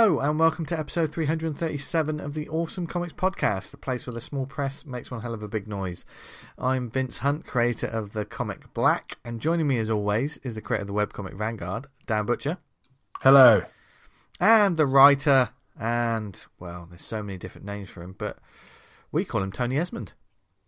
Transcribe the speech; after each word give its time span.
and 0.00 0.38
welcome 0.38 0.64
to 0.64 0.78
episode 0.78 1.12
337 1.12 2.20
of 2.20 2.32
the 2.32 2.48
Awesome 2.48 2.86
Comics 2.86 3.12
Podcast, 3.12 3.70
the 3.70 3.76
place 3.76 4.06
where 4.06 4.14
the 4.14 4.20
small 4.22 4.46
press 4.46 4.86
makes 4.86 5.10
one 5.10 5.20
hell 5.20 5.34
of 5.34 5.42
a 5.42 5.48
big 5.48 5.68
noise. 5.68 6.06
I'm 6.56 6.90
Vince 6.90 7.18
Hunt, 7.18 7.44
creator 7.44 7.86
of 7.86 8.14
the 8.14 8.24
comic 8.24 8.72
Black, 8.72 9.18
and 9.26 9.42
joining 9.42 9.66
me 9.66 9.76
as 9.76 9.90
always 9.90 10.38
is 10.38 10.54
the 10.54 10.62
creator 10.62 10.84
of 10.84 10.86
the 10.86 10.94
webcomic 10.94 11.34
Vanguard, 11.34 11.86
Dan 12.06 12.24
Butcher. 12.24 12.56
Hello. 13.20 13.62
And 14.40 14.78
the 14.78 14.86
writer, 14.86 15.50
and, 15.78 16.46
well, 16.58 16.86
there's 16.88 17.02
so 17.02 17.22
many 17.22 17.36
different 17.36 17.66
names 17.66 17.90
for 17.90 18.02
him, 18.02 18.14
but 18.16 18.38
we 19.12 19.26
call 19.26 19.42
him 19.42 19.52
Tony 19.52 19.76
Esmond. 19.76 20.14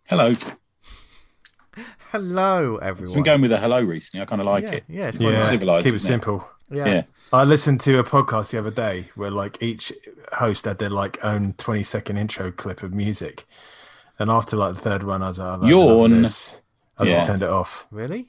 Hello. 0.09 0.35
Hello, 2.11 2.77
everyone. 2.77 3.03
It's 3.05 3.15
been 3.15 3.23
going 3.23 3.41
with 3.41 3.53
a 3.53 3.57
hello 3.57 3.81
recently. 3.81 4.21
I 4.21 4.27
kind 4.27 4.43
of 4.43 4.47
like 4.47 4.65
yeah, 4.65 4.71
it. 4.73 4.85
Yeah, 4.89 5.09
it's 5.09 5.17
quite 5.17 5.31
Yeah, 5.31 5.39
nice. 5.39 5.49
civilised, 5.49 5.87
keep 5.87 5.95
it 5.95 5.97
isn't 5.97 6.21
it? 6.21 6.43
Simple. 6.73 6.89
Yeah. 6.91 6.95
Yeah. 6.97 7.03
I 7.33 7.45
listened 7.45 7.81
to 7.83 7.99
a 7.99 8.05
podcast 8.05 8.51
the 8.51 8.59
other 8.59 8.71
day 8.71 9.11
where 9.15 9.31
like 9.31 9.63
each 9.63 9.93
host 10.35 10.65
had 10.67 10.79
their 10.79 10.91
like 10.91 11.23
own 11.25 11.55
20 11.55 11.83
second 11.83 12.19
intro 12.19 12.53
clip 12.53 12.83
of 12.83 12.93
music. 12.93 13.47
And 14.19 14.31
after 14.31 14.57
like 14.57 14.75
the 14.75 14.81
third 14.81 15.03
one, 15.05 15.23
I 15.23 15.29
was 15.29 15.39
like, 15.39 15.49
I've 15.49 15.63
had 15.63 15.71
enough 15.71 15.85
of 15.85 15.89
Yawn. 15.91 16.13
I 16.99 17.05
Yeah. 17.05 17.17
just 17.17 17.27
turned 17.27 17.43
it 17.43 17.49
off. 17.51 17.87
Really? 17.91 18.29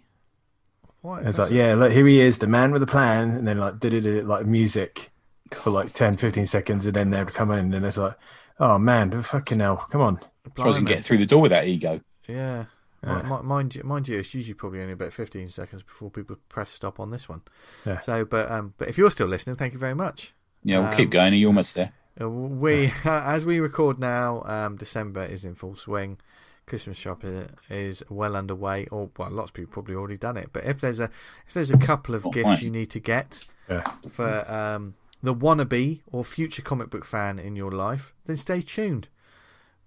What? 1.01 1.23
It's 1.25 1.37
like, 1.37 1.51
yeah, 1.51 1.73
look, 1.75 1.91
here 1.91 2.07
he 2.07 2.21
is, 2.21 2.37
the 2.37 2.47
man 2.47 2.71
with 2.71 2.81
a 2.81 2.87
plan. 2.87 3.31
And 3.31 3.47
then 3.47 3.57
like 3.57 3.79
did 3.79 3.93
it 3.93 4.25
like 4.25 4.45
music 4.45 5.11
for 5.51 5.69
like 5.69 5.93
10, 5.93 6.15
15 6.17 6.45
seconds. 6.45 6.85
And 6.85 6.95
then 6.95 7.09
they'd 7.11 7.33
come 7.33 7.51
in 7.51 7.73
and 7.73 7.85
it's 7.85 7.97
like, 7.97 8.15
oh 8.59 8.77
man, 8.77 9.21
fucking 9.21 9.59
hell, 9.59 9.77
come 9.89 10.01
on. 10.01 10.17
I 10.17 10.49
suppose 10.49 10.65
you 10.67 10.73
can 10.73 10.83
Blimey. 10.85 10.95
get 10.95 11.03
through 11.03 11.17
the 11.17 11.25
door 11.25 11.41
with 11.41 11.51
that 11.51 11.67
ego. 11.67 11.99
Yeah. 12.27 12.65
Yeah. 13.03 13.21
Mi- 13.23 13.29
mi- 13.29 13.43
Mind 13.43 13.75
you, 13.75 13.83
mind 13.83 14.07
you, 14.07 14.17
it's 14.19 14.33
usually 14.33 14.53
probably 14.53 14.81
only 14.81 14.93
about 14.93 15.13
fifteen 15.13 15.49
seconds 15.49 15.83
before 15.83 16.09
people 16.09 16.37
press 16.49 16.69
stop 16.69 16.99
on 16.99 17.11
this 17.11 17.27
one. 17.27 17.41
Yeah. 17.85 17.99
So, 17.99 18.25
but 18.25 18.49
um, 18.51 18.73
but 18.77 18.87
if 18.87 18.97
you're 18.97 19.11
still 19.11 19.27
listening, 19.27 19.55
thank 19.57 19.73
you 19.73 19.79
very 19.79 19.95
much. 19.95 20.33
Yeah, 20.63 20.79
we'll 20.79 20.87
Um, 20.89 20.95
keep 20.95 21.09
going. 21.09 21.33
Are 21.33 21.35
you 21.35 21.47
almost 21.47 21.75
there? 21.75 21.91
Uh, 22.21 22.29
We, 22.29 22.93
as 23.05 23.45
we 23.45 23.59
record 23.59 23.99
now, 23.99 24.43
um, 24.43 24.77
December 24.77 25.23
is 25.25 25.43
in 25.45 25.55
full 25.55 25.75
swing. 25.75 26.17
Christmas 26.65 26.97
shopping 26.97 27.49
is 27.69 28.03
well 28.09 28.37
underway, 28.37 28.85
or 28.87 29.09
well, 29.17 29.29
lots 29.29 29.49
of 29.49 29.55
people 29.55 29.73
probably 29.73 29.95
already 29.95 30.17
done 30.17 30.37
it. 30.37 30.51
But 30.53 30.63
if 30.63 30.79
there's 30.79 31.01
a 31.01 31.09
if 31.45 31.53
there's 31.53 31.71
a 31.71 31.77
couple 31.77 32.15
of 32.15 32.23
gifts 32.31 32.47
right. 32.47 32.61
you 32.61 32.69
need 32.71 32.89
to 32.91 32.99
get 33.01 33.45
Yeah. 33.69 33.81
for 34.11 34.49
um, 34.49 34.93
the 35.21 35.35
wannabe 35.35 35.99
or 36.09 36.23
future 36.23 36.61
comic 36.61 36.89
book 36.89 37.03
fan 37.03 37.37
in 37.37 37.57
your 37.57 37.71
life, 37.71 38.13
then 38.25 38.37
stay 38.37 38.61
tuned 38.61 39.09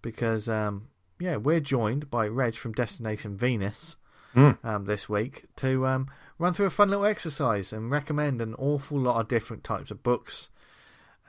because 0.03 0.48
um, 0.51 0.89
yeah, 1.19 1.36
we're 1.36 1.61
joined 1.61 2.11
by 2.11 2.27
Reg 2.28 2.55
from 2.55 2.72
Destination 2.72 3.36
Venus 3.36 3.97
Mm. 4.34 4.62
um, 4.62 4.84
this 4.84 5.09
week 5.09 5.45
to 5.56 5.86
um, 5.86 6.11
run 6.39 6.53
through 6.53 6.67
a 6.67 6.70
fun 6.70 6.91
little 6.91 7.06
exercise 7.06 7.73
and 7.73 7.91
recommend 7.91 8.42
an 8.42 8.55
awful 8.56 8.98
lot 8.98 9.19
of 9.19 9.28
different 9.28 9.64
types 9.64 9.91
of 9.91 10.03
books 10.03 10.50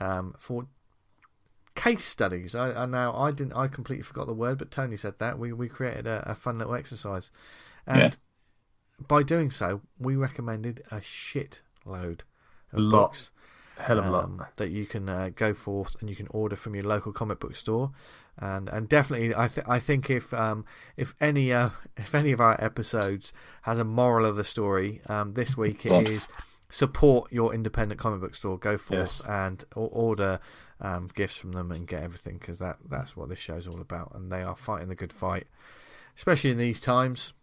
um, 0.01 0.35
for 0.37 0.67
case 1.75 2.03
studies. 2.03 2.53
I, 2.53 2.71
I 2.73 2.85
now 2.85 3.15
I 3.15 3.31
didn't 3.31 3.53
I 3.53 3.67
completely 3.69 4.03
forgot 4.03 4.27
the 4.27 4.33
word, 4.33 4.57
but 4.57 4.71
Tony 4.71 4.97
said 4.97 5.13
that 5.19 5.39
we 5.39 5.53
we 5.53 5.69
created 5.69 6.05
a, 6.05 6.31
a 6.31 6.35
fun 6.35 6.57
little 6.57 6.75
exercise, 6.75 7.31
and 7.85 7.97
Yeah. 8.99 9.05
by 9.07 9.23
doing 9.23 9.51
so, 9.51 9.81
we 9.97 10.17
recommended 10.17 10.83
a 10.91 11.01
shit 11.01 11.61
load 11.85 12.25
of 12.73 12.89
books 12.91 13.31
Hell 13.77 13.99
of 13.99 14.05
a 14.05 14.07
um, 14.13 14.37
lot. 14.37 14.57
that 14.57 14.69
you 14.71 14.85
can 14.85 15.07
uh, 15.07 15.29
go 15.33 15.53
forth 15.53 15.95
and 16.01 16.09
you 16.09 16.15
can 16.17 16.27
order 16.31 16.57
from 16.57 16.75
your 16.75 16.83
local 16.83 17.13
comic 17.13 17.39
book 17.39 17.55
store, 17.55 17.91
and 18.39 18.69
and 18.69 18.87
definitely 18.89 19.33
I 19.35 19.47
th- 19.47 19.67
I 19.67 19.79
think 19.79 20.09
if 20.09 20.33
um 20.33 20.65
if 20.95 21.15
any 21.19 21.51
uh, 21.53 21.69
if 21.97 22.13
any 22.15 22.31
of 22.31 22.41
our 22.41 22.61
episodes 22.63 23.33
has 23.63 23.77
a 23.79 23.83
moral 23.83 24.25
of 24.25 24.35
the 24.37 24.43
story, 24.43 25.01
um 25.09 25.33
this 25.33 25.57
week 25.57 25.85
it 25.85 25.89
God. 25.89 26.07
is 26.09 26.27
support 26.69 27.31
your 27.31 27.53
independent 27.53 27.97
comic 27.99 28.19
book 28.19 28.35
store. 28.35 28.57
Go 28.57 28.77
forth 28.77 28.99
Yes. 28.99 29.25
and 29.25 29.63
order 29.75 30.39
um, 30.81 31.09
gifts 31.15 31.37
from 31.37 31.53
them 31.53 31.71
and 31.71 31.87
get 31.87 32.03
everything 32.03 32.37
because 32.37 32.59
that 32.59 32.77
that's 32.89 33.15
what 33.15 33.29
this 33.29 33.39
show's 33.39 33.67
all 33.67 33.79
about, 33.81 34.11
and 34.15 34.29
they 34.31 34.43
are 34.43 34.55
fighting 34.55 34.89
the 34.89 34.95
good 34.95 35.13
fight, 35.13 35.47
especially 36.15 36.51
in 36.51 36.57
these 36.57 36.81
times. 36.81 37.33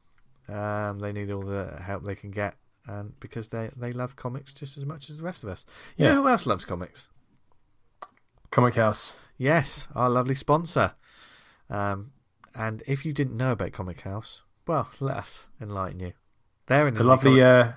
Um, 0.47 0.99
they 0.99 1.11
need 1.13 1.31
all 1.31 1.41
the 1.43 1.81
help 1.83 2.05
they 2.05 2.15
can 2.15 2.31
get, 2.33 2.55
and 2.87 3.19
because 3.19 3.49
they 3.49 3.71
they 3.77 3.93
love 3.95 4.15
comics 4.15 4.53
just 4.53 4.77
as 4.77 4.85
much 4.85 5.09
as 5.09 5.17
the 5.19 5.25
rest 5.25 5.43
of 5.43 5.49
us. 5.49 5.65
You 5.97 6.05
Yeah. 6.05 6.13
know 6.13 6.23
who 6.23 6.29
else 6.29 6.45
loves 6.45 6.67
comics? 6.67 7.09
Comichaus. 8.51 9.17
Yes, 9.37 9.89
our 9.95 10.09
lovely 10.11 10.35
sponsor. 10.35 10.95
Um, 11.69 12.13
and 12.55 12.83
if 12.87 13.05
you 13.05 13.13
didn't 13.13 13.37
know 13.37 13.53
about 13.53 13.73
Comichaus, 13.73 14.43
well, 14.67 14.89
let 15.01 15.17
us 15.17 15.49
enlighten 15.61 16.01
you. 16.01 16.13
They're 16.67 16.89
in 16.89 16.97
A 16.97 17.03
lovely, 17.03 17.43
uh, 17.43 17.73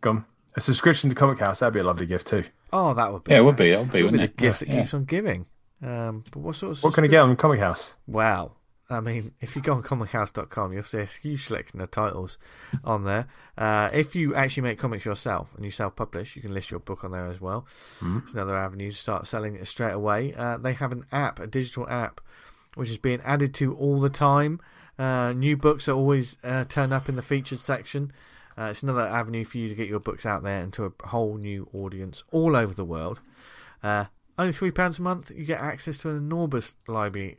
gum. 0.00 0.26
A 0.56 0.60
subscription 0.60 1.10
to 1.10 1.16
Comichaus, 1.16 1.58
that'd 1.58 1.74
be 1.74 1.80
a 1.80 1.84
lovely 1.84 2.06
gift 2.06 2.28
too. 2.28 2.44
oh, 2.72 2.94
that 2.94 3.12
would 3.12 3.24
be 3.24 3.32
Yeah, 3.32 3.38
it 3.38 3.44
would 3.44 3.56
be. 3.56 3.70
It 3.72 3.78
would 3.78 3.90
be, 3.90 3.92
that 3.92 3.92
would 3.92 3.92
be 3.92 4.02
wouldn't 4.04 4.20
the 4.20 4.24
it? 4.24 4.36
gift 4.36 4.60
that 4.60 4.68
Yeah. 4.68 4.80
keeps 4.80 4.94
on 4.94 5.04
giving. 5.04 5.46
Um, 5.82 6.24
but 6.30 6.40
what 6.40 6.54
sort 6.56 6.76
of 6.78 6.82
What 6.84 6.94
can 6.94 7.04
I 7.04 7.08
get 7.08 7.20
on 7.20 7.36
Comichaus? 7.36 7.94
Wow. 8.06 8.52
I 8.94 9.00
mean, 9.00 9.32
if 9.40 9.56
you 9.56 9.62
go 9.62 9.74
on 9.74 9.82
comichaus.com, 9.82 10.72
you'll 10.72 10.82
see 10.82 11.00
a 11.00 11.06
huge 11.06 11.46
selection 11.46 11.80
of 11.80 11.90
titles 11.90 12.38
on 12.84 13.04
there. 13.04 13.26
Uh, 13.58 13.90
if 13.92 14.14
you 14.14 14.34
actually 14.34 14.62
make 14.62 14.78
comics 14.78 15.04
yourself 15.04 15.54
and 15.56 15.64
you 15.64 15.70
self 15.70 15.96
publish, 15.96 16.36
you 16.36 16.42
can 16.42 16.54
list 16.54 16.70
your 16.70 16.80
book 16.80 17.04
on 17.04 17.12
there 17.12 17.26
as 17.26 17.40
well. 17.40 17.66
It's 18.18 18.34
another 18.34 18.56
avenue 18.56 18.90
to 18.90 18.96
start 18.96 19.26
selling 19.26 19.56
it 19.56 19.66
straight 19.66 19.92
away. 19.92 20.34
Uh, 20.34 20.56
they 20.56 20.72
have 20.74 20.92
an 20.92 21.04
app, 21.12 21.40
a 21.40 21.46
digital 21.46 21.88
app, 21.88 22.20
which 22.74 22.90
is 22.90 22.98
being 22.98 23.20
added 23.22 23.54
to 23.54 23.74
all 23.74 24.00
the 24.00 24.10
time. 24.10 24.60
Uh, 24.98 25.32
new 25.32 25.56
books 25.56 25.88
are 25.88 25.96
always 25.96 26.38
uh, 26.44 26.64
turn 26.64 26.92
up 26.92 27.08
in 27.08 27.16
the 27.16 27.22
featured 27.22 27.58
section. 27.58 28.12
Uh, 28.56 28.66
it's 28.66 28.82
another 28.82 29.06
avenue 29.06 29.44
for 29.44 29.58
you 29.58 29.68
to 29.68 29.74
get 29.74 29.88
your 29.88 29.98
books 29.98 30.24
out 30.24 30.44
there 30.44 30.62
into 30.62 30.84
a 30.84 31.08
whole 31.08 31.36
new 31.36 31.68
audience 31.72 32.22
all 32.30 32.54
over 32.54 32.72
the 32.72 32.84
world. 32.84 33.20
Only 34.38 34.52
three 34.52 34.70
pounds 34.72 34.98
a 34.98 35.02
month, 35.02 35.30
you 35.34 35.44
get 35.44 35.60
access 35.60 35.98
to 35.98 36.10
an 36.10 36.16
enormous 36.16 36.76
library. 36.88 37.38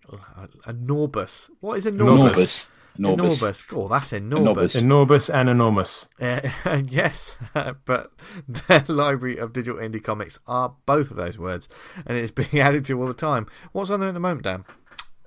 Enormous. 0.67 1.49
What 1.59 1.77
is 1.77 1.85
enormous? 1.87 2.17
Enormous. 2.31 2.67
Enormous. 2.97 3.39
Enormous. 3.41 3.63
Oh, 3.73 3.87
that's 3.89 4.13
enormous. 4.13 4.75
Enormous 4.75 5.29
and 5.29 5.49
enormous. 5.49 6.07
Uh, 6.21 6.81
yes, 6.87 7.35
but 7.85 8.11
their 8.47 8.83
library 8.87 9.37
of 9.37 9.53
digital 9.53 9.79
indie 9.79 10.03
comics 10.03 10.39
are 10.47 10.73
both 10.85 11.11
of 11.11 11.17
those 11.17 11.37
words, 11.37 11.67
and 12.05 12.17
it's 12.17 12.31
being 12.31 12.59
added 12.59 12.85
to 12.85 12.99
all 12.99 13.07
the 13.07 13.13
time. 13.13 13.47
What's 13.73 13.91
on 13.91 13.99
there 13.99 14.09
at 14.09 14.13
the 14.13 14.19
moment, 14.19 14.43
Dan? 14.43 14.65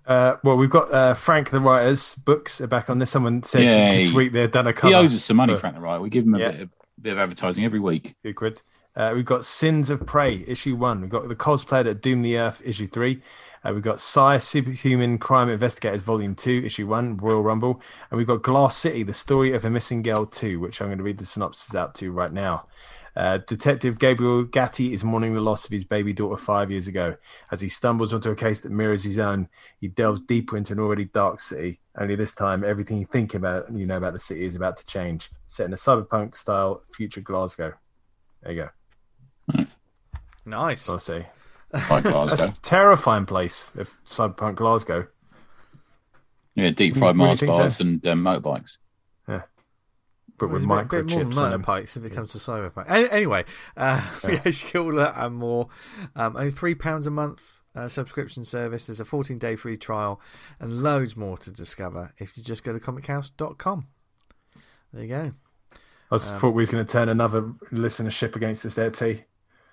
Uh, 0.06 0.36
well, 0.42 0.56
we've 0.56 0.70
got 0.70 0.92
uh, 0.92 1.12
Frank 1.14 1.50
the 1.50 1.60
writer's 1.60 2.14
books 2.14 2.60
are 2.62 2.66
back 2.66 2.88
on 2.88 2.98
this. 2.98 3.10
Someone 3.10 3.42
said 3.42 3.62
Yay. 3.62 3.98
this 3.98 4.12
week 4.12 4.32
they've 4.32 4.50
done 4.50 4.66
a 4.66 4.72
cover. 4.72 4.88
He 4.88 4.94
owes 4.94 5.14
us 5.14 5.22
some 5.24 5.36
money, 5.36 5.52
for- 5.54 5.60
Frank 5.60 5.76
the 5.76 5.82
Right. 5.82 5.98
We 6.00 6.08
give 6.08 6.24
him 6.24 6.34
a 6.34 6.38
Yeah. 6.38 6.50
bit, 6.52 6.60
of, 6.62 6.70
bit 7.02 7.12
of 7.12 7.18
advertising 7.18 7.64
every 7.64 7.78
week. 7.80 8.14
Good 8.22 8.34
quid. 8.34 8.62
Uh, 8.98 9.12
we've 9.14 9.25
got 9.25 9.44
Sins 9.44 9.91
of 9.91 10.04
Prey, 10.04 10.44
issue 10.48 10.75
one. 10.75 11.00
We've 11.00 11.09
got 11.09 11.28
The 11.28 11.36
Cosplayer 11.36 11.84
That 11.84 12.03
Doomed 12.03 12.25
the 12.25 12.36
Earth, 12.36 12.60
issue 12.64 12.88
three. 12.88 13.22
Uh, 13.64 13.72
we've 13.72 13.82
got 13.82 14.00
Sire 14.00 14.41
Superhuman 14.41 15.19
Crime 15.19 15.48
Investigators, 15.48 16.03
volume 16.03 16.34
two, 16.34 16.64
issue 16.64 16.88
one, 16.88 17.16
Royal 17.16 17.44
Rumble. 17.44 17.81
And 18.10 18.19
we've 18.19 18.26
got 18.26 18.42
Glass 18.42 18.76
City, 18.76 19.04
The 19.04 19.14
Story 19.14 19.53
of 19.53 19.64
a 19.64 19.70
Missing 19.70 20.03
Girl 20.03 20.26
two, 20.26 20.58
which 20.58 20.81
I'm 20.81 20.88
going 20.88 20.98
to 20.98 21.04
read 21.04 21.19
the 21.19 21.26
synopsis 21.26 21.76
out 21.76 21.94
to 21.97 22.10
right 22.10 22.32
now. 22.32 22.66
Uh, 23.14 23.38
Detective 23.38 24.00
Gabriel 24.00 24.42
Gatti 24.42 24.92
is 24.92 25.04
mourning 25.04 25.34
the 25.34 25.42
loss 25.42 25.64
of 25.64 25.70
his 25.70 25.84
baby 25.84 26.12
daughter 26.12 26.37
five 26.37 26.72
years 26.72 26.88
ago. 26.88 27.16
As 27.53 27.60
he 27.60 27.69
stumbles 27.69 28.12
onto 28.12 28.31
a 28.31 28.34
case 28.37 28.58
that 28.60 28.72
mirrors 28.72 29.04
his 29.04 29.19
own, 29.19 29.48
he 29.81 29.87
delves 29.87 30.22
deeper 30.22 30.56
into 30.56 30.72
an 30.72 30.81
already 30.81 31.04
dark 31.04 31.38
city. 31.38 31.78
Only 31.97 32.16
this 32.16 32.34
time, 32.34 32.64
everything 32.64 32.98
you 32.98 33.06
think 33.06 33.34
about, 33.34 33.72
you 33.72 33.87
know 33.87 33.97
about 33.97 34.12
the 34.12 34.19
city, 34.19 34.44
is 34.44 34.56
about 34.56 34.76
to 34.78 34.87
change. 34.87 35.31
Set 35.46 35.67
in 35.67 35.72
a 35.72 35.76
cyberpunk 35.76 36.37
style 36.37 36.82
future 36.93 37.20
Glasgow. 37.20 37.75
There 38.43 38.52
you 38.52 38.62
go. 38.62 38.69
Nice. 40.46 40.88
I'll 40.88 40.98
say. 40.98 41.26
Like 41.90 42.04
That's 42.04 42.40
a 42.40 42.54
terrifying 42.62 43.26
place, 43.26 43.70
if 43.76 43.94
cyberpunk 44.06 44.56
Glasgow. 44.56 45.06
Yeah, 46.54 46.70
deep 46.70 46.94
fried 46.96 47.14
Really 47.14 47.26
Mars 47.26 47.40
think 47.40 47.52
so? 47.72 47.84
and 47.84 48.06
um, 48.06 48.24
motorbikes. 48.24 48.78
Yeah. 49.28 49.42
But 50.38 50.48
with 50.50 50.62
It's 50.62 50.72
a 50.72 50.74
bit, 50.84 50.88
bit 50.88 51.10
more 51.10 51.24
microchips 51.24 51.36
on 51.36 51.50
them. 51.50 51.62
motorbikes 51.62 51.96
if 51.96 52.04
it 52.04 52.12
comes 52.14 52.32
to 52.32 52.38
cyberpunk. 52.38 52.88
Anyway, 52.88 53.44
uh, 53.76 54.00
Yeah. 54.24 54.40
yes, 54.44 54.64
you 54.64 54.70
get 54.72 54.78
all 54.80 54.94
that 54.94 55.14
and 55.16 55.36
more. 55.36 55.68
Um, 56.16 56.36
only 56.36 56.50
three 56.50 56.74
pounds 56.74 57.06
a 57.06 57.10
month 57.10 57.62
uh, 57.76 57.88
subscription 57.88 58.44
service. 58.46 58.86
There's 58.86 59.00
a 59.00 59.04
14 59.04 59.38
day 59.38 59.54
free 59.54 59.76
trial 59.76 60.20
and 60.58 60.82
loads 60.82 61.16
more 61.16 61.36
to 61.38 61.50
discover 61.50 62.12
if 62.18 62.36
you 62.38 62.42
just 62.42 62.64
go 62.64 62.72
to 62.72 62.80
comichaus.com. 62.80 63.86
There 64.94 65.02
you 65.04 65.08
go. 65.08 65.32
I 66.10 66.14
was, 66.14 66.30
thought 66.30 66.54
we 66.54 66.62
was 66.62 66.70
going 66.70 66.84
to 66.86 66.90
turn 66.90 67.10
another 67.10 67.42
listenership 67.70 68.34
against 68.34 68.64
us 68.64 68.74
there, 68.74 68.90
T. 68.90 69.24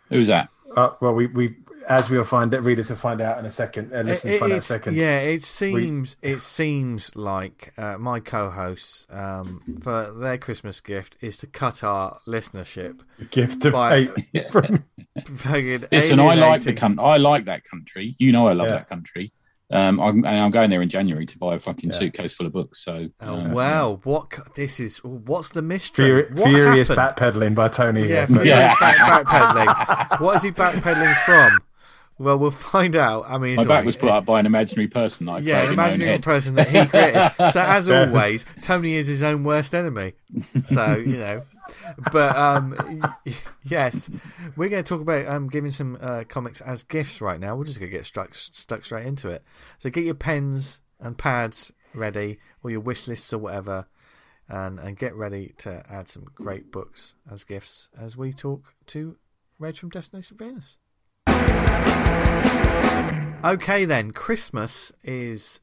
Who's 0.09 0.27
that? 0.27 0.49
Uh, 0.75 0.89
well, 1.01 1.13
we, 1.13 1.27
we 1.27 1.55
as 1.87 2.09
we'll 2.09 2.23
find 2.23 2.51
it, 2.53 2.61
readers 2.61 2.89
will 2.89 2.97
find 2.97 3.21
out 3.21 3.37
in 3.37 3.45
a 3.45 3.51
second. 3.51 3.93
Uh, 3.93 4.01
listeners 4.01 4.35
It- 4.35 4.39
find 4.39 4.51
out 4.53 4.59
a 4.59 4.61
second. 4.61 4.95
Yeah, 4.95 5.19
it 5.19 5.41
seems 5.43 6.17
it 6.21 6.41
seems 6.41 7.15
like 7.15 7.73
uh, 7.77 7.97
my 7.99 8.19
co-hosts 8.19 9.05
um, 9.11 9.61
for 9.81 10.11
their 10.11 10.37
Christmas 10.39 10.81
gift 10.81 11.15
is 11.21 11.37
to 11.37 11.47
cut 11.47 11.83
our 11.83 12.19
listenership. 12.27 13.01
Gift 13.29 13.63
of 13.65 13.73
By- 13.73 14.09
eight 14.33 14.49
from 14.51 14.83
Fucking 15.25 15.85
Listen, 15.91 16.19
I 16.19 16.33
like 16.33 16.63
the 16.63 16.71
alienating- 16.71 16.75
country. 16.75 17.03
I 17.05 17.17
like 17.17 17.45
that 17.45 17.63
country. 17.65 18.15
You 18.19 18.31
know, 18.31 18.47
I 18.47 18.53
love 18.53 18.67
Yeah. 18.69 18.75
that 18.77 18.89
country. 18.89 19.31
Um, 19.71 19.99
I'm, 19.99 20.17
and 20.25 20.39
I'm 20.39 20.51
going 20.51 20.69
there 20.69 20.81
in 20.83 20.89
January 20.89 21.25
to 21.25 21.37
buy 21.39 21.55
a 21.55 21.59
fucking 21.59 21.89
Yeah. 21.89 21.97
suitcase 21.97 22.33
full 22.33 22.45
of 22.45 22.53
books. 22.53 22.83
So, 22.83 23.07
Oh 23.19 23.33
uh, 23.41 23.49
wow! 23.49 23.99
What 24.03 24.31
this 24.55 24.79
is? 24.79 24.97
What's 25.03 25.49
the 25.49 25.61
mystery? 25.63 26.23
Fur- 26.25 26.33
what 26.35 26.49
Furious 26.49 26.87
happened? 26.89 27.15
backpedaling 27.17 27.55
by 27.55 27.69
Tony. 27.69 28.07
Yeah, 28.07 28.27
here. 28.27 28.43
Yeah. 28.45 28.75
back, 28.79 29.25
backpedaling. 29.25 30.21
What 30.21 30.35
is 30.35 30.43
he 30.43 30.51
backpedaling 30.51 31.15
from? 31.25 31.59
Well, 32.17 32.39
we'll 32.39 32.51
find 32.71 32.95
out. 32.95 33.25
I 33.27 33.37
mean, 33.37 33.55
My 33.57 33.61
it's 33.63 33.67
back 33.69 33.79
all- 33.79 33.85
was 33.85 33.95
put 33.97 34.09
up 34.09 34.25
by 34.25 34.39
an 34.39 34.45
imaginary 34.45 34.87
person 34.87 35.25
that 35.25 35.31
I 35.33 35.39
Yeah, 35.39 35.53
created 35.65 35.69
in 35.71 35.75
my 35.75 35.83
own 35.83 35.89
imagining 35.89 36.07
a 36.07 36.11
head. 36.13 36.23
person 36.23 36.55
that 36.55 36.69
he 36.69 36.85
created. 36.87 37.31
so 37.51 37.61
as 37.61 37.87
Yeah. 37.87 38.05
always, 38.07 38.45
Tony 38.61 38.93
is 38.95 39.07
his 39.07 39.21
own 39.23 39.43
worst 39.43 39.75
enemy. 39.75 40.13
So 40.67 40.95
you 40.95 41.17
know, 41.17 41.43
but 42.11 42.35
um, 42.35 43.15
yes, 43.63 44.09
we're 44.55 44.69
going 44.69 44.83
to 44.83 44.87
talk 44.87 45.01
about 45.01 45.25
um 45.27 45.47
giving 45.49 45.71
some 45.71 45.97
uh, 45.99 46.23
comics 46.27 46.61
as 46.61 46.83
gifts 46.83 47.19
right 47.21 47.39
now. 47.39 47.55
We're 47.55 47.65
just 47.65 47.79
going 47.79 47.91
to 47.91 47.97
get 47.97 48.05
stuck 48.05 48.33
stuck 48.35 48.85
straight 48.85 49.05
into 49.07 49.29
it. 49.29 49.43
So 49.79 49.89
get 49.89 50.03
your 50.05 50.13
pens 50.15 50.81
and 50.99 51.17
pads 51.17 51.71
ready, 51.93 52.39
or 52.63 52.71
your 52.71 52.79
wish 52.81 53.07
lists 53.07 53.31
or 53.33 53.37
whatever, 53.39 53.87
and 54.47 54.79
and 54.79 54.97
get 54.97 55.15
ready 55.15 55.53
to 55.59 55.83
add 55.89 56.07
some 56.07 56.23
great 56.35 56.71
books 56.71 57.13
as 57.29 57.43
gifts 57.43 57.89
as 57.99 58.15
we 58.15 58.31
talk 58.33 58.73
to 58.87 59.17
Reg 59.59 59.75
from 59.77 59.89
Destination 59.89 60.37
Venus. 60.37 60.77
Okay, 63.43 63.85
then 63.85 64.11
Christmas 64.11 64.91
is 65.03 65.59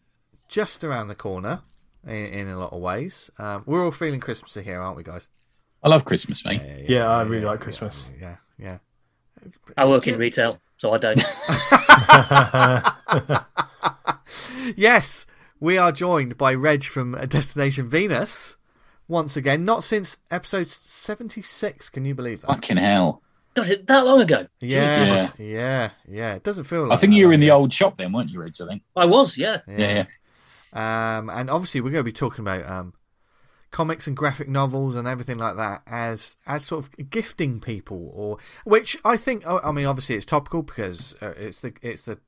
just 0.49 0.85
around 0.85 1.09
the 1.09 1.15
corner 1.17 1.63
in, 2.07 2.15
in 2.15 2.49
a 2.49 2.59
lot 2.59 2.73
of 2.73 2.81
ways. 2.81 3.29
Um, 3.39 3.65
we're 3.67 3.85
all 3.85 3.91
feeling 3.91 4.21
Christmassy 4.21 4.63
here, 4.63 4.81
aren't 4.81 4.97
we, 4.97 5.03
guys? 5.03 5.29
I 5.83 5.89
love 5.89 6.05
Christmas, 6.05 6.45
mate. 6.45 6.63
Yeah, 6.89 7.09
I 7.11 7.23
really 7.23 7.45
like 7.45 7.61
Christmas. 7.61 8.13
Yeah, 8.21 8.37
yeah. 8.57 8.79
I 9.77 9.85
work 9.87 10.07
in 10.07 10.17
retail, 10.17 10.61
so 10.79 10.93
I 10.93 10.99
don't. 10.99 11.21
Yes, 14.77 15.27
we 15.59 15.77
are 15.77 15.91
joined 15.93 16.39
by 16.39 16.55
Reg 16.55 16.85
from 16.85 17.13
Destination 17.29 17.89
Venus 17.89 18.57
once 19.09 19.37
again. 19.37 19.65
Not 19.65 19.83
since 19.83 20.19
episode 20.31 20.69
seventy-six. 20.71 21.91
Can 21.91 22.05
you 22.05 22.15
believe 22.15 22.43
that? 22.43 22.47
Fucking 22.47 22.77
hell. 22.77 23.23
God, 23.55 23.69
it 23.71 23.87
that 23.87 24.07
long 24.07 24.21
ago? 24.21 24.47
Yeah, 24.61 25.29
yeah, 25.39 25.91
yeah. 26.09 26.35
It 26.35 26.43
doesn't 26.43 26.65
feel. 26.65 26.87
like 26.87 26.97
I 26.97 27.01
think 27.01 27.13
you 27.15 27.27
were 27.27 27.33
in 27.33 27.41
the 27.41 27.51
old 27.51 27.73
shop 27.73 27.99
then, 27.99 28.13
weren't 28.13 28.31
you, 28.31 28.41
Reg? 28.41 28.55
I 28.61 28.67
think. 28.67 28.83
I 28.97 29.05
was, 29.05 29.37
yeah. 29.37 29.61
Yeah, 29.69 30.05
yeah. 30.75 31.19
Um, 31.19 31.29
and 31.29 31.51
obviously, 31.51 31.81
we're 31.81 31.91
going 31.91 32.01
to 32.01 32.05
be 32.05 32.13
talking 32.13 32.41
about 32.47 32.69
um, 32.71 32.95
comics 33.71 34.07
and 34.07 34.17
graphic 34.17 34.49
novels 34.49 34.97
and 34.97 35.07
everything 35.07 35.39
like 35.39 35.57
that 35.57 35.83
as 35.87 36.37
as 36.47 36.65
sort 36.65 36.85
of 36.85 37.11
gifting 37.11 37.61
people, 37.61 38.11
or 38.15 38.39
which 38.65 38.97
I 39.05 39.17
think. 39.17 39.47
I 39.47 39.59
I 39.59 39.73
mean, 39.73 39.87
obviously, 39.87 40.17
it's 40.17 40.27
topical 40.27 40.63
because 40.63 41.15
uh, 41.21 41.35
it's 41.37 41.61
the 41.61 41.75
it's 41.83 42.03
the 42.03 42.19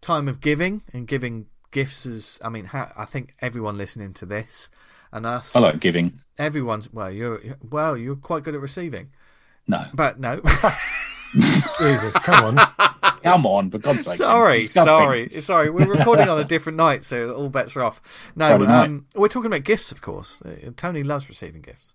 time 0.00 0.28
of 0.28 0.40
giving 0.40 0.82
and 0.92 1.08
giving 1.08 1.46
gifts. 1.72 2.06
As 2.06 2.38
I 2.44 2.48
mean, 2.50 2.66
ha- 2.66 2.92
I 2.96 3.04
think 3.04 3.34
everyone 3.40 3.76
listening 3.76 4.12
to 4.14 4.26
this 4.26 4.70
and 5.12 5.26
us, 5.26 5.56
I 5.56 5.58
like 5.58 5.80
giving. 5.80 6.20
everyone's 6.38 6.92
well, 6.92 7.10
you're 7.10 7.40
well, 7.68 7.96
you're 7.96 8.16
quite 8.16 8.44
good 8.44 8.54
at 8.54 8.60
receiving, 8.60 9.10
No. 9.66 9.84
but 9.94 10.18
no. 10.18 10.40
Jesus, 11.78 12.12
come 12.14 12.58
on. 12.58 13.20
Come 13.22 13.46
on, 13.46 13.70
for 13.70 13.78
God's 13.78 14.04
sake. 14.04 14.18
sorry, 14.18 14.60
disgusting. 14.60 14.96
sorry, 14.96 15.40
sorry. 15.40 15.70
We're 15.70 15.86
recording 15.86 16.28
on 16.28 16.38
a 16.38 16.44
different 16.44 16.76
night, 16.76 17.04
so 17.04 17.32
all 17.34 17.48
bets 17.48 17.76
are 17.76 17.82
off. 17.82 18.32
No, 18.36 18.60
um, 18.66 19.06
we're 19.14 19.28
talking 19.28 19.46
about 19.46 19.62
gifts, 19.64 19.92
of 19.92 20.02
course. 20.02 20.42
Uh, 20.44 20.70
Tony 20.76 21.02
loves 21.02 21.28
receiving 21.28 21.62
gifts, 21.62 21.94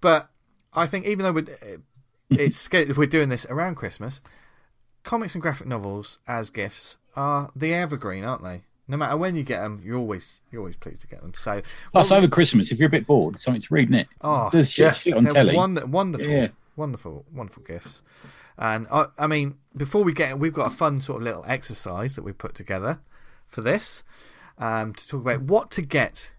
but 0.00 0.28
I 0.74 0.86
think 0.86 1.06
even 1.06 1.24
though 1.24 1.32
we're, 1.32 1.46
uh, 1.62 1.78
it's 2.30 2.68
we're 2.72 3.06
doing 3.06 3.28
this 3.28 3.46
around 3.48 3.76
Christmas, 3.76 4.20
comics 5.04 5.34
and 5.34 5.40
graphic 5.42 5.66
novels 5.68 6.18
as 6.28 6.50
gifts 6.50 6.98
are 7.14 7.50
the 7.56 7.72
evergreen, 7.72 8.24
aren't 8.24 8.42
they? 8.44 8.62
No 8.88 8.96
matter 8.96 9.16
when 9.16 9.34
you 9.36 9.42
get 9.42 9.62
them, 9.62 9.80
you're 9.84 9.96
always 9.96 10.42
you're 10.52 10.60
always 10.60 10.76
pleased 10.76 11.00
to 11.00 11.06
get 11.06 11.22
them. 11.22 11.32
So, 11.34 11.62
Plus, 11.92 12.10
what- 12.10 12.18
over 12.18 12.28
Christmas, 12.28 12.70
if 12.70 12.78
you're 12.78 12.88
a 12.88 12.90
bit 12.90 13.06
bored, 13.06 13.38
something 13.40 13.62
to 13.62 13.74
read, 13.74 13.88
innit? 13.90 14.06
Oh, 14.20 14.50
There's 14.52 14.70
shit, 14.70 14.84
yeah. 14.84 14.92
shit 14.92 15.14
on 15.14 15.24
telly. 15.26 15.56
wonder- 15.56 15.86
wonderful, 15.86 16.26
Yeah. 16.28 16.48
Wonderful, 16.76 17.24
wonderful 17.32 17.62
gifts. 17.62 18.02
And 18.58 18.86
I, 18.90 19.06
I 19.18 19.26
mean, 19.26 19.56
before 19.76 20.04
we 20.04 20.12
get, 20.12 20.38
we've 20.38 20.52
got 20.52 20.66
a 20.66 20.70
fun 20.70 21.00
sort 21.00 21.20
of 21.20 21.24
little 21.24 21.44
exercise 21.46 22.14
that 22.14 22.22
we 22.22 22.32
put 22.32 22.54
together 22.54 23.00
for 23.46 23.60
this 23.60 24.02
um, 24.58 24.94
to 24.94 25.08
talk 25.08 25.20
about 25.20 25.42
what 25.42 25.70
to 25.72 25.82
get 25.82 26.30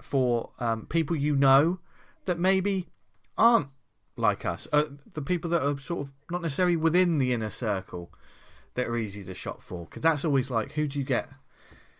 for 0.00 0.50
um, 0.58 0.86
people 0.86 1.16
you 1.16 1.36
know 1.36 1.78
that 2.24 2.38
maybe 2.38 2.86
aren't 3.36 3.68
like 4.16 4.44
us, 4.44 4.68
uh, 4.72 4.84
the 5.14 5.22
people 5.22 5.50
that 5.50 5.62
are 5.62 5.78
sort 5.78 6.00
of 6.00 6.12
not 6.30 6.42
necessarily 6.42 6.76
within 6.76 7.18
the 7.18 7.32
inner 7.32 7.50
circle 7.50 8.12
that 8.74 8.86
are 8.86 8.96
easy 8.96 9.24
to 9.24 9.34
shop 9.34 9.62
for. 9.62 9.84
Because 9.84 10.02
that's 10.02 10.24
always 10.24 10.50
like, 10.50 10.72
who 10.72 10.86
do 10.86 10.98
you 10.98 11.04
get? 11.04 11.28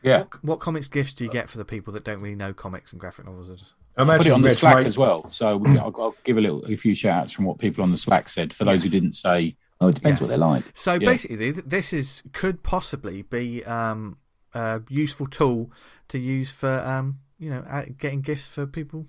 Yeah. 0.02 0.24
What 0.42 0.60
comics 0.60 0.88
gifts 0.88 1.14
do 1.14 1.24
you 1.24 1.30
get 1.30 1.48
for 1.48 1.58
the 1.58 1.64
people 1.64 1.92
that 1.92 2.04
don't 2.04 2.20
really 2.20 2.36
know 2.36 2.52
comics 2.52 2.92
and 2.92 3.00
graphic 3.00 3.26
novels? 3.26 3.74
I 3.96 4.16
put 4.16 4.26
it 4.26 4.30
on 4.30 4.42
the 4.42 4.50
Slack 4.50 4.74
might- 4.76 4.86
as 4.86 4.96
well. 4.96 5.28
So 5.28 5.56
we- 5.56 5.78
I'll, 5.78 5.94
I'll 5.98 6.14
give 6.24 6.38
a 6.38 6.40
little, 6.40 6.64
a 6.66 6.76
few 6.76 6.94
shout 6.94 7.22
outs 7.22 7.32
from 7.32 7.44
what 7.44 7.58
people 7.58 7.82
on 7.82 7.90
the 7.90 7.96
Slack 7.96 8.28
said 8.28 8.52
for 8.52 8.64
those 8.64 8.82
who 8.82 8.88
didn't 8.88 9.12
say, 9.14 9.56
oh, 9.80 9.88
it 9.88 9.96
depends 9.96 10.16
Yes. 10.18 10.20
what 10.22 10.28
they're 10.30 10.38
like. 10.38 10.64
So 10.74 10.94
Yeah. 10.94 10.98
basically, 11.10 11.50
this 11.52 11.92
is 11.92 12.22
could 12.32 12.62
possibly 12.62 13.22
be 13.22 13.64
um, 13.64 14.16
a 14.54 14.80
useful 14.88 15.26
tool 15.26 15.70
to 16.08 16.18
use 16.18 16.50
for 16.52 16.68
um, 16.80 17.18
you 17.38 17.50
know 17.50 17.64
getting 17.98 18.20
gifts 18.20 18.46
for 18.46 18.66
people 18.66 19.06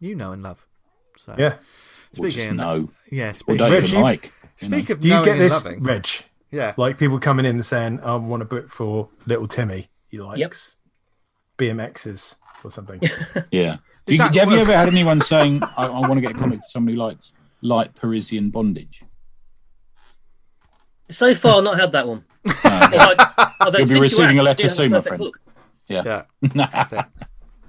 you 0.00 0.14
know 0.14 0.32
and 0.32 0.42
love. 0.42 0.66
So, 1.26 1.34
Yeah. 1.38 1.54
Or 2.18 2.26
just 2.28 2.36
Speaking- 2.38 2.56
no. 2.56 2.88
yeah. 3.10 3.30
Or 3.30 3.34
Speak, 3.34 3.58
don't 3.58 3.70
Reg, 3.72 3.84
even 3.84 3.96
you- 3.96 4.02
like. 4.02 4.32
you 4.60 4.68
know. 4.68 4.76
speak 4.78 4.90
of 4.90 5.00
Do 5.00 5.08
you 5.08 5.24
get 5.24 5.38
this, 5.38 5.64
loving, 5.64 5.82
Reg? 5.82 6.06
yeah, 6.50 6.72
Like 6.76 6.98
people 6.98 7.18
coming 7.20 7.44
in 7.46 7.56
and 7.56 7.64
saying, 7.66 8.00
I 8.00 8.14
want 8.16 8.42
a 8.42 8.46
book 8.46 8.68
for 8.70 9.10
little 9.26 9.46
Timmy. 9.46 9.90
He 10.08 10.18
likes 10.18 10.76
BMXs 11.58 12.36
or 12.64 12.70
something. 12.70 13.00
Yeah. 13.50 13.76
Do 14.06 14.14
you, 14.14 14.18
that 14.18 14.34
have 14.34 14.50
you 14.50 14.58
ever 14.58 14.72
had 14.72 14.88
anyone 14.92 15.20
saying, 15.20 15.62
I, 15.62 15.86
I 15.86 16.00
want 16.00 16.14
to 16.14 16.20
get 16.20 16.32
a 16.32 16.34
comic 16.38 16.60
for 16.60 16.66
somebody 16.66 16.96
who 16.96 17.02
likes 17.02 17.32
light 17.62 17.94
Parisian 17.94 18.50
bondage? 18.50 19.02
So 21.08 21.34
far, 21.34 21.58
I've 21.58 21.64
not 21.64 21.78
had 21.78 21.92
that 21.92 22.06
one. 22.08 22.24
No. 22.44 22.52
I- 22.64 23.26
I 23.62 23.64
don't 23.70 23.80
You'll 23.80 23.88
be 23.88 24.00
receiving 24.00 24.38
a 24.38 24.42
letter 24.42 24.68
soon, 24.70 24.90
my 24.92 25.00
friend. 25.02 25.18
book. 25.18 25.38
yeah. 25.86 26.24
yeah. 26.54 27.04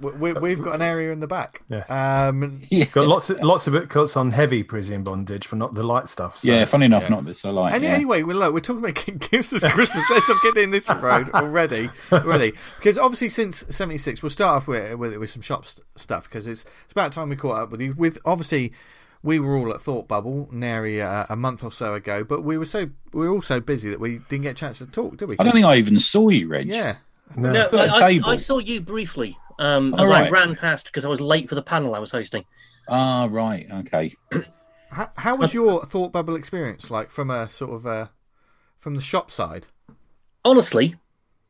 we, 0.02 0.32
we, 0.32 0.32
we've 0.34 0.62
got 0.62 0.74
an 0.74 0.82
area 0.82 1.12
in 1.12 1.20
the 1.20 1.26
back. 1.26 1.62
Yeah. 1.68 1.84
Um, 2.28 2.62
Got 2.92 3.06
lots 3.08 3.30
of 3.30 3.40
lots 3.40 3.66
of 3.66 3.72
books 3.72 4.16
on 4.16 4.30
heavy 4.32 4.62
Parisian 4.62 5.02
bondage, 5.04 5.48
but 5.48 5.56
not 5.58 5.74
the 5.74 5.82
light 5.82 6.08
stuff. 6.08 6.38
So. 6.38 6.50
Yeah, 6.50 6.64
funny 6.64 6.86
enough, 6.86 7.04
Yeah. 7.04 7.08
not 7.10 7.24
this. 7.24 7.44
I 7.44 7.50
like. 7.50 7.72
Any, 7.72 7.86
yeah. 7.86 7.94
Anyway, 7.94 8.22
well, 8.22 8.36
look, 8.36 8.52
we're 8.54 8.60
talking 8.60 8.82
about 8.84 8.94
getting 8.94 9.18
gifts 9.18 9.52
as 9.52 9.62
Christmas. 9.64 10.04
Let's 10.10 10.28
not 10.28 10.38
get 10.42 10.56
in 10.58 10.70
this 10.70 10.88
road 10.88 11.30
already. 11.30 11.90
Already, 12.12 12.52
because 12.76 12.98
obviously 12.98 13.28
since 13.28 13.64
'76, 13.70 14.22
we'll 14.22 14.30
start 14.30 14.56
off 14.62 14.68
with 14.68 14.94
with, 14.98 15.16
with 15.16 15.30
some 15.30 15.42
shop 15.42 15.64
st- 15.66 15.86
stuff 15.96 16.24
because 16.24 16.46
it's 16.48 16.64
it's 16.84 16.92
about 16.92 17.12
time 17.12 17.28
we 17.28 17.36
caught 17.36 17.56
up 17.56 17.70
with 17.70 17.80
you. 17.80 17.94
With 17.96 18.18
obviously, 18.24 18.72
we 19.22 19.38
were 19.38 19.56
all 19.56 19.72
at 19.72 19.80
Thought 19.80 20.08
Bubble 20.08 20.48
nary 20.50 21.00
uh, 21.00 21.26
a 21.28 21.36
month 21.36 21.62
or 21.62 21.70
so 21.72 21.94
ago, 21.94 22.24
but 22.24 22.42
we 22.42 22.58
were 22.58 22.64
so 22.64 22.90
we 23.12 23.26
were 23.26 23.32
all 23.34 23.42
so 23.42 23.60
busy 23.60 23.90
that 23.90 24.00
we 24.00 24.18
didn't 24.28 24.42
get 24.42 24.50
a 24.50 24.54
chance 24.54 24.78
to 24.78 24.86
talk, 24.86 25.16
did 25.16 25.28
we? 25.28 25.36
I 25.38 25.44
don't 25.44 25.52
think 25.52 25.66
I 25.66 25.76
even 25.76 25.98
saw 25.98 26.28
you, 26.28 26.48
Reg. 26.48 26.66
Yeah, 26.66 26.96
No. 27.36 27.52
No, 27.52 27.60
At 27.66 27.74
a 27.74 28.04
I, 28.04 28.20
I. 28.24 28.30
I 28.32 28.36
saw 28.36 28.58
you 28.58 28.80
briefly 28.80 29.38
um, 29.58 29.94
as 29.94 30.10
I 30.10 30.28
ran 30.28 30.54
past 30.54 30.86
because 30.86 31.04
I 31.04 31.08
was 31.08 31.20
late 31.20 31.48
for 31.48 31.54
the 31.54 31.62
panel 31.62 31.94
I 31.94 31.98
was 31.98 32.10
hosting. 32.12 32.44
Ah, 32.88 33.28
right. 33.30 33.66
Okay. 33.70 34.14
how, 34.90 35.10
how 35.16 35.36
was 35.36 35.54
your 35.54 35.84
Thought 35.84 36.12
Bubble 36.12 36.36
experience 36.36 36.90
like 36.90 37.10
from 37.10 37.30
a 37.30 37.48
sort 37.50 37.72
of 37.72 37.86
uh, 37.86 38.06
from 38.78 38.94
the 38.94 39.00
shop 39.00 39.30
side? 39.30 39.66
Honestly, 40.44 40.96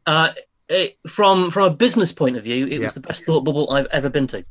uh, 0.06 0.32
it, 0.68 0.98
from 1.08 1.50
from 1.50 1.64
a 1.72 1.74
business 1.74 2.12
point 2.12 2.36
of 2.36 2.44
view, 2.44 2.66
it 2.66 2.72
Yeah. 2.72 2.78
was 2.84 2.94
the 2.94 3.00
best 3.00 3.24
thought 3.24 3.42
bubble 3.42 3.70
I've 3.70 3.86
ever 3.86 4.08
been 4.08 4.26
to. 4.28 4.44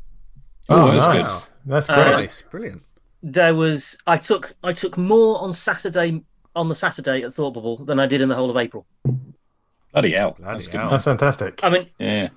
Oh, 0.70 0.90
Oh, 0.90 0.92
that's 0.92 1.28
nice. 1.28 1.52
That's 1.66 1.90
Uh. 1.90 2.10
Nice, 2.12 2.42
brilliant. 2.44 2.84
There 3.24 3.54
was 3.54 3.98
I 4.08 4.18
took 4.18 4.56
I 4.64 4.74
took 4.74 4.98
more 4.98 5.40
on 5.42 5.54
Saturday 5.54 6.24
on 6.56 6.70
the 6.70 6.76
Saturday 6.76 7.22
at 7.22 7.34
Thought 7.34 7.54
Bubble 7.54 7.78
than 7.86 8.00
I 8.00 8.08
did 8.08 8.20
in 8.22 8.30
the 8.30 8.36
whole 8.36 8.50
of 8.50 8.58
April. 8.58 8.86
Bloody 9.94 10.14
hell. 10.14 10.32
Bloody 10.40 10.54
That's 10.54 10.68
good. 10.68 10.80
hell. 10.80 10.90
That's 10.90 11.04
fantastic. 11.04 11.60
I 11.64 11.70
mean, 11.70 11.90
Yeah. 12.00 12.30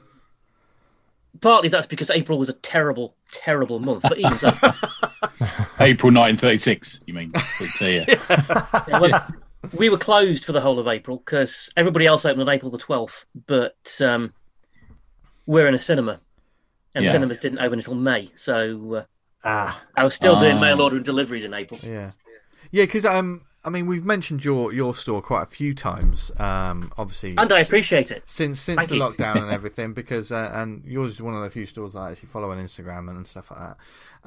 Partly 1.41 1.69
that's 1.69 1.87
because 1.87 2.11
April 2.11 2.39
was 2.39 2.49
a 2.49 2.53
terrible, 2.55 3.17
terrible 3.33 3.79
month. 3.81 4.03
But 4.03 4.19
even 4.19 4.39
so, 4.39 4.49
April 5.81 6.13
1936, 6.13 7.01
you 7.07 7.15
mean? 7.15 7.33
But, 7.33 7.81
yeah. 7.81 8.05
Yeah, 8.89 9.01
well, 9.01 9.23
we 9.73 9.89
were 9.89 9.97
closed 9.99 10.45
for 10.45 10.53
the 10.53 10.61
whole 10.61 10.79
of 10.79 10.87
April 10.89 11.17
because 11.17 11.71
everybody 11.77 12.07
else 12.07 12.25
opened 12.27 12.43
on 12.43 12.49
April 12.49 12.71
the 12.71 12.79
12th, 12.79 13.25
but 13.47 14.01
um, 14.05 14.33
we're 15.47 15.67
in 15.69 15.75
a 15.75 15.79
cinema, 15.79 16.21
and 16.95 17.05
Yeah. 17.05 17.13
cinemas 17.13 17.39
didn't 17.39 17.59
open 17.61 17.79
until 17.79 17.95
May. 17.95 18.31
So 18.37 18.95
uh, 18.95 19.05
Ah, 19.47 19.83
I 19.97 20.05
was 20.05 20.15
still 20.15 20.37
doing 20.39 20.57
Ah. 20.57 20.61
mail 20.61 20.81
order 20.81 20.97
and 20.97 21.05
deliveries 21.05 21.45
in 21.45 21.53
April. 21.55 21.81
Yeah, 21.83 22.13
yeah, 22.71 22.85
because 22.85 23.05
um, 23.07 23.43
I 23.65 23.71
mean, 23.71 23.87
we've 23.87 24.05
mentioned 24.05 24.45
your 24.45 24.73
your 24.73 24.95
store 24.95 25.23
quite 25.23 25.43
a 25.43 25.47
few 25.47 25.75
times. 25.75 26.31
Um, 26.39 26.93
obviously, 26.99 27.35
And 27.39 27.51
I 27.53 27.61
appreciate 27.61 28.11
it. 28.11 28.23
since 28.27 28.61
since 28.61 28.79
Thank 28.79 28.91
the 28.91 28.97
you. 28.97 29.03
lockdown 29.03 29.43
and 29.43 29.51
everything, 29.59 29.93
because 29.95 30.31
uh, 30.33 30.51
and 30.53 30.85
yours 30.85 31.13
is 31.13 31.23
one 31.23 31.35
of 31.35 31.43
the 31.43 31.51
few 31.51 31.65
stores 31.67 31.97
I 31.97 32.11
actually 32.11 32.29
follow 32.29 32.51
on 32.51 32.59
Instagram 32.59 33.09
and 33.11 33.27
stuff 33.27 33.51
like 33.51 33.61
that. 33.61 33.77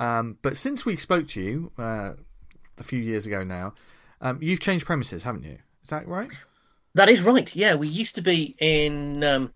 Um, 0.03 0.37
but 0.41 0.57
since 0.57 0.85
we 0.85 0.95
spoke 0.95 1.27
to 1.29 1.41
you 1.41 1.71
uh, 1.77 2.13
a 2.77 2.83
few 2.83 2.99
years 2.99 3.25
ago 3.25 3.43
now, 3.43 3.73
um, 4.21 4.39
you've 4.41 4.59
changed 4.59 4.85
premises, 4.85 5.23
haven't 5.23 5.43
you? 5.43 5.59
Is 5.83 5.89
that 5.89 6.07
right? 6.07 6.29
That 6.95 7.09
is 7.09 7.21
right. 7.21 7.55
Yeah, 7.55 7.75
we 7.75 7.87
used 7.87 8.15
to 8.15 8.21
be 8.21 8.55
in 8.59 9.23
um, 9.23 9.53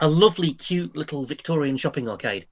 a 0.00 0.08
lovely, 0.08 0.52
cute 0.54 0.96
little 0.96 1.24
Victorian 1.24 1.76
shopping 1.76 2.08
arcade. 2.08 2.46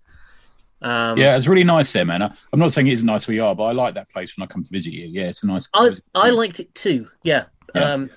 Um, 0.83 1.17
yeah, 1.17 1.37
it's 1.37 1.47
really 1.47 1.65
nice 1.65 1.93
there, 1.93 2.05
man. 2.05 2.23
I, 2.23 2.35
I'm 2.53 2.59
not 2.59 2.73
saying 2.73 2.89
it 2.89 2.93
isn't 2.93 3.07
nice 3.07 3.29
where 3.29 3.35
you 3.35 3.45
are, 3.45 3.55
but 3.55 3.65
I 3.65 3.73
like 3.73 3.95
that 3.95 4.11
place 4.11 4.37
when 4.37 4.45
I 4.45 4.47
come 4.47 4.63
to 4.63 4.71
visit 4.71 4.93
you. 4.93 5.07
Yeah, 5.07 5.29
it's 5.29 5.43
a 5.43 5.47
nice. 5.47 5.69
I 5.75 5.93
I 6.15 6.31
liked 6.31 6.61
it 6.61 6.75
too. 6.75 7.09
Yeah. 7.23 7.45
Yeah. 7.75 7.93
Um, 7.93 8.11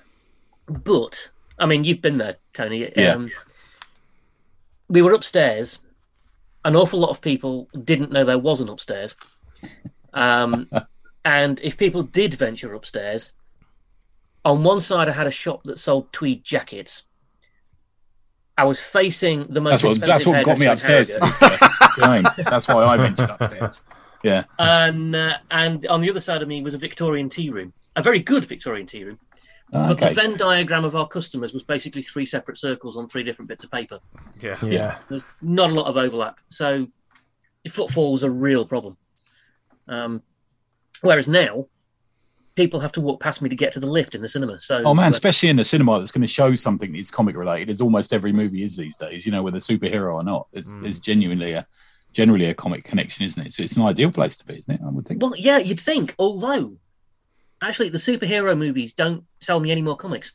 but 0.68 1.30
I 1.58 1.66
mean, 1.66 1.84
you've 1.84 2.02
been 2.02 2.18
there, 2.18 2.36
Tony. 2.52 2.90
Yeah. 2.96 3.12
Um, 3.12 3.30
we 4.88 5.02
were 5.02 5.12
upstairs. 5.12 5.80
An 6.64 6.74
awful 6.74 6.98
lot 6.98 7.10
of 7.10 7.20
people 7.20 7.68
didn't 7.84 8.10
know 8.10 8.24
there 8.24 8.38
was 8.38 8.60
an 8.60 8.68
upstairs. 8.68 9.14
Um, 10.12 10.68
and 11.24 11.60
if 11.60 11.76
people 11.76 12.02
did 12.02 12.34
venture 12.34 12.74
upstairs, 12.74 13.32
on 14.44 14.64
one 14.64 14.80
side 14.80 15.08
I 15.08 15.12
had 15.12 15.28
a 15.28 15.32
shop 15.32 15.62
that 15.64 15.78
sold 15.78 16.12
tweed 16.12 16.42
jackets. 16.42 17.04
I 18.58 18.64
was 18.64 18.80
facing 18.80 19.46
the 19.48 19.60
most 19.60 19.82
That's 19.82 19.98
what 20.00 20.06
that's 20.06 20.26
what 20.26 20.44
got 20.44 20.58
me 20.58 20.66
upstairs. 20.66 21.08
to 21.08 21.20
Harrogate. 21.20 21.40
be 21.40 21.56
fair. 21.56 21.68
You 21.96 22.02
know 22.02 22.08
what 22.08 22.08
I 22.08 22.14
mean? 22.36 22.44
That's 22.50 22.68
why 22.68 22.84
I 22.84 22.96
ventured 22.96 23.30
upstairs. 23.30 23.82
Yeah. 24.22 24.44
and 24.58 25.14
uh, 25.14 25.36
and 25.50 25.86
on 25.88 26.00
the 26.00 26.10
other 26.10 26.20
side 26.20 26.42
of 26.42 26.48
me 26.48 26.62
was 26.62 26.74
a 26.74 26.78
Victorian 26.78 27.28
tea 27.28 27.50
room, 27.50 27.72
a 27.96 28.02
very 28.02 28.18
good 28.18 28.44
Victorian 28.46 28.86
tea 28.86 29.04
room. 29.04 29.18
But 29.70 29.90
Okay. 29.92 30.08
the 30.14 30.14
Venn 30.20 30.36
diagram 30.36 30.84
of 30.84 30.94
our 30.96 31.06
customers 31.08 31.52
was 31.52 31.64
basically 31.64 32.00
three 32.02 32.24
separate 32.24 32.56
circles 32.56 32.96
on 32.96 33.08
three 33.08 33.24
different 33.24 33.48
bits 33.48 33.64
of 33.64 33.70
paper. 33.70 33.98
Yeah. 34.40 34.56
Yeah. 34.64 34.98
There's 35.08 35.24
not 35.42 35.70
a 35.70 35.74
lot 35.74 35.86
of 35.86 35.96
overlap, 35.96 36.38
so 36.48 36.86
footfall 37.68 38.12
was 38.12 38.22
a 38.22 38.30
real 38.30 38.64
problem. 38.64 38.96
Um, 39.88 40.22
whereas 41.02 41.26
now, 41.28 41.66
people 42.56 42.80
have 42.80 42.92
to 42.92 43.00
walk 43.00 43.20
past 43.20 43.42
me 43.42 43.48
to 43.48 43.56
get 43.56 43.72
to 43.74 43.80
the 43.80 43.86
lift 43.86 44.14
in 44.14 44.22
the 44.22 44.28
cinema. 44.28 44.58
So 44.58 44.82
Oh 44.84 44.94
man, 44.94 45.06
uh, 45.06 45.10
especially 45.10 45.50
in 45.50 45.58
a 45.58 45.64
cinema 45.64 45.98
that's 45.98 46.10
going 46.10 46.22
to 46.22 46.26
show 46.26 46.54
something 46.54 46.92
that's 46.92 47.10
comic 47.10 47.36
related, 47.36 47.70
as 47.70 47.80
almost 47.80 48.12
every 48.12 48.32
movie 48.32 48.64
is 48.64 48.76
these 48.76 48.96
days. 48.96 49.24
You 49.24 49.32
know, 49.32 49.42
whether 49.42 49.58
superhero 49.58 50.14
or 50.14 50.24
not, 50.24 50.48
there's, 50.52 50.74
there's 50.80 50.98
genuinely 50.98 51.52
a 51.52 51.66
generally 52.12 52.46
a 52.46 52.54
comic 52.54 52.82
connection, 52.82 53.26
isn't 53.26 53.46
it? 53.46 53.52
So 53.52 53.62
it's 53.62 53.76
an 53.76 53.82
ideal 53.82 54.10
place 54.10 54.38
to 54.38 54.46
be, 54.46 54.58
isn't 54.58 54.74
it? 54.74 54.80
I 54.84 54.88
would 54.88 55.06
think. 55.06 55.22
well, 55.22 55.34
yeah, 55.36 55.58
you'd 55.58 55.80
think. 55.80 56.14
Although, 56.18 56.78
actually, 57.62 57.90
the 57.90 57.98
superhero 57.98 58.56
movies 58.56 58.94
don't 58.94 59.24
sell 59.40 59.60
me 59.60 59.70
any 59.70 59.82
more 59.82 59.96
comics. 59.96 60.32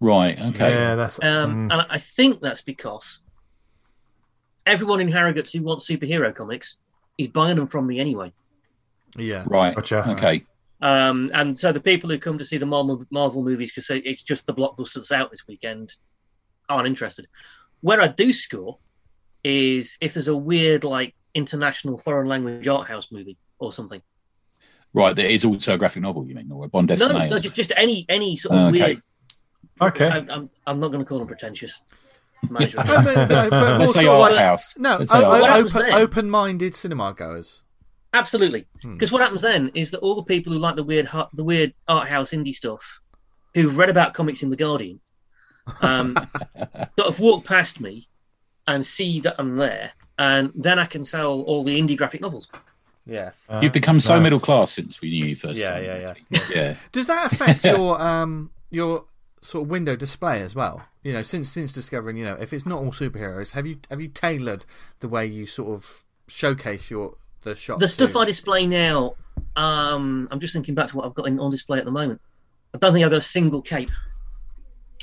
Right. 0.00 0.40
Okay. 0.40 0.70
Yeah, 0.70 0.96
that's 0.96 1.22
Um, 1.22 1.68
mm. 1.68 1.72
And 1.72 1.86
I 1.88 1.98
think 1.98 2.40
that's 2.40 2.62
because 2.62 3.22
everyone 4.66 5.00
in 5.00 5.08
Harrogate 5.08 5.50
who 5.52 5.62
wants 5.62 5.88
superhero 5.88 6.34
comics 6.34 6.78
is 7.16 7.28
buying 7.28 7.56
them 7.56 7.66
from 7.66 7.86
me 7.86 8.00
anyway. 8.00 8.32
Yeah. 9.16 9.44
Right. 9.46 9.74
Gotcha. 9.74 10.10
Okay. 10.10 10.44
Um, 10.82 11.30
and 11.34 11.58
so 11.58 11.72
the 11.72 11.80
people 11.80 12.08
who 12.10 12.18
come 12.18 12.38
to 12.38 12.44
see 12.44 12.56
the 12.56 12.66
Marvel, 12.66 13.04
Marvel 13.10 13.42
movies 13.42 13.70
because 13.70 13.90
it's 13.90 14.22
just 14.22 14.46
the 14.46 14.54
blockbuster 14.54 14.94
that's 14.94 15.12
out 15.12 15.30
this 15.30 15.46
weekend 15.46 15.92
aren't 16.68 16.86
interested. 16.86 17.26
Where 17.82 18.00
I 18.00 18.08
do 18.08 18.32
score 18.32 18.78
is 19.44 19.96
if 20.00 20.14
there's 20.14 20.28
a 20.28 20.36
weird, 20.36 20.84
like, 20.84 21.14
international 21.34 21.98
foreign 21.98 22.28
language 22.28 22.66
art 22.66 22.88
house 22.88 23.12
movie 23.12 23.36
or 23.58 23.72
something. 23.72 24.02
Right. 24.92 25.14
There 25.14 25.28
is 25.30 25.44
also 25.44 25.74
a 25.74 25.78
graphic 25.78 26.02
novel, 26.02 26.26
you 26.26 26.34
mean, 26.34 26.50
or 26.50 26.64
a 26.64 26.68
Bond 26.68 26.88
No, 26.88 26.96
Destinée. 26.96 27.30
no, 27.30 27.38
just, 27.38 27.54
just 27.54 27.72
any 27.76 28.04
any 28.08 28.36
sort 28.36 28.56
of 28.56 28.74
okay. 28.74 28.84
weird. 28.84 29.02
Okay. 29.80 30.08
I, 30.08 30.16
I'm, 30.18 30.50
I'm 30.66 30.80
not 30.80 30.88
going 30.88 31.04
to 31.04 31.08
call 31.08 31.18
them 31.18 31.28
pretentious. 31.28 31.80
management. 32.50 32.88
No, 32.88 32.94
Let's 33.78 33.92
say 33.92 34.06
art 34.06 34.32
like- 34.32 34.36
house. 34.36 34.76
No, 34.78 34.96
o- 34.98 35.00
art 35.00 35.10
o- 35.12 35.28
What 35.40 35.50
house. 35.50 35.72
happens 35.72 35.76
open, 35.76 35.92
open-minded 35.92 36.74
cinema 36.74 37.12
goers. 37.14 37.62
Absolutely, 38.12 38.66
Hmm. 38.82 38.94
because 38.94 39.12
what 39.12 39.22
happens 39.22 39.42
then 39.42 39.70
is 39.74 39.90
that 39.92 39.98
all 40.00 40.14
the 40.16 40.22
people 40.22 40.52
who 40.52 40.58
like 40.58 40.76
the 40.76 40.82
weird, 40.84 41.08
the 41.34 41.44
weird 41.44 41.72
art 41.86 42.08
house 42.08 42.30
indie 42.30 42.54
stuff, 42.54 43.00
who've 43.54 43.76
read 43.76 43.88
about 43.90 44.14
comics 44.14 44.42
in 44.42 44.50
the 44.50 44.56
Guardian, 44.56 44.98
um, 45.82 46.16
sort 46.98 47.08
of 47.08 47.20
walk 47.20 47.44
past 47.44 47.80
me 47.80 48.08
and 48.66 48.84
see 48.84 49.20
that 49.20 49.36
I'm 49.38 49.56
there, 49.56 49.92
and 50.18 50.52
then 50.54 50.78
I 50.78 50.86
can 50.86 51.04
sell 51.04 51.42
all 51.42 51.62
the 51.64 51.80
indie 51.80 51.96
graphic 51.96 52.20
novels. 52.20 52.48
Yeah. 53.06 53.30
Uh, 53.48 53.60
You've 53.62 53.72
become 53.72 53.98
so 54.00 54.14
nice. 54.14 54.22
middle 54.24 54.40
class 54.40 54.72
since 54.72 55.00
we 55.00 55.10
knew 55.10 55.26
you 55.26 55.36
first. 55.36 55.60
Yeah, 55.60 55.70
time, 55.70 55.84
yeah, 55.84 56.14
yeah. 56.30 56.40
yeah. 56.54 56.74
Does 56.92 57.06
that 57.06 57.32
affect 57.32 57.64
your 57.64 58.00
um 58.00 58.50
your 58.70 59.04
sort 59.40 59.64
of 59.64 59.70
window 59.70 59.96
display 59.96 60.42
as 60.42 60.54
well? 60.54 60.82
You 61.02 61.12
know, 61.14 61.22
since 61.22 61.50
since 61.50 61.72
discovering, 61.72 62.16
you 62.16 62.24
know, 62.24 62.34
if 62.38 62.52
it's 62.52 62.66
not 62.66 62.78
all 62.78 62.92
superheroes, 62.92 63.52
have 63.52 63.66
you 63.66 63.78
have 63.88 64.00
you 64.00 64.08
tailored 64.08 64.66
the 65.00 65.08
way 65.08 65.26
you 65.26 65.46
sort 65.46 65.70
of 65.70 66.04
showcase 66.28 66.90
your 66.90 67.14
the 67.42 67.54
shop? 67.56 67.78
The 67.78 67.88
stuff 67.88 68.12
to- 68.12 68.18
I 68.20 68.24
display 68.24 68.66
now, 68.66 69.14
um, 69.56 70.28
I'm 70.30 70.40
just 70.40 70.52
thinking 70.54 70.74
back 70.74 70.88
to 70.88 70.96
what 70.96 71.06
I've 71.06 71.14
got 71.14 71.26
in, 71.26 71.38
on 71.40 71.50
display 71.50 71.78
at 71.78 71.84
the 71.84 71.90
moment. 71.90 72.20
I 72.74 72.78
don't 72.78 72.92
think 72.92 73.04
I've 73.04 73.10
got 73.10 73.18
a 73.18 73.22
single 73.22 73.62
cape. 73.62 73.90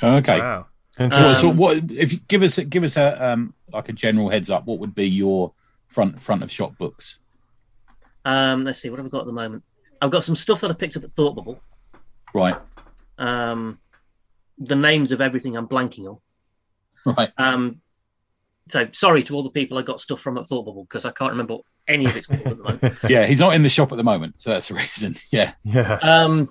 Okay. 0.01 0.39
Wow. 0.39 0.67
So, 0.97 1.33
so 1.33 1.49
Um, 1.51 1.57
what 1.57 1.77
if 1.91 2.11
you 2.11 2.19
give 2.27 2.41
us 2.41 2.57
give 2.57 2.83
us 2.83 2.97
a 2.97 3.23
um 3.23 3.53
like 3.71 3.87
a 3.89 3.93
general 3.93 4.29
heads 4.29 4.49
up? 4.49 4.65
What 4.65 4.79
would 4.79 4.95
be 4.95 5.07
your 5.07 5.53
front 5.87 6.19
front 6.21 6.41
of 6.43 6.51
shop 6.51 6.77
books? 6.77 7.19
Um, 8.25 8.63
let's 8.63 8.79
see, 8.79 8.89
what 8.89 8.97
have 8.97 9.05
I 9.05 9.09
got 9.09 9.21
at 9.21 9.27
the 9.27 9.31
moment? 9.33 9.63
I've 10.01 10.11
got 10.11 10.23
some 10.23 10.35
stuff 10.35 10.61
that 10.61 10.71
I 10.71 10.73
picked 10.73 10.97
up 10.97 11.03
at 11.03 11.11
Thought 11.11 11.35
Bubble. 11.35 11.59
Right. 12.33 12.55
Um, 13.17 13.79
the 14.57 14.75
names 14.75 15.11
of 15.11 15.21
everything 15.21 15.55
I'm 15.55 15.67
blanking 15.67 16.07
on. 16.09 16.17
Right. 17.15 17.31
Um, 17.37 17.79
so 18.67 18.87
sorry 18.93 19.23
to 19.23 19.35
all 19.35 19.43
the 19.43 19.49
people 19.49 19.77
I 19.77 19.81
got 19.81 20.01
stuff 20.01 20.21
from 20.21 20.37
at 20.37 20.47
Thought 20.47 20.65
Bubble 20.65 20.83
because 20.83 21.05
I 21.05 21.11
can't 21.11 21.31
remember 21.31 21.57
any 21.87 22.05
of 22.05 22.15
it's 22.15 22.27
called 22.27 22.41
at 22.47 22.57
the 22.57 22.63
moment. 22.63 22.97
Yeah, 23.09 23.25
he's 23.25 23.39
not 23.39 23.55
in 23.55 23.63
the 23.63 23.69
shop 23.69 23.91
at 23.91 23.97
the 23.97 24.03
moment, 24.03 24.39
so 24.41 24.49
that's 24.49 24.67
the 24.69 24.75
reason. 24.75 25.15
Yeah. 25.31 25.53
yeah. 25.63 25.99
Um, 26.01 26.49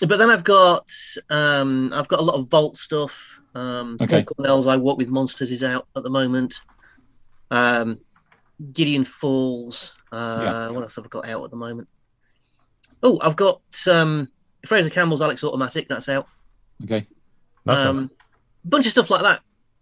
but 0.00 0.18
then 0.18 0.30
I've 0.30 0.44
got 0.44 0.90
um, 1.30 1.92
I've 1.94 2.08
got 2.08 2.20
a 2.20 2.22
lot 2.22 2.34
of 2.38 2.48
Vault 2.48 2.76
stuff. 2.76 3.40
Um, 3.54 3.96
Okay. 4.00 4.22
Paul 4.24 4.34
Cornell's 4.36 4.66
I 4.66 4.76
Walk 4.76 4.98
with 4.98 5.08
Monsters 5.08 5.50
is 5.50 5.64
out 5.64 5.86
at 5.96 6.02
the 6.02 6.10
moment. 6.10 6.60
Um, 7.50 7.98
Gideon 8.72 9.04
Falls. 9.04 9.94
Uh, 10.12 10.40
Yeah. 10.42 10.68
What 10.70 10.82
else 10.82 10.96
have 10.96 11.06
I 11.06 11.08
got 11.08 11.28
out 11.28 11.44
at 11.44 11.50
the 11.50 11.56
moment? 11.56 11.88
Oh, 13.02 13.18
I've 13.22 13.36
got 13.36 13.60
um, 13.90 14.28
Fraser 14.66 14.90
Campbell's 14.90 15.22
Alex 15.22 15.42
Automatic. 15.44 15.88
That's 15.88 16.08
out. 16.08 16.26
Okay. 16.84 17.06
Nice. 17.64 17.78
Um, 17.86 18.10
bunch 18.64 18.86
of 18.86 18.92
stuff 18.92 19.10
like 19.10 19.22
that. 19.22 19.40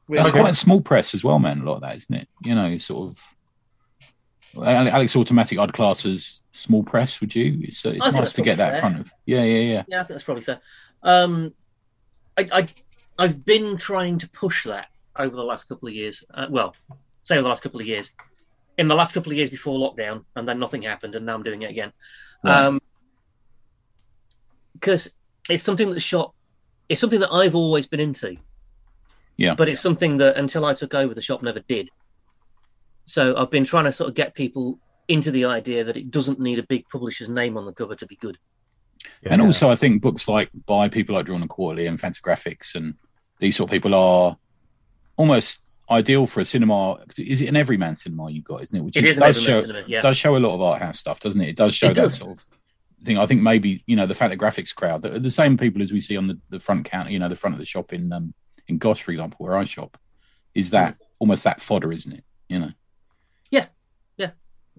That's 0.09 0.29
Okay. 0.29 0.41
quite 0.41 0.53
a 0.53 0.55
small 0.55 0.81
press 0.81 1.15
as 1.15 1.25
well, 1.25 1.39
man. 1.39 1.61
A 1.61 1.65
lot 1.65 1.77
of 1.77 1.81
that, 1.83 1.97
isn't 1.97 2.15
it? 2.15 2.29
You 2.43 2.55
know, 2.55 2.77
sort 2.79 3.11
of. 3.11 3.35
Alex 4.57 5.17
Automatic, 5.17 5.59
I'd 5.59 5.73
class 5.73 6.07
as 6.07 6.43
small 6.53 6.85
press. 6.85 7.21
Would 7.21 7.35
you? 7.35 7.59
It's, 7.63 7.85
uh, 7.85 7.91
it's 7.91 8.13
nice 8.13 8.33
to 8.33 8.43
get 8.43 8.59
that 8.59 8.73
fair. 8.73 8.81
front 8.81 9.01
of. 9.01 9.13
Yeah, 9.27 9.43
yeah, 9.43 9.59
yeah. 9.59 9.83
Yeah, 9.89 9.97
I 9.97 9.99
think 10.01 10.09
that's 10.11 10.23
probably 10.23 10.45
fair. 10.45 10.61
Um, 11.03 11.53
I, 12.39 12.49
I, 12.53 12.69
I've 13.19 13.45
been 13.45 13.77
trying 13.77 14.19
to 14.19 14.29
push 14.31 14.65
that 14.65 14.89
over 15.17 15.35
the 15.35 15.43
last 15.43 15.65
couple 15.65 15.89
of 15.89 15.95
years. 15.95 16.25
Uh, 16.33 16.47
well, 16.51 16.77
say 17.23 17.35
over 17.35 17.43
the 17.43 17.49
last 17.49 17.63
couple 17.65 17.81
of 17.81 17.87
years. 17.87 18.13
In 18.79 18.87
the 18.89 18.95
last 18.95 19.13
couple 19.13 19.33
of 19.33 19.39
years 19.39 19.51
before 19.51 19.79
lockdown, 19.79 20.25
and 20.37 20.49
then 20.49 20.59
nothing 20.59 20.83
happened, 20.83 21.17
and 21.17 21.27
now 21.27 21.35
I'm 21.35 21.43
doing 21.43 21.63
it 21.63 21.71
again. 21.71 21.93
Right. 22.45 22.57
Um, 22.57 22.81
because 24.75 25.11
it's 25.49 25.63
something 25.63 25.91
that 25.91 26.01
shop, 26.01 26.35
it's 26.89 27.01
something 27.01 27.21
that 27.21 27.33
I've 27.33 27.55
always 27.55 27.87
been 27.87 28.01
into. 28.01 28.37
Yeah. 29.37 29.55
But 29.55 29.69
it's 29.69 29.81
something 29.81 30.19
that 30.19 30.37
until 30.37 30.65
I 30.65 30.75
took 30.75 30.95
over, 30.95 31.15
the 31.15 31.23
shop 31.23 31.43
never 31.43 31.61
did. 31.61 31.91
So 33.05 33.37
I've 33.37 33.51
been 33.51 33.65
trying 33.65 33.85
to 33.85 33.93
sort 33.93 34.09
of 34.09 34.15
get 34.15 34.35
people 34.35 34.79
into 35.09 35.31
the 35.31 35.45
idea 35.47 35.85
that 35.85 35.97
it 35.97 36.11
doesn't 36.11 36.41
need 36.41 36.59
a 36.59 36.63
big 36.63 36.89
publisher's 36.89 37.29
name 37.29 37.57
on 37.59 37.67
the 37.67 37.73
cover 37.73 37.95
to 37.97 38.07
be 38.07 38.17
good. 38.17 38.39
And 39.25 39.43
also, 39.43 39.69
I 39.69 39.77
think 39.77 40.01
books 40.01 40.29
like 40.29 40.49
by 40.67 40.89
people 40.89 41.15
like 41.15 41.27
Drawn 41.27 41.41
and 41.43 41.51
Quarterly 41.51 41.87
and 41.87 41.99
Fantagraphics 41.99 42.75
and 42.75 42.95
these 43.39 43.57
sort 43.57 43.69
of 43.69 43.73
people 43.73 43.95
are 43.95 44.37
almost 45.17 45.71
ideal 45.91 46.25
for 46.27 46.41
a 46.41 46.45
cinema. 46.45 46.97
'cause 47.07 47.19
Is 47.19 47.43
it 47.43 47.49
an 47.49 47.57
everyman 47.57 47.97
cinema 47.97 48.31
you've 48.31 48.45
got, 48.45 48.63
isn't 48.63 48.77
it? 48.79 48.81
Which 48.83 48.97
It 48.97 49.05
is 49.05 49.19
an 49.19 49.25
does 49.25 49.37
everyman 49.39 49.61
show 49.63 49.67
cinema, 49.67 49.89
yeah. 49.89 50.01
does 50.01 50.17
show 50.17 50.37
a 50.37 50.39
lot 50.39 50.55
of 50.55 50.63
art 50.63 50.81
house 50.81 50.99
stuff, 51.01 51.21
doesn't 51.21 51.41
it? 51.41 51.49
It 51.51 51.57
does 51.57 51.75
show 51.75 51.89
It 51.89 51.95
that 51.95 52.03
does. 52.03 52.15
sort 52.15 52.39
of 52.39 52.45
thing. 53.05 53.19
I 53.19 53.27
think 53.27 53.43
maybe 53.43 53.83
you 53.87 53.97
know 53.97 54.07
the 54.07 54.15
Fantagraphics 54.15 54.75
crowd, 54.75 55.03
the, 55.03 55.19
the 55.19 55.31
same 55.31 55.59
people 55.59 55.83
as 55.83 55.93
we 55.93 56.01
see 56.01 56.17
on 56.17 56.29
the, 56.29 56.39
the 56.49 56.61
front 56.61 56.87
counter, 56.87 57.11
you 57.11 57.19
know, 57.19 57.29
the 57.29 57.37
front 57.37 57.55
of 57.55 57.59
the 57.61 57.67
shop 57.67 57.93
in 57.93 58.11
um, 58.13 58.33
in 58.69 58.79
Gosh, 58.79 59.03
for 59.03 59.11
example, 59.11 59.45
where 59.45 59.57
I 59.57 59.65
shop, 59.65 59.99
is 60.55 60.71
that 60.71 60.97
almost 61.19 61.45
that 61.45 61.61
fodder, 61.61 61.93
isn't 61.93 62.13
it? 62.13 62.25
You 62.49 62.59
know. 62.61 62.71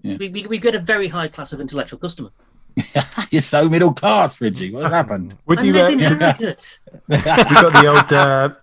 Yeah. 0.02 0.16
We, 0.18 0.28
we, 0.28 0.46
we 0.46 0.58
get 0.58 0.74
a 0.74 0.78
very 0.78 1.08
high 1.08 1.26
class 1.26 1.52
of 1.52 1.60
intellectual 1.60 1.98
customer. 1.98 2.30
You're 3.30 3.42
so 3.42 3.68
middle 3.68 3.92
class, 3.94 4.38
Reggie. 4.40 4.70
What's 4.70 4.92
happened? 4.92 5.36
Would 5.46 5.60
I 5.60 5.62
you? 5.62 5.72
live 5.72 5.86
Uh, 5.86 5.92
in 5.92 5.98
you 5.98 6.04
Harrogate. 6.06 6.78
got 7.08 7.72
the 7.82 7.86
old 7.88 8.12
uh, 8.12 8.54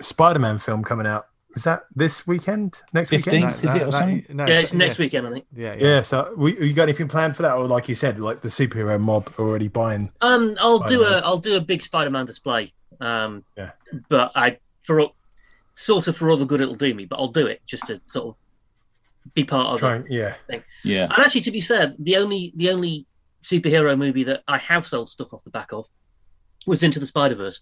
Spider-Man 0.00 0.58
film 0.58 0.84
coming 0.84 1.06
out. 1.06 1.26
Is 1.56 1.64
that 1.64 1.84
this 1.94 2.26
weekend? 2.26 2.80
Next 2.94 3.10
15th? 3.10 3.26
weekend? 3.32 3.64
Is 3.64 3.74
it 3.74 3.82
or 3.82 3.90
something? 3.92 4.24
no, 4.30 4.46
yeah, 4.46 4.60
it's 4.60 4.72
next 4.74 4.98
weekend, 4.98 5.26
I 5.26 5.30
think. 5.32 5.46
Yeah, 5.54 5.74
yeah. 5.74 5.86
Yeah. 5.86 6.02
So, 6.02 6.32
we, 6.36 6.56
you 6.64 6.72
got 6.72 6.84
anything 6.84 7.08
planned 7.08 7.34
for 7.34 7.42
that, 7.42 7.56
or 7.56 7.66
like 7.66 7.88
you 7.88 7.94
said, 7.94 8.20
like 8.20 8.40
the 8.40 8.48
superhero 8.48 8.98
mob 9.00 9.32
already 9.38 9.68
buying? 9.68 10.12
Um, 10.20 10.56
I'll 10.60 10.78
do 10.78 11.02
a 11.02 11.04
Spider-Man. 11.06 11.22
I'll 11.24 11.38
do 11.38 11.56
a 11.56 11.60
big 11.60 11.82
Spider-Man 11.82 12.26
display. 12.26 12.72
Um, 13.00 13.44
Yeah. 13.56 13.72
But 14.08 14.32
I 14.34 14.58
for 14.86 15.00
all- 15.00 15.16
sort 15.74 16.08
of 16.08 16.16
for 16.16 16.30
all 16.30 16.36
the 16.38 16.46
good 16.46 16.60
it'll 16.62 16.74
do 16.74 16.94
me, 16.94 17.04
but 17.04 17.16
I'll 17.16 17.28
do 17.28 17.46
it 17.46 17.60
just 17.66 17.86
to 17.88 18.00
sort 18.06 18.28
of 18.28 19.34
be 19.34 19.44
part 19.44 19.66
of 19.68 19.74
it. 19.76 19.80
Trying, 19.80 20.06
yeah. 20.08 20.34
Yeah. 20.84 21.04
And 21.04 21.18
actually, 21.18 21.42
to 21.42 21.50
be 21.50 21.60
fair, 21.60 21.94
the 21.98 22.16
only 22.16 22.52
the 22.56 22.70
only 22.70 23.06
superhero 23.42 23.96
movie 23.98 24.24
that 24.24 24.42
I 24.48 24.58
have 24.58 24.86
sold 24.86 25.08
stuff 25.10 25.34
off 25.34 25.44
the 25.44 25.50
back 25.50 25.72
of 25.72 25.86
was 26.66 26.82
Into 26.82 26.98
the 26.98 27.06
Spider 27.06 27.34
Verse. 27.34 27.60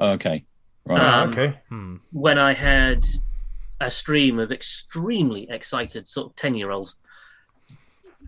Okay. 0.00 0.44
Right. 0.84 1.00
Um, 1.00 1.30
okay. 1.30 1.58
Hmm. 1.68 1.96
when 2.12 2.38
I 2.38 2.52
had 2.54 3.04
a 3.80 3.90
stream 3.90 4.38
of 4.38 4.50
extremely 4.52 5.48
excited 5.50 6.06
sort 6.08 6.30
of 6.30 6.36
ten 6.36 6.54
year 6.54 6.70
olds 6.70 6.96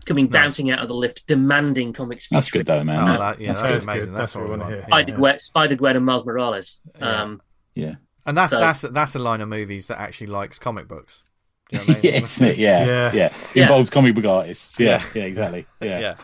coming 0.05 0.27
bouncing 0.27 0.71
out 0.71 0.79
of 0.79 0.87
the 0.87 0.95
lift, 0.95 1.25
demanding 1.27 1.93
comics. 1.93 2.27
That's 2.29 2.49
good 2.49 2.65
though, 2.65 2.83
man. 2.83 2.95
Oh, 2.97 3.17
that, 3.19 3.39
yeah, 3.39 3.47
That's 3.49 3.61
that's, 3.61 3.73
good. 3.73 3.83
amazing. 3.83 4.13
That's 4.13 4.33
That's, 4.33 4.35
what 4.35 4.43
we 4.45 4.49
what 4.51 4.59
wanna 4.59 4.75
hear. 4.75 4.83
Spider 4.83 5.11
Gwen, 5.15 5.39
Spider 5.39 5.75
Gwen, 5.75 5.95
and 5.95 6.05
Miles 6.05 6.25
Morales. 6.25 6.81
Yeah. 6.99 7.21
Um, 7.21 7.41
Yeah. 7.75 7.95
And 8.25 8.37
that's 8.37 8.51
So- 8.51 8.59
that's 8.59 8.81
that's 8.81 9.15
a 9.15 9.19
line 9.19 9.41
of 9.41 9.49
movies 9.49 9.87
that 9.87 9.99
actually 9.99 10.27
likes 10.27 10.59
comic 10.59 10.87
books. 10.87 11.23
You 11.71 11.79
know 11.79 11.85
what 11.85 11.89
I 11.89 11.93
mean? 12.01 12.13
yeah, 12.13 12.19
isn't 12.21 12.47
it? 12.47 12.57
Yeah, 12.57 12.85
Yeah. 12.85 13.11
yeah. 13.13 13.29
Yeah. 13.55 13.63
Involves 13.63 13.89
comic 13.89 14.15
book 14.15 14.25
artists. 14.25 14.79
Yeah, 14.79 15.01
Yeah. 15.13 15.21
yeah, 15.21 15.23
exactly. 15.27 15.65
Yeah. 15.81 15.99
yeah. 15.99 16.15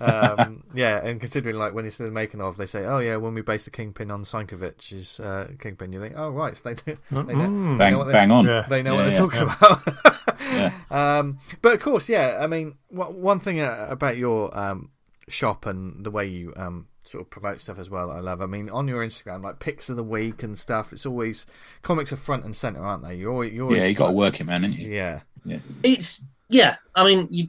um, 0.00 0.62
yeah, 0.72 1.04
and 1.04 1.18
considering 1.18 1.56
like 1.56 1.74
when 1.74 1.84
it's 1.84 1.98
the 1.98 2.10
making 2.12 2.40
of, 2.40 2.56
they 2.56 2.66
say, 2.66 2.84
"Oh 2.84 2.98
yeah, 3.00 3.16
when 3.16 3.34
we 3.34 3.42
based 3.42 3.64
the 3.64 3.72
Kingpin 3.72 4.10
on 4.12 4.22
Sienkiewicz's 4.24 5.18
uh, 5.18 5.48
Kingpin," 5.58 5.92
you 5.92 6.00
think, 6.00 6.14
"Oh 6.16 6.30
right, 6.30 6.56
so 6.56 6.68
they 6.68 6.74
do, 6.74 6.96
they 7.10 7.16
know, 7.16 7.48
Mm. 7.48 7.78
Bang, 7.78 7.92
know 7.94 8.04
they- 8.04 8.12
bang 8.12 8.30
on. 8.30 8.44
Yeah. 8.46 8.66
they 8.68 8.82
know 8.84 8.92
Yeah, 8.92 8.96
what 8.96 9.02
they're 9.02 9.12
yeah, 9.12 9.18
talking 9.18 10.52
yeah. 10.52 10.72
about." 10.90 10.90
um, 11.20 11.38
but 11.60 11.74
of 11.74 11.80
course, 11.80 12.08
yeah, 12.08 12.38
I 12.40 12.46
mean, 12.46 12.74
wha- 12.90 13.10
one 13.10 13.40
thing 13.40 13.60
uh, 13.60 13.86
about 13.90 14.16
your 14.16 14.56
um, 14.56 14.90
shop 15.28 15.66
and 15.66 16.04
the 16.06 16.10
way 16.12 16.26
you 16.26 16.52
um, 16.56 16.86
sort 17.10 17.22
of 17.22 17.30
promote 17.30 17.60
stuff 17.60 17.78
as 17.78 17.90
well, 17.90 18.08
that 18.08 18.14
I 18.16 18.20
love. 18.20 18.40
I 18.40 18.46
mean, 18.46 18.70
on 18.70 18.86
your 18.88 19.04
Instagram, 19.04 19.42
like 19.42 19.58
pics 19.58 19.88
of 19.90 19.96
the 19.96 20.04
week 20.04 20.42
and 20.42 20.58
stuff, 20.58 20.92
it's 20.92 21.04
always 21.06 21.44
comics 21.82 22.12
are 22.12 22.16
front 22.16 22.44
and 22.44 22.54
center, 22.54 22.80
aren't 22.84 23.02
they? 23.02 23.16
You're 23.16 23.32
always, 23.32 23.52
you're 23.52 23.64
always 23.64 23.80
Yeah, 23.80 23.86
you 23.86 23.94
got 23.94 24.08
to 24.08 24.12
work 24.12 24.40
it, 24.40 24.44
man, 24.44 24.62
haven't 24.62 24.78
you? 24.78 24.88
Yeah, 24.88 25.20
yeah. 25.44 25.58
It's 25.82 26.20
yeah. 26.48 26.76
I 26.94 27.04
mean, 27.04 27.28
you 27.30 27.48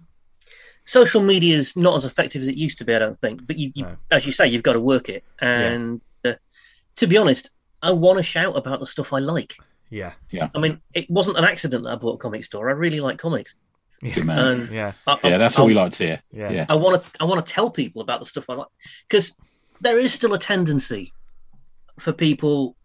social 0.86 1.22
media 1.22 1.56
is 1.56 1.76
not 1.76 1.96
as 1.96 2.06
effective 2.06 2.42
as 2.42 2.48
it 2.48 2.56
used 2.56 2.80
to 2.80 2.86
be. 2.86 2.96
I 2.96 3.00
don't 3.00 3.20
think, 3.20 3.46
but 3.46 3.58
you, 3.58 3.72
you 3.76 3.84
No. 3.84 3.98
as 4.10 4.26
you 4.26 4.32
say, 4.32 4.48
you've 4.48 4.64
got 4.64 4.74
to 4.74 4.80
work 4.80 5.10
it. 5.10 5.24
And 5.40 6.02
uh, 6.26 6.34
to 6.96 7.08
be 7.08 7.18
honest, 7.18 7.52
I 7.82 7.92
want 7.92 8.18
to 8.18 8.24
shout 8.24 8.58
about 8.58 8.80
the 8.80 8.86
stuff 8.86 9.14
I 9.14 9.20
like. 9.20 9.56
yeah, 9.90 10.14
yeah. 10.32 10.50
I 10.56 10.60
mean, 10.60 10.82
it 10.94 11.10
wasn't 11.10 11.38
an 11.38 11.44
accident 11.44 11.84
that 11.84 11.92
I 11.92 11.96
bought 11.96 12.16
a 12.16 12.18
comic 12.18 12.44
store. 12.46 12.70
I 12.70 12.74
really 12.74 13.00
like 13.00 13.18
comics. 13.20 13.56
Good 14.04 14.26
man. 14.26 14.68
Yeah, 14.72 14.94
I, 15.06 15.18
yeah, 15.24 15.36
I- 15.36 15.38
that's 15.38 15.58
I, 15.58 15.62
what 15.62 15.68
we 15.68 15.74
like 15.76 15.92
to 15.94 16.04
hear. 16.06 16.22
yeah, 16.32 16.50
Yeah. 16.50 16.66
I 16.70 16.74
want 16.76 17.04
to 17.04 17.12
I 17.20 17.26
want 17.26 17.46
to 17.46 17.54
tell 17.54 17.70
people 17.70 18.02
about 18.02 18.20
the 18.20 18.26
stuff 18.26 18.50
I 18.50 18.56
like 18.56 18.68
because 19.08 19.38
there 19.82 20.00
is 20.00 20.14
still 20.14 20.34
a 20.34 20.40
tendency 20.40 21.14
for 22.00 22.14
people, 22.14 22.76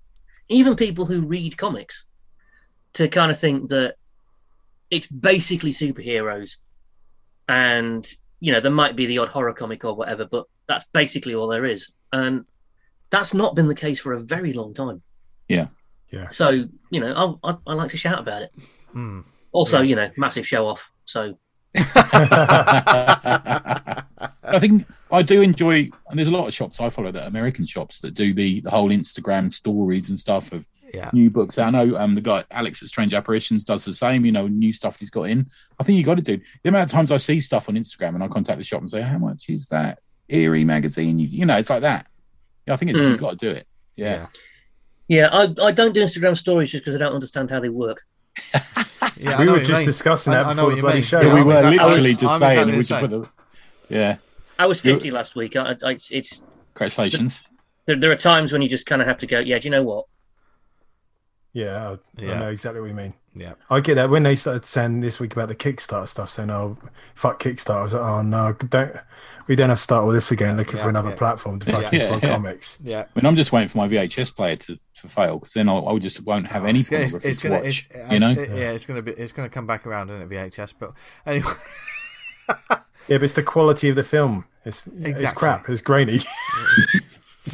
even 0.48 0.74
people 0.74 1.06
who 1.06 1.20
read 1.20 1.56
comics, 1.56 2.08
to 2.94 3.08
kind 3.08 3.30
of 3.30 3.38
think 3.38 3.68
that 3.68 3.96
it's 4.90 5.06
basically 5.06 5.70
superheroes, 5.70 6.56
and 7.48 8.06
you 8.40 8.52
know 8.52 8.60
there 8.60 8.70
might 8.70 8.96
be 8.96 9.06
the 9.06 9.18
odd 9.18 9.28
horror 9.28 9.52
comic 9.52 9.84
or 9.84 9.94
whatever, 9.94 10.24
but 10.24 10.46
that's 10.66 10.84
basically 10.86 11.34
all 11.34 11.48
there 11.48 11.64
is, 11.64 11.92
and 12.12 12.44
that's 13.10 13.34
not 13.34 13.54
been 13.54 13.68
the 13.68 13.74
case 13.74 14.00
for 14.00 14.14
a 14.14 14.20
very 14.20 14.52
long 14.52 14.74
time. 14.74 15.02
Yeah. 15.48 15.68
Yeah. 16.10 16.30
So 16.30 16.50
you 16.90 17.00
know, 17.00 17.38
I 17.44 17.50
I, 17.50 17.56
I 17.66 17.74
like 17.74 17.90
to 17.90 17.96
shout 17.96 18.18
about 18.18 18.42
it. 18.42 18.52
Mm. 18.94 19.24
Also, 19.52 19.82
you 19.82 19.96
know, 19.96 20.10
massive 20.16 20.46
show 20.46 20.66
off. 20.66 20.90
So 21.04 21.38
I 24.46 24.58
think 24.58 24.86
I 25.10 25.22
do 25.22 25.42
enjoy, 25.42 25.90
and 26.16 26.18
there's 26.18 26.28
a 26.28 26.37
lot 26.38 26.49
of 26.49 26.54
shops 26.54 26.80
I 26.80 26.88
follow 26.88 27.12
that 27.12 27.25
are 27.25 27.28
American 27.28 27.66
shops 27.66 27.99
that 28.00 28.14
do 28.14 28.32
the, 28.32 28.61
the 28.61 28.70
whole 28.70 28.88
Instagram 28.88 29.52
stories 29.52 30.08
and 30.08 30.18
stuff 30.18 30.50
of 30.52 30.66
yeah. 30.94 31.11
new 31.12 31.28
books. 31.28 31.58
I 31.58 31.68
know 31.68 31.94
um, 31.99 32.14
the 32.14 32.23
guy 32.23 32.42
Alex 32.50 32.82
at 32.82 32.88
Strange 32.88 33.12
Apparitions 33.12 33.66
does 33.66 33.85
the 33.85 33.92
same. 33.92 34.25
You 34.25 34.32
know, 34.32 34.46
new 34.46 34.73
stuff 34.73 34.99
he's 34.99 35.11
got 35.11 35.25
in. 35.25 35.50
I 35.78 35.82
think 35.85 35.99
you 35.99 36.04
got 36.04 36.14
to 36.14 36.23
do 36.23 36.40
the 36.62 36.70
amount 36.70 36.90
of 36.90 36.94
times 36.94 37.12
I 37.12 37.18
see 37.18 37.38
stuff 37.40 37.68
on 37.68 37.75
Instagram 37.75 38.14
and 38.14 38.25
I 38.25 38.28
contact 38.28 38.56
the 38.56 38.64
shop 38.64 38.80
and 38.80 38.90
say, 38.90 39.02
"How 39.02 39.18
much 39.18 39.50
is 39.50 39.66
that 39.66 39.99
eerie 40.30 40.64
magazine?" 40.64 41.18
You, 41.18 41.26
you 41.26 41.44
know, 41.44 41.58
it's 41.58 41.68
like 41.68 41.83
that. 41.83 42.07
Yeah, 42.66 42.72
I 42.72 42.76
think 42.79 42.92
it's 42.92 43.00
Mm. 43.00 43.11
you've 43.11 43.20
got 43.20 43.33
to 43.33 43.37
do 43.37 43.50
it. 43.50 43.66
Yeah, 43.94 44.26
yeah, 45.09 45.29
I 45.31 45.55
I 45.62 45.72
don't 45.72 45.92
do 45.92 46.02
Instagram 46.02 46.35
stories 46.35 46.70
just 46.70 46.83
because 46.83 46.98
I 46.98 47.05
don't 47.05 47.12
understand 47.14 47.50
how 47.50 47.61
they 47.61 47.68
work. 47.68 48.02
Yeah, 49.18 49.38
we 49.40 49.48
were 49.48 49.61
just 49.61 49.79
mean. 49.79 49.87
discussing 49.87 50.33
that 50.35 50.44
I 50.44 50.52
know 50.52 50.55
before 50.55 50.68
what 50.68 50.74
the 50.74 50.81
bloody 50.83 50.94
mean. 50.96 51.05
show. 51.05 51.20
Yeah, 51.22 51.33
we 51.35 51.42
were 51.42 51.52
exactly- 51.55 51.79
I 51.79 51.85
was- 51.85 51.92
literally 51.92 52.14
just 52.16 52.35
I'm 52.35 52.38
saying, 52.38 52.68
exactly 52.68 52.72
we 52.72 52.76
the 52.76 52.83
just 52.85 53.00
put 53.00 53.11
same. 53.11 53.20
the 53.88 53.94
yeah. 53.96 54.16
I 54.59 54.66
was 54.66 54.85
You- 54.85 54.95
50 54.95 55.11
last 55.11 55.37
week. 55.37 55.57
I, 55.57 55.77
I, 55.83 55.90
it's, 55.92 56.11
it's 56.11 56.45
Congratulations. 56.75 57.42
there, 57.87 57.97
there 57.97 58.11
are 58.12 58.16
times 58.16 58.53
when 58.53 58.62
you 58.62 58.69
just 58.69 58.87
kind 58.87 59.01
of 59.03 59.09
have 59.09 59.19
to 59.19 59.27
go. 59.27 59.38
Yeah, 59.38 59.59
do 59.59 59.64
you 59.66 59.71
know 59.71 59.83
what? 59.83 60.07
Yeah, 61.53 61.92
I, 61.92 62.23
Yeah. 62.23 62.33
I 62.33 62.38
know 62.40 62.49
exactly 62.51 62.81
what 62.83 62.88
you 62.88 62.95
mean. 62.95 63.14
Yeah, 63.35 63.53
I 63.71 63.81
get 63.81 63.95
that 63.97 64.09
when 64.11 64.23
they 64.23 64.35
started 64.37 64.64
saying 64.64 65.01
this 65.01 65.21
week 65.21 65.33
about 65.35 65.49
the 65.49 65.55
Kickstarter 65.55 66.09
stuff, 66.09 66.31
saying, 66.33 66.51
"Oh, 66.51 66.79
fuck 67.14 67.42
Kickstarter," 67.42 67.77
I 67.81 67.83
was 67.83 67.92
like, 67.92 68.03
"Oh 68.03 68.23
no, 68.23 68.53
don't 68.55 68.97
we 69.47 69.57
don't 69.57 69.69
have 69.69 69.77
to 69.79 69.83
start 69.83 70.05
all 70.05 70.11
this 70.11 70.31
again, 70.31 70.57
looking 70.57 70.77
yeah, 70.79 70.83
for 70.85 70.88
another 70.88 71.11
yeah. 71.11 71.16
platform 71.16 71.59
to 71.61 71.71
Yeah, 71.71 71.81
fucking 71.81 72.01
yeah, 72.01 72.09
throw 72.09 72.16
yeah. 72.16 72.35
comics." 72.35 72.79
yeah. 72.85 73.01
I 73.01 73.19
mean, 73.19 73.27
I'm 73.27 73.37
just 73.37 73.53
waiting 73.53 73.69
for 73.69 73.77
my 73.79 73.88
VHS 73.88 74.35
player 74.35 74.57
to, 74.57 74.79
to 75.01 75.09
fail 75.09 75.38
because 75.38 75.53
then 75.53 75.69
I'll, 75.69 75.87
I 75.87 75.99
just 75.99 76.25
won't 76.25 76.47
have 76.49 76.64
oh, 76.64 76.66
any 76.66 76.79
It's, 76.79 76.88
gonna- 76.88 77.03
it's, 77.05 77.12
pornography 77.12 77.29
it's 77.31 77.40
to 77.42 77.49
gonna, 77.49 77.61
watch. 77.62 77.88
it's, 77.90 78.12
you 78.12 78.19
know, 78.21 78.31
it- 78.31 78.49
yeah, 78.51 78.71
it's 78.71 78.87
gonna 78.87 79.03
be, 79.03 79.12
it's 79.12 79.33
gonna 79.33 79.51
come 79.51 79.66
back 79.66 79.87
around 79.87 80.09
in 80.11 80.23
it 80.23 80.29
VHS. 80.31 80.75
But 80.79 80.92
anyway, 81.27 81.53
Yeah, 83.09 83.19
but 83.19 83.25
it's 83.25 83.35
the 83.35 83.42
quality 83.42 83.88
of 83.88 83.97
the 83.97 84.03
film. 84.03 84.45
It's 84.64 84.87
it's 85.01 85.33
crap. 85.33 85.69
It's 85.69 85.83
grainy. 85.83 86.21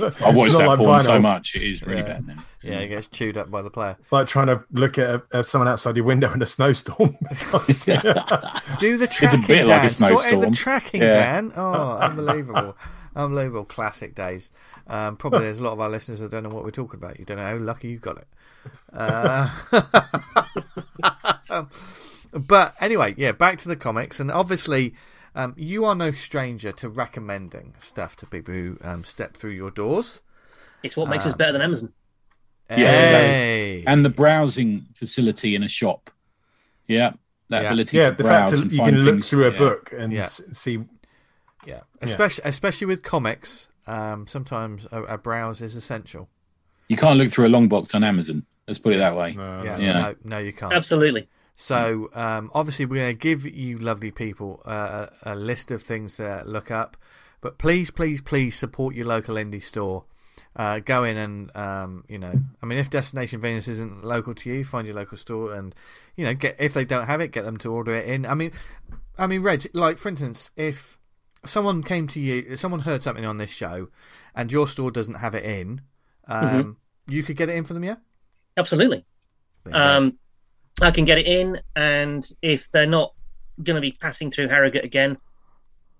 I've 0.00 0.34
watched 0.34 0.52
It's 0.52 0.58
that 0.58 0.66
like 0.68 0.78
porn 0.78 1.00
so 1.02 1.18
much; 1.20 1.54
it 1.54 1.62
is 1.62 1.82
really 1.82 2.00
Yeah. 2.00 2.06
bad. 2.06 2.26
Then. 2.26 2.42
yeah, 2.62 2.78
it 2.78 2.88
gets 2.88 3.08
chewed 3.08 3.36
up 3.36 3.50
by 3.50 3.60
the 3.60 3.68
player. 3.68 3.96
It's 4.00 4.10
like 4.10 4.26
trying 4.26 4.46
to 4.46 4.64
look 4.72 4.96
at, 4.96 5.22
at 5.32 5.46
someone 5.46 5.68
outside 5.68 5.96
your 5.96 6.06
window 6.06 6.32
in 6.32 6.40
a 6.40 6.46
snowstorm. 6.46 7.18
Do 8.80 8.96
the 8.96 9.06
tracking, 9.10 9.26
it's 9.26 9.34
a 9.34 9.46
bit 9.46 9.66
like 9.66 9.80
Dan. 9.80 9.84
a 9.84 9.90
Sort 9.90 10.32
out 10.32 10.40
the 10.40 10.50
tracking, 10.52 11.02
Yeah. 11.02 11.12
Dan. 11.12 11.52
Oh, 11.54 11.92
unbelievable. 11.98 12.74
Unbelievable 13.14 13.66
classic 13.66 14.14
days. 14.14 14.50
Um, 14.86 15.18
probably 15.18 15.40
there's 15.40 15.60
a 15.60 15.64
lot 15.64 15.74
of 15.74 15.80
our 15.80 15.90
listeners 15.90 16.20
that 16.20 16.30
don't 16.30 16.42
know 16.44 16.48
what 16.48 16.64
we're 16.64 16.70
talking 16.70 16.98
about. 16.98 17.18
You 17.18 17.26
don't 17.26 17.36
know 17.36 17.44
how 17.44 17.58
lucky 17.58 17.88
you've 17.88 18.00
got 18.00 18.16
it. 18.16 18.26
Uh, 18.94 19.50
but 22.32 22.74
anyway, 22.80 23.14
yeah, 23.18 23.32
back 23.32 23.58
to 23.58 23.68
the 23.68 23.76
comics. 23.76 24.18
And 24.20 24.30
obviously, 24.30 24.94
um, 25.34 25.54
you 25.56 25.84
are 25.84 25.94
no 25.94 26.10
stranger 26.10 26.72
to 26.72 26.88
recommending 26.88 27.74
stuff 27.78 28.16
to 28.16 28.26
people 28.26 28.54
who 28.54 28.78
um, 28.82 29.04
step 29.04 29.36
through 29.36 29.52
your 29.52 29.70
doors. 29.70 30.22
It's 30.82 30.96
what 30.96 31.08
makes 31.08 31.26
Ah. 31.26 31.30
us 31.30 31.34
better 31.34 31.52
than 31.52 31.62
Amazon. 31.62 31.92
Yeah, 32.70 32.76
Hey. 32.76 33.84
And 33.86 34.04
the 34.04 34.10
browsing 34.10 34.86
facility 34.94 35.54
in 35.54 35.62
a 35.62 35.68
shop, 35.68 36.10
yeah, 36.86 37.12
that 37.50 37.62
Yeah. 37.62 37.68
ability 37.68 37.96
yeah, 37.98 38.10
to 38.10 38.16
the 38.16 38.24
fact 38.24 38.48
browse 38.48 38.50
that 38.52 38.62
and 38.62 38.72
you 38.72 38.78
find 38.78 38.96
can 38.96 39.04
look 39.04 39.14
things, 39.16 39.28
through 39.30 39.46
a 39.48 39.52
yeah. 39.52 39.58
book 39.58 39.92
and 39.96 40.12
Yeah. 40.12 40.24
see. 40.26 40.84
Yeah, 41.66 41.80
especially 42.00 42.42
especially 42.46 42.86
with 42.88 43.02
comics. 43.02 43.68
Um, 43.86 44.26
sometimes 44.26 44.86
a, 44.92 45.02
a 45.02 45.18
browse 45.18 45.60
is 45.62 45.76
essential. 45.76 46.28
You 46.88 46.96
can't 46.96 47.18
look 47.18 47.30
through 47.30 47.46
a 47.46 47.48
long 47.48 47.68
box 47.68 47.94
on 47.94 48.02
Amazon. 48.04 48.46
Let's 48.66 48.78
put 48.78 48.94
it 48.94 48.98
that 48.98 49.16
way. 49.16 49.30
Yeah, 49.36 49.76
Yeah. 49.78 49.92
no, 49.92 50.14
no, 50.24 50.38
you 50.38 50.52
can't. 50.52 50.72
Absolutely. 50.72 51.28
So 51.54 52.08
um, 52.14 52.50
obviously, 52.54 52.86
we're 52.86 53.02
going 53.02 53.14
to 53.14 53.18
give 53.18 53.46
you 53.46 53.78
lovely 53.78 54.10
people 54.10 54.62
uh, 54.64 55.06
a, 55.22 55.34
list 55.34 55.70
of 55.70 55.82
things 55.82 56.16
to 56.16 56.42
look 56.46 56.70
up. 56.70 56.96
But 57.40 57.58
please, 57.58 57.90
please, 57.90 58.22
please 58.22 58.56
support 58.56 58.94
your 58.94 59.06
local 59.06 59.34
indie 59.34 59.62
store. 59.62 60.04
Uh, 60.54 60.80
go 60.80 61.04
in 61.04 61.16
and 61.16 61.56
um, 61.56 62.04
you 62.08 62.18
know, 62.18 62.32
I 62.62 62.66
mean, 62.66 62.78
if 62.78 62.90
Destination 62.90 63.40
Venus 63.40 63.68
isn't 63.68 64.04
local 64.04 64.34
to 64.34 64.50
you, 64.50 64.64
find 64.64 64.86
your 64.86 64.96
local 64.96 65.16
store 65.16 65.54
and 65.54 65.74
you 66.16 66.24
know, 66.24 66.34
get 66.34 66.56
if 66.58 66.74
they 66.74 66.84
don't 66.84 67.06
have 67.06 67.20
it, 67.20 67.32
get 67.32 67.44
them 67.44 67.56
to 67.58 67.72
order 67.72 67.94
it 67.94 68.06
in. 68.06 68.26
I 68.26 68.34
mean, 68.34 68.52
I 69.18 69.26
mean, 69.26 69.42
Reg, 69.42 69.66
like 69.74 69.98
for 69.98 70.08
instance, 70.08 70.50
if 70.56 70.98
someone 71.44 71.82
came 71.82 72.06
to 72.08 72.20
you, 72.20 72.56
someone 72.56 72.80
heard 72.80 73.02
something 73.02 73.24
on 73.24 73.38
this 73.38 73.50
show, 73.50 73.88
and 74.34 74.52
your 74.52 74.68
store 74.68 74.90
doesn't 74.90 75.14
have 75.14 75.34
it 75.34 75.44
in, 75.44 75.82
um, 76.28 76.76
you 77.06 77.22
could 77.22 77.36
get 77.36 77.48
it 77.48 77.56
in 77.56 77.64
for 77.64 77.74
them, 77.74 77.84
yeah. 77.84 77.96
Absolutely. 78.56 79.04
There 79.64 79.72
you 79.72 79.78
go. 79.78 79.84
Um, 79.84 80.18
I 80.80 80.90
can 80.90 81.04
get 81.04 81.18
it 81.18 81.26
in, 81.26 81.60
and 81.76 82.26
if 82.40 82.70
they're 82.70 82.86
not 82.86 83.12
going 83.62 83.74
to 83.76 83.80
be 83.80 83.92
passing 83.92 84.30
through 84.30 84.48
Harrogate 84.48 84.84
again 84.84 85.18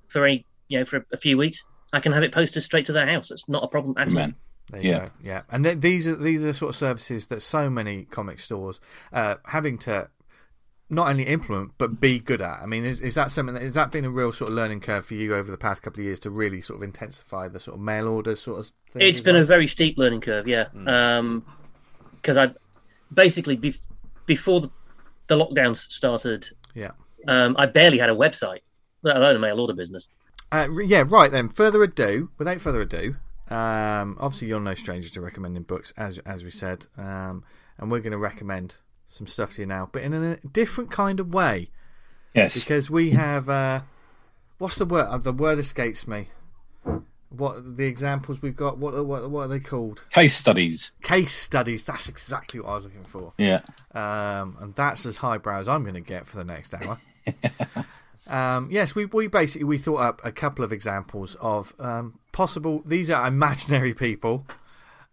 for 0.09 0.27
a 0.27 0.45
you 0.69 0.79
know 0.79 0.85
for 0.85 0.99
a, 0.99 1.05
a 1.13 1.17
few 1.17 1.37
weeks, 1.37 1.63
I 1.93 2.01
can 2.01 2.13
have 2.13 2.23
it 2.23 2.33
posted 2.33 2.63
straight 2.63 2.87
to 2.87 2.93
their 2.93 3.07
house. 3.07 3.31
It's 3.31 3.49
not 3.49 3.63
a 3.65 3.69
problem 3.69 3.95
at 3.99 4.09
Good 4.09 4.17
all. 4.17 4.21
man. 4.23 4.35
There 4.71 4.81
you 4.83 4.91
Yeah. 4.91 4.99
go. 4.99 5.11
yeah. 5.23 5.43
And 5.51 5.65
th- 5.65 5.81
these 5.81 6.09
are 6.09 6.17
these 6.17 6.41
are 6.41 6.45
the 6.47 6.55
sort 6.55 6.71
of 6.71 6.77
services 6.77 7.27
that 7.29 7.43
so 7.43 7.69
many 7.69 8.05
comic 8.05 8.41
stores 8.41 8.81
uh, 9.13 9.35
having 9.45 9.77
to 9.79 10.09
not 10.89 11.09
only 11.09 11.25
implement 11.25 11.73
but 11.79 12.01
be 12.01 12.19
good 12.19 12.41
at. 12.41 12.61
I 12.63 12.67
mean, 12.67 12.85
is 12.85 13.01
is 13.01 13.15
that 13.17 13.31
something 13.31 13.55
that 13.55 13.63
has 13.63 13.75
that 13.75 13.91
been 13.93 14.05
a 14.07 14.11
real 14.11 14.33
sort 14.33 14.51
of 14.51 14.57
learning 14.57 14.81
curve 14.81 15.05
for 15.05 15.15
you 15.15 15.35
over 15.35 15.51
the 15.51 15.59
past 15.59 15.83
couple 15.83 16.01
of 16.01 16.07
years 16.07 16.21
to 16.21 16.31
really 16.31 16.61
sort 16.63 16.79
of 16.79 16.83
intensify 16.83 17.49
the 17.49 17.61
sort 17.61 17.77
of 17.77 17.83
mail 17.83 18.09
orders 18.09 18.41
sort 18.41 18.61
of 18.61 18.67
thing? 18.93 19.03
It's 19.03 19.21
been 19.21 19.37
a 19.37 19.45
very 19.45 19.69
steep 19.69 19.99
learning 19.99 20.23
curve, 20.23 20.49
yeah. 20.49 20.67
Mm. 20.75 21.43
Because 22.13 22.37
I 22.37 22.53
basically 23.13 23.57
bef- 23.57 23.81
before 24.27 24.61
the, 24.61 24.71
the 25.29 25.37
lockdowns 25.37 25.79
started, 25.91 26.49
yeah. 26.75 26.93
um, 27.29 27.57
I 27.59 27.67
barely 27.67 27.99
had 27.99 28.11
a 28.11 28.15
website, 28.15 28.61
let 29.03 29.17
alone 29.17 29.37
a 29.37 29.39
mail 29.39 29.61
order 29.61 29.75
business. 29.75 30.09
Uh, 30.51 30.69
yeah, 30.85 31.05
right 31.07 31.31
then. 31.31 31.49
Further 31.49 31.83
ado, 31.83 32.31
without 32.39 32.61
further 32.61 32.83
ado, 32.83 33.17
um, 33.49 34.17
obviously 34.21 34.49
you're 34.49 34.61
no 34.61 34.75
stranger 34.75 35.09
to 35.11 35.21
recommending 35.21 35.63
books, 35.63 35.93
as 35.97 36.19
as 36.21 36.45
we 36.45 36.51
said, 36.51 36.87
um, 36.97 37.45
and 37.79 37.91
we're 37.91 38.01
going 38.01 38.13
to 38.13 38.19
recommend 38.19 38.75
some 39.09 39.27
stuff 39.27 39.55
to 39.55 39.63
you 39.63 39.67
now, 39.67 39.89
but 39.93 40.03
in 40.03 40.15
a 40.15 40.37
different 40.39 40.91
kind 40.91 41.21
of 41.21 41.33
way. 41.33 41.71
Yes. 42.35 42.65
because 42.65 42.89
we 42.89 43.11
have 43.11 43.49
uh, 43.51 43.83
what's 44.59 44.77
the 44.77 44.87
word? 44.87 45.07
Uh, 45.07 45.19
the 45.19 45.33
word 45.33 45.59
escapes 45.59 46.07
me. 46.07 46.29
What 47.33 47.77
the 47.77 47.85
examples 47.87 48.43
we've 48.43 48.57
got? 48.57 48.79
What 48.79 48.95
are- 48.95 49.03
what 49.03 49.29
what 49.31 49.43
are 49.45 49.49
they 49.49 49.61
called? 49.61 50.05
Case 50.11 50.37
studies. 50.37 50.93
Case 51.03 51.35
studies. 51.35 51.85
That's 51.85 52.09
exactly 52.09 52.61
what 52.61 52.69
I 52.71 52.75
was 52.75 52.85
looking 52.85 53.05
for. 53.05 53.33
Yeah. 53.39 53.61
Um, 53.95 54.57
and 54.61 54.75
that's 54.75 55.07
as 55.07 55.17
highbrow 55.19 55.59
as 55.61 55.69
I'm 55.69 55.83
going 55.83 55.95
to 55.95 56.01
get 56.01 56.27
for 56.27 56.37
the 56.37 56.45
next 56.45 56.75
hour. 56.75 56.99
um, 58.29 58.69
yes, 58.71 58.95
we 58.95 59.07
we 59.07 59.27
basically 59.27 59.65
we 59.65 59.79
thought 59.79 60.01
up 60.01 60.21
a 60.25 60.33
couple 60.33 60.65
of 60.65 60.73
examples 60.73 61.35
of 61.41 61.75
um, 61.79 62.19
possible. 62.33 62.83
These 62.87 63.11
are 63.11 63.27
imaginary 63.27 63.95
people. 63.95 64.47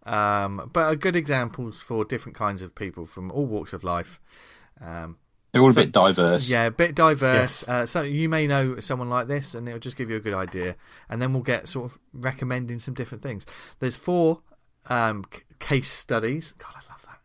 Um, 0.06 0.70
but 0.72 0.86
are 0.86 0.96
good 0.96 1.14
examples 1.14 1.82
for 1.82 2.06
different 2.06 2.34
kinds 2.36 2.62
of 2.62 2.74
people 2.74 3.04
from 3.04 3.30
all 3.30 3.44
walks 3.46 3.72
of 3.74 3.84
life. 3.84 4.18
They're 5.52 5.62
all 5.62 5.70
a 5.70 5.74
bit 5.74 5.90
diverse. 5.92 6.48
yeah, 6.48 6.66
a 6.66 6.70
bit 6.70 6.94
diverse. 6.94 7.62
Yes. 7.62 7.68
Uh, 7.68 7.86
so 7.86 8.02
you 8.02 8.28
may 8.28 8.46
know 8.46 8.78
someone 8.80 9.08
like 9.10 9.26
this, 9.26 9.54
and 9.54 9.66
it'll 9.68 9.80
just 9.80 9.96
give 9.96 10.08
you 10.10 10.16
a 10.16 10.20
good 10.20 10.34
idea. 10.34 10.76
And 11.08 11.20
then 11.20 11.32
we'll 11.32 11.42
get 11.42 11.66
sort 11.66 11.90
of 11.90 11.98
recommending 12.12 12.78
some 12.78 12.94
different 12.94 13.22
things. 13.22 13.46
There's 13.80 13.96
four 13.96 14.42
um, 14.86 15.24
c- 15.34 15.42
case 15.58 15.90
studies. 15.90 16.52
God, 16.58 16.72
I 16.74 16.92
love 16.92 17.02
that. 17.06 17.18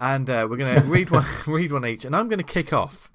And 0.00 0.30
uh, 0.30 0.46
we're 0.50 0.56
going 0.56 0.74
to 0.74 0.82
read 0.86 1.10
one, 1.10 1.24
read 1.46 1.70
one 1.72 1.86
each. 1.86 2.04
And 2.04 2.16
I'm 2.16 2.28
going 2.28 2.38
to 2.38 2.44
kick 2.44 2.72
off 2.72 3.10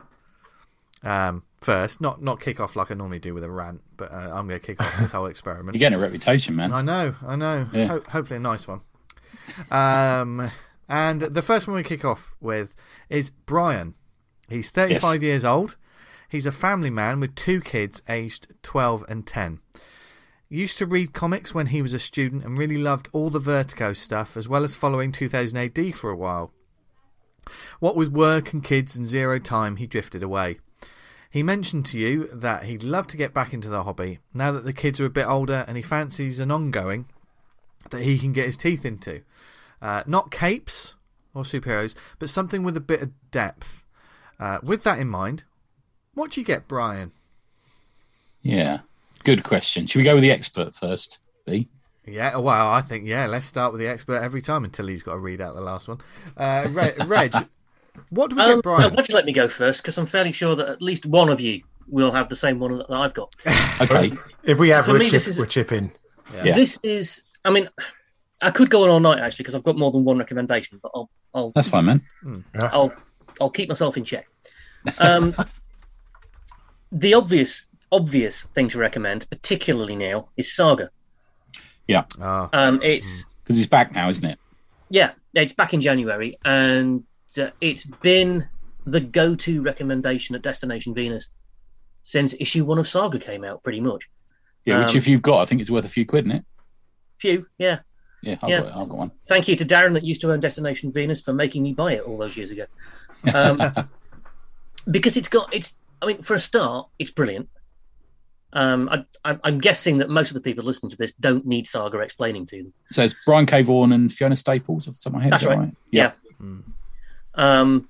um, 1.04 1.44
first. 1.62 2.00
Not 2.00 2.22
not 2.24 2.40
kick 2.40 2.60
off 2.62 2.76
like 2.78 2.92
I 2.92 2.94
normally 2.94 3.20
do 3.20 3.34
with 3.34 3.44
a 3.44 3.52
rant, 3.52 3.82
but 3.98 4.12
uh, 4.12 4.16
I'm 4.16 4.48
going 4.48 4.60
to 4.60 4.66
kick 4.66 4.82
off 4.82 4.98
this 5.00 5.12
whole 5.12 5.26
experiment. 5.26 5.76
You're 5.76 5.80
getting 5.90 6.00
a 6.00 6.02
reputation, 6.02 6.56
man. 6.56 6.72
I 6.72 6.82
know, 6.82 7.16
I 7.28 7.36
know. 7.36 7.68
Yeah. 7.74 7.88
Ho- 7.88 8.04
hopefully, 8.10 8.38
a 8.38 8.40
nice 8.40 8.66
one. 8.68 8.82
Um, 9.70 10.50
and 10.88 11.22
the 11.22 11.42
first 11.42 11.68
one 11.68 11.76
we 11.76 11.84
kick 11.84 12.06
off 12.06 12.34
with 12.40 12.74
is 13.10 13.30
Brian. 13.32 13.96
He's 14.48 14.70
35 14.70 15.24
years 15.24 15.46
old. 15.46 15.76
He's 16.30 16.46
a 16.46 16.52
family 16.52 16.90
man 16.90 17.20
with 17.20 17.36
two 17.36 17.62
kids 17.62 18.02
aged 18.10 18.48
12 18.64 19.06
and 19.08 19.26
10. 19.26 19.60
Used 20.50 20.78
to 20.78 20.86
read 20.86 21.14
comics 21.14 21.54
when 21.54 21.68
he 21.68 21.82
was 21.82 21.94
a 21.94 22.00
student 22.00 22.44
and 22.44 22.58
really 22.58 22.78
loved 22.78 23.10
all 23.14 23.30
the 23.30 23.40
Vertigo 23.40 23.94
stuff, 23.94 24.38
as 24.38 24.48
well 24.48 24.64
as 24.64 24.76
following 24.76 25.12
2000 25.12 25.58
AD 25.58 25.96
for 25.96 26.10
a 26.10 26.16
while. 26.16 26.52
What 27.80 27.96
with 27.96 28.10
work 28.10 28.54
and 28.54 28.64
kids 28.64 28.96
and 28.96 29.06
zero 29.06 29.40
time, 29.40 29.78
he 29.78 29.88
drifted 29.88 30.24
away. 30.24 30.60
He 31.30 31.44
mentioned 31.44 31.86
to 31.88 32.00
you 32.00 32.30
that 32.32 32.64
he'd 32.64 32.84
love 32.84 33.08
to 33.08 33.18
get 33.18 33.34
back 33.34 33.54
into 33.54 33.70
the 33.70 33.84
hobby 33.84 34.20
now 34.34 34.52
that 34.52 34.64
the 34.64 34.74
kids 34.74 35.02
are 35.02 35.06
a 35.06 35.10
bit 35.10 35.28
older 35.28 35.66
and 35.68 35.76
he 35.76 35.84
fancies 35.84 36.40
an 36.40 36.52
ongoing 36.52 37.08
that 37.90 38.02
he 38.02 38.18
can 38.18 38.32
get 38.32 38.46
his 38.46 38.58
teeth 38.58 38.86
into. 38.86 39.22
Uh, 39.82 40.04
not 40.08 40.32
capes 40.32 40.96
or 41.34 41.44
superheroes, 41.44 41.96
but 42.20 42.30
something 42.30 42.64
with 42.64 42.78
a 42.78 42.82
bit 42.82 43.02
of 43.02 43.12
depth. 43.32 43.84
Uh, 44.40 44.60
with 44.64 44.84
that 44.84 45.00
in 45.00 45.08
mind, 45.08 45.44
what 46.14 46.32
do 46.32 46.42
you 46.42 46.46
get, 46.46 46.68
Brian? 46.68 47.12
Yeah. 48.42 48.80
Good 49.24 49.44
question. 49.44 49.88
Should 49.88 50.00
we 50.00 50.04
go 50.06 50.16
with 50.16 50.22
the 50.24 50.32
expert 50.32 50.76
first, 50.76 51.20
B? 51.46 51.68
Yeah, 52.06 52.38
well, 52.38 52.68
I 52.70 52.82
think 52.82 53.08
yeah. 53.08 53.26
Let's 53.26 53.48
start 53.48 53.72
with 53.74 53.82
the 53.82 53.88
expert 53.88 54.22
every 54.22 54.42
time 54.42 54.64
until 54.64 54.86
he's 54.88 55.02
got 55.02 55.14
to 55.14 55.20
read 55.20 55.42
out 55.42 55.56
the 55.56 55.62
last 55.62 55.88
one. 55.88 55.98
Uh, 56.38 56.68
Reg, 56.70 57.04
Reg 57.08 57.34
what 58.10 58.30
do 58.30 58.36
we 58.36 58.42
Um, 58.44 58.56
get, 58.58 58.64
Brian? 58.64 58.84
why 58.84 58.90
don't 58.98 59.10
you 59.10 59.16
let 59.16 59.26
me 59.26 59.32
go 59.34 59.48
first? 59.48 59.82
Because 59.82 59.98
I'm 59.98 60.06
fairly 60.06 60.32
sure 60.32 60.56
that 60.56 60.70
at 60.70 60.82
least 60.82 61.06
one 61.08 61.30
of 61.30 61.40
you 61.42 61.64
will 61.88 62.12
have 62.12 62.30
the 62.30 62.36
same 62.36 62.60
one 62.60 62.78
that 62.78 62.92
I've 62.92 63.14
got. 63.14 63.34
Okay. 63.82 64.14
If 64.44 64.58
we 64.60 64.70
have, 64.70 64.86
For 64.86 64.94
we're, 64.94 65.00
me, 65.00 65.06
chip, 65.06 65.12
this 65.14 65.28
is- 65.28 65.40
we're 65.40 65.46
chipping. 65.48 65.92
Yeah. 66.34 66.54
This 66.56 66.78
is, 66.84 67.24
I 67.44 67.50
mean, 67.50 67.68
I 68.42 68.52
could 68.52 68.70
go 68.70 68.84
on 68.84 68.90
all 68.90 69.00
night 69.00 69.20
actually 69.20 69.44
because 69.44 69.56
I've 69.56 69.64
got 69.64 69.78
more 69.78 69.92
than 69.92 70.04
one 70.06 70.18
recommendation, 70.18 70.80
but 70.82 70.92
I'll, 70.96 71.10
I'll, 71.34 71.52
That's 71.52 71.70
fine, 71.70 71.86
man. 71.86 72.02
I'll, 72.56 72.94
I'll 73.42 73.50
keep 73.50 73.70
myself 73.70 73.98
in 73.98 74.04
check. 74.06 74.28
Um, 75.00 75.36
the 76.92 77.14
obvious, 77.14 77.66
obvious 77.92 78.44
thing 78.44 78.70
to 78.70 78.78
recommend, 78.78 79.30
particularly 79.30 79.96
now, 79.96 80.30
is 80.38 80.56
Saga. 80.56 80.90
Ah, 82.22 82.50
Um, 82.54 82.80
it's 82.82 83.26
Because 83.44 83.58
he's 83.58 83.68
back 83.68 83.94
now, 83.94 84.10
isn't 84.10 84.26
it? 84.26 84.40
yeah, 84.90 85.12
it's 85.34 85.54
back 85.54 85.74
in 85.74 85.82
January, 85.82 86.38
and 86.46 87.04
uh, 87.40 87.50
it's 87.62 87.86
been 87.86 88.48
the 88.86 89.00
go-to 89.00 89.62
recommendation 89.62 90.36
at 90.36 90.42
Destination 90.42 90.94
Venus 90.94 91.32
since 92.04 92.36
issue 92.40 92.64
one 92.66 92.78
of 92.78 92.88
Saga 92.88 93.20
came 93.20 93.44
out, 93.44 93.64
pretty 93.64 93.82
much. 93.82 94.08
Yeah, 94.64 94.80
which 94.80 94.92
Um, 94.92 94.98
if 94.98 95.08
you've 95.08 95.22
got, 95.24 95.42
I 95.42 95.46
think 95.46 95.62
it's 95.62 95.70
worth 95.72 95.86
a 95.86 95.90
few 95.90 96.06
quid, 96.06 96.26
isn't 96.26 96.38
it? 96.38 96.46
Few, 97.20 97.48
yeah. 97.58 97.80
Yeah, 98.22 98.38
I've, 98.42 98.50
Yeah. 98.50 98.62
Got, 98.62 98.78
I've 98.78 98.90
got 98.90 98.98
one. 98.98 99.12
Thank 99.28 99.48
you 99.48 99.56
to 99.56 99.66
Darren 99.66 99.94
that 99.94 100.04
used 100.04 100.22
to 100.22 100.32
own 100.32 100.40
Destination 100.40 100.92
Venus 100.92 101.22
for 101.22 101.34
making 101.34 101.64
me 101.64 101.74
buy 101.74 101.94
it 101.94 102.04
all 102.04 102.18
those 102.18 102.36
years 102.38 102.52
ago. 102.52 102.66
Um, 103.34 103.90
because 104.90 105.18
it's 105.18 105.28
got 105.28 105.54
it's. 105.54 105.76
I 106.02 106.08
mean, 106.08 106.22
for 106.24 106.34
a 106.34 106.40
start, 106.40 106.88
it's 107.00 107.10
brilliant. 107.10 107.50
Um, 108.54 108.88
I, 108.90 109.06
I, 109.30 109.38
I'm 109.44 109.60
guessing 109.60 109.98
that 109.98 110.10
most 110.10 110.30
of 110.30 110.36
the 110.36 110.42
people 110.42 110.64
listening 110.64 110.90
to 110.92 110.98
this 110.98 111.12
don't 111.14 111.46
need 111.46 111.68
Saga 111.68 112.00
explaining 112.00 112.46
to 112.48 112.64
them. 112.64 112.74
So 112.90 113.04
it's 113.04 113.16
Brian 113.26 113.46
K. 113.46 113.64
Vaughan 113.64 113.92
and 113.92 114.12
Fiona 114.12 114.36
Staples 114.36 114.88
off 114.88 114.94
the 114.94 115.00
top 115.00 115.12
of 115.12 115.14
my 115.16 115.24
head. 115.24 115.34
That's 115.34 115.44
is 115.44 115.50
that 115.50 115.58
right. 115.58 115.76
Yeah. 115.92 116.12
Um, 117.36 117.90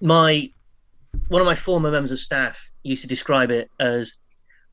my 0.00 0.50
one 1.28 1.40
of 1.40 1.46
my 1.46 1.54
former 1.54 1.90
members 1.90 2.10
of 2.10 2.18
staff 2.18 2.70
used 2.82 3.02
to 3.02 3.08
describe 3.08 3.50
it 3.50 3.70
as 3.78 4.14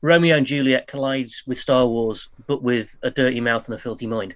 Romeo 0.02 0.36
and 0.36 0.46
Juliet 0.46 0.86
collides 0.86 1.42
with 1.46 1.58
Star 1.58 1.86
Wars, 1.86 2.28
but 2.46 2.62
with 2.62 2.96
a 3.02 3.10
dirty 3.10 3.40
mouth 3.40 3.66
and 3.66 3.74
a 3.74 3.78
filthy 3.78 4.06
mind. 4.06 4.34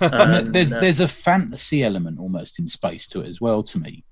Um, 0.00 0.44
there's 0.46 0.72
uh, 0.72 0.80
there's 0.80 1.00
a 1.00 1.08
fantasy 1.08 1.82
element 1.82 2.18
almost 2.20 2.58
in 2.58 2.66
space 2.66 3.08
to 3.08 3.20
it 3.20 3.28
as 3.28 3.40
well. 3.40 3.62
To 3.64 3.78
me, 3.78 4.04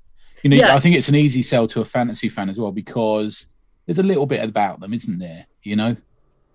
you 0.43 0.51
know, 0.51 0.57
Yeah. 0.57 0.75
I 0.75 0.81
think 0.81 0.97
it's 0.97 1.09
an 1.09 1.15
easy 1.15 1.41
sell 1.43 1.67
to 1.69 1.81
a 1.81 1.85
fantasy 1.85 2.29
fan 2.29 2.49
as 2.51 2.59
well 2.59 2.73
because 2.73 3.49
there's 3.87 3.99
a 3.99 4.03
little 4.03 4.27
bit 4.27 4.43
about 4.43 4.81
them, 4.81 4.93
isn't 4.93 5.19
there? 5.19 5.47
You 5.63 5.77
know, 5.77 5.97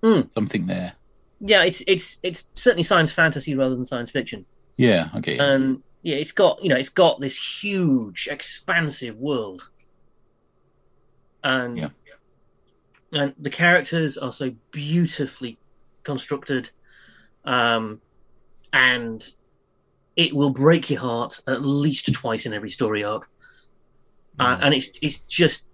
Mm. 0.04 0.30
something 0.34 0.68
there. 0.68 0.94
yeah, 1.40 1.64
it's 1.64 1.82
it's 1.88 2.20
it's 2.24 2.50
certainly 2.56 2.84
science 2.84 3.12
fantasy 3.14 3.56
rather 3.56 3.76
than 3.76 3.86
science 3.86 4.12
fiction. 4.12 4.46
Yeah, 4.76 5.10
okay. 5.16 5.38
and 5.38 5.82
yeah, 6.04 6.18
it's 6.18 6.32
got 6.34 6.62
you 6.62 6.70
know 6.70 6.76
it's 6.76 6.90
got 6.90 7.20
this 7.20 7.36
huge, 7.64 8.28
expansive 8.30 9.18
world, 9.18 9.68
and 11.44 11.78
Yeah. 11.78 11.90
and 13.14 13.34
the 13.40 13.50
characters 13.50 14.18
are 14.18 14.32
so 14.32 14.52
beautifully 14.72 15.58
constructed, 16.04 16.70
um, 17.46 18.02
and 18.74 19.24
it 20.16 20.34
will 20.34 20.50
break 20.50 20.90
your 20.90 21.00
heart 21.00 21.40
at 21.48 21.62
least 21.62 22.12
twice 22.14 22.46
in 22.46 22.54
every 22.54 22.72
story 22.72 23.04
arc, 23.04 23.30
uh, 24.40 24.58
and 24.62 24.74
it's 24.74 24.90
it's 25.02 25.20
just 25.22 25.66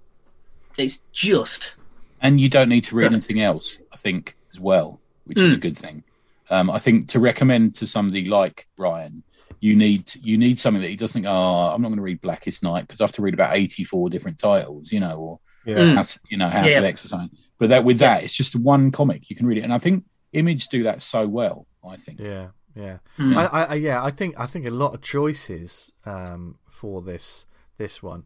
it's 0.77 0.97
just 1.11 1.75
and 2.21 2.39
you 2.39 2.49
don't 2.49 2.69
need 2.69 2.83
to 2.85 2.95
read 2.95 3.11
anything 3.11 3.41
else, 3.41 3.79
I 3.91 3.97
think, 3.97 4.35
as 4.51 4.59
well, 4.59 4.99
which 5.25 5.39
is 5.39 5.53
a 5.53 5.57
good 5.57 5.77
thing. 5.77 6.03
Um, 6.49 6.69
I 6.69 6.79
think 6.79 7.07
to 7.09 7.19
recommend 7.19 7.75
to 7.75 7.87
somebody 7.87 8.25
like 8.25 8.67
Brian, 8.77 9.23
you 9.59 9.75
need 9.75 10.09
you 10.21 10.37
need 10.37 10.57
something 10.59 10.81
that 10.81 10.89
he 10.89 10.95
doesn't 10.95 11.21
think, 11.23 11.29
oh, 11.31 11.67
I'm 11.73 11.81
not 11.81 11.89
going 11.89 11.97
to 11.97 12.03
read 12.03 12.21
Blackest 12.21 12.63
Night 12.63 12.81
because 12.87 13.01
I 13.01 13.05
have 13.05 13.11
to 13.13 13.21
read 13.21 13.33
about 13.33 13.55
84 13.55 14.09
different 14.09 14.37
titles, 14.39 14.91
you 14.91 14.99
know, 14.99 15.17
or 15.17 15.39
Yeah. 15.65 15.77
Mm. 15.77 15.95
House, 15.95 16.19
you 16.29 16.37
know, 16.37 16.49
House 16.49 16.69
Yeah. 16.69 16.79
of 16.79 16.83
X 16.85 17.05
or 17.05 17.07
something. 17.09 17.37
But 17.59 17.69
that 17.69 17.83
with 17.85 17.99
that, 17.99 18.23
it's 18.23 18.35
just 18.35 18.55
one 18.55 18.91
comic 18.91 19.29
you 19.29 19.35
can 19.35 19.45
read 19.45 19.57
it, 19.57 19.63
and 19.63 19.73
I 19.73 19.79
think 19.79 20.03
Image 20.33 20.67
do 20.69 20.83
that 20.83 21.01
so 21.01 21.27
well. 21.27 21.65
I 21.87 21.97
think. 21.97 22.19
yeah, 22.21 22.47
yeah. 22.75 22.97
Mm. 23.17 23.35
I, 23.35 23.45
I, 23.45 23.63
I- 23.63 23.75
yeah, 23.75 24.03
I 24.03 24.11
think 24.11 24.35
I 24.37 24.45
think 24.45 24.67
a 24.67 24.71
lot 24.71 24.93
of 24.93 25.01
choices 25.01 25.91
um, 26.05 26.57
for 26.69 27.01
this 27.01 27.45
this 27.77 28.01
one 28.03 28.25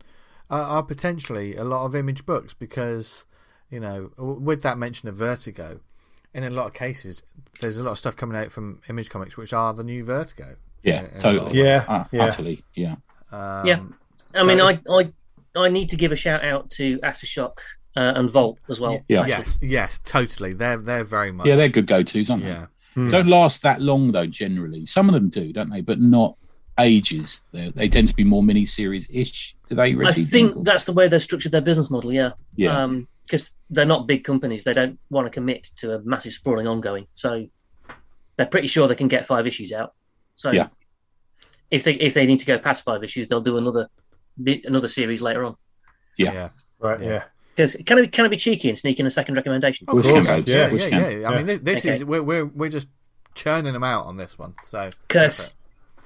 are, 0.49 0.61
are 0.61 0.83
potentially 0.83 1.55
a 1.55 1.63
lot 1.63 1.85
of 1.85 1.95
image 1.95 2.25
books 2.25 2.53
because 2.53 3.25
you 3.69 3.79
know 3.79 4.11
with 4.17 4.61
that 4.63 4.77
mention 4.77 5.09
of 5.09 5.15
Vertigo, 5.15 5.79
in 6.33 6.43
a 6.43 6.49
lot 6.49 6.65
of 6.67 6.73
cases, 6.73 7.23
there's 7.61 7.77
a 7.77 7.83
lot 7.83 7.91
of 7.91 7.97
stuff 7.97 8.15
coming 8.15 8.37
out 8.37 8.51
from 8.51 8.81
Image 8.89 9.09
Comics 9.09 9.37
which 9.37 9.53
are 9.53 9.73
the 9.73 9.83
new 9.83 10.03
Vertigo. 10.03 10.55
Yeah, 10.83 11.01
in 11.01 11.05
a 11.17 11.19
totally. 11.19 11.49
of 11.51 11.55
Yeah. 11.55 11.85
Ah, 11.87 12.07
yeah. 12.11 12.23
utterly. 12.25 12.63
Yeah. 12.75 12.95
Um, 13.31 13.65
Yeah. 13.65 13.79
I 14.35 14.39
So 14.39 14.45
mean, 14.45 14.61
I, 14.61 14.79
I 14.89 15.09
I 15.55 15.69
need 15.69 15.89
to 15.89 15.95
give 15.95 16.11
a 16.11 16.15
shout 16.15 16.43
out 16.43 16.69
to 16.71 16.99
Aftershock 16.99 17.57
uh, 17.95 18.13
and 18.15 18.29
Vault 18.29 18.59
as 18.69 18.79
well. 18.79 19.03
Yeah. 19.07 19.21
actually. 19.21 19.31
Yes, 19.31 19.59
yes, 19.61 19.99
totally. 20.05 20.53
They're 20.53 20.77
they're 20.77 21.03
very 21.03 21.31
much. 21.31 21.47
Yeah, 21.47 21.55
they're 21.55 21.69
good 21.69 21.87
go 21.87 22.03
tos, 22.03 22.29
aren't 22.29 22.43
they? 22.43 22.49
Yeah, 22.49 22.67
Hmm. 22.97 23.09
Don't 23.09 23.27
last 23.27 23.61
that 23.61 23.79
long 23.79 24.11
though. 24.11 24.25
Generally, 24.25 24.87
some 24.87 25.07
of 25.07 25.13
them 25.13 25.29
do, 25.29 25.53
don't 25.53 25.69
they? 25.69 25.81
But 25.81 25.99
not 25.99 26.35
ages. 26.79 27.43
They, 27.51 27.69
they 27.69 27.87
tend 27.89 28.07
to 28.07 28.15
be 28.15 28.23
more 28.23 28.41
mini 28.41 28.65
series 28.65 29.07
ish. 29.11 29.55
Do 29.69 29.75
they? 29.75 29.95
I 30.03 30.11
think 30.13 30.63
that's 30.63 30.85
the 30.85 30.93
way 30.93 31.07
they've 31.07 31.21
structured 31.21 31.51
their 31.51 31.61
business 31.61 31.91
model. 31.91 32.11
Yeah, 32.11 32.31
Yeah. 32.55 32.81
Um, 32.81 33.07
because 33.21 33.51
they're 33.69 33.85
not 33.85 34.07
big 34.07 34.23
companies, 34.23 34.63
they 34.63 34.73
don't 34.73 34.97
want 35.11 35.27
to 35.27 35.31
commit 35.31 35.69
to 35.75 35.93
a 35.93 35.99
massive 35.99 36.33
sprawling 36.33 36.65
ongoing. 36.67 37.05
So 37.13 37.47
they're 38.35 38.47
pretty 38.47 38.67
sure 38.67 38.87
they 38.87 38.95
can 38.95 39.09
get 39.09 39.27
five 39.27 39.45
issues 39.45 39.71
out. 39.71 39.93
So 40.35 40.49
Yeah. 40.49 40.69
if 41.69 41.83
they 41.83 41.93
if 41.93 42.15
they 42.15 42.25
need 42.25 42.39
to 42.39 42.47
go 42.47 42.57
past 42.57 42.83
five 42.83 43.03
issues, 43.03 43.27
they'll 43.27 43.41
do 43.41 43.57
another 43.59 43.89
another 44.65 44.87
series 44.87 45.21
later 45.21 45.45
on. 45.45 45.55
Yeah. 46.17 46.33
yeah. 46.33 46.49
Right. 46.79 46.99
Yeah. 46.99 47.07
Yeah. 47.07 47.23
Because 47.57 47.75
can 47.87 47.97
I 47.97 48.01
be, 48.01 48.07
can 48.09 48.23
I 48.23 48.27
be 48.27 48.37
cheeky 48.37 48.69
and 48.69 48.77
sneak 48.77 48.99
in 48.99 49.07
a 49.07 49.11
second 49.11 49.33
recommendation? 49.33 49.85
Of 49.89 49.93
course 49.93 50.05
course. 50.05 50.27
Yeah, 50.47 50.67
Yeah, 50.67 50.71
yeah, 50.71 50.89
can. 50.89 51.21
yeah. 51.21 51.27
I 51.29 51.35
mean, 51.37 51.45
this, 51.47 51.59
this 51.61 51.79
Okay. 51.79 51.95
is 51.95 52.05
we're, 52.05 52.21
we're 52.21 52.45
we're 52.45 52.69
just 52.69 52.87
churning 53.33 53.73
them 53.73 53.83
out 53.83 54.05
on 54.05 54.15
this 54.15 54.37
one. 54.37 54.53
So 54.63 54.91
because 55.07 55.55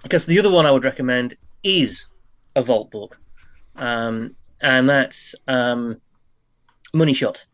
because 0.02 0.26
the 0.26 0.40
other 0.40 0.50
one 0.50 0.66
I 0.66 0.72
would 0.72 0.86
recommend 0.86 1.36
is 1.62 2.06
a 2.56 2.62
Vault 2.64 2.90
book, 2.90 3.18
um, 3.76 4.34
and 4.62 4.88
that's 4.88 5.36
um, 5.50 6.00
Money 6.94 7.14
Shot. 7.14 7.46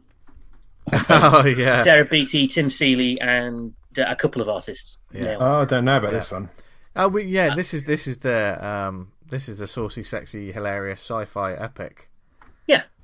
oh 1.10 1.44
yeah, 1.46 1.84
Sarah 1.84 2.06
Beattie, 2.06 2.46
Tim 2.46 2.70
Seeley, 2.70 3.20
and 3.20 3.74
uh, 3.98 4.04
a 4.08 4.16
couple 4.16 4.44
of 4.44 4.48
artists. 4.48 5.00
Yeah. 5.12 5.38
Oh, 5.40 5.62
I 5.62 5.66
don't 5.66 5.86
know 5.86 5.98
about 5.98 6.12
this 6.12 6.32
one. 6.32 6.50
oh 6.96 7.08
we, 7.08 7.24
yeah. 7.24 7.56
This 7.56 7.74
is 7.74 7.84
this 7.86 8.06
is 8.06 8.20
the 8.20 8.64
um 8.64 9.12
this 9.28 9.50
is 9.50 9.58
the 9.58 9.66
saucy, 9.68 10.04
sexy, 10.04 10.52
hilarious 10.52 11.00
sci-fi 11.02 11.54
epic 11.54 11.96
Yeah. 12.00 12.07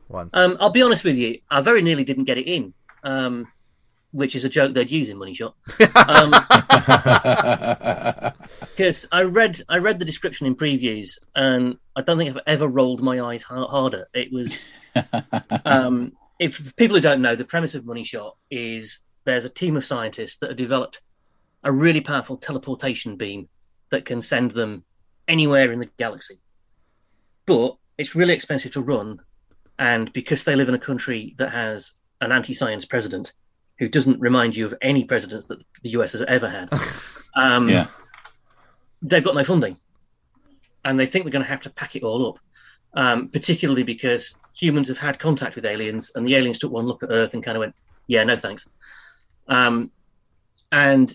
One. 0.08 0.30
Um, 0.34 0.58
I'll 0.60 0.70
be 0.70 0.82
honest 0.82 1.04
with 1.04 1.18
you, 1.18 1.40
I 1.50 1.62
very 1.62 1.82
nearly 1.82 2.04
didn't 2.04 2.26
get 2.26 2.38
it 2.38 2.48
in. 2.48 2.74
Um, 3.04 3.48
which 4.14 4.36
is 4.36 4.46
a 4.46 4.50
joke 4.50 4.74
they'd 4.74 4.92
use 4.92 5.10
in 5.10 5.18
Money 5.18 5.34
Shot. 5.34 5.56
Um, 5.96 6.30
because 8.76 9.08
I 9.12 9.24
read 9.24 9.62
I 9.68 9.80
read 9.80 10.00
the 10.00 10.06
description 10.06 10.48
in 10.48 10.56
previews, 10.56 11.18
and 11.36 11.78
I 11.96 12.04
don't 12.04 12.18
think 12.18 12.30
I've 12.30 12.44
ever 12.46 12.68
rolled 12.68 13.02
my 13.02 13.22
eyes 13.22 13.44
ha- 13.44 13.68
harder. 13.68 14.08
It 14.14 14.32
was, 14.32 14.60
um, 15.66 16.14
if 16.40 16.76
people 16.76 16.96
who 16.96 17.02
don't 17.02 17.22
know, 17.22 17.36
the 17.36 17.44
premise 17.44 17.76
of 17.76 17.86
Money 17.86 18.04
Shot 18.04 18.38
is 18.50 19.00
there's 19.26 19.46
a 19.46 19.50
team 19.50 19.76
of 19.76 19.86
scientists 19.86 20.38
that 20.38 20.52
have 20.52 20.58
developed 20.58 21.02
a 21.64 21.72
really 21.72 22.02
powerful 22.02 22.38
teleportation 22.38 23.18
beam 23.18 23.50
that 23.90 24.06
can 24.06 24.22
send 24.22 24.52
them 24.52 24.84
anywhere 25.28 25.72
in 25.72 25.80
the 25.80 25.90
galaxy, 25.98 26.40
but 27.48 27.78
it's 27.98 28.16
really 28.16 28.34
expensive 28.34 28.74
to 28.74 28.82
run, 28.82 29.20
and 29.80 30.12
because 30.14 30.44
they 30.44 30.56
live 30.56 30.70
in 30.70 30.76
a 30.76 30.80
country 30.80 31.36
that 31.38 31.52
has 31.52 31.94
an 32.22 32.32
anti-science 32.32 32.86
president 32.86 33.34
who 33.80 33.90
doesn't 33.90 34.20
remind 34.20 34.56
you 34.56 34.66
of 34.66 34.74
any 34.82 35.04
presidents 35.04 35.46
that 35.48 35.64
the 35.82 35.90
US 35.92 36.12
has 36.14 36.22
ever 36.22 36.50
had. 36.50 36.70
Um, 37.36 37.68
yeah. 37.68 37.88
they've 39.02 39.24
got 39.24 39.34
no 39.34 39.44
funding, 39.44 39.80
and 40.86 41.00
they 41.00 41.08
think 41.08 41.26
they're 41.26 41.32
going 41.32 41.44
to 41.44 41.50
have 41.50 41.62
to 41.62 41.72
pack 41.72 41.96
it 41.96 42.04
all 42.04 42.28
up. 42.28 42.40
Um, 42.94 43.30
particularly 43.30 43.82
because 43.82 44.36
humans 44.56 44.88
have 44.90 45.00
had 45.00 45.18
contact 45.18 45.56
with 45.56 45.66
aliens, 45.66 46.12
and 46.14 46.28
the 46.28 46.36
aliens 46.36 46.60
took 46.60 46.72
one 46.72 46.86
look 46.86 47.02
at 47.02 47.10
Earth 47.10 47.34
and 47.34 47.44
kind 47.44 47.58
of 47.58 47.62
went, 47.62 47.76
"Yeah, 48.06 48.24
no 48.24 48.38
thanks." 48.38 48.70
Um, 49.48 49.90
and 50.72 51.12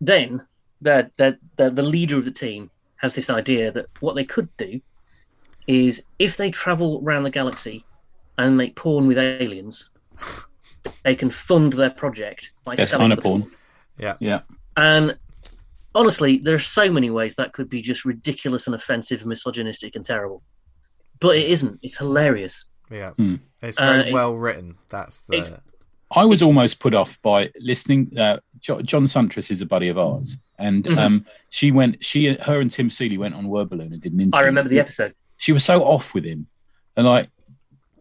then 0.00 0.46
the, 0.80 1.10
the 1.16 1.38
the 1.56 1.70
the 1.70 1.82
leader 1.82 2.16
of 2.16 2.24
the 2.24 2.30
team 2.30 2.70
has 2.98 3.16
this 3.16 3.30
idea 3.30 3.72
that 3.72 3.86
what 3.98 4.14
they 4.14 4.24
could 4.24 4.48
do 4.56 4.80
is 5.66 6.04
if 6.20 6.36
they 6.36 6.52
travel 6.52 7.00
around 7.04 7.24
the 7.24 7.30
galaxy 7.30 7.84
and 8.38 8.56
make 8.56 8.76
porn 8.76 9.06
with 9.06 9.18
aliens, 9.18 9.90
they 11.02 11.14
can 11.14 11.30
fund 11.30 11.72
their 11.74 11.90
project 11.90 12.52
by 12.64 12.76
That's 12.76 12.90
selling 12.90 13.02
kind 13.04 13.12
of 13.12 13.18
the 13.18 13.22
porn. 13.22 13.50
Yeah. 13.98 14.14
Yeah. 14.20 14.40
and 14.76 15.18
honestly, 15.94 16.38
there 16.38 16.54
are 16.54 16.58
so 16.60 16.90
many 16.90 17.10
ways 17.10 17.34
that 17.34 17.52
could 17.52 17.68
be 17.68 17.82
just 17.82 18.04
ridiculous 18.04 18.66
and 18.66 18.74
offensive, 18.76 19.26
misogynistic, 19.26 19.96
and 19.96 20.04
terrible. 20.04 20.42
But 21.20 21.36
it 21.36 21.48
isn't. 21.50 21.80
It's 21.82 21.96
hilarious. 21.98 22.64
Yeah, 22.90 23.10
Hmm. 23.10 23.36
it's 23.60 23.76
Uh, 23.76 23.86
very 23.86 23.98
it's- 24.00 24.14
well 24.14 24.34
written. 24.36 24.76
That's 24.88 25.22
the 25.22 25.60
I 26.12 26.24
was 26.24 26.40
almost 26.40 26.78
put 26.78 26.94
off 26.94 27.20
by 27.20 27.50
listening. 27.60 28.16
Uh, 28.16 28.38
jo- 28.60 28.80
John 28.80 29.04
Siuntres 29.04 29.50
is 29.50 29.60
a 29.60 29.66
buddy 29.66 29.88
of 29.88 29.98
ours, 29.98 30.38
and 30.58 30.84
Mhm. 30.84 30.96
um, 30.98 31.26
she 31.50 31.70
went. 31.70 32.02
She, 32.02 32.32
her, 32.34 32.60
and 32.60 32.70
Tim 32.70 32.88
Seeley 32.88 33.18
went 33.18 33.34
on 33.34 33.46
Word 33.48 33.68
Balloon 33.68 33.92
and 33.92 34.00
did 34.00 34.14
an 34.14 34.20
interview. 34.20 34.38
I 34.42 34.46
remember 34.46 34.70
the 34.70 34.80
episode. 34.80 35.14
She 35.36 35.52
was 35.52 35.64
so 35.64 35.82
off 35.84 36.14
with 36.14 36.24
him, 36.24 36.46
and 36.96 37.04
like, 37.06 37.28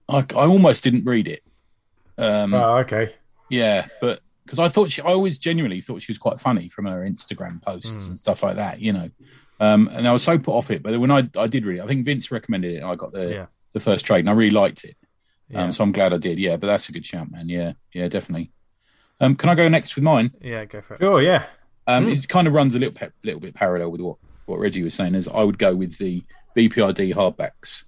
I, 0.09 0.17
I 0.35 0.45
almost 0.47 0.83
didn't 0.83 1.05
read 1.05 1.27
it. 1.27 1.43
Um, 2.17 2.53
Oh, 2.53 2.77
okay. 2.77 3.15
Yeah, 3.49 3.87
but 4.01 4.21
because 4.45 4.59
I 4.59 4.69
thought 4.69 4.91
she, 4.91 5.01
I 5.01 5.07
always 5.07 5.37
genuinely 5.37 5.81
thought 5.81 6.01
she 6.01 6.11
was 6.11 6.17
quite 6.17 6.39
funny 6.39 6.69
from 6.69 6.85
her 6.85 7.01
Instagram 7.01 7.61
posts 7.61 8.05
Mm. 8.05 8.09
and 8.09 8.19
stuff 8.19 8.43
like 8.43 8.55
that, 8.57 8.79
you 8.79 8.93
know. 8.93 9.09
Um, 9.59 9.89
and 9.91 10.07
I 10.07 10.11
was 10.13 10.23
so 10.23 10.37
put 10.37 10.53
off 10.53 10.69
it, 10.71 10.83
but 10.83 10.97
when 10.99 11.11
I 11.11 11.29
I 11.37 11.47
did 11.47 11.65
read 11.65 11.79
it, 11.79 11.81
I 11.83 11.87
think 11.87 12.05
Vince 12.05 12.31
recommended 12.31 12.73
it, 12.75 12.77
and 12.77 12.85
I 12.85 12.95
got 12.95 13.11
the 13.11 13.29
Yeah. 13.31 13.45
the 13.73 13.79
first 13.79 14.05
trade, 14.05 14.19
and 14.19 14.29
I 14.29 14.33
really 14.33 14.51
liked 14.51 14.83
it. 14.83 14.95
yeah, 15.49 15.63
Um, 15.63 15.71
so 15.71 15.83
I'm 15.83 15.91
glad 15.91 16.13
I 16.13 16.17
did. 16.17 16.39
Yeah, 16.39 16.57
but 16.57 16.67
that's 16.67 16.89
a 16.89 16.91
good 16.91 17.05
shout, 17.05 17.31
man. 17.31 17.49
Yeah, 17.49 17.73
yeah, 17.93 18.07
definitely. 18.07 18.51
Um, 19.19 19.35
can 19.35 19.49
I 19.49 19.55
go 19.55 19.67
next 19.67 19.95
with 19.95 20.03
mine? 20.03 20.31
yeah. 20.41 20.63
Go 20.65 20.81
for 20.81 20.93
it. 20.95 20.99
Sure, 21.01 21.21
yeah. 21.21 21.45
Um, 21.87 22.03
Hmm. 22.05 22.09
It 22.11 22.27
kind 22.29 22.47
of 22.47 22.53
runs 22.53 22.75
a 22.75 22.79
little 22.79 22.93
bit, 22.93 23.13
little 23.23 23.39
bit 23.39 23.53
parallel 23.55 23.91
with 23.91 24.01
what, 24.01 24.17
what 24.45 24.59
Reggie 24.59 24.83
was 24.83 24.93
saying. 24.93 25.15
Is 25.15 25.27
I 25.27 25.41
would 25.43 25.57
go 25.57 25.73
with 25.75 25.97
the 25.97 26.23
BPRD 26.55 27.13
hardbacks, 27.13 27.83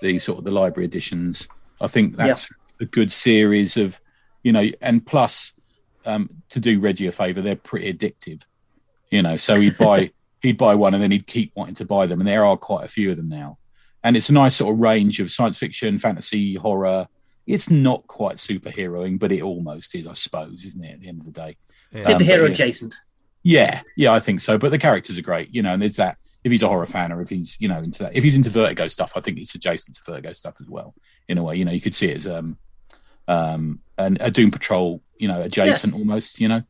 the 0.00 0.18
sort 0.18 0.38
of 0.38 0.44
the 0.44 0.50
library 0.50 0.86
editions. 0.86 1.48
I 1.80 1.86
think 1.86 2.16
that's 2.16 2.48
a 2.80 2.84
good 2.84 3.12
series 3.12 3.76
of, 3.76 4.00
you 4.42 4.52
know, 4.52 4.66
and 4.80 5.04
plus, 5.04 5.52
um, 6.04 6.30
to 6.50 6.60
do 6.60 6.80
Reggie 6.80 7.06
a 7.06 7.12
favour, 7.12 7.42
they're 7.42 7.56
pretty 7.56 7.92
addictive, 7.92 8.42
you 9.10 9.22
know. 9.22 9.36
So 9.36 9.60
he'd 9.60 9.78
buy 9.78 10.12
he'd 10.42 10.56
buy 10.56 10.74
one 10.74 10.94
and 10.94 11.02
then 11.02 11.10
he'd 11.10 11.26
keep 11.26 11.52
wanting 11.54 11.74
to 11.76 11.84
buy 11.84 12.06
them, 12.06 12.20
and 12.20 12.28
there 12.28 12.44
are 12.44 12.56
quite 12.56 12.84
a 12.84 12.88
few 12.88 13.10
of 13.10 13.16
them 13.16 13.28
now. 13.28 13.58
And 14.02 14.16
it's 14.16 14.28
a 14.28 14.32
nice 14.32 14.56
sort 14.56 14.74
of 14.74 14.80
range 14.80 15.20
of 15.20 15.30
science 15.30 15.58
fiction, 15.58 15.98
fantasy, 15.98 16.54
horror. 16.54 17.08
It's 17.46 17.70
not 17.70 18.06
quite 18.06 18.36
superheroing, 18.36 19.18
but 19.18 19.32
it 19.32 19.42
almost 19.42 19.94
is, 19.94 20.06
I 20.06 20.12
suppose, 20.14 20.64
isn't 20.64 20.84
it? 20.84 20.94
At 20.94 21.00
the 21.00 21.08
end 21.08 21.20
of 21.20 21.24
the 21.26 21.32
day. 21.32 21.56
Yeah. 21.92 22.02
Um, 22.02 22.18
Superhero 22.18 22.46
yeah. 22.46 22.52
adjacent. 22.52 22.94
Yeah, 23.42 23.80
yeah, 23.96 24.12
I 24.12 24.20
think 24.20 24.40
so. 24.40 24.58
But 24.58 24.70
the 24.70 24.78
characters 24.78 25.18
are 25.18 25.22
great, 25.22 25.54
you 25.54 25.62
know, 25.62 25.72
and 25.72 25.82
there's 25.82 25.96
that. 25.96 26.18
If 26.44 26.52
he's 26.52 26.62
a 26.62 26.68
horror 26.68 26.86
fan 26.86 27.12
or 27.12 27.20
if 27.20 27.28
he's, 27.30 27.56
you 27.60 27.68
know, 27.68 27.78
into 27.80 28.04
that, 28.04 28.14
if 28.16 28.22
he's 28.22 28.36
into 28.36 28.48
Vertigo 28.50 28.86
stuff, 28.88 29.12
I 29.16 29.20
think 29.20 29.38
it's 29.38 29.54
adjacent 29.54 29.96
to 29.96 30.02
Vertigo 30.06 30.32
stuff 30.32 30.56
as 30.60 30.68
well. 30.68 30.94
In 31.28 31.36
a 31.36 31.42
way, 31.42 31.56
you 31.56 31.64
know, 31.64 31.72
you 31.72 31.80
could 31.80 31.94
see 31.94 32.08
it 32.08 32.18
as 32.18 32.26
um, 32.28 32.56
um, 33.26 33.80
an, 33.98 34.16
a 34.20 34.30
Doom 34.30 34.50
Patrol, 34.50 35.02
you 35.18 35.28
know, 35.28 35.42
adjacent 35.42 35.94
almost, 35.94 36.40
you 36.40 36.48
know. 36.48 36.62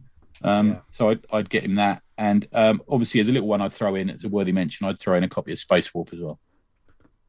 Um, 0.42 0.68
Yeah. 0.70 0.78
so 0.92 1.10
I'd, 1.10 1.20
I'd 1.32 1.50
get 1.50 1.64
him 1.64 1.74
that, 1.76 2.02
and 2.16 2.46
um, 2.52 2.80
obviously 2.88 3.20
as 3.20 3.28
a 3.28 3.32
little 3.32 3.48
one, 3.48 3.60
I'd 3.60 3.72
throw 3.72 3.94
in 3.96 4.08
as 4.08 4.24
a 4.24 4.28
worthy 4.28 4.52
mention, 4.52 4.86
I'd 4.86 4.98
throw 4.98 5.16
in 5.16 5.24
a 5.24 5.28
copy 5.28 5.52
of 5.52 5.58
Spacewarp 5.58 6.12
as 6.14 6.20
well, 6.20 6.38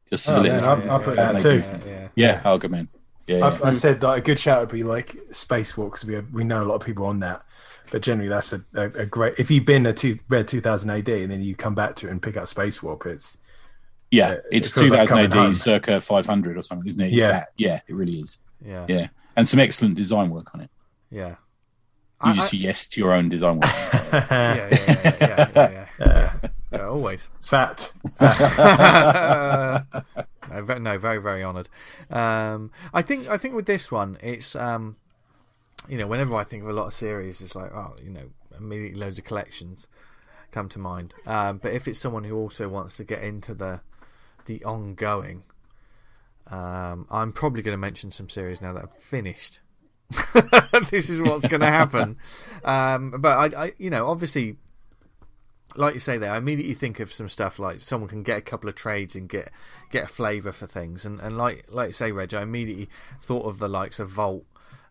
just 0.08 0.28
as 0.28 0.36
Oh, 0.36 0.40
a 0.40 0.42
little. 0.42 0.60
man, 0.60 0.68
I'll- 0.70 0.90
I'll 0.92 1.00
put 1.00 1.16
that 1.16 1.40
too. 1.40 1.58
Yeah, 1.58 1.78
yeah. 1.86 2.08
yeah, 2.14 2.40
oh, 2.44 2.56
good 2.58 2.70
man. 2.70 2.88
Yeah, 3.26 3.38
yeah. 3.38 3.58
I, 3.62 3.68
I 3.68 3.70
said 3.72 4.00
that 4.00 4.12
a 4.12 4.20
good 4.20 4.38
shout 4.38 4.60
would 4.60 4.70
be 4.72 4.82
like 4.82 5.10
Space 5.30 5.72
Spacewarp 5.72 5.92
because 5.92 6.04
we 6.04 6.18
we 6.32 6.44
know 6.44 6.62
a 6.62 6.64
lot 6.64 6.76
of 6.76 6.82
people 6.86 7.04
on 7.06 7.20
that. 7.20 7.44
But 7.90 8.02
generally, 8.02 8.28
that's 8.28 8.52
a, 8.52 8.64
a, 8.74 8.82
a 8.84 9.06
great. 9.06 9.38
If 9.38 9.50
you've 9.50 9.64
been 9.66 9.84
a 9.86 9.92
two, 9.92 10.16
read 10.28 10.46
2000 10.48 10.90
AD 10.90 11.08
and 11.08 11.30
then 11.32 11.42
you 11.42 11.54
come 11.56 11.74
back 11.74 11.96
to 11.96 12.06
it 12.06 12.10
and 12.10 12.22
pick 12.22 12.36
up 12.36 12.44
Spacewarp, 12.44 13.04
it's 13.06 13.38
yeah, 14.10 14.28
uh, 14.28 14.32
it 14.34 14.42
it's 14.52 14.72
feels 14.72 14.90
like 14.90 15.08
2000 15.08 15.32
home. 15.32 15.50
AD, 15.50 15.56
circa 15.56 16.00
500 16.00 16.56
or 16.56 16.62
something, 16.62 16.86
isn't 16.86 17.00
it? 17.00 17.12
It's 17.12 17.22
Yeah. 17.22 17.28
that. 17.28 17.48
yeah, 17.56 17.80
it 17.88 17.94
really 17.94 18.20
is. 18.20 18.38
yeah, 18.64 18.86
Yeah, 18.88 19.08
and 19.36 19.46
some 19.48 19.58
excellent 19.60 19.96
design 19.96 20.30
work 20.30 20.54
on 20.54 20.60
it. 20.60 20.70
yeah. 21.10 21.36
You 22.22 22.32
I- 22.32 22.34
just 22.34 22.52
I- 22.54 22.58
yes 22.58 22.86
to 22.88 23.00
your 23.00 23.12
own 23.12 23.28
design 23.28 23.56
work. 23.60 23.64
yeah, 24.12 24.68
yeah, 24.68 24.68
yeah, 24.70 24.86
yeah, 25.04 25.16
yeah, 25.20 25.48
yeah, 25.56 25.84
yeah. 26.00 26.32
Yeah, 26.72 26.86
always. 26.86 27.28
fact. 27.44 27.92
no, 28.20 29.82
ve- 30.62 30.78
no, 30.78 30.98
very, 30.98 31.20
very 31.20 31.42
honoured. 31.42 31.68
Um, 32.10 32.70
I 32.94 33.02
think, 33.02 33.28
I 33.28 33.36
think 33.38 33.54
with 33.54 33.66
this 33.66 33.90
one, 33.90 34.16
it's 34.22 34.54
um, 34.54 34.96
you 35.88 35.98
know, 35.98 36.06
whenever 36.06 36.34
I 36.34 36.44
think 36.44 36.62
of 36.62 36.68
a 36.68 36.72
lot 36.72 36.86
of 36.86 36.92
series, 36.92 37.40
it's 37.40 37.54
like, 37.54 37.72
oh, 37.74 37.96
you 38.04 38.12
know, 38.12 38.30
immediately 38.56 39.00
loads 39.00 39.18
of 39.18 39.24
collections 39.24 39.86
come 40.50 40.68
to 40.70 40.78
mind. 40.78 41.14
Um, 41.26 41.58
but 41.58 41.72
if 41.72 41.88
it's 41.88 41.98
someone 41.98 42.24
who 42.24 42.36
also 42.36 42.68
wants 42.68 42.96
to 42.98 43.04
get 43.04 43.22
into 43.22 43.54
the 43.54 43.80
the 44.46 44.64
ongoing, 44.64 45.44
um, 46.48 47.06
I'm 47.10 47.32
probably 47.32 47.62
going 47.62 47.74
to 47.74 47.78
mention 47.78 48.10
some 48.10 48.28
series 48.28 48.60
now 48.60 48.72
that 48.72 48.84
are 48.84 48.90
finished. 48.98 49.60
this 50.90 51.08
is 51.08 51.22
what's 51.22 51.46
going 51.46 51.60
to 51.60 51.66
happen. 51.66 52.16
Um, 52.62 53.14
but 53.18 53.54
I, 53.54 53.64
I, 53.64 53.72
you 53.78 53.88
know, 53.88 54.06
obviously 54.06 54.58
like 55.76 55.94
you 55.94 56.00
say 56.00 56.18
there, 56.18 56.32
I 56.32 56.36
immediately 56.36 56.74
think 56.74 57.00
of 57.00 57.12
some 57.12 57.28
stuff 57.28 57.58
like 57.58 57.80
someone 57.80 58.08
can 58.08 58.22
get 58.22 58.38
a 58.38 58.42
couple 58.42 58.68
of 58.68 58.74
trades 58.74 59.14
and 59.14 59.28
get 59.28 59.50
get 59.90 60.04
a 60.04 60.08
flavour 60.08 60.52
for 60.52 60.66
things, 60.66 61.06
and 61.06 61.20
and 61.20 61.38
like 61.38 61.66
like 61.68 61.88
you 61.88 61.92
say, 61.92 62.12
Reg, 62.12 62.34
I 62.34 62.42
immediately 62.42 62.88
thought 63.22 63.46
of 63.46 63.58
the 63.58 63.68
likes 63.68 64.00
of 64.00 64.08
Vault. 64.08 64.44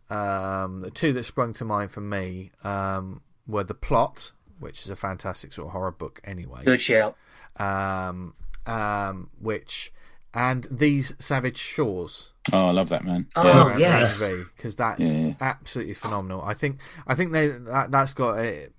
Um, 0.10 0.82
the 0.82 0.92
two 0.92 1.14
that 1.14 1.24
sprung 1.26 1.54
to 1.54 1.66
mind 1.66 1.92
for 1.92 2.02
me 2.02 2.52
um, 2.64 3.22
were 3.48 3.64
the 3.64 3.74
Plot, 3.76 4.32
which 4.60 4.82
is 4.82 4.90
a 4.90 4.96
fantastic 4.96 5.54
sort 5.54 5.68
of 5.68 5.72
horror 5.74 5.92
book 5.92 6.20
anyway, 6.24 6.64
Good 6.66 6.82
shout. 6.82 7.16
um, 7.58 8.34
um, 8.66 9.30
which 9.40 9.92
and 10.34 10.68
these 10.70 11.14
Savage 11.20 11.58
Shores 11.58 12.34
Oh, 12.54 12.68
I 12.68 12.72
love 12.72 12.90
that 12.90 13.04
man. 13.04 13.28
Oh, 13.36 13.76
yes. 13.78 14.24
because 14.56 14.76
that's 14.76 15.12
Yeah. 15.12 15.34
absolutely 15.42 15.94
phenomenal. 15.96 16.42
I 16.44 16.54
think 16.56 16.80
I 17.08 17.14
think 17.16 17.32
they 17.32 17.48
that, 17.50 17.92
that's 17.92 18.14
got 18.14 18.40
a, 18.40 18.70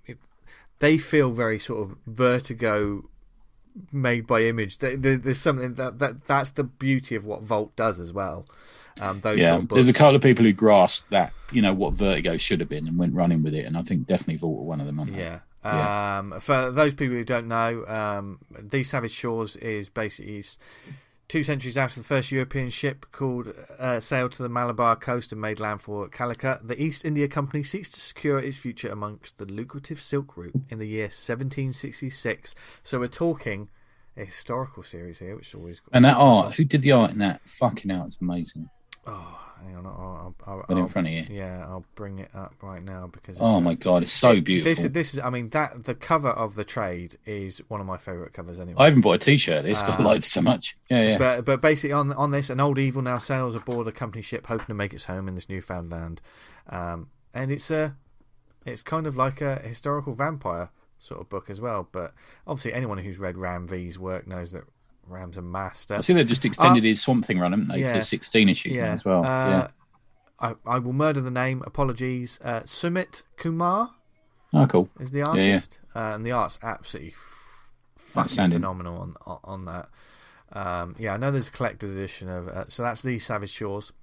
they 0.79 0.97
feel 0.97 1.29
very 1.31 1.59
sort 1.59 1.89
of 1.89 1.97
vertigo 2.07 3.09
made 3.91 4.27
by 4.27 4.41
image. 4.43 4.79
There- 4.79 4.97
there- 4.97 5.17
There's 5.17 5.39
something 5.39 5.75
that, 5.75 5.99
that 5.99 6.25
that's 6.25 6.51
the 6.51 6.63
beauty 6.65 7.15
of 7.15 7.25
what 7.25 7.41
Vault 7.43 7.73
does 7.77 7.99
as 8.01 8.11
well. 8.11 8.45
Um, 8.99 9.21
those 9.21 9.39
yeah, 9.39 9.61
there's 9.69 9.87
a 9.87 9.93
couple 9.93 10.15
of 10.15 10.21
people 10.21 10.45
who 10.45 10.53
grasped 10.53 11.09
that, 11.11 11.33
you 11.51 11.61
know, 11.61 11.73
what 11.73 11.93
Vertigo 11.93 12.37
should 12.37 12.59
have 12.59 12.69
been 12.69 12.87
and 12.87 12.97
went 12.97 13.13
running 13.13 13.43
with 13.43 13.53
it, 13.53 13.65
and 13.65 13.77
I 13.77 13.81
think 13.81 14.07
definitely 14.07 14.37
Vault 14.37 14.57
were 14.57 14.63
one 14.63 14.81
of 14.81 14.87
them. 14.87 14.99
aren't? 14.99 15.13
Yeah. 15.13 15.39
Yeah. 15.63 16.17
Um, 16.17 16.39
for 16.39 16.71
those 16.71 16.95
people 16.95 17.15
who 17.15 17.23
don't 17.23 17.47
know, 17.47 17.85
um, 17.85 18.39
These 18.59 18.89
Savage 18.89 19.11
Shores 19.11 19.55
is 19.57 19.89
basically 19.89 20.43
two 21.27 21.43
centuries 21.43 21.77
after 21.77 21.99
the 21.99 22.05
first 22.05 22.31
European 22.31 22.69
ship 22.69 23.05
called 23.11 23.53
uh, 23.79 23.99
sailed 23.99 24.31
to 24.33 24.43
the 24.43 24.49
Malabar 24.49 24.95
coast 24.95 25.31
and 25.31 25.39
made 25.39 25.59
landfall 25.59 26.03
at 26.03 26.11
Calicut. 26.11 26.67
The 26.67 26.81
East 26.81 27.05
India 27.05 27.27
Company 27.27 27.63
seeks 27.63 27.89
to 27.89 27.99
secure 27.99 28.39
its 28.39 28.57
future 28.57 28.89
amongst 28.89 29.37
the 29.37 29.45
lucrative 29.45 30.01
Silk 30.01 30.35
Route 30.35 30.55
in 30.69 30.79
the 30.79 30.87
year 30.87 31.05
1766. 31.05 32.55
So 32.83 32.99
we're 32.99 33.07
talking 33.07 33.69
a 34.17 34.25
historical 34.25 34.83
series 34.83 35.19
here, 35.19 35.35
which 35.35 35.49
is 35.49 35.55
always 35.55 35.81
And 35.93 36.05
that 36.05 36.17
art, 36.17 36.55
who 36.55 36.65
did 36.65 36.81
the 36.81 36.91
art 36.91 37.11
in 37.11 37.19
that? 37.19 37.41
Fucking 37.45 37.91
hell, 37.91 38.05
it's 38.07 38.17
amazing. 38.21 38.69
Oh, 39.07 39.39
hang 39.63 39.75
on, 39.75 39.85
I'll, 39.85 40.35
I'll, 40.45 40.59
Got 40.63 40.77
it 40.77 40.77
in 40.77 40.87
front 40.87 41.07
of 41.07 41.13
you. 41.13 41.25
yeah, 41.29 41.65
I'll 41.67 41.85
bring 41.95 42.19
it 42.19 42.29
up 42.35 42.55
right 42.61 42.83
now 42.83 43.07
because 43.11 43.35
it's, 43.37 43.41
Oh 43.41 43.55
uh, 43.55 43.59
my 43.59 43.73
god, 43.73 44.03
it's 44.03 44.11
so 44.11 44.39
beautiful. 44.41 44.71
This, 44.83 44.93
this 44.93 45.13
is, 45.13 45.19
I 45.19 45.29
mean, 45.29 45.49
that 45.49 45.83
the 45.85 45.95
cover 45.95 46.29
of 46.29 46.55
the 46.55 46.63
trade 46.63 47.17
is 47.25 47.59
one 47.67 47.79
of 47.79 47.85
my 47.87 47.97
favourite 47.97 48.33
covers 48.33 48.59
anyway. 48.59 48.77
I 48.83 48.87
even 48.89 49.01
bought 49.01 49.15
a 49.15 49.17
T-shirt. 49.19 49.59
of 49.59 49.63
This 49.65 49.81
'cause 49.81 49.99
I 49.99 50.03
Ah. 50.03 50.07
liked 50.07 50.23
so 50.23 50.41
much. 50.41 50.77
Yeah, 50.89 51.01
yeah. 51.03 51.17
But 51.17 51.45
but 51.45 51.61
basically 51.61 51.93
on 51.93 52.11
on 52.13 52.31
this, 52.31 52.49
an 52.49 52.59
old 52.59 52.77
evil 52.79 53.01
now 53.01 53.17
sails 53.17 53.55
aboard 53.55 53.87
a 53.87 53.91
company 53.91 54.21
ship, 54.21 54.47
hoping 54.47 54.67
to 54.67 54.73
make 54.73 54.93
its 54.93 55.05
home 55.05 55.27
in 55.27 55.35
this 55.35 55.49
newfound 55.49 55.91
land. 55.91 56.21
Um, 56.69 57.09
and 57.33 57.51
it's 57.51 57.69
a 57.71 57.95
it's 58.65 58.83
kind 58.83 59.07
of 59.07 59.17
like 59.17 59.41
a 59.41 59.55
historical 59.59 60.13
vampire 60.13 60.69
sort 60.99 61.19
of 61.21 61.29
book 61.29 61.49
as 61.49 61.59
well. 61.59 61.87
But 61.91 62.13
obviously, 62.45 62.73
anyone 62.73 62.99
who's 62.99 63.17
read 63.19 63.37
Ram 63.37 63.67
V's 63.67 63.97
work 63.97 64.27
knows 64.27 64.51
that 64.51 64.63
Ram's 65.07 65.37
a 65.37 65.41
master. 65.41 65.95
I 65.95 66.01
see 66.01 66.13
they've 66.13 66.27
just 66.27 66.45
extended 66.45 66.83
his 66.83 67.01
Swamp 67.01 67.25
Thing 67.25 67.39
run, 67.39 67.51
haven't 67.51 67.67
they, 67.69 67.81
yeah. 67.81 67.93
to 67.93 68.01
16 68.01 68.49
issues 68.49 68.77
yeah, 68.77 68.93
as 68.93 69.03
well. 69.05 69.25
Uh, 69.25 69.49
yeah. 69.49 69.67
I, 70.39 70.55
I 70.65 70.79
will 70.79 70.93
murder 70.93 71.21
the 71.21 71.31
name. 71.31 71.63
Apologies. 71.65 72.39
Uh, 72.43 72.61
Sumit 72.61 73.23
Kumar 73.37 73.91
Oh, 74.53 74.65
cool. 74.67 74.89
is 74.99 75.11
the 75.11 75.19
yeah. 75.19 75.27
artist, 75.27 75.79
Uh, 75.95 75.99
and 76.15 76.25
the 76.25 76.31
art's 76.31 76.59
absolutely 76.63 77.11
f- 77.13 77.69
fucking 77.97 78.51
phenomenal 78.51 78.97
on 78.99 79.15
on, 79.25 79.39
on 79.43 79.65
that. 79.65 79.89
Um, 80.53 80.95
yeah, 80.99 81.13
I 81.13 81.17
know 81.17 81.31
there's 81.31 81.47
a 81.47 81.51
collected 81.51 81.89
edition 81.91 82.27
of. 82.29 82.47
Uh, 82.49 82.65
so 82.67 82.83
that's 82.83 83.01
the 83.03 83.17
Savage 83.19 83.51
Shores. 83.51 83.93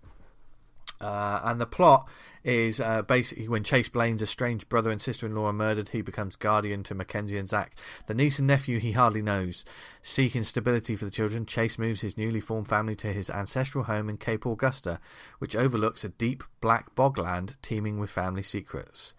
Uh, 1.01 1.41
and 1.45 1.61
the 1.61 1.67
plot 1.67 2.09
is 2.45 2.81
uh, 2.81 3.03
basically 3.03 3.49
when 3.49 3.65
Chase 3.65 3.89
Blaine's 3.89 4.23
estranged 4.23 4.69
brother 4.69 4.91
and 4.91 5.01
sister 5.01 5.27
in 5.27 5.35
law 5.35 5.47
are 5.47 5.53
murdered, 5.53 5.91
he 5.91 6.03
becomes 6.03 6.37
guardian 6.37 6.83
to 6.85 6.95
Mackenzie 6.95 7.39
and 7.39 7.49
Zach, 7.49 7.77
the 8.07 8.15
niece 8.15 8.39
and 8.39 8.49
nephew 8.49 8.79
he 8.79 8.93
hardly 8.93 9.23
knows. 9.23 9.65
Seeking 10.03 10.43
stability 10.43 10.97
for 10.97 11.05
the 11.05 11.11
children, 11.11 11.47
Chase 11.47 11.79
moves 11.79 12.01
his 12.01 12.17
newly 12.17 12.41
formed 12.41 12.69
family 12.69 12.97
to 12.97 13.13
his 13.13 13.31
ancestral 13.31 13.85
home 13.85 14.09
in 14.09 14.17
Cape 14.17 14.47
Augusta, 14.47 15.01
which 15.39 15.57
overlooks 15.57 16.05
a 16.05 16.09
deep 16.11 16.45
black 16.61 16.95
bogland 16.95 17.57
teeming 17.63 17.99
with 17.99 18.11
family 18.11 18.43
secrets. 18.43 19.15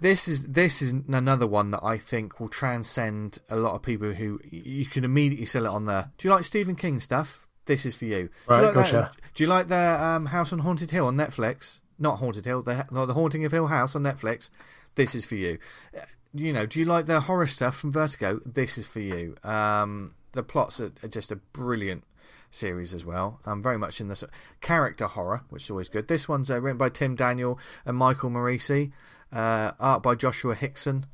This 0.00 0.26
is 0.26 0.44
this 0.44 0.82
is 0.82 0.92
another 0.92 1.46
one 1.46 1.70
that 1.70 1.84
I 1.84 1.96
think 1.96 2.40
will 2.40 2.48
transcend 2.48 3.38
a 3.48 3.56
lot 3.56 3.74
of 3.74 3.82
people 3.82 4.12
who 4.12 4.40
you 4.50 4.84
can 4.84 5.04
immediately 5.04 5.46
sell 5.46 5.64
it 5.64 5.68
on 5.68 5.84
there. 5.84 6.10
Do 6.18 6.26
you 6.26 6.34
like 6.34 6.42
Stephen 6.42 6.74
King 6.74 6.98
stuff? 6.98 7.41
This 7.66 7.86
is 7.86 7.94
for 7.94 8.06
you. 8.06 8.28
Right, 8.48 8.56
do 8.56 8.60
you 8.60 8.66
like 8.66 8.74
gotcha. 8.74 8.92
that- 9.14 9.16
do 9.34 9.44
you 9.44 9.48
like 9.48 9.68
the 9.68 9.76
um, 10.04 10.26
House 10.26 10.52
on 10.52 10.58
Haunted 10.58 10.90
Hill 10.90 11.06
on 11.06 11.16
Netflix? 11.16 11.80
Not 11.98 12.18
Haunted 12.18 12.44
Hill, 12.44 12.62
the 12.62 12.86
no, 12.90 13.06
the 13.06 13.14
Haunting 13.14 13.44
of 13.44 13.52
Hill 13.52 13.66
House 13.68 13.94
on 13.94 14.02
Netflix. 14.02 14.50
This 14.94 15.14
is 15.14 15.24
for 15.24 15.36
you. 15.36 15.58
Uh, 15.96 16.00
You 16.34 16.52
know, 16.52 16.66
do 16.66 16.78
you 16.80 16.86
like 16.86 17.06
their 17.06 17.20
horror 17.20 17.46
stuff 17.46 17.76
from 17.76 17.92
Vertigo? 17.92 18.40
This 18.44 18.78
is 18.78 18.86
for 18.86 19.00
you. 19.00 19.36
Um, 19.44 20.14
the 20.32 20.42
plots 20.42 20.80
are, 20.80 20.90
are 21.02 21.08
just 21.08 21.30
a 21.30 21.36
brilliant 21.36 22.04
series 22.50 22.92
as 22.94 23.04
well. 23.04 23.38
I'm 23.46 23.62
very 23.62 23.78
much 23.78 24.00
in 24.00 24.08
the 24.08 24.28
character 24.60 25.06
horror, 25.06 25.42
which 25.50 25.64
is 25.64 25.70
always 25.70 25.88
good. 25.90 26.08
This 26.08 26.28
one's 26.28 26.50
uh, 26.50 26.60
written 26.60 26.78
by 26.78 26.88
Tim 26.88 27.14
Daniel 27.16 27.58
and 27.86 27.96
Michael 27.96 28.30
Moreci, 28.30 28.92
uh, 29.32 29.72
art 29.78 30.02
by 30.02 30.14
Joshua 30.14 30.56
Hixson, 30.56 31.04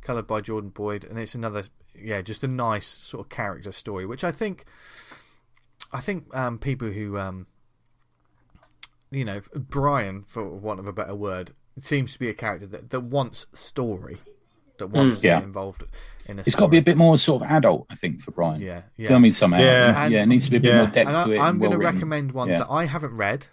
coloured 0.00 0.26
by 0.28 0.40
Jordan 0.40 0.70
Boyd, 0.70 1.04
and 1.04 1.18
it's 1.18 1.34
another, 1.34 1.64
yeah, 2.00 2.22
just 2.22 2.42
a 2.44 2.48
nice 2.48 2.86
sort 2.86 3.26
of 3.26 3.28
character 3.30 3.72
story, 3.72 4.06
which 4.06 4.22
I 4.24 4.30
think, 4.32 4.64
I 5.92 6.00
think 6.00 6.34
um, 6.36 6.58
people 6.58 6.88
who, 6.88 7.16
um, 7.18 7.46
you 9.10 9.24
know, 9.24 9.40
Brian, 9.54 10.24
for 10.26 10.44
want 10.48 10.80
of 10.80 10.86
a 10.86 10.92
better 10.92 11.14
word, 11.14 11.52
seems 11.80 12.12
to 12.12 12.18
be 12.18 12.28
a 12.28 12.34
character 12.34 12.66
that, 12.66 12.90
that 12.90 13.00
wants 13.00 13.46
story, 13.54 14.18
that 14.78 14.88
wants 14.88 15.20
to 15.20 15.26
Yeah. 15.28 15.36
get 15.38 15.44
involved 15.44 15.84
in 16.26 16.38
a. 16.38 16.42
It's 16.42 16.54
got 16.56 16.66
to 16.66 16.70
be 16.70 16.78
a 16.78 16.82
bit 16.82 16.96
more 16.96 17.16
sort 17.16 17.42
of 17.42 17.50
adult, 17.50 17.86
I 17.88 17.94
think, 17.94 18.20
for 18.20 18.32
Brian. 18.32 18.60
Yeah, 18.60 18.82
You 18.96 19.04
yeah. 19.04 19.10
know 19.10 19.16
I 19.16 19.18
mean, 19.20 19.32
somehow. 19.32 19.60
Yeah. 19.60 20.06
yeah, 20.08 20.22
it 20.22 20.26
needs 20.26 20.44
to 20.46 20.50
be 20.50 20.56
a 20.58 20.60
bit 20.60 20.68
Yeah. 20.72 20.78
more 20.82 20.86
depth 20.90 21.10
And 21.10 21.24
to 21.26 21.32
it. 21.32 21.38
I, 21.38 21.46
I'm 21.48 21.58
going 21.58 21.70
to 21.70 21.78
well-written. 21.78 21.94
recommend 21.96 22.32
one 22.32 22.48
Yeah. 22.50 22.58
that 22.58 22.70
I 22.70 22.84
haven't 22.84 23.16
read, 23.16 23.46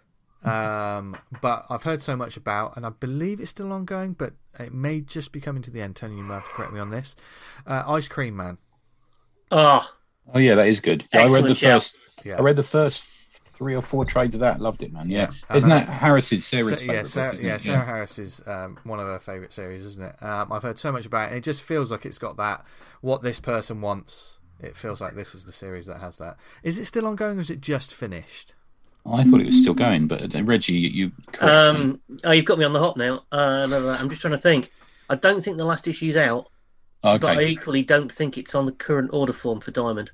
um, 0.44 1.16
but 1.42 1.66
I've 1.70 1.84
heard 1.84 2.04
so 2.04 2.16
much 2.18 2.36
about, 2.36 2.76
and 2.76 2.86
I 2.86 2.90
believe 2.90 3.40
it's 3.40 3.52
still 3.52 3.72
ongoing, 3.72 4.14
but 4.14 4.34
it 4.60 4.74
may 4.74 5.02
just 5.02 5.32
be 5.32 5.40
coming 5.40 5.62
to 5.64 5.72
the 5.72 5.82
end. 5.82 5.96
Tony, 5.96 6.18
you 6.18 6.24
might 6.24 6.36
have 6.36 6.48
to 6.50 6.54
correct 6.54 6.74
me 6.74 6.80
on 6.80 6.90
this. 6.90 7.16
Uh, 7.66 7.84
Ice 7.88 8.08
Cream 8.10 8.36
Man. 8.36 8.58
Oh, 9.52 9.90
Oh 10.34 10.40
yeah, 10.40 10.56
that 10.56 10.68
is 10.68 10.80
good. 10.80 11.06
Yeah, 11.14 11.20
I 11.22 11.24
read 11.26 11.32
the 11.44 11.52
Excellent 11.52 11.60
first. 11.60 11.98
Yeah. 12.24 12.38
I 12.38 12.42
read 12.42 12.56
the 12.56 12.64
first 12.64 13.04
three 13.56 13.76
or 13.76 13.82
four 13.82 14.06
trades 14.06 14.36
of 14.36 14.42
that. 14.42 14.60
Loved 14.60 14.84
it, 14.84 14.92
man. 14.92 15.10
Yeah, 15.10 15.32
Yeah. 15.50 15.56
isn't 15.56 15.70
that 15.70 15.88
Harris's 15.88 16.46
series? 16.46 16.70
Sa- 16.70 16.76
favourite 16.76 16.98
yeah, 16.98 17.04
Sarah, 17.04 17.28
book? 17.30 17.34
Isn't 17.36 17.46
yeah. 17.46 17.58
Sarah 17.58 17.86
Harris 17.86 18.20
is 18.20 18.42
um, 18.46 18.78
one 18.84 19.00
of 19.00 19.08
her 19.08 19.20
favourite 19.20 19.54
series, 19.54 19.84
isn't 19.86 20.04
it? 20.04 20.24
Um, 20.24 20.52
I've 20.52 20.64
heard 20.64 20.78
so 20.78 20.92
much 20.92 21.06
about 21.06 21.26
it. 21.26 21.28
And 21.30 21.38
it 21.38 21.44
just 21.44 21.62
feels 21.62 21.92
like 21.92 22.06
it's 22.06 22.20
got 22.20 22.38
that 22.38 22.66
what 23.02 23.22
this 23.22 23.40
person 23.40 23.82
wants. 23.82 24.40
It 24.60 24.76
feels 24.76 25.02
like 25.02 25.16
this 25.16 25.36
is 25.36 25.46
the 25.46 25.54
series 25.54 25.86
that 25.86 26.00
has 26.00 26.18
that. 26.18 26.38
Is 26.64 26.80
it 26.80 26.86
still 26.86 27.06
ongoing, 27.06 27.38
or 27.38 27.42
is 27.42 27.50
it 27.50 27.62
just 27.62 27.94
finished? 27.94 28.54
I 29.06 29.24
thought 29.24 29.42
it 29.42 29.46
was 29.46 29.62
still 29.62 29.74
going, 29.76 30.08
but 30.08 30.34
uh, 30.34 30.44
Reggie, 30.44 30.74
you. 30.74 31.12
you 31.40 31.48
um, 31.48 32.02
oh, 32.24 32.32
you've 32.32 32.46
got 32.46 32.58
me 32.58 32.66
on 32.66 32.74
the 32.74 32.80
hop 32.80 32.98
now. 32.98 33.24
Uh, 33.32 33.68
no, 33.68 33.80
no, 33.80 33.82
no, 33.82 33.90
I'm 33.90 34.10
just 34.10 34.22
trying 34.22 34.32
to 34.32 34.38
think. 34.40 34.72
I 35.10 35.16
don't 35.16 35.44
think 35.44 35.58
the 35.58 35.66
last 35.66 35.88
issue's 35.88 36.18
out, 36.18 36.48
but 37.04 37.24
I 37.24 37.44
equally 37.44 37.84
don't 37.84 38.12
think 38.12 38.38
it's 38.38 38.56
on 38.56 38.66
the 38.66 38.72
current 38.72 39.12
order 39.14 39.34
form 39.34 39.62
for 39.62 39.70
Diamond. 39.72 40.12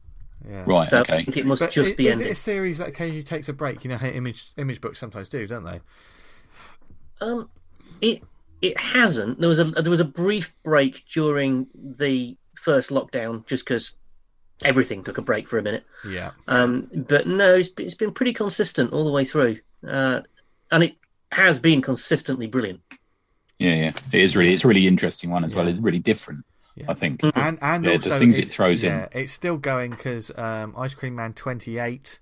Yeah. 0.50 0.64
right. 0.66 0.88
So 0.88 0.98
I 0.98 1.02
okay. 1.02 1.24
think 1.24 1.38
it 1.38 1.46
must 1.46 1.60
But 1.62 1.72
just 1.72 1.94
i- 1.94 1.96
be 1.96 2.08
is 2.08 2.14
ended. 2.14 2.28
it 2.28 2.32
a 2.32 2.36
series 2.36 2.78
that 2.80 2.88
occasionally 2.90 3.24
takes 3.24 3.48
a 3.50 3.54
break? 3.54 3.84
You 3.84 3.90
know 3.92 3.98
how 3.98 4.08
image 4.08 4.48
image 4.58 4.82
books 4.82 5.00
sometimes 5.00 5.30
do, 5.30 5.46
don't 5.48 5.64
they? 5.64 5.80
Um, 7.22 7.50
it 8.02 8.24
it 8.62 8.78
hasn't. 8.80 9.40
There 9.40 9.50
was 9.50 9.60
a 9.60 9.66
there 9.66 9.92
was 9.92 10.00
a 10.00 10.06
brief 10.06 10.52
break 10.64 11.04
during 11.14 11.68
the 11.76 12.36
first 12.56 12.90
lockdown, 12.90 13.46
just 13.48 13.66
because 13.66 13.96
everything 14.64 15.04
took 15.04 15.18
a 15.18 15.22
break 15.22 15.48
for 15.48 15.58
a 15.58 15.64
minute. 15.64 15.84
Yeah. 16.08 16.32
Um, 16.48 16.90
but 16.94 17.28
no, 17.28 17.56
it's 17.56 17.70
been, 17.70 17.86
it's 17.86 17.96
been 17.96 18.12
pretty 18.12 18.34
consistent 18.34 18.94
all 18.94 19.06
the 19.06 19.12
way 19.12 19.26
through, 19.26 19.58
uh, 19.88 20.22
and 20.72 20.84
it 20.84 20.96
has 21.32 21.58
been 21.60 21.82
consistently 21.82 22.48
brilliant. 22.48 22.82
Yeah, 23.58 23.76
yeah. 23.76 23.92
It 24.12 24.22
is 24.22 24.36
really, 24.36 24.54
it's 24.54 24.64
a 24.64 24.68
really 24.68 24.88
interesting 24.88 25.30
one 25.30 25.44
as 25.44 25.54
well. 25.56 25.68
It's 25.68 25.80
really 25.80 26.00
different. 26.00 26.46
Yeah. 26.76 26.86
I 26.90 26.94
think. 26.94 27.22
and 27.36 27.58
and 27.62 27.84
Yeah, 27.84 27.90
the 27.92 27.96
also 27.96 28.20
things 28.20 28.38
it 28.38 28.44
it's- 28.44 28.56
throws 28.56 28.84
in. 28.84 28.94
yeah, 28.94 29.08
It's 29.12 29.32
still 29.34 29.58
going 29.58 29.92
because 29.92 30.32
um, 30.38 30.74
Ice 30.78 30.94
Cream 30.94 31.16
Man 31.16 31.34
28 31.34 32.20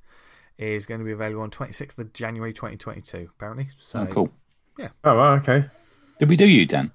is 0.58 0.86
going 0.86 1.00
to 1.00 1.06
be 1.06 1.12
available 1.12 1.42
on 1.44 1.52
26th 1.52 1.98
of 2.00 2.12
January 2.14 2.52
2022, 2.52 3.30
apparently. 3.38 3.68
So 3.80 4.00
Oh, 4.00 4.06
cool. 4.08 4.34
Yeah. 4.78 4.90
Oh, 5.04 5.16
well, 5.16 5.32
okay. 5.34 5.66
Did 6.20 6.30
we 6.30 6.36
do 6.36 6.48
you, 6.50 6.66
Dan? 6.66 6.92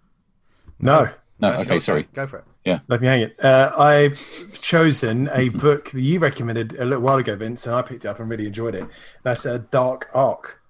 No, 0.81 1.05
No. 1.05 1.51
That's 1.51 1.62
okay, 1.62 1.75
your 1.75 1.81
sorry. 1.81 2.09
Go 2.12 2.27
for 2.27 2.38
it. 2.38 2.45
Yeah. 2.64 2.81
Let 2.88 3.01
me 3.01 3.07
hang 3.07 3.23
it. 3.23 3.43
Uh, 3.45 3.73
I've 3.79 4.19
chosen 4.61 5.29
a 5.33 5.49
book 5.64 5.90
that 5.90 6.01
you 6.01 6.19
recommended 6.19 6.75
a 6.79 6.85
little 6.85 7.03
while 7.03 7.19
ago, 7.19 7.37
Vince, 7.37 7.67
and 7.67 7.75
I 7.75 7.83
picked 7.83 8.05
it 8.05 8.09
up 8.09 8.21
and 8.21 8.29
really 8.31 8.47
enjoyed 8.47 8.75
it. 8.75 8.87
That's 9.23 9.45
a 9.47 9.59
Dark 9.59 10.11
Ark. 10.14 10.61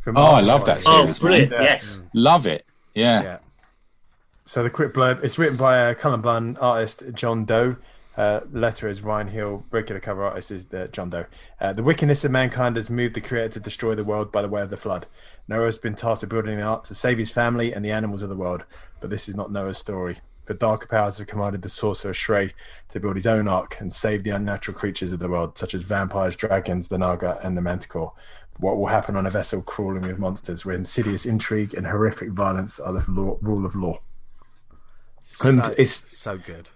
From 0.00 0.16
Oh, 0.16 0.22
I 0.22 0.40
love 0.40 0.64
that 0.66 0.82
Oh, 0.86 1.02
series. 1.04 1.18
brilliant! 1.20 1.50
man. 1.52 1.62
Yeah. 1.62 1.68
Yes, 1.70 2.00
Love 2.14 2.46
it. 2.46 2.64
Yeah. 2.94 3.22
Yeah. 3.22 3.38
So 4.44 4.64
the 4.64 4.70
quick 4.70 4.92
blurb. 4.92 5.22
It's 5.22 5.38
written 5.38 5.56
by 5.56 5.78
uh, 5.78 5.94
Cullen 5.94 6.20
Bunn, 6.20 6.56
artist 6.60 7.04
Juan 7.22 7.44
Doe. 7.44 7.76
Uh, 8.16 8.40
letter 8.50 8.88
is 8.88 9.00
Ryan 9.00 9.28
Hill. 9.28 9.64
Regular 9.70 10.00
cover 10.00 10.24
artist 10.24 10.50
is 10.50 10.66
uh, 10.74 10.88
Juan 10.94 11.10
Doe. 11.10 11.26
Uh, 11.60 11.72
the 11.72 11.84
wickedness 11.84 12.24
of 12.24 12.32
mankind 12.32 12.74
has 12.74 12.90
moved 12.90 13.14
the 13.14 13.20
Creator 13.20 13.50
to 13.50 13.60
destroy 13.60 13.94
the 13.94 14.02
world 14.02 14.32
by 14.32 14.42
the 14.42 14.48
way 14.48 14.60
of 14.60 14.70
the 14.70 14.76
flood. 14.76 15.06
Noah 15.46 15.66
has 15.66 15.78
been 15.78 15.94
tasked 15.94 16.24
with 16.24 16.30
building 16.30 16.54
an 16.54 16.62
ark 16.62 16.82
to 16.84 16.94
save 16.94 17.18
his 17.18 17.30
family 17.30 17.72
and 17.72 17.84
the 17.84 17.92
animals 17.92 18.20
of 18.22 18.28
the 18.30 18.36
world. 18.36 18.64
But 19.00 19.10
this 19.10 19.28
is 19.28 19.36
not 19.36 19.52
Noah's 19.52 19.78
story. 19.78 20.18
The 20.46 20.54
darker 20.54 20.88
powers 20.88 21.18
have 21.18 21.28
commanded 21.28 21.62
the 21.62 21.68
sorcerer 21.68 22.12
Shrae 22.12 22.52
to 22.90 22.98
build 22.98 23.14
his 23.14 23.28
own 23.28 23.46
ark 23.46 23.76
and 23.78 23.92
save 23.92 24.24
the 24.24 24.30
unnatural 24.30 24.76
creatures 24.76 25.12
of 25.12 25.20
the 25.20 25.28
world, 25.28 25.56
such 25.56 25.72
as 25.72 25.84
vampires, 25.84 26.34
dragons, 26.34 26.88
the 26.88 26.98
Naga, 26.98 27.38
and 27.44 27.56
the 27.56 27.62
Manticore. 27.62 28.12
What 28.58 28.76
will 28.76 28.88
happen 28.88 29.16
on 29.16 29.24
a 29.24 29.30
vessel 29.30 29.62
crawling 29.62 30.02
with 30.02 30.18
monsters, 30.18 30.66
where 30.66 30.74
insidious 30.74 31.26
intrigue 31.26 31.74
and 31.74 31.86
horrific 31.86 32.30
violence 32.30 32.80
are 32.80 32.92
the 32.92 33.08
law, 33.08 33.38
rule 33.40 33.64
of 33.64 33.76
law? 33.76 34.00
And 35.44 35.64
so, 35.64 35.70
it's- 35.72 35.90
so 36.18 36.38
good. 36.38 36.68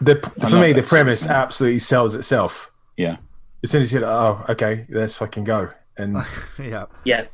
the 0.00 0.18
I 0.42 0.50
for 0.50 0.56
me 0.56 0.72
the 0.72 0.82
premise 0.82 1.20
sort 1.20 1.30
of 1.30 1.36
thing. 1.36 1.42
absolutely 1.42 1.78
sells 1.78 2.14
itself 2.14 2.72
Yeah. 2.96 3.16
as 3.62 3.70
soon 3.70 3.82
as 3.82 3.92
you 3.92 4.00
say 4.00 4.06
oh 4.06 4.44
okay 4.48 4.86
let's 4.90 5.14
fucking 5.14 5.44
go 5.44 5.70
and 5.96 6.16
yeah. 6.58 6.86
yeah. 7.04 7.26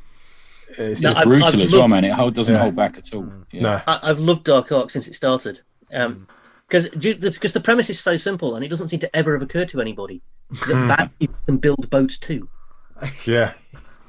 it's 0.77 1.01
No, 1.01 1.09
just 1.09 1.11
It's 1.11 1.19
I've- 1.19 1.25
brutal 1.29 1.47
I've 1.47 1.59
as 1.61 1.71
well, 1.73 1.87
man. 1.87 2.03
It 2.03 2.11
hold- 2.13 2.35
doesn't 2.35 2.53
Yeah. 2.53 2.61
hold 2.61 2.75
back 2.75 2.97
at 2.97 3.13
all. 3.13 3.23
Mm. 3.23 3.45
Yeah. 3.51 3.61
no 3.61 3.81
I, 3.87 3.99
I've 4.03 4.19
loved 4.19 4.43
Dark 4.43 4.71
Ark 4.71 4.89
since 4.89 5.07
it 5.07 5.15
started. 5.15 5.61
Um, 5.93 6.15
mm. 6.15 6.25
because 6.67 6.89
because 6.89 7.53
the 7.53 7.59
premise 7.61 7.89
is 7.89 7.99
so 7.99 8.15
simple 8.17 8.55
and 8.55 8.63
it 8.63 8.67
doesn't 8.67 8.89
seem 8.89 8.99
to 8.99 9.15
ever 9.15 9.33
have 9.33 9.41
occurred 9.41 9.69
to 9.69 9.81
anybody 9.81 10.21
that 10.51 10.59
mm. 10.75 10.87
bad 10.87 11.09
people 11.19 11.35
can 11.47 11.57
build 11.57 11.89
boats 11.89 12.17
too. 12.17 12.47
yeah 13.25 13.53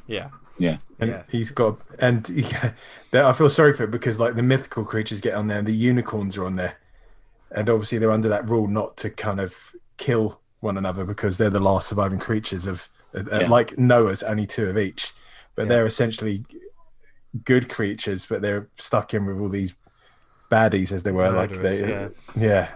Yeah. 0.07 0.29
Yeah. 0.61 0.77
and 1.01 1.11
Yeah. 1.11 1.23
he's 1.29 1.51
got 1.51 1.81
and 1.99 2.27
he, 2.29 2.45
I 3.13 3.33
feel 3.33 3.49
sorry 3.49 3.73
for 3.73 3.85
it 3.85 3.91
because 3.91 4.19
like 4.21 4.35
the 4.37 4.43
mythical 4.43 4.85
creatures 4.85 5.21
get 5.21 5.35
on 5.35 5.47
there 5.49 5.59
and 5.59 5.67
the 5.67 5.75
unicorns 5.75 6.37
are 6.37 6.45
on 6.45 6.57
there 6.57 6.75
and 7.51 7.69
obviously 7.69 7.99
they're 7.99 8.13
under 8.13 8.29
that 8.29 8.49
rule 8.49 8.69
not 8.69 8.97
to 8.99 9.11
kind 9.11 9.41
of 9.41 9.75
kill 9.97 10.41
one 10.61 10.77
another 10.79 11.05
because 11.05 11.39
they're 11.39 11.51
the 11.51 11.59
last 11.61 11.89
surviving 11.89 12.19
creatures 12.19 12.67
of 12.67 12.89
uh, 13.15 13.23
Yeah. 13.41 13.49
like 13.49 13.77
Noah's 13.79 14.23
only 14.23 14.47
two 14.47 14.69
of 14.71 14.79
each 14.79 15.13
but 15.57 15.63
Yeah. 15.63 15.69
they're 15.71 15.87
essentially 15.87 16.45
good 17.45 17.69
creatures 17.69 18.27
but 18.27 18.43
they're 18.43 18.69
stuck 18.75 19.15
in 19.15 19.25
with 19.27 19.39
all 19.41 19.49
these 19.49 19.75
baddies 20.51 20.93
as 20.93 21.03
they 21.05 21.13
were 21.13 21.31
like 21.31 21.53
they 21.53 21.81
yeah. 21.89 22.09
yeah 22.37 22.69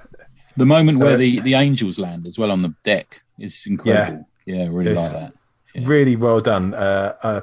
The 0.57 0.67
moment 0.67 0.99
where 0.99 1.15
Uh, 1.15 1.19
the, 1.19 1.41
the 1.41 1.55
angels 1.55 1.99
land 1.99 2.27
as 2.27 2.39
well 2.39 2.51
on 2.53 2.63
the 2.63 2.73
deck 2.85 3.23
is 3.39 3.65
incredible. 3.67 4.27
Yeah, 4.47 4.69
really 4.71 4.93
It's- 4.93 5.13
like 5.13 5.23
that. 5.25 5.35
Yeah. 5.75 5.83
really 5.89 6.15
well 6.15 6.41
done. 6.41 6.73
Uh, 6.75 7.17
uh, 7.23 7.41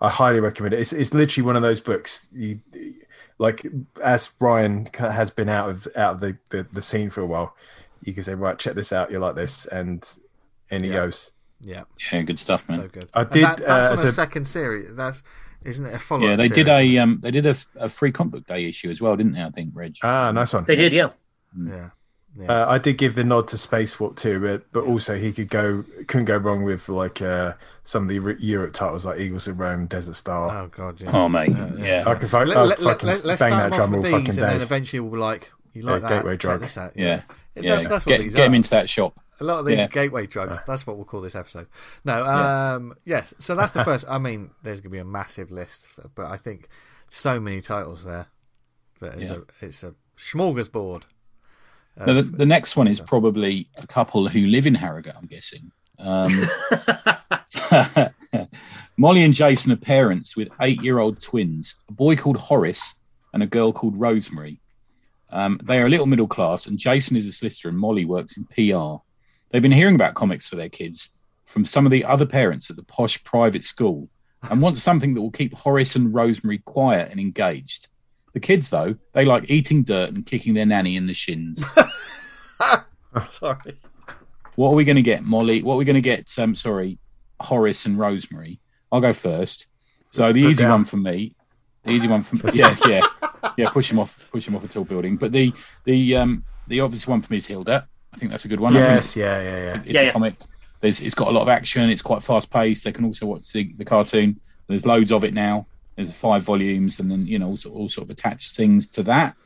I 0.00 0.08
highly 0.08 0.40
recommend 0.40 0.74
it. 0.74 0.80
It's, 0.80 0.92
it's 0.92 1.12
literally 1.12 1.44
one 1.46 1.56
of 1.56 1.62
those 1.62 1.80
books. 1.80 2.28
You 2.32 2.60
like 3.38 3.66
as 4.02 4.28
Brian 4.28 4.88
has 4.98 5.30
been 5.30 5.48
out 5.48 5.68
of 5.70 5.88
out 5.96 6.14
of 6.14 6.20
the, 6.20 6.36
the, 6.50 6.66
the 6.72 6.82
scene 6.82 7.10
for 7.10 7.20
a 7.20 7.26
while. 7.26 7.54
You 8.02 8.12
can 8.14 8.22
say, 8.24 8.34
right, 8.34 8.58
check 8.58 8.74
this 8.74 8.92
out. 8.92 9.10
You 9.10 9.18
like 9.18 9.34
this, 9.34 9.66
and 9.66 10.06
and 10.70 10.84
he 10.84 10.90
Yeah. 10.90 10.96
goes. 10.96 11.32
Yeah. 11.60 11.82
Yeah, 12.10 12.22
good 12.22 12.38
stuff, 12.38 12.66
man. 12.70 12.80
So 12.80 12.88
good. 12.88 13.10
I 13.12 13.24
did, 13.24 13.44
That, 13.44 13.58
that's 13.58 13.86
uh, 13.86 13.88
on 13.88 13.92
as 13.92 14.04
a 14.04 14.08
a- 14.08 14.12
second 14.12 14.46
series. 14.46 14.88
That's 14.96 15.22
Isn't 15.62 15.84
it 15.84 15.94
a 15.94 15.98
follow? 15.98 16.26
Yeah, 16.26 16.36
they 16.36 16.48
did 16.48 16.68
a 16.68 16.96
um, 16.98 17.18
they 17.22 17.30
did 17.30 17.44
a, 17.44 17.54
a 17.76 17.90
free 17.90 18.12
comic 18.12 18.32
book 18.32 18.46
day 18.46 18.64
issue 18.66 18.88
as 18.88 19.00
well, 19.02 19.14
didn't 19.16 19.32
they? 19.32 19.42
I 19.42 19.50
think 19.50 19.72
Reg. 19.74 19.96
Ah, 20.02 20.32
nice 20.32 20.54
one. 20.54 20.64
They 20.64 20.76
did, 20.76 20.94
yeah. 20.94 21.10
Yeah. 21.54 21.90
Yeah. 22.38 22.46
Uh, 22.62 22.70
I 22.70 22.78
did 22.78 22.96
give 22.96 23.16
the 23.16 23.24
nod 23.24 23.48
to 23.48 23.56
Spacewarp 23.56 24.16
too, 24.16 24.38
but 24.40 24.70
but 24.72 24.84
also 24.84 25.16
he 25.16 25.32
could 25.32 25.48
go 25.48 25.84
couldn't 26.06 26.26
go 26.26 26.36
wrong 26.36 26.62
with 26.62 26.88
like 26.88 27.20
uh, 27.20 27.54
some 27.82 28.04
of 28.04 28.08
the 28.08 28.20
Re- 28.20 28.36
Europe 28.38 28.72
titles 28.72 29.04
like 29.04 29.18
Eagles 29.18 29.48
of 29.48 29.58
Rome, 29.58 29.86
Desert 29.86 30.14
Star. 30.14 30.56
oh 30.56 30.68
god, 30.68 31.00
yeah. 31.00 31.10
Oh 31.12 31.28
mate, 31.28 31.50
Yeah, 31.50 31.70
yeah. 31.76 31.84
yeah. 31.86 32.04
I 32.08 32.14
could 32.14 32.30
fuck, 32.30 32.46
Let, 32.46 32.56
I'd 32.56 32.68
let, 32.68 32.78
fucking 32.78 33.06
let, 33.08 33.24
us 33.26 33.38
bang 33.40 33.50
that 33.50 33.72
drum 33.72 33.94
all 33.94 34.02
these, 34.02 34.12
fucking 34.12 34.28
and 34.28 34.38
then 34.38 34.60
eventually 34.60 35.00
we'll 35.00 35.10
be 35.12 35.18
like, 35.18 35.50
you 35.74 35.82
like 35.82 36.02
Yeah, 36.02 36.08
that? 36.08 36.14
gateway 36.18 36.32
Check 36.34 36.38
drug. 36.40 36.62
this 36.62 36.78
out. 36.78 36.92
Yeah. 36.96 37.22
That's, 37.54 37.66
Yeah, 37.66 37.76
that's 37.88 37.90
what 37.90 38.06
get, 38.06 38.20
these 38.20 38.34
get 38.34 38.42
are. 38.42 38.46
him 38.46 38.54
into 38.54 38.70
that 38.70 38.88
shop. 38.88 39.18
A 39.40 39.44
lot 39.44 39.58
of 39.58 39.66
these 39.66 39.78
Yeah. 39.78 39.88
gateway 39.88 40.26
drugs. 40.26 40.62
That's 40.66 40.86
what 40.86 40.96
we'll 40.96 41.06
call 41.06 41.22
this 41.22 41.34
episode. 41.34 41.66
No, 42.04 42.24
um, 42.24 42.94
yes. 43.04 43.34
So 43.40 43.56
that's 43.56 43.72
the 43.72 43.82
first. 43.90 44.04
I 44.08 44.18
mean, 44.18 44.50
there's 44.62 44.80
going 44.80 44.90
to 44.90 44.94
be 44.96 44.98
a 44.98 45.04
massive 45.04 45.50
list, 45.50 45.88
but 46.14 46.26
I 46.26 46.36
think 46.36 46.68
so 47.08 47.40
many 47.40 47.60
titles 47.60 48.04
there 48.04 48.26
that 49.00 49.14
it's 49.18 49.30
Yeah. 49.30 49.38
a 49.60 49.66
it's 49.66 49.82
a 49.82 49.94
smorgasbord. 50.16 51.02
Now, 51.96 52.14
the, 52.14 52.22
the 52.22 52.46
next 52.46 52.76
one 52.76 52.88
is 52.88 53.00
probably 53.00 53.68
a 53.76 53.86
couple 53.86 54.28
who 54.28 54.46
live 54.46 54.66
in 54.66 54.74
Harrogate. 54.74 55.14
I'm 55.16 55.26
guessing. 55.26 55.70
Um, 55.98 56.48
Molly 58.96 59.22
and 59.22 59.34
Jason 59.34 59.72
are 59.72 59.76
parents 59.76 60.36
with 60.36 60.48
eight-year-old 60.60 61.20
twins, 61.20 61.74
a 61.88 61.92
boy 61.92 62.16
called 62.16 62.38
Horace 62.38 62.94
and 63.32 63.42
a 63.42 63.46
girl 63.46 63.72
called 63.72 63.98
Rosemary. 63.98 64.60
Um, 65.30 65.60
they 65.62 65.80
are 65.80 65.86
a 65.86 65.90
little 65.90 66.06
middle 66.06 66.26
class, 66.26 66.66
and 66.66 66.78
Jason 66.78 67.16
is 67.16 67.26
a 67.26 67.32
solicitor, 67.32 67.68
and 67.68 67.78
Molly 67.78 68.04
works 68.04 68.36
in 68.36 68.44
PR. 68.44 69.02
They've 69.50 69.62
been 69.62 69.72
hearing 69.72 69.94
about 69.94 70.14
comics 70.14 70.48
for 70.48 70.56
their 70.56 70.68
kids 70.68 71.10
from 71.44 71.64
some 71.64 71.84
of 71.84 71.92
the 71.92 72.04
other 72.04 72.26
parents 72.26 72.70
at 72.70 72.76
the 72.76 72.82
posh 72.84 73.22
private 73.24 73.64
school, 73.64 74.08
and 74.50 74.62
want 74.62 74.76
something 74.76 75.14
that 75.14 75.20
will 75.20 75.30
keep 75.30 75.56
Horace 75.56 75.96
and 75.96 76.14
Rosemary 76.14 76.58
quiet 76.58 77.10
and 77.10 77.20
engaged. 77.20 77.88
The 78.32 78.40
kids, 78.40 78.70
though, 78.70 78.94
they 79.12 79.24
like 79.24 79.50
eating 79.50 79.82
dirt 79.82 80.10
and 80.10 80.24
kicking 80.24 80.54
their 80.54 80.66
nanny 80.66 80.96
in 80.96 81.06
the 81.06 81.14
shins. 81.14 81.64
Sorry. 83.28 83.78
What 84.56 84.70
are 84.70 84.74
we 84.74 84.84
going 84.84 84.96
to 84.96 85.02
get, 85.02 85.22
Molly? 85.24 85.62
What 85.62 85.74
are 85.74 85.78
we 85.78 85.84
going 85.84 85.94
to 85.94 86.00
get? 86.00 86.32
Um, 86.38 86.54
sorry, 86.54 86.98
Horace 87.40 87.86
and 87.86 87.98
Rosemary. 87.98 88.60
I'll 88.92 89.00
go 89.00 89.12
first. 89.12 89.66
So 90.10 90.32
the 90.32 90.42
Put 90.42 90.50
easy 90.50 90.62
down. 90.64 90.70
one 90.70 90.84
for 90.84 90.96
me, 90.96 91.34
the 91.84 91.92
easy 91.92 92.08
one 92.08 92.22
from 92.24 92.40
yeah, 92.52 92.76
yeah, 92.86 93.00
yeah. 93.56 93.70
Push 93.70 93.90
him 93.92 93.98
off, 94.00 94.28
push 94.32 94.46
him 94.46 94.56
off 94.56 94.64
a 94.64 94.68
tall 94.68 94.84
building. 94.84 95.16
But 95.16 95.32
the 95.32 95.52
the 95.84 96.16
um 96.16 96.44
the 96.66 96.80
obvious 96.80 97.06
one 97.06 97.22
for 97.22 97.32
me 97.32 97.36
is 97.38 97.46
Hilda. 97.46 97.86
I 98.12 98.16
think 98.16 98.32
that's 98.32 98.44
a 98.44 98.48
good 98.48 98.58
one. 98.60 98.76
I 98.76 98.80
think 98.80 98.94
Yes, 99.04 99.16
yeah, 99.16 99.40
yeah, 99.42 99.56
yeah. 99.56 99.82
it's 99.84 99.94
Yeah, 99.94 100.00
a 100.00 100.04
yeah. 100.06 100.12
comic. 100.12 100.34
There's 100.80 101.00
it's 101.00 101.14
got 101.14 101.28
a 101.28 101.30
lot 101.30 101.42
of 101.42 101.48
action. 101.48 101.88
It's 101.88 102.02
quite 102.02 102.22
fast 102.22 102.50
paced. 102.50 102.84
They 102.84 102.92
can 102.92 103.04
also 103.04 103.26
watch 103.26 103.50
the, 103.52 103.72
the 103.78 103.84
cartoon. 103.84 104.36
There's 104.66 104.84
loads 104.84 105.12
of 105.12 105.22
it 105.24 105.32
now. 105.32 105.66
There's 106.04 106.14
five 106.14 106.42
volumes, 106.42 106.98
and 107.00 107.10
then 107.10 107.26
you 107.26 107.38
know 107.38 107.48
also 107.48 107.70
all 107.70 107.88
sort 107.88 108.06
of 108.06 108.10
attached 108.10 108.56
things 108.56 108.86
to 108.88 109.02
that. 109.04 109.36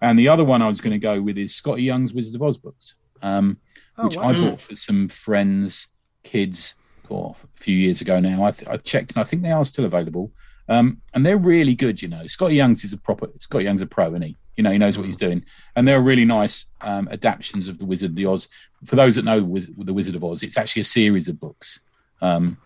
And 0.00 0.18
the 0.18 0.28
other 0.28 0.44
one 0.44 0.62
I 0.62 0.68
was 0.68 0.80
going 0.80 0.92
to 0.92 0.98
go 0.98 1.20
with 1.20 1.38
is 1.38 1.52
Skottie 1.52 1.84
Young's 1.84 2.12
Wizard 2.12 2.34
of 2.36 2.42
Oz 2.42 2.56
books, 2.56 2.94
um, 3.20 3.58
Oh, 3.98 4.04
which 4.04 4.16
wow. 4.16 4.28
I 4.28 4.32
bought 4.32 4.60
for 4.60 4.76
some 4.76 5.08
friends, 5.08 5.88
kids, 6.22 6.76
oh, 7.10 7.34
a 7.42 7.60
few 7.60 7.76
years 7.76 8.00
ago 8.00 8.20
now. 8.20 8.44
I, 8.44 8.52
th- 8.52 8.70
I 8.70 8.76
checked, 8.76 9.12
and 9.12 9.20
I 9.20 9.24
think 9.24 9.42
they 9.42 9.50
are 9.50 9.64
still 9.64 9.84
available. 9.84 10.30
Um, 10.68 11.02
and 11.14 11.26
they're 11.26 11.38
really 11.38 11.74
good. 11.74 12.00
You 12.00 12.08
know, 12.08 12.22
Skottie 12.24 12.54
Young's 12.54 12.84
is 12.84 12.92
a 12.92 12.96
proper. 12.98 13.26
Skottie 13.26 13.64
Young's 13.64 13.82
a 13.82 13.86
pro, 13.86 14.08
isn't 14.08 14.22
he? 14.22 14.36
You 14.56 14.62
know, 14.62 14.70
he 14.70 14.78
knows 14.78 14.96
what 14.96 15.06
he's 15.06 15.16
doing, 15.16 15.44
and 15.74 15.86
they're 15.86 16.00
really 16.00 16.24
nice 16.24 16.66
um, 16.80 17.08
adaptations 17.10 17.68
of 17.68 17.78
the 17.78 17.86
Wizard 17.86 18.10
of 18.10 18.16
the 18.16 18.26
Oz. 18.26 18.48
For 18.84 18.96
those 18.96 19.16
that 19.16 19.24
know 19.24 19.40
the 19.40 19.94
Wizard 19.94 20.14
of 20.14 20.24
Oz, 20.24 20.42
it's 20.42 20.58
actually 20.58 20.82
a 20.82 20.84
series 20.84 21.28
of 21.28 21.40
books, 21.40 21.80
um, 22.20 22.56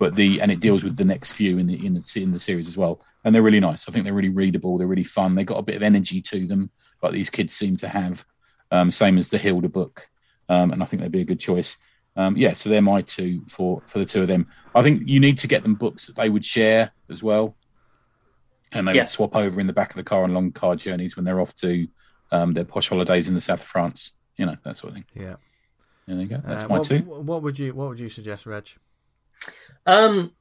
but 0.00 0.16
the 0.16 0.40
and 0.40 0.50
it 0.50 0.58
deals 0.60 0.82
with 0.82 0.96
the 0.96 1.04
next 1.04 1.32
few 1.32 1.58
in 1.58 1.66
the 1.68 1.86
in 1.86 1.94
the, 1.94 2.02
in 2.16 2.32
the 2.32 2.40
series 2.40 2.66
as 2.66 2.76
well. 2.76 3.00
And 3.22 3.32
they're 3.34 3.42
really 3.48 3.60
nice. 3.60 3.86
I 3.88 3.92
think 3.92 4.04
they're 4.04 4.14
really 4.20 4.30
readable. 4.42 4.78
They're 4.78 4.88
really 4.94 5.04
fun. 5.04 5.34
They 5.34 5.44
got 5.44 5.58
a 5.58 5.62
bit 5.62 5.76
of 5.76 5.82
energy 5.82 6.20
to 6.22 6.46
them, 6.46 6.70
like 7.02 7.12
these 7.12 7.30
kids 7.30 7.54
seem 7.54 7.76
to 7.76 7.88
have. 7.88 8.24
Um, 8.72 8.90
same 8.90 9.18
as 9.18 9.28
the 9.30 9.38
Hilda 9.38 9.68
book, 9.68 10.08
um, 10.48 10.72
and 10.72 10.82
I 10.82 10.86
think 10.86 11.02
they'd 11.02 11.12
be 11.12 11.20
a 11.20 11.24
good 11.32 11.40
choice. 11.40 11.76
Um, 12.16 12.36
yeah, 12.36 12.54
so 12.54 12.68
they're 12.70 12.82
my 12.82 13.02
two 13.02 13.42
for 13.46 13.82
for 13.86 13.98
the 13.98 14.04
two 14.04 14.22
of 14.22 14.28
them. 14.28 14.46
I 14.74 14.82
think 14.82 15.02
you 15.06 15.20
need 15.20 15.38
to 15.38 15.48
get 15.48 15.62
them 15.62 15.74
books 15.74 16.06
that 16.06 16.16
they 16.16 16.28
would 16.30 16.44
share 16.44 16.92
as 17.10 17.22
well, 17.22 17.56
and 18.72 18.86
they 18.88 18.94
Yeah. 18.94 19.02
would 19.02 19.08
swap 19.08 19.36
over 19.36 19.60
in 19.60 19.66
the 19.66 19.72
back 19.72 19.90
of 19.90 19.96
the 19.96 20.02
car 20.04 20.22
on 20.24 20.32
long 20.34 20.50
car 20.52 20.76
journeys 20.76 21.14
when 21.16 21.24
they're 21.24 21.40
off 21.40 21.54
to 21.56 21.88
um, 22.32 22.54
their 22.54 22.64
posh 22.64 22.88
holidays 22.88 23.28
in 23.28 23.34
the 23.34 23.40
south 23.40 23.60
of 23.60 23.66
France. 23.66 24.12
You 24.36 24.46
know 24.46 24.56
that 24.64 24.76
sort 24.76 24.90
of 24.90 24.94
thing. 24.94 25.04
Yeah. 25.14 25.36
There 26.06 26.16
you 26.16 26.26
go. 26.26 26.40
That's 26.44 26.64
Uh, 26.64 26.68
my 26.68 26.78
what, 26.78 26.84
two. 26.88 26.98
What 27.00 27.42
would 27.42 27.58
you 27.58 27.74
What 27.74 27.88
would 27.90 28.00
you 28.00 28.08
suggest, 28.08 28.46
Reg? 28.46 28.68
Um, 29.86 30.32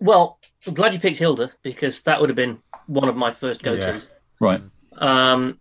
well, 0.00 0.38
I'm 0.66 0.74
glad 0.74 0.92
you 0.92 1.00
picked 1.00 1.18
Hilda 1.18 1.50
because 1.62 2.02
that 2.02 2.20
would 2.20 2.28
have 2.28 2.36
been 2.36 2.58
one 2.86 3.08
of 3.08 3.16
my 3.16 3.30
first 3.30 3.62
go-tos. 3.62 4.10
Right. 4.40 4.62
Um, 4.98 5.58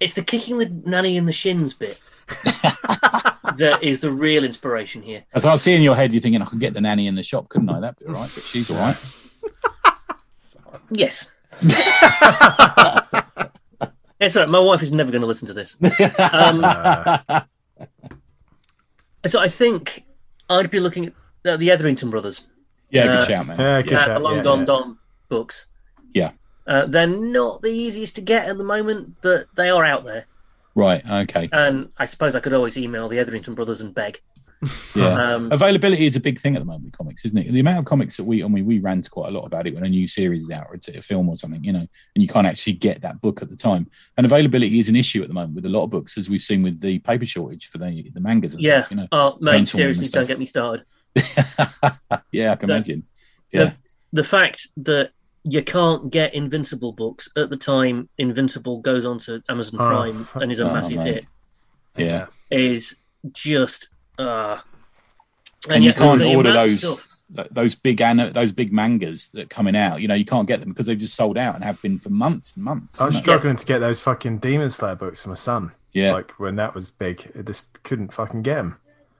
it's 0.00 0.12
the 0.12 0.22
kicking 0.22 0.58
the 0.58 0.68
nanny 0.84 1.16
in 1.16 1.24
the 1.24 1.32
shins 1.32 1.72
bit 1.72 1.98
that 2.44 3.78
is 3.82 4.00
the 4.00 4.10
real 4.10 4.44
inspiration 4.44 5.02
here. 5.02 5.24
As 5.32 5.44
I 5.44 5.56
see 5.56 5.74
in 5.74 5.82
your 5.82 5.96
head, 5.96 6.12
you're 6.12 6.20
thinking 6.20 6.42
I 6.42 6.44
could 6.44 6.60
get 6.60 6.74
the 6.74 6.80
nanny 6.80 7.06
in 7.06 7.14
the 7.14 7.22
shop, 7.22 7.48
couldn't 7.48 7.70
I? 7.70 7.80
That'd 7.80 7.98
be 7.98 8.06
all 8.06 8.12
right. 8.14 8.30
But 8.32 8.42
she's 8.42 8.70
all 8.70 8.76
right. 8.78 8.96
Yes. 10.90 11.30
it's 14.20 14.36
all 14.36 14.42
right. 14.42 14.48
My 14.48 14.60
wife 14.60 14.82
is 14.82 14.92
never 14.92 15.10
going 15.10 15.22
to 15.22 15.26
listen 15.26 15.48
to 15.48 15.54
this. 15.54 15.76
Um, 16.32 16.60
so 19.26 19.40
I 19.40 19.48
think 19.48 20.04
I'd 20.48 20.70
be 20.70 20.80
looking 20.80 21.06
at 21.06 21.12
the, 21.42 21.56
the 21.56 21.70
Etherington 21.70 22.10
brothers, 22.10 22.46
Yeah, 22.90 23.04
Uh, 23.04 23.20
good 23.20 23.28
shout, 23.28 23.46
man. 23.46 23.58
yeah, 23.60 23.82
good 23.82 23.94
uh, 23.94 24.04
shout, 24.06 24.18
the 24.18 24.24
Long 24.24 24.36
yeah, 24.36 24.42
Gone 24.42 24.58
yeah. 24.60 24.64
Don 24.64 24.98
books. 25.28 25.66
Yeah. 26.14 26.30
Uh, 26.66 26.86
they're 26.86 27.06
not 27.06 27.62
the 27.62 27.68
easiest 27.70 28.16
to 28.16 28.20
get 28.20 28.48
at 28.48 28.58
the 28.58 28.64
moment, 28.64 29.16
but 29.22 29.46
they 29.54 29.70
are 29.70 29.84
out 29.84 30.04
there. 30.04 30.26
Right. 30.74 31.02
Okay. 31.08 31.48
And 31.52 31.90
I 31.96 32.04
suppose 32.06 32.34
I 32.34 32.40
could 32.40 32.52
always 32.52 32.76
email 32.76 33.08
the 33.08 33.18
Etherington 33.18 33.54
brothers 33.54 33.80
and 33.80 33.94
beg. 33.94 34.20
Yeah. 34.94 35.12
Um, 35.12 35.52
Availability 35.52 36.06
is 36.06 36.16
a 36.16 36.20
big 36.20 36.40
thing 36.40 36.56
at 36.56 36.60
the 36.60 36.64
moment 36.64 36.84
with 36.84 36.92
comics, 36.96 37.24
isn't 37.26 37.36
it? 37.38 37.52
The 37.52 37.60
amount 37.60 37.78
of 37.80 37.84
comics 37.84 38.16
that 38.16 38.24
we, 38.24 38.42
I 38.42 38.48
mean, 38.48 38.64
we 38.64 38.78
rant 38.78 39.10
quite 39.10 39.28
a 39.28 39.30
lot 39.30 39.44
about 39.44 39.66
it 39.66 39.74
when 39.74 39.84
a 39.84 39.88
new 39.88 40.06
series 40.06 40.42
is 40.44 40.50
out 40.50 40.66
or 40.70 40.74
it's 40.74 40.88
a 40.88 41.02
film 41.02 41.28
or 41.28 41.36
something, 41.36 41.62
you 41.62 41.72
know, 41.72 41.80
and 41.80 41.88
you 42.22 42.26
can't 42.26 42.46
actually 42.46 42.72
get 42.72 43.02
that 43.02 43.20
book 43.20 43.42
at 43.42 43.50
the 43.50 43.56
time. 43.56 43.90
And 44.16 44.24
availability 44.24 44.78
is 44.78 44.88
an 44.88 44.96
issue 44.96 45.20
at 45.22 45.28
the 45.28 45.34
moment 45.34 45.54
with 45.56 45.66
a 45.66 45.68
lot 45.68 45.84
of 45.84 45.90
books, 45.90 46.16
as 46.16 46.30
we've 46.30 46.40
seen 46.40 46.62
with 46.62 46.80
the 46.80 46.98
paper 47.00 47.26
shortage 47.26 47.66
for 47.68 47.78
the 47.78 48.10
the 48.14 48.20
mangas 48.20 48.54
and 48.54 48.62
yeah. 48.62 48.80
stuff, 48.80 48.90
you 48.90 48.96
know. 48.96 49.08
Oh, 49.12 49.36
mate, 49.40 49.62
Brainstorming 49.62 49.66
seriously, 49.68 50.04
and 50.04 50.12
don't 50.12 50.26
get 50.26 50.38
me 50.38 50.46
started. 50.46 50.86
yeah, 52.32 52.52
I 52.52 52.56
can 52.56 52.68
The- 52.68 52.74
imagine. 52.74 53.02
Yeah. 53.52 53.72
The 54.12 54.24
fact 54.24 54.68
that 54.78 55.10
you 55.44 55.62
can't 55.62 56.10
get 56.10 56.34
Invincible 56.34 56.92
books 56.92 57.28
at 57.36 57.50
the 57.50 57.56
time 57.56 58.08
Invincible 58.18 58.80
goes 58.80 59.04
onto 59.04 59.40
Amazon 59.48 59.80
Oh, 59.80 59.86
Prime 59.86 60.24
fuck. 60.24 60.42
and 60.42 60.50
is 60.50 60.60
a 60.60 60.68
Oh, 60.68 60.72
massive 60.72 60.96
mate. 60.98 61.14
hit 61.14 61.26
Yeah. 61.96 62.26
is 62.50 62.96
just. 63.32 63.88
Uh, 64.18 64.58
And 65.68 65.82
you 65.82 65.88
yet 65.90 65.96
can't 65.96 66.22
order 66.22 66.52
those 66.52 66.80
stuff- 66.80 67.02
those 67.50 67.74
big 67.74 68.00
an- 68.00 68.32
those 68.32 68.52
big 68.52 68.72
mangas 68.72 69.28
that 69.30 69.42
are 69.42 69.46
coming 69.46 69.74
out. 69.74 70.00
You 70.00 70.06
know, 70.08 70.14
you 70.14 70.24
can't 70.24 70.46
get 70.46 70.60
them 70.60 70.68
because 70.68 70.86
they've 70.86 70.96
just 70.98 71.14
sold 71.16 71.36
out 71.36 71.56
and 71.56 71.64
have 71.64 71.80
been 71.82 71.98
for 71.98 72.10
months 72.10 72.54
and 72.54 72.64
months. 72.64 73.00
I 73.00 73.06
was 73.06 73.14
haven't 73.16 73.24
struggling 73.24 73.56
to 73.56 73.66
get 73.66 73.78
those 73.80 74.00
fucking 74.00 74.38
Demon 74.38 74.70
Slayer 74.70 74.94
books 74.94 75.22
for 75.24 75.30
my 75.30 75.34
son. 75.34 75.72
Yeah, 75.92 76.12
Like 76.12 76.32
when 76.38 76.56
that 76.56 76.74
was 76.74 76.90
big, 76.90 77.32
I 77.36 77.42
just 77.42 77.82
couldn't 77.82 78.12
fucking 78.12 78.42
get 78.42 78.56
them. 78.56 78.76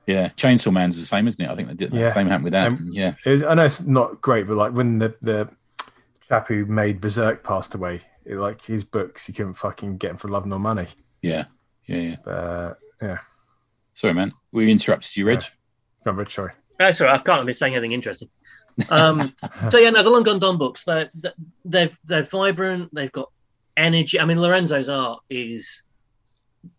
yeah. 0.06 0.28
Chainsaw 0.36 0.72
Man's 0.72 0.98
the 1.00 1.06
same, 1.06 1.26
isn't 1.26 1.42
it? 1.44 1.50
I 1.50 1.56
think 1.56 1.68
they 1.68 1.74
did. 1.74 1.92
Yeah. 1.92 2.08
The 2.08 2.14
same 2.14 2.28
happened 2.28 2.44
with 2.44 2.52
that. 2.52 2.68
Um, 2.72 2.90
yeah, 2.92 3.14
It 3.24 3.30
was, 3.30 3.42
I 3.42 3.54
know 3.54 3.64
it's 3.64 3.80
not 3.80 4.20
great, 4.20 4.46
but 4.46 4.56
like 4.56 4.72
when 4.72 4.98
the 4.98 5.14
the 5.22 5.48
chap 6.28 6.46
who 6.48 6.64
made 6.66 7.00
Berserk 7.00 7.42
passed 7.42 7.74
away, 7.74 8.02
it, 8.24 8.36
like 8.36 8.62
his 8.62 8.84
books, 8.84 9.26
you 9.26 9.34
couldn't 9.34 9.54
fucking 9.54 9.96
get 9.96 10.08
them 10.08 10.16
for 10.18 10.28
love 10.28 10.46
nor 10.46 10.58
money. 10.60 10.86
yeah, 11.22 11.44
yeah, 11.86 11.96
yeah. 11.96 12.16
But 12.24 12.30
uh, 12.30 12.74
yeah, 13.02 13.18
Sorry, 13.96 14.12
man. 14.14 14.30
We 14.52 14.70
interrupted 14.70 15.16
you, 15.16 15.26
Reg. 15.26 15.42
go 16.04 16.10
on, 16.10 16.16
Rich. 16.18 16.34
Sorry. 16.34 16.52
Oh, 16.78 16.92
sorry, 16.92 17.10
I 17.10 17.18
can't 17.18 17.46
be 17.46 17.52
saying 17.54 17.74
anything 17.74 17.92
interesting. 17.92 18.28
Um, 18.90 19.34
so 19.70 19.78
yeah, 19.78 19.88
no, 19.88 20.02
the 20.02 20.10
Long 20.10 20.22
Gone 20.22 20.38
Don 20.38 20.58
books. 20.58 20.84
They're 20.84 21.10
they're 21.64 21.90
they're 22.04 22.22
vibrant. 22.24 22.94
They've 22.94 23.10
got 23.10 23.30
energy. 23.76 24.20
I 24.20 24.26
mean, 24.26 24.38
Lorenzo's 24.40 24.90
art 24.90 25.20
is 25.30 25.82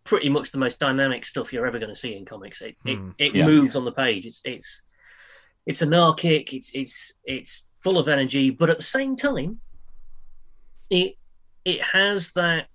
pretty 0.04 0.30
much 0.30 0.52
the 0.52 0.58
most 0.60 0.80
dynamic 0.80 1.26
stuff 1.26 1.52
you're 1.52 1.66
ever 1.66 1.80
going 1.80 1.90
to 1.92 1.96
see 1.96 2.16
in 2.16 2.24
comics. 2.24 2.62
It 2.62 2.76
Hmm. 2.86 3.10
it, 3.18 3.32
it 3.32 3.36
Yeah. 3.38 3.46
moves 3.48 3.76
on 3.76 3.84
the 3.84 3.92
page. 3.92 4.26
It's 4.28 4.42
it's 4.46 4.84
it's 5.66 5.82
anarchic. 5.82 6.54
It's 6.54 6.70
it's 6.76 7.14
it's 7.26 7.64
full 7.80 7.98
of 7.98 8.08
energy, 8.10 8.52
but 8.52 8.70
at 8.70 8.78
the 8.78 8.84
same 8.84 9.16
time, 9.18 9.60
it 10.92 11.16
it 11.66 11.82
has 11.82 12.32
that 12.34 12.68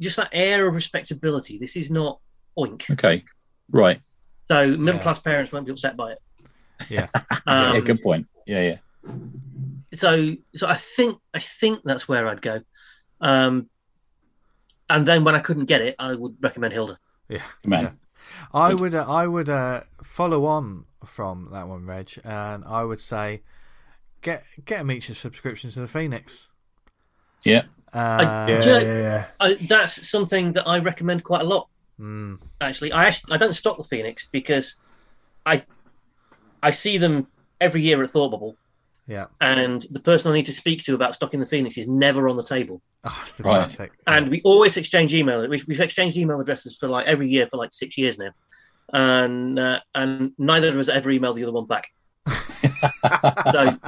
just 0.00 0.16
that 0.16 0.30
air 0.32 0.68
of 0.68 0.74
respectability. 0.74 1.58
This 1.58 1.74
is 1.74 1.90
not 1.90 2.20
oink. 2.56 2.88
Okay, 2.90 3.24
right. 3.70 4.00
So 4.50 4.66
middle 4.66 4.94
Yeah. 4.94 5.02
class 5.02 5.20
parents 5.20 5.52
won't 5.52 5.66
be 5.66 5.72
upset 5.72 5.96
by 5.96 6.12
it. 6.12 6.22
Yeah. 6.88 7.08
Um, 7.46 7.74
yeah, 7.74 7.80
good 7.80 8.00
point. 8.02 8.26
Yeah, 8.46 8.62
yeah. 8.62 9.12
so 9.94 10.34
so 10.54 10.68
I 10.68 10.74
think 10.76 11.18
I 11.34 11.40
think 11.40 11.80
that's 11.84 12.06
where 12.08 12.28
I'd 12.28 12.40
go. 12.40 12.60
Um, 13.20 13.68
and 14.88 15.06
then 15.06 15.24
when 15.24 15.34
I 15.34 15.40
couldn't 15.40 15.64
get 15.66 15.80
it, 15.80 15.96
I 15.98 16.14
would 16.14 16.36
recommend 16.40 16.72
Hilda. 16.72 16.98
Yeah. 17.28 17.42
Good 17.62 17.68
man. 17.70 17.98
I 18.54 18.74
would 18.74 18.94
uh, 18.94 19.04
I 19.08 19.26
would 19.26 19.48
uh, 19.48 19.82
follow 20.02 20.44
on 20.46 20.84
from 21.04 21.48
that 21.52 21.66
one, 21.68 21.84
Reg, 21.84 22.10
and 22.24 22.64
I 22.64 22.84
would 22.84 23.00
say 23.00 23.42
get 24.22 24.44
get 24.64 24.78
them 24.78 24.90
each 24.92 25.08
a 25.08 25.14
subscription 25.14 25.70
to 25.72 25.80
the 25.80 25.88
Phoenix. 25.88 26.48
Yeah. 27.42 27.62
Uh, 27.92 28.46
Yeah, 28.48 28.60
you 28.60 28.66
know- 28.66 28.78
yeah, 28.78 28.98
yeah. 28.98 29.26
I, 29.40 29.54
that's 29.54 30.08
something 30.08 30.52
that 30.52 30.66
I 30.68 30.78
recommend 30.78 31.24
quite 31.24 31.40
a 31.40 31.44
lot. 31.44 31.68
Mm, 31.98 32.38
Actually, 32.60 32.92
I 32.92 33.06
actually, 33.06 33.34
I 33.34 33.38
don't 33.38 33.54
stock 33.54 33.76
the 33.78 33.84
Phoenix 33.84 34.28
because 34.30 34.76
I 35.46 35.62
I 36.62 36.70
see 36.72 36.98
them 36.98 37.26
every 37.60 37.80
year 37.82 38.02
at 38.02 38.10
Thought 38.10 38.30
Bubble, 38.30 38.56
yeah. 39.06 39.26
and 39.40 39.84
the 39.90 40.00
person 40.00 40.30
I 40.32 40.34
need 40.34 40.46
to 40.46 40.52
speak 40.52 40.84
to 40.84 40.94
about 40.94 41.14
stocking 41.14 41.40
the 41.40 41.46
Phoenix 41.46 41.76
is 41.78 41.86
never 41.88 42.28
on 42.28 42.36
the 42.36 42.44
table. 42.44 42.80
Oh, 43.04 43.18
it's 43.22 43.34
the 43.34 43.44
Right. 43.44 43.54
classic. 43.54 43.92
And 44.06 44.28
we 44.28 44.40
always 44.42 44.76
exchange 44.76 45.14
email. 45.14 45.46
We've, 45.48 45.64
we've 45.68 45.80
exchanged 45.80 46.16
email 46.16 46.40
addresses 46.40 46.76
for 46.76 46.88
like 46.88 47.06
every 47.06 47.28
year 47.28 47.46
for 47.46 47.56
like 47.56 47.72
six 47.72 47.96
years 47.96 48.18
now, 48.18 48.30
and 48.92 49.58
uh, 49.58 49.80
and 49.94 50.32
neither 50.38 50.68
of 50.68 50.76
us 50.78 50.88
ever 50.88 51.10
emailed 51.10 51.36
the 51.36 51.44
other 51.44 51.52
one 51.52 51.66
back. 51.66 51.88
so 53.52 53.78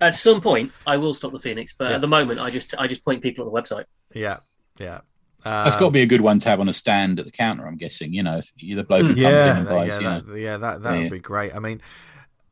at 0.00 0.14
some 0.14 0.40
point, 0.40 0.72
I 0.86 0.96
will 0.96 1.14
stock 1.14 1.32
the 1.32 1.40
Phoenix, 1.40 1.74
but 1.78 1.88
Yeah. 1.88 1.94
at 1.96 2.00
the 2.00 2.08
moment, 2.08 2.40
I 2.40 2.50
just 2.50 2.74
I 2.78 2.86
just 2.86 3.04
point 3.04 3.22
people 3.22 3.46
at 3.46 3.52
the 3.52 3.74
website. 3.74 3.84
yeah, 4.14 4.38
yeah. 4.78 5.00
That's 5.44 5.76
Um, 5.76 5.80
got 5.80 5.86
to 5.86 5.90
be 5.92 6.02
a 6.02 6.06
good 6.06 6.20
one 6.20 6.38
to 6.40 6.48
have 6.48 6.60
on 6.60 6.68
a 6.68 6.72
stand 6.72 7.18
at 7.20 7.24
the 7.24 7.30
counter. 7.32 7.66
I'm 7.66 7.76
guessing. 7.76 8.12
You 8.12 8.22
know, 8.22 8.38
if 8.38 8.52
you're 8.56 8.76
the 8.76 8.84
bloke 8.84 9.02
who 9.06 9.08
comes 9.14 9.18
Yeah. 9.20 9.50
in 9.52 9.56
and 9.58 9.66
buys, 9.68 9.88
yeah, 9.94 9.98
you 9.98 10.04
know. 10.06 10.20
that, 10.32 10.38
yeah, 10.40 10.56
that 10.56 10.82
that 10.82 10.94
Yeah. 10.94 11.00
would 11.02 11.10
be 11.10 11.18
great. 11.20 11.54
I 11.54 11.58
mean, 11.60 11.80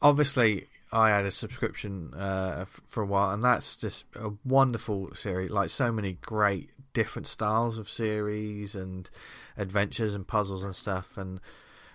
obviously, 0.00 0.66
I 0.92 1.10
had 1.10 1.24
a 1.26 1.30
subscription 1.30 2.14
uh, 2.14 2.64
for 2.64 3.02
a 3.02 3.06
while, 3.06 3.32
and 3.34 3.42
that's 3.42 3.76
just 3.76 4.04
a 4.14 4.30
wonderful 4.44 5.14
series. 5.14 5.50
Like 5.50 5.70
so 5.70 5.90
many 5.90 6.12
great 6.22 6.70
different 6.92 7.26
styles 7.26 7.76
of 7.76 7.90
series 7.90 8.74
and 8.74 9.10
adventures 9.58 10.14
and 10.14 10.26
puzzles 10.26 10.64
and 10.64 10.74
stuff. 10.74 11.18
And 11.18 11.40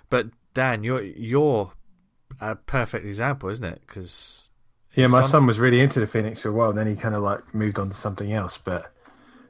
but 0.10 0.28
Dan, 0.54 0.84
you're 0.84 1.02
you're 1.04 1.72
a 2.42 2.56
perfect 2.56 3.06
example, 3.06 3.50
isn't 3.50 3.64
it? 3.64 3.82
Because 3.88 4.50
Yeah, 4.94 5.08
my 5.08 5.22
son 5.22 5.46
was 5.48 5.58
really 5.60 5.80
into 5.80 6.02
the 6.02 6.08
Phoenix 6.08 6.42
for 6.42 6.50
a 6.50 6.52
while, 6.52 6.70
and 6.70 6.78
then 6.78 6.88
he 6.88 6.96
kind 6.96 7.16
of 7.16 7.24
like 7.24 7.56
moved 7.56 7.80
on 7.80 7.90
to 7.90 7.96
something 7.96 8.32
else. 8.34 8.58
But 8.58 8.94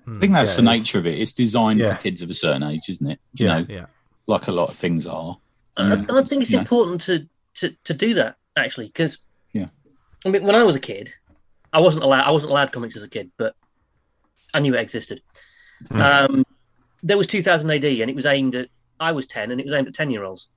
I 0.07 0.19
think 0.19 0.33
that's 0.33 0.51
Yeah, 0.53 0.55
the 0.57 0.61
nature 0.63 0.97
of 0.99 1.05
it. 1.07 1.19
It's 1.19 1.33
designed 1.33 1.79
Yeah. 1.79 1.95
for 1.95 2.01
kids 2.01 2.21
of 2.21 2.29
a 2.29 2.33
certain 2.33 2.63
age, 2.63 2.83
isn't 2.89 3.09
it? 3.09 3.19
You 3.33 3.45
Yeah. 3.45 3.59
know, 3.59 3.65
Yeah, 3.69 3.85
like 4.27 4.47
a 4.47 4.51
lot 4.51 4.69
of 4.69 4.75
things 4.75 5.05
are. 5.07 5.37
I, 5.77 5.87
Yeah. 5.87 6.05
I 6.09 6.21
think 6.23 6.41
it's 6.41 6.51
Yeah. 6.51 6.59
important 6.59 7.01
to, 7.01 7.27
to, 7.55 7.75
to 7.85 7.93
do 7.93 8.13
that 8.15 8.35
actually 8.55 8.87
because 8.87 9.19
Yeah. 9.53 9.67
I 10.25 10.29
mean 10.29 10.43
when 10.43 10.55
I 10.55 10.63
was 10.63 10.75
a 10.75 10.79
kid, 10.79 11.13
I 11.73 11.79
wasn't 11.79 12.03
allowed 12.03 12.25
I 12.25 12.31
wasn't 12.31 12.51
allowed 12.51 12.71
comics 12.71 12.95
as 12.97 13.03
a 13.03 13.09
kid, 13.09 13.31
but 13.37 13.55
I 14.53 14.59
knew 14.59 14.73
it 14.73 14.79
existed. 14.79 15.21
Hmm. 15.91 16.01
Um, 16.01 16.45
there 17.03 17.17
was 17.17 17.27
2000 17.27 17.69
AD, 17.71 18.01
and 18.01 18.09
it 18.09 18.15
was 18.15 18.25
aimed 18.25 18.55
at 18.55 18.69
I 18.99 19.11
was 19.13 19.25
10, 19.27 19.49
and 19.51 19.59
it 19.59 19.65
was 19.65 19.73
aimed 19.73 19.87
at 19.87 19.93
10 19.93 20.11
year 20.11 20.23
olds. 20.23 20.47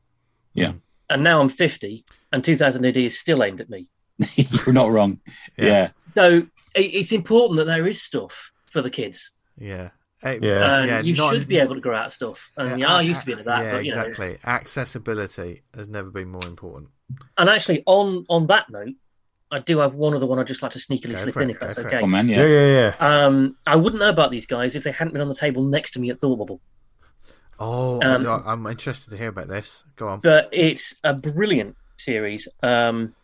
Yeah. 0.54 0.72
And 1.10 1.22
now 1.22 1.40
I'm 1.40 1.48
50, 1.48 2.04
and 2.32 2.42
2000 2.42 2.84
AD 2.84 2.96
is 2.96 3.18
still 3.18 3.42
aimed 3.44 3.60
at 3.60 3.70
me. 3.70 3.88
You're 4.36 4.72
not 4.72 4.90
wrong. 4.90 5.20
Yeah. 5.56 5.64
Yeah. 5.66 5.88
So 6.14 6.46
it's 6.74 7.12
important 7.12 7.58
that 7.58 7.64
there 7.66 7.86
is 7.86 8.02
stuff 8.02 8.50
for 8.74 8.82
the 8.82 8.90
kids. 8.90 9.32
yeah, 9.58 9.90
Eh, 10.22 10.38
Yeah. 10.42 10.76
And 10.80 10.88
yeah, 10.88 11.00
you 11.00 11.14
not- 11.16 11.32
should 11.34 11.48
be 11.48 11.58
able 11.58 11.74
to 11.76 11.80
grow 11.80 11.96
out 11.96 12.12
stuff. 12.12 12.50
And 12.56 12.78
yeah, 12.80 12.92
I 12.94 13.00
used 13.02 13.20
to 13.20 13.26
be 13.26 13.32
into 13.32 13.44
that, 13.44 13.64
Yeah, 13.64 13.72
but 13.72 13.84
you 13.84 13.94
know, 13.94 14.02
exactly. 14.02 14.26
it's- 14.32 14.44
Accessibility 14.44 15.62
has 15.74 15.88
never 15.88 16.10
been 16.10 16.28
more 16.28 16.44
important. 16.46 16.90
And 17.38 17.48
actually, 17.48 17.82
on 17.86 18.24
on 18.28 18.46
that 18.48 18.68
note, 18.70 18.94
I 19.50 19.58
do 19.60 19.78
have 19.78 19.94
one 19.94 20.14
other 20.14 20.26
one 20.26 20.38
I'd 20.38 20.46
just 20.46 20.62
like 20.62 20.72
to 20.72 20.78
sneakily 20.78 21.10
Go 21.12 21.16
slip 21.16 21.36
in, 21.36 21.50
it, 21.50 21.54
if 21.54 21.60
that's 21.60 21.74
go 21.74 21.82
for 21.82 21.88
it. 21.88 21.94
okay. 21.94 22.02
Oh 22.02 22.06
man, 22.06 22.28
yeah, 22.28 22.44
yeah. 22.44 22.66
yeah, 22.66 22.92
yeah. 23.00 23.26
Um, 23.26 23.56
I 23.66 23.76
wouldn't 23.76 24.00
know 24.00 24.08
about 24.08 24.30
these 24.30 24.46
guys 24.46 24.74
if 24.76 24.82
they 24.84 24.90
hadn't 24.92 25.12
been 25.12 25.22
on 25.22 25.28
the 25.28 25.34
table 25.34 25.62
next 25.64 25.92
to 25.92 26.00
me 26.00 26.10
at 26.10 26.20
Thought 26.20 26.36
Bubble. 26.38 26.60
Oh, 27.58 28.00
Um, 28.02 28.26
I- 28.26 28.42
I'm 28.52 28.66
interested 28.66 29.10
to 29.10 29.16
hear 29.16 29.28
about 29.28 29.46
this. 29.48 29.84
Go 29.96 30.08
on. 30.08 30.20
But 30.20 30.48
it's 30.52 30.96
a 31.04 31.14
brilliant 31.14 31.76
series. 31.98 32.48
Um, 32.62 33.14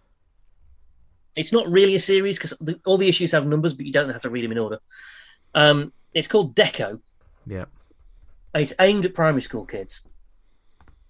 it's 1.37 1.53
not 1.53 1.67
really 1.69 1.95
a 1.95 2.01
series 2.01 2.37
because 2.39 2.53
all 2.85 2.99
the 2.99 3.09
issues 3.09 3.33
have 3.33 3.47
numbers, 3.47 3.75
but 3.75 3.87
you 3.87 3.93
don't 3.93 4.11
have 4.11 4.23
to 4.23 4.31
read 4.31 4.45
them 4.45 4.53
in 4.53 4.59
order. 4.59 4.79
Um, 5.55 5.93
it's 6.15 6.29
called 6.29 6.55
Dekko. 6.55 7.01
Yeah. 7.47 7.65
It's 8.55 8.75
aimed 8.81 9.05
at 9.05 9.15
primary 9.15 9.43
school 9.43 9.65
kids, 9.65 10.01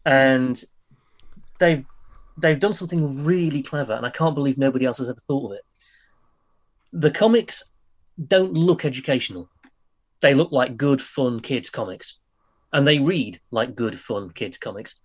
and 0.05 0.63
they've 1.59 1.85
they've 2.37 2.61
done 2.61 2.75
something 2.75 3.25
really 3.25 3.63
clever, 3.63 3.95
and 3.95 4.05
I 4.05 4.11
can't 4.11 4.35
believe 4.35 4.59
nobody 4.59 4.85
else 4.85 4.99
has 4.99 5.09
ever 5.09 5.21
thought 5.27 5.53
of 5.53 5.59
it. 5.59 5.65
The 6.93 7.11
comics 7.11 7.65
don't 8.27 8.53
look 8.53 8.85
educational; 8.85 9.49
they 10.21 10.35
look 10.35 10.53
like 10.53 10.77
good, 10.77 11.01
fun 11.01 11.41
kids 11.41 11.71
comics, 11.71 12.19
and 12.73 12.87
they 12.87 12.99
read 12.99 13.41
like 13.51 13.75
good, 13.75 13.99
fun 13.99 14.31
kids 14.31 14.59
comics. 14.59 14.97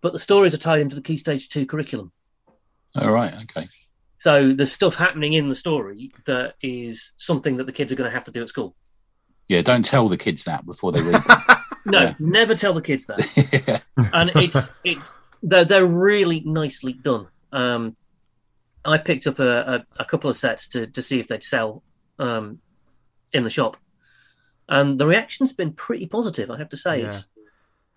But 0.00 0.12
the 0.12 0.18
stories 0.18 0.54
are 0.54 0.58
tied 0.58 0.80
into 0.80 0.96
the 0.96 1.02
Key 1.02 1.18
Stage 1.18 1.48
Two 1.48 1.66
curriculum. 1.66 2.12
All 2.96 3.10
right. 3.10 3.34
Okay. 3.34 3.66
So 4.24 4.54
there's 4.54 4.72
stuff 4.72 4.94
happening 4.94 5.34
in 5.34 5.50
the 5.50 5.54
story 5.54 6.10
that 6.24 6.54
is 6.62 7.12
something 7.18 7.56
that 7.58 7.66
the 7.66 7.72
kids 7.72 7.92
are 7.92 7.94
going 7.94 8.08
to 8.10 8.14
have 8.14 8.24
to 8.24 8.30
do 8.30 8.40
at 8.40 8.48
school. 8.48 8.74
Yeah. 9.48 9.60
Don't 9.60 9.84
tell 9.84 10.08
the 10.08 10.16
kids 10.16 10.44
that 10.44 10.64
before 10.64 10.92
they 10.92 11.02
read. 11.02 11.22
them. 11.22 11.40
No, 11.84 12.00
Yeah. 12.00 12.14
never 12.18 12.54
tell 12.54 12.72
the 12.72 12.80
kids 12.80 13.04
that. 13.04 13.20
yeah. 13.68 13.80
and 14.14 14.30
it's 14.36 14.70
it's 14.82 15.18
they're 15.42 15.66
they're 15.66 15.84
really 15.84 16.40
nicely 16.40 16.94
done. 16.94 17.26
Um, 17.52 17.94
I 18.86 18.96
picked 18.96 19.26
up 19.26 19.38
a, 19.40 19.84
a, 19.98 20.02
a 20.02 20.04
couple 20.06 20.30
of 20.30 20.36
sets 20.38 20.68
to 20.68 20.86
to 20.86 21.02
see 21.02 21.20
if 21.20 21.28
they'd 21.28 21.42
sell 21.42 21.82
um, 22.18 22.60
in 23.34 23.44
the 23.44 23.50
shop, 23.50 23.76
and 24.70 24.98
the 24.98 25.06
reaction's 25.06 25.52
been 25.52 25.74
pretty 25.74 26.06
positive. 26.06 26.50
I 26.50 26.56
have 26.56 26.70
to 26.70 26.78
say, 26.78 27.00
Yeah. 27.00 27.06
it's 27.08 27.28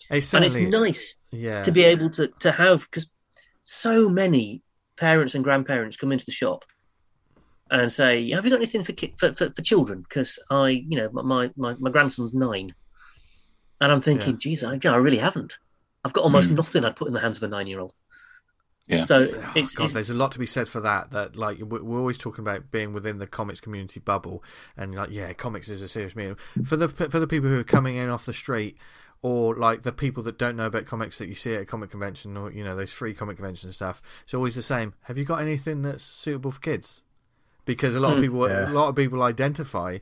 It's 0.09 0.33
and 0.33 0.43
it's 0.43 0.57
nice 0.57 1.15
yeah. 1.31 1.61
to 1.61 1.71
be 1.71 1.85
able 1.85 2.09
to 2.17 2.27
to 2.41 2.51
have 2.51 2.81
because 2.81 3.07
so 3.63 4.09
many 4.09 4.61
parents 4.97 5.35
and 5.35 5.43
grandparents 5.43 5.97
come 5.97 6.11
into 6.11 6.25
the 6.25 6.31
shop 6.31 6.65
and 7.69 7.91
say, 7.91 8.29
"Have 8.31 8.45
you 8.45 8.51
got 8.51 8.57
anything 8.57 8.83
for 8.83 8.93
ki- 8.93 9.15
for, 9.17 9.33
for, 9.33 9.49
for 9.51 9.61
children?" 9.61 10.01
Because 10.01 10.39
I, 10.49 10.69
you 10.69 10.97
know, 10.97 11.09
my, 11.11 11.51
my 11.55 11.75
my 11.79 11.89
grandson's 11.91 12.33
nine, 12.33 12.73
and 13.81 13.91
I'm 13.91 14.01
thinking, 14.01 14.33
Yeah. 14.33 14.37
"Geez, 14.39 14.63
I, 14.63 14.79
I 14.85 14.95
really 14.97 15.17
haven't. 15.17 15.57
I've 16.03 16.13
got 16.13 16.23
almost 16.23 16.49
Hmm. 16.49 16.55
nothing 16.55 16.85
I'd 16.85 16.95
put 16.95 17.07
in 17.07 17.13
the 17.13 17.19
hands 17.19 17.37
of 17.37 17.43
a 17.43 17.47
nine 17.47 17.67
year 17.67 17.79
old." 17.79 17.93
Yeah. 18.87 19.03
So 19.03 19.27
Oh, 19.33 19.51
it's, 19.55 19.75
God, 19.75 19.83
it's 19.83 19.93
there's 19.95 20.09
a 20.09 20.15
lot 20.15 20.31
to 20.31 20.39
be 20.39 20.45
said 20.45 20.69
for 20.69 20.79
that. 20.79 21.11
That 21.11 21.35
like 21.35 21.57
we're 21.59 21.99
always 21.99 22.17
talking 22.17 22.41
about 22.43 22.71
being 22.71 22.93
within 22.93 23.17
the 23.17 23.27
comics 23.27 23.59
community 23.59 23.99
bubble, 23.99 24.43
and 24.77 24.95
like 24.95 25.09
yeah, 25.11 25.33
comics 25.33 25.67
is 25.67 25.81
a 25.81 25.89
serious 25.89 26.15
medium 26.15 26.37
for 26.63 26.77
the 26.77 26.87
for 26.87 27.19
the 27.19 27.27
people 27.27 27.49
who 27.49 27.59
are 27.59 27.65
coming 27.65 27.97
in 27.97 28.07
off 28.09 28.25
the 28.25 28.31
street, 28.31 28.77
or 29.21 29.55
like 29.55 29.83
the 29.83 29.91
people 29.91 30.23
that 30.23 30.37
don't 30.37 30.55
know 30.55 30.65
about 30.67 30.85
comics 30.85 31.17
that 31.17 31.27
you 31.27 31.35
see 31.35 31.53
at 31.55 31.61
a 31.61 31.65
comic 31.65 31.89
convention, 31.91 32.37
or 32.37 32.51
you 32.51 32.63
know 32.63 32.75
those 32.75 32.91
free 32.91 33.13
comic 33.13 33.37
convention 33.37 33.71
stuff. 33.71 34.01
It's 34.23 34.33
always 34.33 34.55
the 34.55 34.61
same. 34.61 34.93
Have 35.03 35.17
you 35.17 35.25
got 35.25 35.41
anything 35.41 35.81
that's 35.81 36.03
suitable 36.03 36.51
for 36.51 36.59
kids? 36.59 37.03
Because 37.65 37.95
a 37.95 37.99
lot 37.99 38.11
of 38.13 38.17
Hmm. 38.17 38.23
people, 38.23 38.49
Yeah. 38.49 38.69
a 38.69 38.71
lot 38.71 38.87
of 38.89 38.95
people 38.95 39.21
identify 39.23 39.97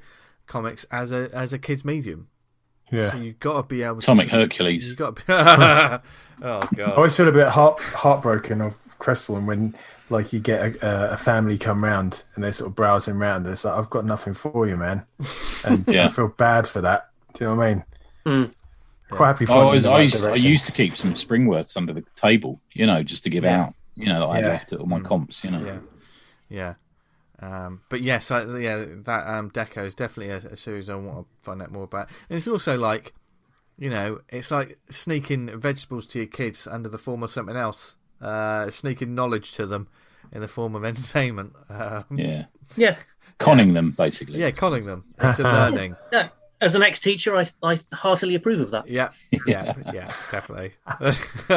comics 0.48 0.86
as 0.92 1.12
a 1.12 1.30
as 1.34 1.54
a 1.54 1.58
kids 1.60 1.84
medium. 1.86 2.28
Yeah. 2.92 3.10
So 3.12 3.18
you've 3.18 3.40
got 3.40 3.56
to 3.56 3.64
be 3.64 3.82
able 3.82 4.00
to. 4.02 4.06
Comic 4.06 4.30
Hercules. 4.30 4.88
You've 4.88 4.98
got 4.98 5.16
to 5.16 5.22
be. 5.22 5.24
oh 6.46 6.62
God. 6.76 6.80
I 6.80 6.92
always 6.94 7.16
feel 7.16 7.28
a 7.28 7.32
bit 7.32 7.48
heart 7.48 7.80
heartbroken 7.82 8.62
or 8.62 8.76
crestfallen 9.00 9.46
when 9.48 9.76
like 10.12 10.32
you 10.32 10.40
get 10.40 10.62
a, 10.84 10.88
a- 10.88 11.10
a 11.14 11.18
family 11.18 11.58
come 11.58 11.84
round 11.84 12.22
and 12.36 12.44
they're 12.44 12.52
sort 12.52 12.70
of 12.70 12.76
browsing 12.76 13.16
around 13.16 13.44
and 13.46 13.54
it's 13.54 13.66
like 13.66 13.76
I've 13.76 13.90
got 13.90 14.06
nothing 14.06 14.36
for 14.36 14.68
you, 14.68 14.78
man, 14.78 15.04
and 15.66 15.84
Yeah. 15.92 16.06
I 16.06 16.10
feel 16.10 16.28
bad 16.28 16.68
for 16.68 16.82
that. 16.82 17.10
Do 17.34 17.44
you 17.46 17.50
know 17.50 17.56
what 17.56 17.66
I 17.66 17.74
mean? 17.74 17.84
Mm. 18.28 18.52
Quite 19.16 19.28
happy. 19.28 19.46
I, 19.46 19.48
pointing 19.48 19.66
always, 19.66 19.84
in 19.84 19.90
the 19.90 19.96
I, 19.96 20.02
used, 20.02 20.26
I 20.26 20.34
used 20.36 20.66
to 20.68 20.72
keep 20.72 20.96
some 20.96 21.14
Springworths 21.14 21.76
under 21.78 21.94
the 21.94 22.04
table, 22.16 22.62
you 22.74 22.86
know, 22.86 23.04
just 23.04 23.24
to 23.24 23.30
give 23.30 23.44
Yeah. 23.44 23.62
out, 23.64 23.74
you 23.96 24.06
know, 24.08 24.20
that 24.22 24.26
I 24.28 24.36
had 24.36 24.46
Yeah. 24.46 24.50
left 24.52 24.74
at 24.74 24.80
all 24.80 24.86
my 24.88 25.00
comps, 25.00 25.44
you 25.44 25.52
know. 25.52 25.66
Yeah, 26.50 26.74
yeah, 27.42 27.46
um, 27.66 27.82
but 27.90 28.02
yes, 28.02 28.32
I, 28.32 28.44
yeah, 28.58 28.86
that 29.04 29.28
um, 29.28 29.52
Dekko 29.52 29.86
is 29.86 29.96
definitely 29.96 30.34
a, 30.34 30.54
a 30.54 30.58
series 30.58 30.90
I 30.90 30.96
want 30.96 31.20
to 31.20 31.26
find 31.44 31.62
out 31.62 31.72
more 31.72 31.84
about. 31.84 32.10
And 32.30 32.38
it's 32.38 32.48
also 32.48 32.78
like, 32.78 33.14
you 33.78 33.90
know, 33.90 34.20
it's 34.30 34.52
like 34.52 34.80
sneaking 34.90 35.60
vegetables 35.60 36.06
to 36.08 36.20
your 36.20 36.28
kids 36.28 36.66
under 36.68 36.88
the 36.90 36.98
form 36.98 37.24
of 37.24 37.32
something 37.32 37.56
else, 37.58 37.96
uh, 38.22 38.70
sneaking 38.72 39.14
knowledge 39.16 39.54
to 39.54 39.66
them 39.66 39.88
in 40.32 40.42
the 40.42 40.48
form 40.48 40.76
of 40.76 40.84
entertainment. 40.86 41.54
Um, 41.70 42.06
Yeah. 42.16 42.46
yeah. 42.78 42.96
Conning 43.38 43.74
them, 43.74 43.92
basically. 43.92 44.40
yeah, 44.40 44.52
conning 44.52 44.86
them 44.86 45.04
into 45.22 45.44
learning. 45.44 45.96
Yeah. 46.14 46.30
As 46.62 46.74
an 46.76 46.84
ex 46.84 47.00
teacher, 47.00 47.36
I 47.36 47.50
I 47.62 47.80
heartily 47.94 48.36
approve 48.36 48.60
of 48.62 48.72
that. 48.72 48.88
Yeah, 48.88 49.10
yeah, 49.46 49.74
yeah, 49.94 50.12
definitely. 50.32 50.74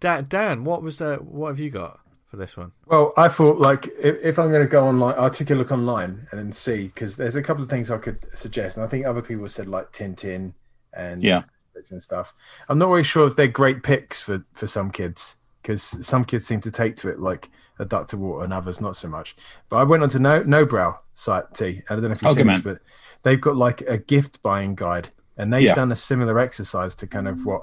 Dan, 0.00 0.26
Dan, 0.28 0.64
what 0.64 0.82
was 0.82 1.00
uh, 1.00 1.16
what 1.18 1.48
have 1.48 1.60
you 1.60 1.70
got 1.70 2.00
for 2.26 2.36
this 2.36 2.56
one? 2.56 2.72
Well, 2.86 3.12
I 3.16 3.28
thought 3.28 3.58
like 3.58 3.86
if, 4.00 4.16
if 4.22 4.38
I'm 4.38 4.50
going 4.50 4.62
to 4.62 4.68
go 4.70 4.86
online, 4.86 5.14
I'll 5.18 5.30
take 5.30 5.50
a 5.50 5.54
look 5.54 5.72
online 5.72 6.28
and 6.30 6.38
then 6.38 6.52
see 6.52 6.86
because 6.86 7.16
there's 7.16 7.36
a 7.36 7.42
couple 7.42 7.62
of 7.62 7.68
things 7.70 7.90
I 7.90 7.98
could 7.98 8.18
suggest, 8.34 8.76
and 8.76 8.84
I 8.84 8.88
think 8.88 9.04
other 9.06 9.22
people 9.22 9.48
said 9.48 9.68
like 9.68 9.92
Tintin 9.92 10.52
and 10.92 11.22
Yeah. 11.22 11.42
and 11.90 12.02
stuff. 12.02 12.34
I'm 12.68 12.78
not 12.78 12.88
really 12.88 13.02
sure 13.04 13.26
if 13.26 13.36
they're 13.36 13.48
great 13.48 13.82
picks 13.82 14.22
for 14.22 14.44
for 14.52 14.66
some 14.66 14.90
kids 14.90 15.36
because 15.62 15.82
some 16.06 16.24
kids 16.24 16.46
seem 16.46 16.60
to 16.60 16.70
take 16.70 16.96
to 16.98 17.08
it 17.08 17.18
like 17.20 17.50
a 17.78 17.84
duck 17.84 18.08
to 18.08 18.16
water 18.16 18.44
and 18.44 18.52
others 18.52 18.80
not 18.80 18.96
so 18.96 19.08
much. 19.08 19.36
But 19.68 19.76
I 19.76 19.82
went 19.82 20.02
on 20.02 20.08
to 20.10 20.18
Nobrow 20.18 20.98
site 21.14 21.52
T. 21.54 21.82
I 21.90 21.94
don't 21.94 22.04
know 22.04 22.10
if 22.12 22.22
you've 22.22 22.30
Oh, 22.30 22.34
seen 22.34 22.46
good 22.46 22.54
this, 22.56 22.64
man. 22.64 22.74
but 22.74 22.82
they've 23.22 23.40
got 23.40 23.56
like 23.56 23.80
a 23.82 23.98
gift 23.98 24.42
buying 24.42 24.74
guide, 24.74 25.10
and 25.36 25.52
they've 25.52 25.62
Yeah. 25.62 25.74
done 25.74 25.92
a 25.92 25.96
similar 25.96 26.38
exercise 26.38 26.94
to 26.96 27.06
kind 27.06 27.28
of 27.28 27.44
what 27.44 27.62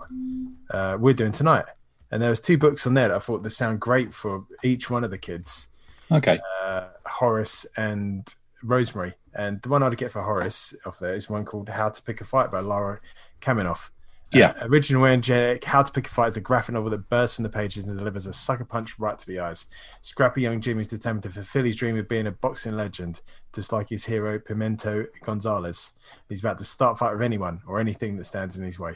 uh, 0.71 0.97
we're 0.99 1.13
doing 1.13 1.31
tonight. 1.31 1.65
And 2.11 2.21
there 2.21 2.29
was 2.29 2.39
two 2.41 2.57
books 2.57 2.85
on 2.85 2.93
there 2.93 3.07
that 3.07 3.15
I 3.15 3.19
thought 3.19 3.41
they 3.43 3.49
sound 3.49 3.79
great 3.79 4.13
for 4.13 4.45
each 4.63 4.89
one 4.89 5.03
of 5.03 5.09
the 5.11 5.17
kids. 5.17 5.67
Okay. 6.11 6.39
uh, 6.63 6.89
Horace 7.07 7.65
and 7.75 8.31
Rosemary. 8.61 9.13
And 9.33 9.59
the 9.63 9.69
one 9.69 9.81
I'd 9.81 9.97
get 9.97 10.11
for 10.11 10.21
Horace 10.21 10.75
off 10.85 10.99
there 10.99 11.15
is 11.15 11.27
one 11.29 11.43
called 11.43 11.69
How 11.69 11.89
to 11.89 12.01
Pick 12.03 12.21
a 12.21 12.23
Fight 12.23 12.51
by 12.51 12.59
Laura 12.59 12.99
Kaminoff. 13.41 13.89
Yeah. 14.33 14.53
Uh, 14.59 14.67
original 14.67 15.05
energetic, 15.05 15.63
How 15.63 15.83
to 15.83 15.91
Pick 15.91 16.07
a 16.07 16.09
Fight 16.09 16.27
is 16.29 16.37
a 16.37 16.41
graphic 16.41 16.73
novel 16.73 16.89
that 16.91 17.09
bursts 17.09 17.35
from 17.35 17.43
the 17.43 17.49
pages 17.49 17.87
and 17.87 17.97
delivers 17.97 18.25
a 18.25 18.33
sucker 18.33 18.65
punch 18.65 18.97
right 18.99 19.17
to 19.17 19.27
the 19.27 19.39
eyes. 19.39 19.67
Scrappy 20.01 20.41
young 20.41 20.61
Jimmy 20.61 20.81
is 20.81 20.87
determined 20.87 21.23
to 21.23 21.29
fulfill 21.29 21.65
his 21.65 21.75
dream 21.75 21.97
of 21.97 22.07
being 22.07 22.27
a 22.27 22.31
boxing 22.31 22.75
legend, 22.75 23.21
just 23.53 23.71
like 23.71 23.89
his 23.89 24.05
hero 24.05 24.39
Pimento 24.39 25.05
Gonzalez. 25.23 25.93
He's 26.29 26.39
about 26.39 26.59
to 26.59 26.65
start 26.65 26.97
fight 26.97 27.13
with 27.13 27.21
anyone 27.21 27.61
or 27.67 27.79
anything 27.79 28.17
that 28.17 28.25
stands 28.25 28.57
in 28.57 28.63
his 28.63 28.79
way. 28.79 28.95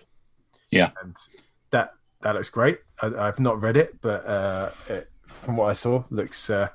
Yeah. 0.71 0.91
And 1.01 1.15
that 1.71 1.93
that 2.21 2.35
looks 2.35 2.49
great. 2.49 2.79
I, 3.01 3.07
I've 3.07 3.39
not 3.39 3.61
read 3.61 3.77
it, 3.77 4.01
but 4.01 4.25
uh, 4.25 4.71
it, 4.89 5.09
from 5.27 5.57
what 5.57 5.69
I 5.69 5.73
saw, 5.73 6.03
looks 6.09 6.49
uh, 6.49 6.69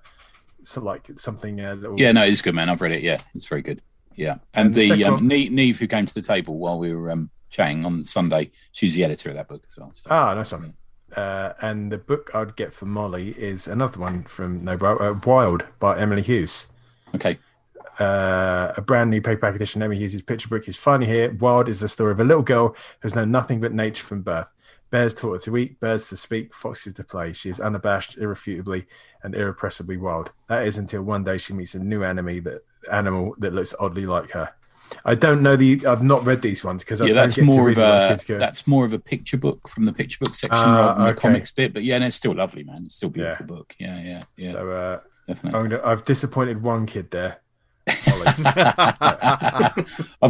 so 0.62 0.80
like 0.80 1.08
something. 1.16 1.60
Uh, 1.60 1.76
Yeah, 1.96 2.12
no, 2.12 2.24
it's 2.24 2.42
good, 2.42 2.54
man. 2.54 2.68
I've 2.68 2.80
read 2.80 2.92
it. 2.92 3.02
Yeah, 3.02 3.20
it's 3.34 3.46
very 3.46 3.62
good. 3.62 3.82
Yeah, 4.14 4.38
and, 4.54 4.68
And 4.68 4.74
the 4.74 4.92
the, 4.92 5.04
um, 5.04 5.26
Neve, 5.26 5.52
Neve, 5.52 5.78
who 5.78 5.86
came 5.86 6.06
to 6.06 6.14
the 6.14 6.22
table 6.22 6.58
while 6.58 6.78
we 6.78 6.94
were 6.94 7.10
um, 7.10 7.30
chatting 7.52 7.84
on 7.84 8.02
Sunday, 8.02 8.50
she's 8.72 8.94
the 8.94 9.04
editor 9.04 9.28
of 9.28 9.36
that 9.36 9.46
book 9.46 9.62
as 9.70 9.76
well. 9.76 9.92
So. 9.94 10.02
Ah, 10.10 10.34
nice 10.34 10.50
one. 10.50 10.74
Uh, 11.14 11.52
and 11.60 11.92
the 11.92 11.98
book 11.98 12.30
I'd 12.34 12.56
get 12.56 12.72
for 12.72 12.86
Molly 12.86 13.30
is 13.38 13.68
another 13.68 14.00
one 14.00 14.24
from 14.24 14.64
No 14.64 14.72
uh, 14.72 15.20
Wild 15.24 15.66
by 15.78 15.98
Emily 15.98 16.22
Hughes. 16.22 16.68
Okay, 17.14 17.38
Uh, 18.00 18.72
a 18.76 18.80
brand 18.80 19.10
new 19.10 19.20
paperback 19.20 19.54
edition. 19.54 19.82
Emily 19.82 19.98
Hughes' 19.98 20.22
picture 20.22 20.48
book 20.48 20.66
is 20.66 20.78
finally 20.78 21.06
here. 21.06 21.30
Wild 21.38 21.68
is 21.68 21.80
the 21.80 21.88
story 21.88 22.12
of 22.12 22.20
a 22.20 22.24
little 22.24 22.42
girl 22.42 22.74
who's 23.00 23.14
known 23.14 23.30
nothing 23.30 23.60
but 23.60 23.72
nature 23.74 24.02
from 24.02 24.22
birth. 24.22 24.50
Bears 24.90 25.14
taught 25.14 25.34
her 25.34 25.38
to 25.40 25.56
eat, 25.58 25.78
birds 25.80 26.08
to 26.08 26.16
speak, 26.16 26.54
foxes 26.54 26.94
to 26.94 27.04
play. 27.04 27.32
She 27.34 27.50
is 27.50 27.60
unabashed, 27.60 28.16
irrefutably, 28.18 28.86
and 29.22 29.34
irrepressibly 29.34 29.98
wild. 29.98 30.32
That 30.48 30.66
is 30.66 30.78
until 30.78 31.02
one 31.02 31.24
day 31.24 31.38
she 31.38 31.52
meets 31.52 31.74
a 31.74 31.78
new 31.78 32.02
enemy 32.02 32.40
that 32.40 32.64
animal 32.90 33.34
that 33.38 33.54
looks 33.54 33.74
oddly 33.78 34.06
like 34.06 34.30
her. 34.30 34.50
I 35.04 35.14
don't 35.14 35.42
know 35.42 35.56
the. 35.56 35.84
I've 35.86 36.02
not 36.02 36.24
read 36.24 36.42
these 36.42 36.64
ones 36.64 36.82
because 36.84 37.00
yeah, 37.00 37.08
don't 37.08 37.16
that's 37.16 37.36
get 37.36 37.42
to 37.42 37.46
more 37.46 37.64
read 37.64 37.78
of 37.78 38.28
a 38.28 38.38
that's 38.38 38.66
more 38.66 38.84
of 38.84 38.92
a 38.92 38.98
picture 38.98 39.36
book 39.36 39.68
from 39.68 39.84
the 39.84 39.92
picture 39.92 40.18
book 40.20 40.34
section 40.34 40.58
Ah, 40.68 40.76
rather 40.88 40.98
than 41.04 41.14
the 41.14 41.20
comics 41.20 41.52
bit. 41.52 41.72
But 41.72 41.84
yeah, 41.84 41.96
and 41.96 42.04
it's 42.04 42.16
still 42.16 42.34
lovely, 42.34 42.64
man. 42.64 42.82
It's 42.86 42.96
still 42.96 43.08
a 43.08 43.12
beautiful 43.12 43.46
book. 43.46 43.74
Yeah, 43.78 44.00
yeah, 44.02 44.22
yeah, 44.36 44.52
So 44.52 44.70
uh, 44.70 45.00
definitely. 45.26 45.58
I'm 45.60 45.68
gonna, 45.68 45.82
I've 45.84 46.04
disappointed 46.04 46.62
one 46.62 46.86
kid 46.86 47.10
there. 47.10 47.38
I've 47.86 47.96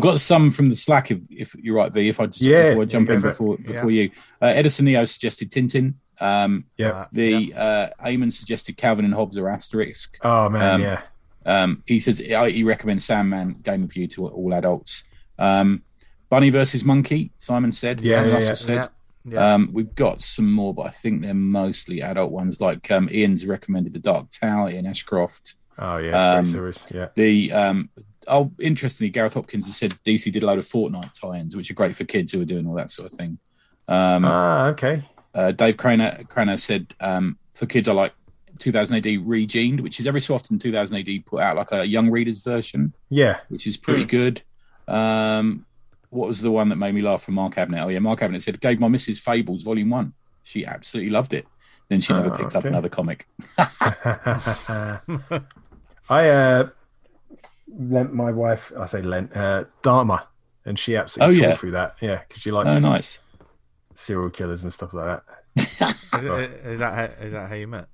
got 0.01 0.21
some 0.21 0.51
from 0.51 0.69
the 0.69 0.77
Slack. 0.77 1.11
If, 1.11 1.19
if 1.31 1.55
you're 1.57 1.77
right, 1.77 1.93
V. 1.93 2.09
If 2.09 2.21
I 2.21 2.27
just 2.27 2.43
Yeah, 2.43 2.71
before 2.71 2.83
I 2.83 2.87
jump 2.87 3.09
yeah, 3.09 3.15
in 3.15 3.21
go 3.21 3.33
for 3.33 3.55
it. 3.55 3.63
before 3.63 3.75
before 3.75 3.91
you, 3.91 4.11
uh, 4.41 4.47
Edison 4.47 4.87
Neo 4.87 5.05
suggested 5.05 5.51
Tintin. 5.51 5.95
Um, 6.21 6.67
Yeah. 6.77 6.89
Uh, 6.91 7.07
the 7.13 7.55
uh, 7.55 7.89
Eamon 8.05 8.33
suggested 8.33 8.77
Calvin 8.77 9.05
and 9.05 9.15
Hobbes 9.15 9.37
or 9.37 9.45
Asterix. 9.45 10.09
Oh 10.23 10.49
man, 10.49 10.75
Um, 10.77 10.81
yeah. 10.83 11.03
Um, 11.45 11.83
he 11.87 12.01
says 12.01 12.19
he 12.19 12.65
recommends 12.65 13.05
Sandman 13.05 13.55
Game 13.63 13.83
of 13.85 13.95
You 13.97 14.07
to 14.09 14.29
all 14.29 14.55
adults. 14.55 15.05
Um, 15.39 15.83
Bunny 16.29 16.51
versus 16.51 16.85
Monkey. 16.85 17.31
Simon 17.39 17.73
said. 17.73 18.01
Yeah, 18.01 18.25
Simon 18.27 18.31
yeah, 18.41 18.49
yeah. 18.49 18.55
said. 18.55 18.89
yeah. 19.25 19.55
Um, 19.55 19.71
we've 19.73 19.95
got 19.95 20.23
some 20.23 20.51
more, 20.53 20.73
but 20.73 20.87
I 20.87 20.91
think 20.91 21.23
they're 21.23 21.35
mostly 21.35 22.01
adult 22.03 22.33
ones. 22.33 22.61
Like 22.61 22.91
um, 22.91 23.09
Ian's 23.13 23.45
recommended 23.45 23.93
The 23.93 23.99
Dark 23.99 24.31
Tower, 24.31 24.71
Ian 24.71 24.87
Ashcroft. 24.87 25.57
Oh 25.79 25.99
yeah, 25.99 26.35
um, 26.37 26.51
great. 26.51 26.87
Yeah. 26.91 27.09
The 27.15 27.53
um, 27.53 27.91
oh, 28.29 28.53
interestingly, 28.61 29.11
Gareth 29.11 29.35
Hopkins 29.35 29.67
has 29.67 29.77
said 29.77 29.95
DC 30.07 30.33
did 30.33 30.43
a 30.43 30.47
load 30.47 30.59
of 30.59 30.65
Fortnite 30.65 31.13
tie-ins, 31.21 31.57
which 31.57 31.71
are 31.71 31.75
great 31.75 31.97
for 31.97 32.05
kids 32.05 32.33
who 32.33 32.41
are 32.41 32.47
doing 32.47 32.67
all 32.67 32.75
that 32.75 32.91
sort 32.91 33.11
of 33.11 33.17
thing. 33.19 33.39
Um, 33.89 34.25
Ah, 34.25 34.67
okay. 34.69 35.03
uh, 35.35 35.53
Dave 35.53 35.77
Craner, 35.77 36.27
Craner 36.29 36.59
said 36.59 36.95
um, 37.01 37.37
for 37.55 37.67
kids, 37.67 37.89
I 37.89 37.93
like 37.93 38.13
2000 38.59 38.97
AD 38.97 39.05
Regened, 39.05 39.81
which 39.81 39.99
is 40.01 40.07
every 40.07 40.21
so 40.21 40.35
often 40.35 40.59
2000 40.59 40.97
AD 40.97 41.27
put 41.27 41.41
out 41.41 41.57
like 41.57 41.73
a 41.73 41.85
young 41.85 42.11
readers 42.11 42.43
version, 42.43 42.93
Yeah. 43.11 43.39
which 43.49 43.67
is 43.67 43.77
pretty 43.77 44.05
good. 44.05 44.43
Um, 44.89 45.65
what 46.11 46.29
was 46.29 46.41
the 46.43 46.51
one 46.51 46.69
that 46.69 46.77
made 46.77 46.95
me 46.95 47.01
laugh 47.03 47.23
from 47.23 47.35
Mark 47.35 47.57
Abbott? 47.57 47.79
Oh 47.81 47.89
yeah, 47.89 47.99
Mark 47.99 48.21
Abbott 48.23 48.43
said 48.43 48.61
gave 48.61 48.79
my 48.81 48.89
missus 48.89 49.19
Fables 49.19 49.63
Volume 49.63 49.91
One. 49.91 50.13
She 50.43 50.67
absolutely 50.67 51.11
loved 51.11 51.33
it. 51.35 51.47
Then 51.89 52.01
she 52.01 52.13
never 52.13 52.33
Oh, 52.33 52.37
picked 52.37 52.55
up 52.55 52.65
another 52.65 52.89
comic. 52.89 53.27
I 56.09 56.29
uh, 56.29 56.69
lent 57.79 58.13
my 58.13 58.31
wife. 58.33 58.73
I 58.79 58.87
say 58.87 59.03
lent 59.03 59.35
uh, 59.37 59.65
Dahmer, 59.83 60.23
and 60.65 60.79
she 60.79 60.97
absolutely 60.97 61.37
Oh, 61.37 61.41
tore 61.41 61.49
yeah. 61.51 61.57
through 61.57 61.71
that. 61.73 61.97
Yeah, 62.01 62.21
because 62.29 62.43
she 62.43 62.51
likes 62.51 62.77
Oh, 62.77 62.81
nice. 62.81 63.21
serial 63.95 64.31
killers 64.31 64.63
and 64.63 64.73
stuff 64.73 64.93
like 64.95 65.21
that. 65.57 65.95
Is, 66.19 66.25
it- 66.25 66.67
is 66.67 66.79
that 66.81 66.95
how, 66.95 67.25
is 67.25 67.33
that 67.33 67.49
how 67.49 67.55
you 67.55 67.67
met? 67.67 67.87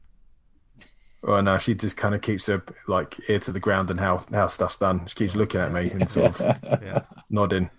Well, 1.22 1.42
no, 1.42 1.58
she 1.58 1.74
just 1.74 1.96
kind 1.96 2.14
of 2.14 2.20
keeps 2.22 2.46
her 2.46 2.62
like 2.86 3.18
ear 3.28 3.40
to 3.40 3.52
the 3.52 3.60
ground 3.60 3.90
and 3.90 3.98
how 3.98 4.24
how 4.32 4.46
stuff's 4.46 4.76
done. 4.76 5.06
She 5.06 5.14
keeps 5.16 5.34
looking 5.34 5.60
at 5.60 5.72
me 5.72 5.90
and 5.90 6.08
sort 6.08 6.40
of 6.40 6.58
Yeah. 6.82 7.02
nodding. 7.28 7.70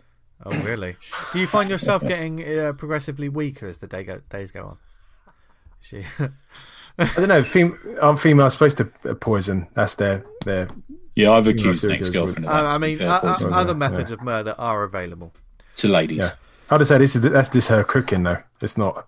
Oh, 0.45 0.51
really? 0.61 0.95
Do 1.33 1.39
you 1.39 1.47
find 1.47 1.69
yourself 1.69 2.01
getting 2.01 2.41
uh, 2.59 2.73
progressively 2.73 3.27
weaker 3.27 3.67
as 3.67 3.79
the 3.79 3.87
day 3.87 4.03
go, 4.03 4.21
days 4.29 4.51
go 4.51 4.63
on? 4.65 4.77
She, 5.81 6.03
I 6.97 7.05
don't 7.15 7.27
know. 7.27 7.43
Fem- 7.43 7.97
are 8.01 8.15
females 8.17 8.53
supposed 8.53 8.77
to 8.77 8.91
uh, 9.09 9.13
poison? 9.15 9.67
That's 9.73 9.95
their 9.95 10.25
their. 10.45 10.69
Yeah, 11.15 11.31
I've 11.31 11.47
accused 11.47 11.81
serial 11.81 11.95
an 11.95 11.99
ex-girlfriend 11.99 12.45
of 12.45 12.51
I, 12.51 12.61
that. 12.61 12.67
I 12.67 12.73
to 12.73 12.79
be 12.79 12.87
mean, 12.87 12.97
fair, 12.97 13.09
uh, 13.09 13.19
poisoning 13.21 13.53
other 13.53 13.71
yeah. 13.73 13.77
methods 13.77 14.11
of 14.11 14.21
murder 14.21 14.55
are 14.57 14.83
available. 14.83 15.33
to 15.77 15.87
ladies. 15.89 16.17
Yeah. 16.25 16.31
I'd 16.71 16.81
have 16.81 16.87
said 16.87 17.01
this 17.01 17.15
is 17.15 17.21
that's 17.21 17.49
just 17.49 17.67
her 17.69 17.83
cooking 17.83 18.23
though. 18.23 18.41
It's 18.61 18.77
not 18.77 19.07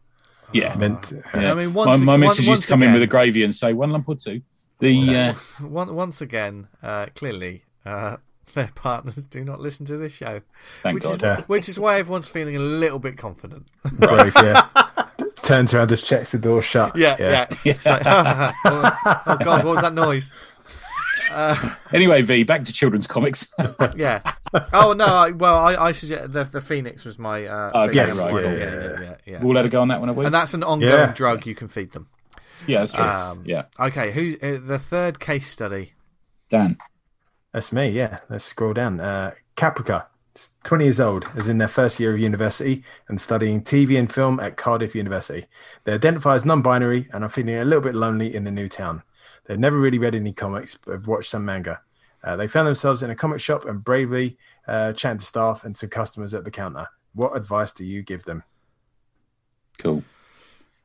Yeah. 0.54 0.76
meant. 0.76 1.12
Yeah. 1.34 1.52
I 1.52 1.56
mean, 1.56 1.74
my, 1.74 1.86
once- 1.86 2.02
my 2.02 2.14
once- 2.14 2.22
missus 2.22 2.40
used 2.40 2.50
once 2.50 2.62
to 2.62 2.68
come 2.68 2.84
in 2.84 2.94
with 2.94 3.02
a 3.04 3.08
gravy 3.08 3.44
and 3.44 3.56
say 3.56 3.74
one 3.74 3.92
lump 3.92 4.08
or 4.10 4.16
two. 4.16 4.42
The 4.80 5.16
uh, 5.16 5.34
Once, 5.68 5.92
once 5.92 6.22
again, 6.22 6.68
uh, 6.82 7.06
clearly, 7.16 7.64
uh, 7.86 8.18
their 8.56 8.72
partners 8.74 9.16
do 9.30 9.44
not 9.44 9.60
listen 9.60 9.86
to 9.86 9.98
this 9.98 10.12
show, 10.14 10.42
thank 10.82 10.96
which 10.96 11.04
God. 11.04 11.14
is 11.16 11.22
Yeah. 11.22 11.42
which 11.48 11.70
is 11.70 11.80
why 11.80 12.00
everyone's 12.00 12.28
feeling 12.28 12.56
a 12.56 12.60
little 12.60 12.98
bit 13.00 13.16
confident. 13.18 13.68
Brave, 14.00 14.34
yeah. 14.38 14.68
Turns 15.44 15.74
around, 15.74 15.90
just 15.90 16.06
checks 16.06 16.32
the 16.32 16.38
door 16.40 16.62
shut. 16.64 16.96
Yeah, 16.96 17.16
yeah. 17.20 17.48
It's 17.64 17.86
like, 17.86 18.02
oh, 18.06 18.52
oh 18.66 19.38
God, 19.44 19.64
what 19.64 19.74
was 19.76 19.82
that 19.82 19.94
noise? 19.94 20.32
Anyway, 21.94 22.22
V, 22.22 22.44
back 22.44 22.64
to 22.64 22.74
children's 22.74 23.08
comics. 23.08 23.54
Yeah. 23.96 24.22
Oh 24.74 24.94
no. 24.94 25.06
I, 25.06 25.32
well, 25.32 25.58
I, 25.58 25.76
I 25.76 25.92
suggest 25.92 26.34
the, 26.34 26.44
the 26.44 26.62
Phoenix 26.62 27.06
was 27.06 27.18
my. 27.18 27.46
Uh, 27.46 27.72
Okay, 27.74 27.88
big 27.88 27.96
yes, 27.96 28.18
right, 28.18 28.34
yeah, 28.34 28.40
yeah, 28.42 28.50
yeah, 28.52 28.74
yeah, 28.74 29.02
yeah, 29.02 29.16
yeah, 29.26 29.44
we'll 29.44 29.56
let 29.56 29.66
her 29.66 29.70
go 29.72 29.82
on 29.82 29.88
that 29.90 30.00
one 30.00 30.10
a 30.10 30.14
week. 30.14 30.26
And 30.26 30.34
that's 30.34 30.54
an 30.54 30.64
ongoing 30.64 30.92
Yeah. 30.92 31.14
drug 31.14 31.46
you 31.46 31.56
can 31.56 31.68
feed 31.68 31.92
them. 31.94 32.08
yeah, 32.68 32.80
that's 32.80 32.92
true. 32.92 33.06
Um, 33.06 33.44
yeah, 33.46 33.64
Okay. 33.80 34.12
Who's 34.12 34.36
uh, 34.36 34.60
the 34.62 34.80
third 34.80 35.20
case 35.20 35.48
study? 35.48 35.94
Dan. 36.50 36.78
That's 37.54 37.72
me, 37.72 37.90
yeah. 37.90 38.20
Let's 38.30 38.46
scroll 38.46 38.74
down. 38.74 39.00
Uh, 39.02 39.32
Caprica, 39.58 40.06
20 40.64 40.84
years 40.86 41.00
old, 41.02 41.30
is 41.36 41.48
in 41.50 41.58
their 41.58 41.68
first 41.68 42.00
year 42.00 42.14
of 42.14 42.20
university 42.20 42.84
and 43.10 43.20
studying 43.20 43.62
TV 43.62 44.00
and 44.00 44.12
film 44.12 44.40
at 44.40 44.56
Cardiff 44.58 44.96
University. 44.96 45.46
They 45.84 45.94
identify 45.94 46.36
as 46.36 46.46
non 46.46 46.62
binary 46.62 47.10
and 47.14 47.24
are 47.24 47.30
feeling 47.30 47.56
a 47.56 47.66
little 47.66 47.82
bit 47.82 47.96
lonely 47.96 48.34
in 48.34 48.44
the 48.46 48.52
new 48.52 48.70
town. 48.70 49.04
They've 49.46 49.60
never 49.60 49.78
really 49.78 49.98
read 49.98 50.16
any 50.16 50.32
comics, 50.34 50.76
but 50.76 50.92
have 50.94 51.08
watched 51.08 51.30
some 51.30 51.44
manga. 51.46 51.82
Uh, 52.24 52.36
they 52.36 52.48
found 52.48 52.68
themselves 52.68 53.02
in 53.04 53.10
a 53.10 53.16
comic 53.16 53.40
shop 53.40 53.66
and 53.66 53.84
bravely 53.84 54.38
uh, 54.68 54.94
chatting 54.94 55.18
to 55.20 55.26
staff 55.26 55.64
and 55.64 55.76
to 55.76 55.88
customers 55.88 56.34
at 56.34 56.44
the 56.44 56.52
counter. 56.52 56.88
What 57.14 57.36
advice 57.36 57.72
do 57.72 57.84
you 57.84 58.04
give 58.04 58.24
them? 58.24 58.44
Cool. 59.80 60.04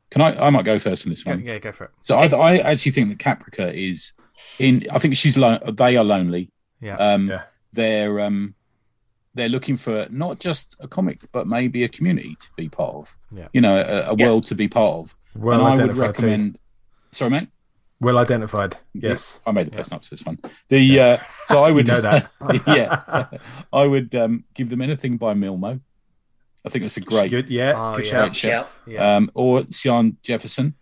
Can 0.09 0.21
I? 0.21 0.47
I 0.47 0.49
might 0.49 0.65
go 0.65 0.79
first 0.79 1.05
on 1.05 1.09
this 1.09 1.25
one. 1.25 1.41
yeah, 1.41 1.59
go 1.59 1.71
for 1.71 1.85
it. 1.85 1.91
So 2.01 2.17
I, 2.17 2.27
I 2.27 2.57
actually 2.57 2.93
think 2.93 3.09
that 3.09 3.17
Caprica 3.19 3.73
is 3.73 4.13
in. 4.57 4.83
I 4.91 4.99
think 4.99 5.15
she's. 5.15 5.37
Lo- 5.37 5.59
they 5.71 5.97
are 5.97 6.03
lonely. 6.03 6.49
Yeah. 6.81 6.95
Um, 6.97 7.27
Yeah. 7.29 7.43
They're 7.73 8.19
um, 8.21 8.55
they're 9.35 9.49
looking 9.49 9.75
for 9.77 10.07
not 10.09 10.39
just 10.39 10.75
a 10.79 10.87
comic, 10.87 11.21
but 11.31 11.45
maybe 11.45 11.83
a 11.83 11.89
community 11.89 12.35
to 12.39 12.47
be 12.55 12.69
part 12.69 12.95
of. 12.95 13.17
Yeah. 13.31 13.49
You 13.53 13.61
know, 13.61 13.77
a, 13.77 14.11
a 14.11 14.15
Yeah. 14.15 14.25
world 14.27 14.47
to 14.47 14.55
be 14.55 14.67
part 14.67 14.95
of. 14.95 15.15
Well 15.35 15.59
and 15.59 15.67
I 15.67 15.71
would 15.71 15.79
identified, 15.91 16.15
too. 16.15 16.25
recommend. 16.25 16.59
Sorry, 17.11 17.29
mate. 17.29 17.49
Well 17.99 18.17
identified. 18.19 18.77
Yes. 18.93 19.39
I 19.45 19.51
made 19.51 19.65
the 19.67 19.71
person 19.71 19.95
up, 19.95 20.03
so 20.03 20.13
it's 20.13 20.21
fun. 20.21 20.37
The 20.69 20.99
uh, 20.99 21.17
so 21.45 21.63
I 21.63 21.71
would 21.75 21.87
know 21.87 21.99
that. 22.01 22.29
yeah, 22.67 23.25
I 23.73 23.85
would 23.85 24.13
um, 24.13 24.43
give 24.53 24.69
them 24.69 24.81
anything 24.81 25.17
by 25.17 25.33
Milmo. 25.33 25.81
I 26.63 26.69
think 26.69 26.83
that's 26.83 26.97
a 26.97 27.01
great. 27.01 27.31
Good. 27.31 27.49
Yeah. 27.49 27.73
Oh, 27.75 27.95
good 27.95 28.05
yeah. 28.05 28.11
shout. 28.11 28.31
Great. 28.41 28.43
Yeah. 28.43 28.65
Yeah. 28.85 29.15
Um, 29.15 29.31
or 29.33 29.63
Sian 29.71 30.17
Jefferson, 30.21 30.75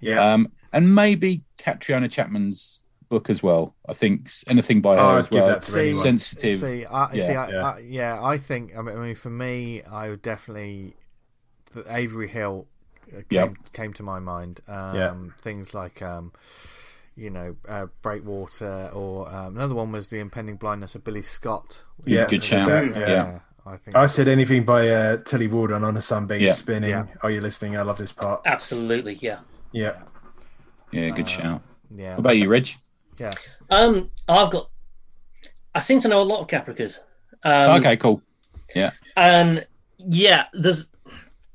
Yeah. 0.00 0.34
um, 0.34 0.52
and 0.72 0.94
maybe 0.94 1.44
Catriona 1.56 2.08
Chapman's 2.08 2.84
book 3.08 3.30
as 3.30 3.42
well. 3.42 3.74
I 3.88 3.92
think 3.94 4.30
anything 4.48 4.80
by 4.80 4.96
her 4.96 5.00
Oh, 5.02 5.08
I'd 5.10 5.18
as 5.20 5.28
give 5.28 5.40
well. 5.42 5.48
that 5.48 5.62
to 5.62 5.70
See. 5.70 5.92
Sensitive. 5.94 6.58
See, 6.58 6.84
I, 6.84 7.12
Yeah. 7.12 7.26
see, 7.26 7.32
I, 7.34 7.48
Yeah. 7.50 7.62
I, 7.64 7.78
yeah, 7.78 8.22
I 8.22 8.38
think. 8.38 8.76
I 8.76 8.82
mean, 8.82 8.96
I 8.98 9.00
mean, 9.00 9.14
for 9.14 9.30
me, 9.30 9.82
I 9.82 10.08
would 10.10 10.22
definitely 10.22 10.94
the 11.72 11.84
Avery 11.92 12.28
Hill 12.28 12.66
came, 13.10 13.24
Yeah. 13.30 13.48
came 13.72 13.92
to 13.94 14.02
my 14.02 14.18
mind. 14.18 14.60
Um, 14.68 14.94
Yeah. 14.96 15.14
Things 15.42 15.74
like, 15.74 16.00
um, 16.02 16.32
you 17.16 17.30
know, 17.30 17.56
uh, 17.68 17.86
Breakwater, 18.02 18.90
or 18.94 19.30
um, 19.32 19.56
another 19.56 19.74
one 19.74 19.92
was 19.92 20.08
the 20.08 20.18
impending 20.18 20.56
blindness 20.56 20.94
of 20.94 21.04
Billie 21.04 21.22
Scott. 21.22 21.82
Yeah, 22.04 22.26
good 22.26 22.42
shout. 22.42 22.68
that, 22.68 22.96
Yeah, 22.96 23.08
yeah. 23.08 23.38
I 23.66 23.76
think. 23.76 23.96
I 23.96 24.06
said 24.06 24.26
anything 24.28 24.64
by 24.64 24.88
uh, 24.88 25.16
Tillie 25.18 25.48
Walden 25.48 25.84
on 25.84 25.96
a 25.96 26.00
sunbeam 26.00 26.40
Yeah. 26.40 26.52
spinning. 26.52 26.90
Yeah. 26.90 27.06
Are 27.22 27.30
you 27.30 27.40
listening? 27.40 27.76
I 27.76 27.82
love 27.82 27.98
this 27.98 28.12
part. 28.12 28.42
Absolutely, 28.46 29.14
yeah. 29.20 29.40
Yeah. 29.72 29.96
Yeah, 30.92 31.10
good 31.10 31.28
shout. 31.28 31.62
yeah. 31.90 32.10
What 32.12 32.20
about 32.20 32.38
you, 32.38 32.48
Reg? 32.48 32.68
Yeah. 33.18 33.32
Um, 33.70 34.10
I've 34.28 34.50
got. 34.50 34.70
I 35.74 35.80
seem 35.80 36.00
to 36.00 36.08
know 36.08 36.22
a 36.22 36.24
lot 36.24 36.40
of 36.40 36.46
Capricas. 36.48 36.98
Um, 37.44 37.78
okay, 37.80 37.96
cool. 37.96 38.22
Yeah. 38.74 38.90
And 39.16 39.66
yeah, 39.98 40.46
there's 40.52 40.86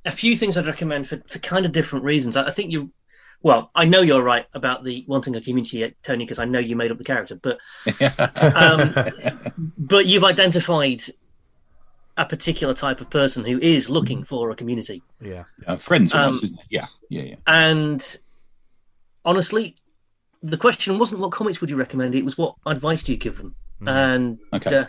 a 0.06 0.12
few 0.12 0.36
things 0.36 0.58
I'd 0.58 0.68
recommend 0.68 1.08
for, 1.08 1.22
for 1.30 1.40
kind 1.40 1.66
of 1.66 1.72
different 1.72 2.06
reasons. 2.06 2.38
I, 2.38 2.48
I 2.48 2.52
think 2.52 2.72
you, 2.72 2.92
well, 3.42 3.72
I 3.76 3.86
know 3.86 4.02
you're 4.02 4.22
right 4.24 4.46
about 4.54 4.84
the 4.84 5.04
wanting 5.08 5.36
a 5.36 5.42
community, 5.42 5.96
Tony, 6.04 6.26
because 6.26 6.40
I 6.40 6.46
know 6.46 6.60
you 6.60 6.76
made 6.76 6.92
up 6.92 6.98
the 6.98 7.04
character, 7.04 7.36
but 7.36 7.58
um, 8.40 8.94
but 9.78 10.06
you've 10.06 10.24
identified 10.24 11.02
a 12.18 12.26
particular 12.26 12.74
type 12.74 13.02
of 13.02 13.10
person 13.10 13.44
who 13.44 13.60
is 13.60 13.90
looking 13.90 14.24
for 14.24 14.50
a 14.52 14.56
community. 14.56 15.04
Yeah. 15.22 15.44
Uh, 15.68 15.76
friends, 15.76 16.14
Um, 16.14 16.22
almost, 16.22 16.44
isn't 16.46 16.60
it? 16.60 16.66
Yeah, 16.72 16.88
yeah, 17.10 17.24
yeah. 17.24 17.36
And 17.46 18.18
honestly, 19.26 19.76
the 20.42 20.58
question 20.58 20.98
wasn't 20.98 21.20
what 21.22 21.32
comics 21.32 21.60
would 21.62 21.70
you 21.70 21.76
recommend; 21.76 22.16
it 22.16 22.24
was 22.24 22.38
what 22.38 22.56
advice 22.66 23.04
do 23.04 23.12
you 23.12 23.18
give 23.18 23.38
them. 23.38 23.56
Mm. 23.82 23.90
And 23.90 24.40
Okay. 24.54 24.78
uh, 24.78 24.86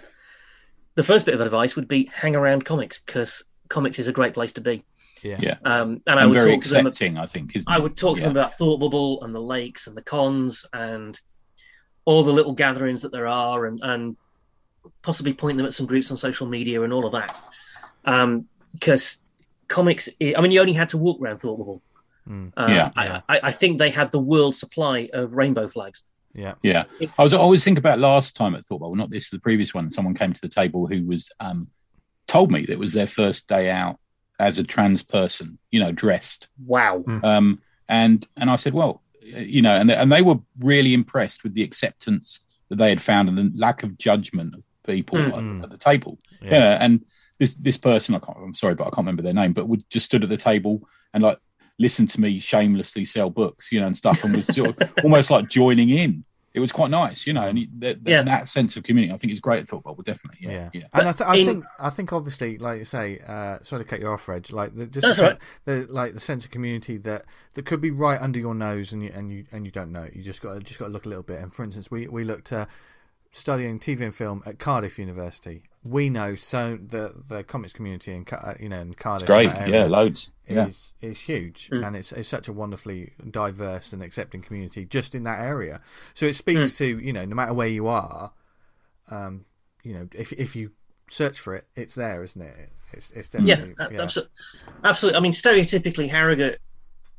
the 0.94 1.02
first 1.02 1.26
bit 1.26 1.34
of 1.34 1.40
advice 1.40 1.74
would 1.76 1.88
be 1.88 2.10
hang 2.12 2.36
around 2.36 2.64
comics 2.64 3.00
because 3.00 3.42
comics 3.68 3.98
is 3.98 4.06
a 4.06 4.12
great 4.12 4.34
place 4.34 4.52
to 4.54 4.60
be. 4.60 4.84
Yeah. 5.22 5.38
Yeah. 5.40 5.56
Um, 5.64 6.02
and 6.06 6.18
I 6.18 6.22
And 6.22 6.30
would 6.30 6.38
very 6.38 6.52
talk 6.54 6.62
to 6.64 6.68
them. 6.70 6.86
accepting, 6.86 7.18
I 7.18 7.26
think. 7.26 7.56
Isn't 7.56 7.70
I 7.72 7.78
would 7.78 7.96
talk 7.96 8.16
to 8.16 8.22
Yeah. 8.22 8.28
them 8.28 8.36
about 8.36 8.56
Thought 8.58 8.78
Bubble 8.78 9.22
and 9.24 9.34
the 9.34 9.40
lakes 9.40 9.86
and 9.86 9.96
the 9.96 10.02
cons 10.02 10.66
and 10.72 11.18
all 12.04 12.22
the 12.22 12.32
little 12.32 12.52
gatherings 12.52 13.02
that 13.02 13.12
there 13.12 13.26
are, 13.26 13.66
and, 13.66 13.80
and 13.82 14.16
possibly 15.02 15.32
point 15.32 15.56
them 15.56 15.66
at 15.66 15.74
some 15.74 15.86
groups 15.86 16.10
on 16.10 16.16
social 16.16 16.46
media 16.46 16.82
and 16.82 16.92
all 16.92 17.06
of 17.06 17.12
that. 17.12 17.36
Because 18.72 19.18
comics, 19.68 20.08
I 20.20 20.34
I 20.36 20.40
mean, 20.40 20.52
you 20.52 20.60
only 20.60 20.72
had 20.72 20.90
to 20.90 20.98
walk 20.98 21.20
around 21.20 21.38
Thought 21.38 21.58
Bubble. 21.58 21.82
Mm. 22.28 22.52
Um, 22.56 22.70
Yeah. 22.70 22.90
Yeah. 22.96 23.20
I, 23.28 23.36
I, 23.36 23.40
I 23.44 23.52
think 23.52 23.78
they 23.78 23.90
had 23.90 24.10
the 24.12 24.18
world 24.18 24.54
supply 24.54 25.08
of 25.12 25.34
rainbow 25.34 25.68
flags. 25.68 26.04
Yeah. 26.34 26.54
Yeah, 26.62 26.84
I 27.18 27.22
was 27.22 27.32
I 27.32 27.38
always 27.38 27.64
think 27.64 27.78
about 27.78 27.98
last 27.98 28.36
time 28.36 28.54
at 28.54 28.66
Thought 28.66 28.80
Bubble, 28.80 28.94
not 28.96 29.08
this, 29.08 29.30
the 29.30 29.38
previous 29.38 29.72
one. 29.72 29.88
Someone 29.88 30.12
came 30.14 30.34
to 30.34 30.40
the 30.40 30.48
table 30.48 30.86
who 30.86 31.06
was 31.06 31.32
um, 31.40 31.62
told 32.26 32.52
me 32.52 32.60
that 32.66 32.72
it 32.72 32.78
was 32.78 32.92
their 32.92 33.06
first 33.06 33.48
day 33.48 33.70
out 33.70 33.98
as 34.38 34.58
a 34.58 34.62
trans 34.62 35.02
person, 35.02 35.58
you 35.70 35.80
know, 35.80 35.92
dressed. 35.92 36.48
Wow. 36.64 37.04
Um, 37.22 37.60
and 37.88 38.26
and 38.36 38.50
I 38.50 38.56
said, 38.56 38.74
well, 38.74 39.02
you 39.22 39.62
know, 39.62 39.74
and 39.74 39.88
they, 39.90 39.94
and 39.94 40.10
they 40.12 40.22
were 40.22 40.36
really 40.60 40.94
impressed 40.94 41.42
with 41.42 41.54
the 41.54 41.62
acceptance 41.62 42.44
that 42.68 42.76
they 42.76 42.88
had 42.88 43.00
found 43.02 43.28
and 43.28 43.38
the 43.38 43.50
lack 43.58 43.82
of 43.82 43.96
judgment 43.98 44.54
of 44.54 44.64
people 44.84 45.18
Mm. 45.18 45.58
at, 45.58 45.64
at 45.64 45.70
the 45.70 45.78
table. 45.78 46.18
Yeah. 46.42 46.50
Yeah. 46.50 46.78
and 46.80 47.04
this 47.38 47.54
this 47.54 47.76
person, 47.78 48.14
I 48.14 48.18
can't, 48.18 48.38
I'm 48.38 48.54
sorry, 48.54 48.74
but 48.74 48.84
I 48.84 48.90
can't 48.90 48.98
remember 48.98 49.22
their 49.22 49.32
name, 49.34 49.52
but 49.52 49.68
would 49.68 49.88
just 49.90 50.06
stood 50.06 50.22
at 50.22 50.30
the 50.30 50.36
table 50.36 50.88
and 51.12 51.22
like 51.22 51.38
listened 51.78 52.08
to 52.10 52.20
me 52.20 52.40
shamelessly 52.40 53.04
sell 53.04 53.28
books, 53.30 53.70
you 53.70 53.78
know, 53.80 53.86
and 53.86 53.96
stuff, 53.96 54.24
and 54.24 54.34
was 54.34 54.46
sort 54.46 54.80
of 54.80 54.92
almost 55.04 55.30
like 55.30 55.48
joining 55.48 55.90
in. 55.90 56.24
It 56.56 56.60
was 56.60 56.72
quite 56.72 56.90
nice, 56.90 57.26
you 57.26 57.34
know, 57.34 57.46
and 57.48 57.68
that, 57.80 57.98
Yeah. 58.06 58.22
that 58.22 58.48
sense 58.48 58.76
of 58.78 58.82
community, 58.82 59.12
I 59.12 59.18
think, 59.18 59.30
is 59.30 59.40
great 59.40 59.60
at 59.60 59.68
football. 59.68 59.94
But 59.94 60.06
definitely, 60.06 60.38
yeah, 60.48 60.52
Yeah. 60.52 60.70
yeah. 60.72 60.82
And 60.94 61.08
I, 61.08 61.12
th- 61.12 61.28
I 61.28 61.36
in- 61.36 61.46
think 61.46 61.64
I 61.78 61.90
think 61.90 62.12
obviously, 62.14 62.56
like 62.56 62.78
you 62.78 62.84
say, 62.86 63.20
uh, 63.28 63.58
sorry 63.62 63.84
to 63.84 63.88
cut 63.88 64.00
you 64.00 64.08
off, 64.08 64.26
Reg. 64.26 64.50
Like 64.50 64.74
the, 64.74 64.86
just 64.86 65.06
That's 65.06 65.18
the, 65.18 65.24
all 65.24 65.30
right. 65.32 65.40
the 65.66 65.86
like 65.92 66.14
the 66.14 66.20
sense 66.20 66.46
of 66.46 66.50
community 66.50 66.96
that 66.96 67.26
that 67.54 67.66
could 67.66 67.82
be 67.82 67.90
right 67.90 68.18
under 68.20 68.38
your 68.38 68.54
nose, 68.54 68.92
and 68.94 69.02
you 69.02 69.12
and 69.14 69.30
you 69.30 69.44
and 69.52 69.66
you 69.66 69.70
don't 69.70 69.92
know. 69.92 70.04
it. 70.04 70.16
You 70.16 70.22
just 70.22 70.40
got 70.40 70.54
to 70.54 70.60
just 70.60 70.78
got 70.80 70.86
to 70.86 70.92
look 70.92 71.04
a 71.04 71.08
little 71.10 71.22
bit. 71.22 71.40
And 71.42 71.52
for 71.52 71.62
instance, 71.62 71.90
we 71.90 72.08
we 72.08 72.24
looked 72.24 72.50
uh, 72.54 72.64
studying 73.36 73.78
TV 73.78 74.00
and 74.02 74.14
film 74.14 74.42
at 74.46 74.58
Cardiff 74.58 74.98
University. 74.98 75.62
We 75.84 76.10
know 76.10 76.34
so 76.34 76.78
the 76.84 77.12
the 77.28 77.44
comics 77.44 77.72
community 77.72 78.12
in 78.12 78.26
you 78.60 78.68
know 78.68 78.80
in 78.80 78.94
Cardiff. 78.94 79.22
It's 79.22 79.26
great, 79.30 79.68
yeah, 79.68 79.84
loads, 79.84 80.32
yeah. 80.48 80.66
is 80.66 80.94
is 81.00 81.20
huge, 81.20 81.68
Mm. 81.70 81.86
and 81.86 81.96
it's 81.96 82.12
it's 82.12 82.28
such 82.28 82.48
a 82.48 82.52
wonderfully 82.52 83.12
diverse 83.30 83.92
and 83.92 84.02
accepting 84.02 84.42
community 84.42 84.84
just 84.84 85.14
in 85.14 85.24
that 85.24 85.40
area. 85.40 85.80
So 86.14 86.26
it 86.26 86.34
speaks 86.34 86.72
Mm. 86.72 86.76
to 86.76 86.98
you 86.98 87.12
know 87.12 87.24
no 87.24 87.36
matter 87.36 87.54
where 87.54 87.68
you 87.68 87.86
are, 87.86 88.32
um, 89.10 89.44
you 89.84 89.94
know 89.94 90.08
if 90.12 90.32
if 90.32 90.56
you 90.56 90.72
search 91.08 91.38
for 91.38 91.54
it, 91.54 91.66
it's 91.76 91.94
there, 91.94 92.22
isn't 92.24 92.42
it? 92.42 92.70
It's 92.92 93.10
it's 93.12 93.30
Yeah, 93.34 93.56
definitely 93.56 93.96
a- 93.96 94.02
absolutely. 94.02 94.32
Absolutely. 94.82 95.16
I 95.18 95.20
mean, 95.20 95.32
stereotypically, 95.32 96.08
Harrogate, 96.10 96.58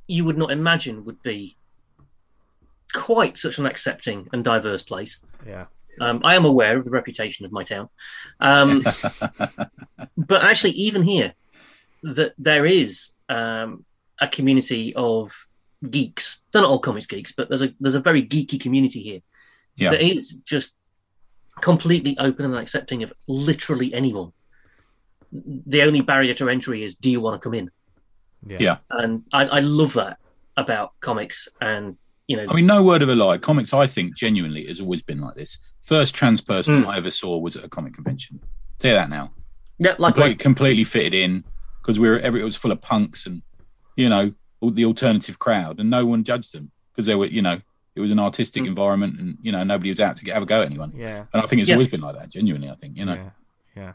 you 0.07 0.26
would 0.26 0.38
not 0.38 0.51
imagine 0.51 1.05
would 1.05 1.22
be 1.24 1.55
quite 2.93 3.38
such 3.38 3.59
an 3.59 3.65
accepting 3.65 4.28
and 4.34 4.43
diverse 4.43 4.84
place. 4.84 5.20
yeah 5.45 5.65
Um, 5.99 6.21
I 6.23 6.35
am 6.35 6.45
aware 6.45 6.77
of 6.77 6.85
the 6.85 6.91
reputation 6.91 7.45
of 7.45 7.51
my 7.51 7.63
town, 7.63 7.89
um, 8.39 8.83
but 10.17 10.43
actually, 10.43 10.71
even 10.71 11.03
here, 11.03 11.33
that 12.03 12.33
there 12.37 12.65
is 12.65 13.11
um, 13.29 13.85
a 14.19 14.27
community 14.27 14.93
of 14.95 15.33
geeks. 15.89 16.41
They're 16.51 16.61
not 16.61 16.69
all 16.71 16.79
comics 16.79 17.05
geeks, 17.07 17.31
but 17.31 17.47
there's 17.49 17.61
a 17.63 17.73
there's 17.79 17.95
a 17.95 17.99
very 17.99 18.23
geeky 18.25 18.59
community 18.59 19.01
here 19.01 19.21
Yeah. 19.75 19.91
that 19.91 20.01
is 20.01 20.35
just 20.45 20.73
completely 21.61 22.17
open 22.19 22.45
and 22.45 22.55
accepting 22.55 23.03
of 23.03 23.11
literally 23.27 23.93
anyone. 23.93 24.31
The 25.31 25.81
only 25.81 26.01
barrier 26.01 26.33
to 26.35 26.49
entry 26.49 26.83
is, 26.83 26.95
do 26.95 27.09
you 27.09 27.19
want 27.19 27.35
to 27.35 27.43
come 27.43 27.53
in? 27.53 27.71
yeah 28.45 28.57
Yeah. 28.59 28.77
And 28.91 29.23
I, 29.33 29.45
I 29.45 29.59
love 29.59 29.93
that 29.93 30.17
about 30.55 30.93
comics, 30.99 31.49
and 31.59 31.97
you 32.28 32.38
know, 32.38 32.45
I 32.49 32.53
mean, 32.53 32.65
no 32.65 32.84
word 32.84 33.01
of 33.01 33.09
a 33.09 33.15
lie. 33.15 33.38
Comics, 33.38 33.73
I 33.73 33.88
think, 33.88 34.15
genuinely 34.15 34.65
has 34.65 34.82
always 34.82 35.01
been 35.01 35.21
like 35.21 35.36
this. 35.36 35.57
First 35.82 36.13
trans 36.13 36.41
person 36.41 36.84
Mm. 36.84 36.88
I 36.88 36.97
ever 36.97 37.11
saw 37.11 37.38
was 37.38 37.55
at 37.55 37.63
a 37.63 37.69
comic 37.69 37.93
convention. 37.93 38.39
Tell 38.80 38.91
you 38.91 38.97
that 38.97 39.09
now. 39.09 39.32
yeah, 39.80 39.95
like 39.97 40.13
Completely, 40.15 40.36
completely 40.36 40.84
fitted 40.84 41.13
in 41.13 41.43
because 41.82 41.99
we 41.99 42.09
were 42.09 42.19
every, 42.19 42.41
it 42.41 42.43
was 42.43 42.55
full 42.57 42.71
of 42.71 42.82
punks 42.82 43.25
and 43.25 43.41
you 43.95 44.09
know 44.09 44.34
all 44.59 44.69
the 44.71 44.86
alternative 44.86 45.39
crowd, 45.39 45.80
and 45.80 45.89
no 45.89 46.05
one 46.05 46.23
judged 46.23 46.53
them 46.53 46.71
because 46.91 47.05
they 47.05 47.15
were 47.15 47.28
you 47.28 47.41
know 47.41 47.61
it 47.95 47.99
was 48.01 48.11
an 48.11 48.19
artistic 48.19 48.63
Mm. 48.63 48.67
environment, 48.67 49.19
and 49.19 49.38
you 49.41 49.51
know 49.51 49.63
nobody 49.63 49.89
was 49.89 49.99
out 49.99 50.15
to 50.17 50.25
get, 50.25 50.34
have 50.34 50.43
a 50.43 50.45
go 50.45 50.61
at 50.61 50.67
anyone. 50.67 50.91
yeah 50.95 51.25
And 51.34 51.41
I 51.41 51.45
think 51.47 51.61
it's 51.61 51.69
Yeah. 51.69 51.75
always 51.75 51.88
been 51.88 52.01
like 52.01 52.15
that. 52.15 52.30
Genuinely, 52.30 52.69
I 52.69 52.75
think 52.75 52.97
you 52.97 53.05
know. 53.05 53.13
yeah 53.13 53.30
yeah. 53.75 53.93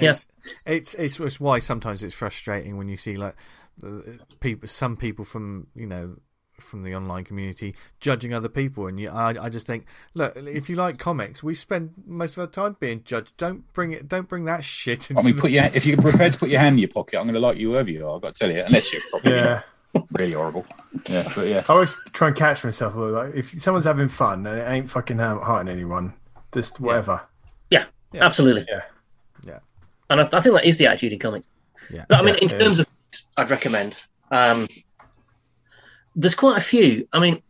Yeah. 0.00 0.10
It's, 0.10 0.26
it's 0.66 0.94
it's 0.94 1.20
it's 1.20 1.40
why 1.40 1.58
sometimes 1.58 2.02
it's 2.04 2.14
frustrating 2.14 2.76
when 2.78 2.88
you 2.88 2.96
see 2.96 3.16
like 3.16 3.34
the 3.78 4.18
people, 4.40 4.66
some 4.68 4.96
people 4.96 5.24
from 5.24 5.66
you 5.74 5.86
know 5.86 6.16
from 6.60 6.82
the 6.82 6.94
online 6.94 7.24
community 7.24 7.74
judging 8.00 8.32
other 8.34 8.48
people, 8.48 8.86
and 8.86 8.98
you, 9.00 9.10
I 9.10 9.44
I 9.44 9.48
just 9.48 9.66
think, 9.66 9.86
look, 10.14 10.36
if 10.36 10.68
you 10.68 10.76
like 10.76 10.98
comics, 10.98 11.42
we 11.42 11.54
spend 11.54 11.92
most 12.06 12.36
of 12.36 12.40
our 12.40 12.46
time 12.46 12.76
being 12.80 13.02
judged. 13.04 13.36
Don't 13.36 13.70
bring 13.72 13.92
it. 13.92 14.08
Don't 14.08 14.28
bring 14.28 14.44
that 14.46 14.64
shit. 14.76 15.10
Into 15.10 15.20
I 15.22 15.24
mean, 15.24 15.36
the- 15.36 15.40
put 15.42 15.50
your 15.50 15.64
if 15.64 15.86
you're 15.86 15.96
prepared 16.00 16.32
to 16.32 16.38
put 16.38 16.48
your 16.50 16.60
hand 16.60 16.74
in 16.74 16.78
your 16.80 16.88
pocket, 16.88 17.18
I'm 17.18 17.24
going 17.24 17.34
to 17.34 17.40
like 17.40 17.56
you 17.58 17.72
whoever 17.72 17.90
you 17.90 18.06
are. 18.08 18.16
I've 18.16 18.22
got 18.22 18.34
to 18.34 18.38
tell 18.38 18.50
you, 18.54 18.62
unless 18.62 18.92
you're 18.92 19.02
probably 19.10 19.32
Yeah. 19.32 19.62
really 20.12 20.32
horrible. 20.32 20.66
Yeah, 21.08 21.26
but 21.34 21.46
yeah. 21.46 21.62
I 21.68 21.72
always 21.72 21.94
try 22.12 22.28
and 22.28 22.36
catch 22.36 22.62
myself. 22.64 22.94
Like, 22.94 23.34
if 23.34 23.60
someone's 23.60 23.84
having 23.86 24.08
fun 24.08 24.46
and 24.46 24.58
it 24.58 24.68
ain't 24.68 24.90
fucking 24.90 25.18
um, 25.20 25.40
hurting 25.40 25.68
anyone, 25.72 26.12
just 26.52 26.78
whatever. 26.80 27.22
yeah, 27.70 27.84
Yeah. 28.12 28.24
absolutely. 28.24 28.66
Yeah. 28.68 28.82
Yeah. 29.46 29.58
And 30.10 30.20
I, 30.20 30.28
I 30.32 30.40
think 30.40 30.54
that 30.56 30.64
is 30.64 30.76
the 30.76 30.86
attitude 30.86 31.12
in 31.14 31.18
comics. 31.18 31.48
Yeah. 31.90 32.04
But 32.08 32.20
I 32.20 32.22
mean, 32.22 32.34
Yeah, 32.34 32.40
in 32.42 32.48
terms 32.48 32.78
is. 32.78 32.80
of, 32.80 32.86
I'd 33.36 33.50
recommend. 33.50 33.98
Um, 34.30 34.66
there's 36.18 36.34
quite 36.34 36.58
a 36.58 36.60
few. 36.60 37.08
I 37.12 37.20
mean, 37.20 37.42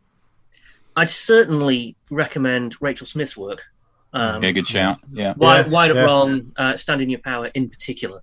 I'd 0.95 1.09
certainly 1.09 1.97
recommend 2.11 2.77
Rachel 2.81 3.07
Smith's 3.07 3.37
work. 3.37 3.63
Um, 4.13 4.43
Yeah, 4.43 4.53
good 4.53 4.67
shout. 4.67 4.99
Yeah. 5.11 5.35
Wide, 5.37 5.67
Yeah, 5.67 5.73
wired 5.73 5.91
up 5.93 5.97
yeah. 5.97 6.03
wrong, 6.03 6.53
uh, 6.57 6.77
stand 6.77 7.01
in 7.01 7.09
your 7.11 7.21
power 7.21 7.47
in 7.47 7.69
particular, 7.71 8.21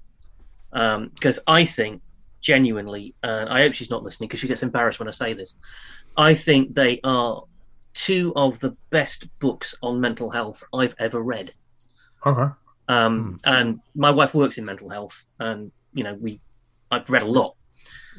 because 0.71 1.39
I 1.47 1.65
think 1.65 2.01
genuinely, 2.41 3.15
and 3.23 3.49
I 3.49 3.63
hope 3.63 3.73
she's 3.73 3.89
not 3.89 4.03
listening 4.03 4.27
because 4.27 4.39
she 4.39 4.47
gets 4.47 4.61
embarrassed 4.61 4.99
when 4.99 5.07
I 5.07 5.11
say 5.11 5.33
this. 5.33 5.55
I 6.15 6.35
think 6.35 6.75
they 6.75 6.99
are 7.03 7.43
two 7.93 8.31
of 8.35 8.59
the 8.59 8.75
best 8.91 9.27
books 9.39 9.73
on 9.81 9.99
mental 9.99 10.29
health 10.29 10.63
I've 10.73 10.95
ever 10.99 11.21
read. 11.21 11.53
Okay. 12.25 12.53
Um, 12.87 13.37
And 13.45 13.79
my 13.95 14.11
wife 14.11 14.33
works 14.35 14.57
in 14.59 14.65
mental 14.65 14.89
health, 14.89 15.25
and 15.39 15.71
you 15.93 16.03
know 16.03 16.13
we, 16.15 16.39
I've 16.91 17.09
read 17.09 17.23
a 17.23 17.27
lot, 17.39 17.55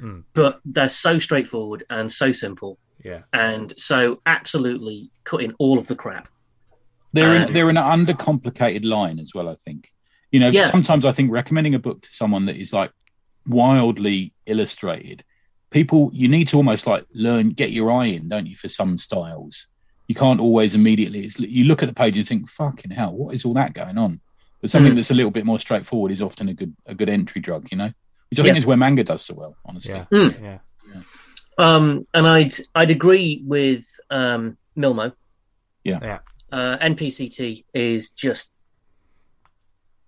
Mm. 0.01 0.24
but 0.34 0.61
they're 0.64 0.88
so 0.88 1.18
straightforward 1.18 1.84
and 1.90 2.11
so 2.12 2.32
simple, 2.32 2.78
yeah. 3.05 3.22
and 3.32 3.72
so 3.78 4.20
absolutely 4.26 5.11
cutting 5.24 5.55
all 5.59 5.78
of 5.78 5.86
the 5.86 5.97
crap. 5.97 6.28
They're 7.12 7.30
Um, 7.30 7.42
in, 7.49 7.53
they're 7.55 7.70
in 7.70 7.76
an 7.78 8.07
undercomplicated 8.07 8.84
line 8.84 9.18
as 9.18 9.32
well. 9.34 9.49
I 9.49 9.55
think. 9.55 9.90
You 10.32 10.40
know, 10.40 10.49
Yeah. 10.49 10.66
sometimes 10.66 11.05
I 11.05 11.12
think 11.12 11.30
recommending 11.30 11.74
a 11.74 11.78
book 11.78 12.03
to 12.03 12.12
someone 12.12 12.47
that 12.47 12.57
is 12.57 12.72
like 12.72 12.90
wildly 13.47 14.32
illustrated, 14.47 15.24
people 15.70 16.11
you 16.12 16.28
need 16.28 16.49
to 16.49 16.57
almost 16.57 16.86
like 16.86 17.07
learn, 17.14 17.51
get 17.51 17.70
your 17.70 17.90
eye 17.90 18.07
in, 18.07 18.28
don't 18.28 18.47
you, 18.47 18.57
for 18.57 18.68
some 18.68 18.99
styles. 18.99 19.66
You 20.09 20.14
can't 20.14 20.40
always 20.40 20.74
immediately. 20.74 21.20
It's, 21.20 21.38
you 21.40 21.64
look 21.64 21.82
at 21.82 21.88
the 21.88 21.94
page 21.94 22.16
and 22.16 22.26
think, 22.26 22.49
"Fucking 22.49 22.92
hell, 22.92 23.12
what 23.14 23.34
is 23.34 23.44
all 23.44 23.55
that 23.55 23.72
going 23.74 23.99
on?" 23.99 24.20
But 24.61 24.70
something 24.70 24.92
Mm. 24.92 24.97
that's 24.97 25.11
a 25.11 25.14
little 25.14 25.30
bit 25.32 25.44
more 25.44 25.59
straightforward 25.59 26.12
is 26.12 26.22
often 26.22 26.49
a 26.49 26.55
good 26.55 26.74
a 26.86 26.94
good 26.94 27.09
entry 27.09 27.40
drug. 27.40 27.68
You 27.70 27.78
know, 27.78 27.92
which 28.31 28.41
I 28.41 28.43
think 28.43 28.57
is 28.57 28.66
where 28.66 28.77
manga 28.77 29.05
does 29.05 29.22
so 29.24 29.35
well. 29.35 29.57
Honestly, 29.64 29.95
Yeah. 29.95 30.05
Mm. 30.12 30.43
Yeah. 30.43 30.59
Um, 31.59 32.05
and 32.14 32.27
I'd 32.27 32.55
I'd 32.74 32.91
agree 32.91 33.43
with 33.47 33.85
um, 34.11 34.57
Milmo. 34.77 35.12
Yeah. 35.85 35.99
Yeah. 36.03 36.18
Uh, 36.53 36.77
NPCT 36.79 37.64
is 37.74 38.11
just 38.11 38.53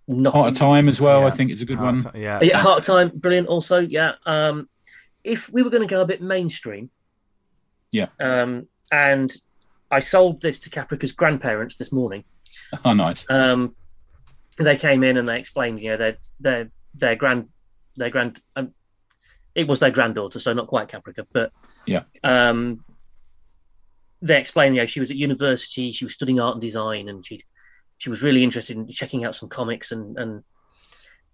not 0.07 0.33
Heart 0.35 0.49
of 0.49 0.55
Time 0.59 0.89
as 0.89 1.01
well. 1.01 1.21
Yeah. 1.21 1.27
I 1.27 1.31
think 1.31 1.51
is 1.51 1.62
a 1.62 1.66
good 1.66 1.79
Hard 1.79 2.03
one. 2.05 2.12
to- 2.12 2.19
yeah. 2.19 2.41
Yeah, 2.43 2.59
Heart 2.59 2.79
of 2.81 2.85
Time, 2.85 3.09
brilliant. 3.14 3.49
Also, 3.49 3.79
yeah. 3.79 4.12
Um, 4.27 4.69
if 5.25 5.51
we 5.53 5.62
were 5.62 5.71
going 5.71 5.83
to 5.83 5.89
go 5.89 6.01
a 6.01 6.07
bit 6.07 6.23
mainstream, 6.23 6.91
Yeah. 7.93 8.07
um, 8.21 8.66
and 8.93 9.33
I 9.91 10.01
sold 10.01 10.41
this 10.41 10.59
to 10.61 10.71
Caprica's 10.71 11.12
grandparents 11.12 11.77
this 11.77 11.93
morning. 11.93 12.25
Oh, 12.85 12.93
nice. 12.95 13.25
Um, 13.31 13.75
they 14.59 14.77
came 14.77 15.03
in 15.03 15.16
and 15.19 15.29
they 15.29 15.39
explained, 15.39 15.81
you 15.81 15.91
know, 15.91 15.97
their 15.99 16.16
their 16.41 16.71
their 16.95 17.14
grand 17.16 17.49
their 17.99 18.11
grand 18.11 18.41
um, 18.57 18.73
it 19.55 19.67
was 19.67 19.81
their 19.81 19.91
granddaughter, 19.91 20.39
so 20.41 20.53
not 20.53 20.69
quite 20.69 20.89
Caprica, 20.89 21.27
but 21.33 21.53
Yeah. 21.87 22.03
Um, 22.23 22.85
they 24.21 24.39
explained, 24.41 24.75
you 24.75 24.83
know, 24.83 24.87
she 24.87 25.01
was 25.01 25.11
at 25.11 25.17
university, 25.17 25.93
she 25.93 26.05
was 26.05 26.15
studying 26.15 26.41
art 26.41 26.55
and 26.55 26.61
design, 26.63 27.09
and 27.09 27.25
she 27.27 27.45
she 27.99 28.11
was 28.11 28.23
really 28.23 28.43
interested 28.45 28.77
in 28.77 28.89
checking 28.89 29.25
out 29.25 29.35
some 29.35 29.49
comics, 29.49 29.91
and 29.93 30.17
and 30.19 30.43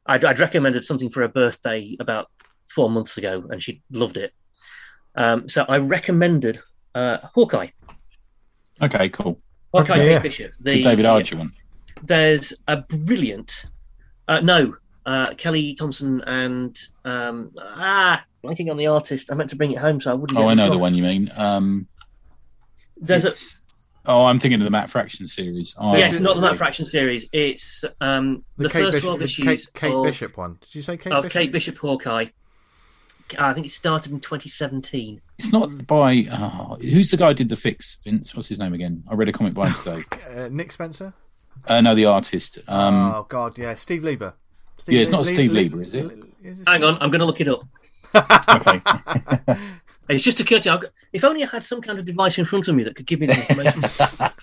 I'd, 0.06 0.24
I'd 0.24 0.40
recommended 0.40 0.84
something 0.84 1.10
for 1.10 1.20
her 1.22 1.28
birthday 1.28 1.96
about 2.00 2.28
four 2.74 2.90
months 2.90 3.16
ago, 3.18 3.44
and 3.50 3.62
she 3.62 3.82
loved 3.90 4.16
it. 4.16 4.32
Um, 5.14 5.48
so 5.48 5.64
I 5.68 5.78
recommended 5.78 6.60
uh, 6.94 7.18
Hawkeye, 7.34 7.68
Okay, 8.82 9.08
cool. 9.10 9.40
Hawkeye 9.72 9.94
Okay, 9.94 10.10
yeah. 10.12 10.18
Bishop, 10.18 10.52
The 10.60 10.74
the 10.76 10.82
David 10.82 11.06
Aja 11.06 11.36
one. 11.36 11.50
there's 12.02 12.52
a 12.68 12.78
brilliant 12.78 13.66
uh, 14.28 14.40
no 14.40 14.74
uh, 15.06 15.34
kelly 15.34 15.74
thompson 15.74 16.22
and 16.26 16.78
um, 17.04 17.50
ah 17.58 18.24
blanking 18.42 18.70
on 18.70 18.76
the 18.76 18.86
artist 18.86 19.30
i 19.30 19.34
meant 19.34 19.50
to 19.50 19.56
bring 19.56 19.72
it 19.72 19.78
home 19.78 20.00
so 20.00 20.10
i 20.10 20.14
wouldn't 20.14 20.38
Oh, 20.38 20.48
I 20.48 20.54
know 20.54 20.70
the 20.70 20.78
one 20.78 20.94
you 20.94 21.02
mean. 21.02 21.30
Um, 21.36 21.86
there's 22.96 23.24
a 23.24 23.32
Oh, 24.06 24.26
I'm 24.26 24.38
thinking 24.38 24.60
of 24.60 24.66
the 24.66 24.70
Matt 24.70 24.90
Fraction 24.90 25.26
series. 25.26 25.74
Oh, 25.78 25.96
yes 25.96 26.20
not 26.20 26.36
the 26.36 26.42
Matt 26.42 26.58
fraction 26.58 26.84
series 26.84 27.28
it's 27.32 27.84
um, 28.00 28.44
the, 28.58 28.68
Kate 28.68 28.84
first 28.84 28.96
Bishop, 28.96 29.06
12 29.06 29.22
issues 29.22 29.46
Kate, 29.46 29.70
Kate 29.74 29.94
of, 29.94 30.04
Bishop 30.04 30.36
one. 30.36 30.58
Did 30.60 30.74
you 30.74 30.82
say 30.82 30.96
Kate 30.96 31.12
of 31.12 31.22
Bishop? 31.22 31.32
kate 31.40 31.52
bishop 31.52 31.78
hawkeye 31.78 32.26
i 33.38 33.54
think 33.54 33.66
it 33.66 33.70
started 33.70 34.12
in 34.12 34.20
2017 34.20 35.20
It's 35.38 35.52
not 35.52 35.86
by. 35.86 36.26
Oh, 36.30 36.76
who's 36.80 37.10
the 37.10 37.16
guy 37.16 37.28
who 37.28 37.34
did 37.34 37.48
the 37.48 37.56
fix? 37.56 37.96
Vince, 38.04 38.34
what's 38.36 38.48
his 38.48 38.58
name 38.58 38.74
again? 38.74 39.02
I 39.10 39.14
read 39.14 39.28
a 39.28 39.32
comic 39.32 39.54
by 39.54 39.68
him 39.68 39.74
today. 39.82 40.04
Uh, 40.34 40.48
Nick 40.50 40.70
Spencer. 40.72 41.14
Uh, 41.66 41.80
no, 41.80 41.94
the 41.94 42.04
artist. 42.04 42.58
Um, 42.68 42.94
oh 43.14 43.26
God, 43.28 43.56
yeah, 43.56 43.74
Steve 43.74 44.04
Lieber. 44.04 44.34
Steve 44.78 44.94
Yeah, 44.94 45.02
it's 45.02 45.10
not 45.10 45.20
Le- 45.20 45.24
Steve 45.26 45.52
Le- 45.52 45.56
Lieber, 45.56 45.82
is 45.82 45.94
it? 45.94 46.04
Le- 46.06 46.26
is 46.42 46.60
it 46.60 46.68
hang 46.68 46.84
on 46.84 46.94
i'm 47.00 47.10
going 47.10 47.20
to 47.20 47.24
look 47.24 47.40
it 47.40 47.48
up 47.48 47.64
okay. 48.14 48.80
it's 50.08 50.22
just 50.22 50.40
occurred 50.40 50.62
to 50.62 50.78
me 50.78 50.88
if 51.12 51.24
only 51.24 51.42
i 51.42 51.46
had 51.46 51.64
some 51.64 51.80
kind 51.80 51.98
of 51.98 52.04
device 52.04 52.38
in 52.38 52.44
front 52.44 52.68
of 52.68 52.74
me 52.74 52.82
that 52.84 52.94
could 52.94 53.06
give 53.06 53.20
me 53.20 53.26
the 53.26 53.34
information 53.34 53.82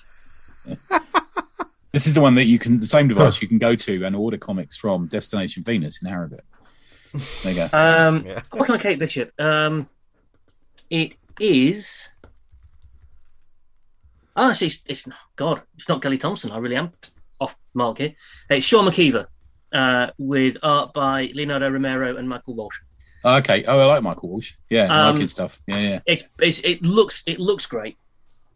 this 1.92 2.08
is 2.08 2.16
the 2.16 2.22
one 2.22 2.36
that 2.36 2.46
you 2.46 2.60
can. 2.60 2.78
The 2.78 2.86
same 2.86 3.08
device 3.08 3.42
you 3.42 3.48
can 3.48 3.58
go 3.58 3.76
to 3.76 4.04
and 4.06 4.16
order 4.16 4.38
comics 4.38 4.78
from 4.78 5.08
Destination 5.08 5.64
Venus 5.64 6.02
in 6.02 6.10
Harrogate. 6.10 6.46
There 7.44 7.52
you 7.52 7.56
go. 7.56 7.70
Um, 7.74 8.26
Yeah. 8.26 8.42
Hawkeye 8.52 8.78
Kate 8.78 9.00
Bishop. 9.00 9.32
Um, 9.40 9.90
it 10.90 11.18
is. 11.40 12.10
Oh, 14.36 14.52
it's, 14.52 14.62
it's, 14.62 14.82
it's 14.86 15.10
God. 15.36 15.62
It's 15.78 15.90
not 15.90 16.02
Kelly 16.02 16.18
Thompson. 16.18 16.52
I 16.52 16.58
really 16.58 16.78
am 16.78 16.92
off 17.40 17.58
mark 17.74 17.98
here. 17.98 18.14
It's 18.50 18.66
Sean 18.66 18.86
McKeever 18.86 19.26
uh, 19.74 20.12
with 20.18 20.58
art 20.64 20.94
by 20.94 21.32
Leonardo 21.34 21.70
Romero 21.70 22.16
and 22.18 22.28
Michael 22.28 22.56
Walsh. 22.56 22.78
okay. 23.24 23.64
Oh, 23.66 23.80
I 23.80 23.86
like 23.86 24.04
Michael 24.04 24.30
Walsh. 24.30 24.54
Yeah, 24.70 24.92
I 24.94 25.08
Um, 25.08 25.14
like 25.16 25.22
his 25.22 25.32
stuff. 25.32 25.60
Yeah, 25.68 25.78
yeah. 25.80 26.00
It's, 26.06 26.24
it's 26.40 26.60
it 26.60 26.82
looks 26.82 27.24
it 27.26 27.40
looks 27.40 27.66
great, 27.66 27.98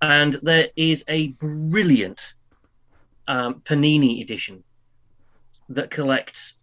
and 0.01 0.33
there 0.41 0.69
is 0.75 1.03
a 1.07 1.29
brilliant 1.29 2.33
um, 3.27 3.61
Panini 3.65 4.21
edition 4.21 4.63
that 5.69 5.89
collects 5.89 6.55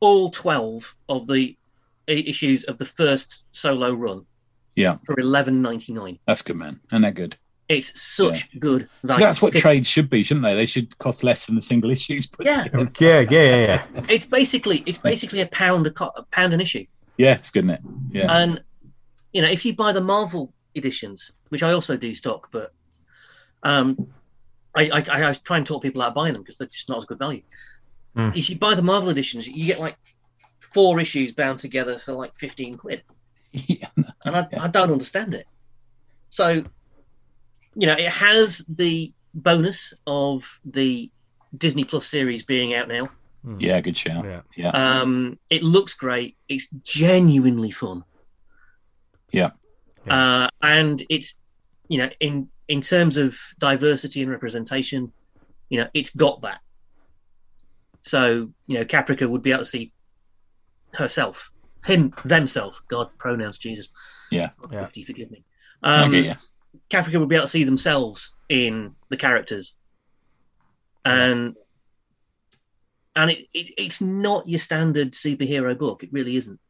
all 0.00 0.30
twelve 0.30 0.94
of 1.08 1.26
the 1.26 1.56
issues 2.06 2.64
of 2.64 2.78
the 2.78 2.84
first 2.84 3.44
solo 3.52 3.92
run. 3.92 4.26
Yeah. 4.76 4.96
for 5.04 5.18
eleven 5.18 5.60
ninety 5.62 5.92
nine. 5.92 6.18
That's 6.26 6.42
good, 6.42 6.56
man. 6.56 6.80
And 6.90 7.04
that 7.04 7.14
good. 7.14 7.36
It's 7.70 8.00
such 8.00 8.48
good 8.58 8.88
So 9.06 9.16
that's 9.16 9.40
what 9.40 9.54
trades 9.54 9.86
should 9.86 10.10
be, 10.10 10.24
shouldn't 10.24 10.42
they? 10.44 10.56
They 10.56 10.66
should 10.66 10.98
cost 10.98 11.22
less 11.22 11.46
than 11.46 11.54
the 11.54 11.62
single 11.62 11.90
issues. 11.90 12.26
Put 12.26 12.44
Yeah. 12.46 12.64
Yeah, 12.98 13.20
yeah, 13.20 13.26
yeah, 13.30 13.56
yeah. 13.56 14.02
It's 14.08 14.26
basically 14.26 14.82
it's 14.86 14.98
basically 14.98 15.40
a 15.40 15.46
pound 15.46 15.86
a, 15.86 15.92
co- 15.92 16.12
a 16.16 16.24
pound 16.24 16.52
an 16.52 16.60
issue, 16.60 16.84
yeah, 17.16 17.34
it's 17.34 17.52
good, 17.52 17.64
isn't 17.66 17.76
it? 17.76 17.80
Yeah. 18.10 18.36
and 18.38 18.60
you 19.32 19.40
know 19.40 19.48
if 19.48 19.64
you 19.64 19.74
buy 19.74 19.92
the 19.92 20.00
Marvel 20.00 20.52
editions, 20.74 21.30
which 21.50 21.62
I 21.62 21.70
also 21.72 21.96
do 21.96 22.12
stock, 22.12 22.48
but 22.50 22.72
um, 23.62 24.08
I, 24.74 24.90
I, 24.90 25.30
I 25.30 25.32
try 25.34 25.58
and 25.58 25.64
talk 25.66 25.82
people 25.82 26.02
out 26.02 26.08
of 26.08 26.14
buying 26.14 26.32
them 26.32 26.42
because 26.42 26.58
they're 26.58 26.66
just 26.66 26.88
not 26.88 26.98
as 26.98 27.04
good 27.04 27.18
value. 27.20 27.42
Hmm. 28.16 28.30
If 28.34 28.50
you 28.50 28.56
buy 28.58 28.74
the 28.74 28.82
Marvel 28.82 29.10
editions, 29.10 29.46
you 29.46 29.66
get 29.66 29.78
like 29.78 29.96
four 30.58 30.98
issues 30.98 31.30
bound 31.30 31.60
together 31.60 31.98
for 31.98 32.14
like 32.14 32.34
fifteen 32.36 32.76
quid, 32.76 33.04
yeah. 33.52 33.86
and 34.24 34.34
I, 34.36 34.48
Yeah. 34.50 34.64
I 34.64 34.68
don't 34.68 34.90
understand 34.90 35.34
it. 35.34 35.46
So, 36.30 36.64
you 37.74 37.86
know, 37.86 37.94
it 37.94 38.08
has 38.08 38.64
the 38.68 39.12
bonus 39.34 39.94
of 40.06 40.58
the 40.64 41.10
Disney 41.56 41.84
Plus 41.84 42.06
series 42.06 42.42
being 42.42 42.74
out 42.74 42.88
now. 42.88 43.08
Yeah, 43.58 43.80
good 43.80 43.96
shout. 43.96 44.24
Yeah. 44.24 44.40
Yeah. 44.54 44.70
Um, 44.70 45.38
it 45.48 45.62
looks 45.62 45.94
great. 45.94 46.36
It's 46.48 46.68
genuinely 46.82 47.70
fun. 47.70 48.04
Yeah. 49.32 49.50
Uh, 50.08 50.48
and 50.60 51.02
it's 51.08 51.34
you 51.88 51.98
know 51.98 52.10
in 52.20 52.48
in 52.68 52.80
terms 52.80 53.16
of 53.16 53.36
diversity 53.58 54.22
and 54.22 54.30
representation, 54.30 55.12
you 55.70 55.80
know 55.80 55.88
it's 55.94 56.10
got 56.14 56.42
that. 56.42 56.60
So 58.02 58.50
you 58.66 58.78
know 58.78 58.84
Caprica 58.84 59.28
would 59.28 59.42
be 59.42 59.52
able 59.52 59.60
to 59.60 59.64
see 59.64 59.92
herself, 60.92 61.50
him, 61.84 62.12
themselves. 62.24 62.80
God, 62.88 63.10
pronouns, 63.18 63.58
Jesus. 63.58 63.88
Yeah. 64.30 64.50
Yeah. 64.70 64.84
Fifty, 64.84 65.04
forgive 65.04 65.30
me. 65.30 65.44
I 65.82 66.02
Um, 66.04 66.10
get 66.10 66.24
you. 66.24 66.34
Caprica 66.90 67.18
would 67.18 67.28
be 67.28 67.36
able 67.36 67.46
to 67.46 67.50
see 67.50 67.64
themselves 67.64 68.34
in 68.48 68.94
the 69.08 69.16
characters, 69.16 69.74
and 71.04 71.56
and 73.16 73.30
it, 73.30 73.46
it 73.52 73.70
it's 73.76 74.00
not 74.00 74.48
your 74.48 74.60
standard 74.60 75.12
superhero 75.12 75.76
book. 75.76 76.02
It 76.02 76.12
really 76.12 76.36
isn't. 76.36 76.60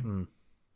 Hmm. 0.00 0.24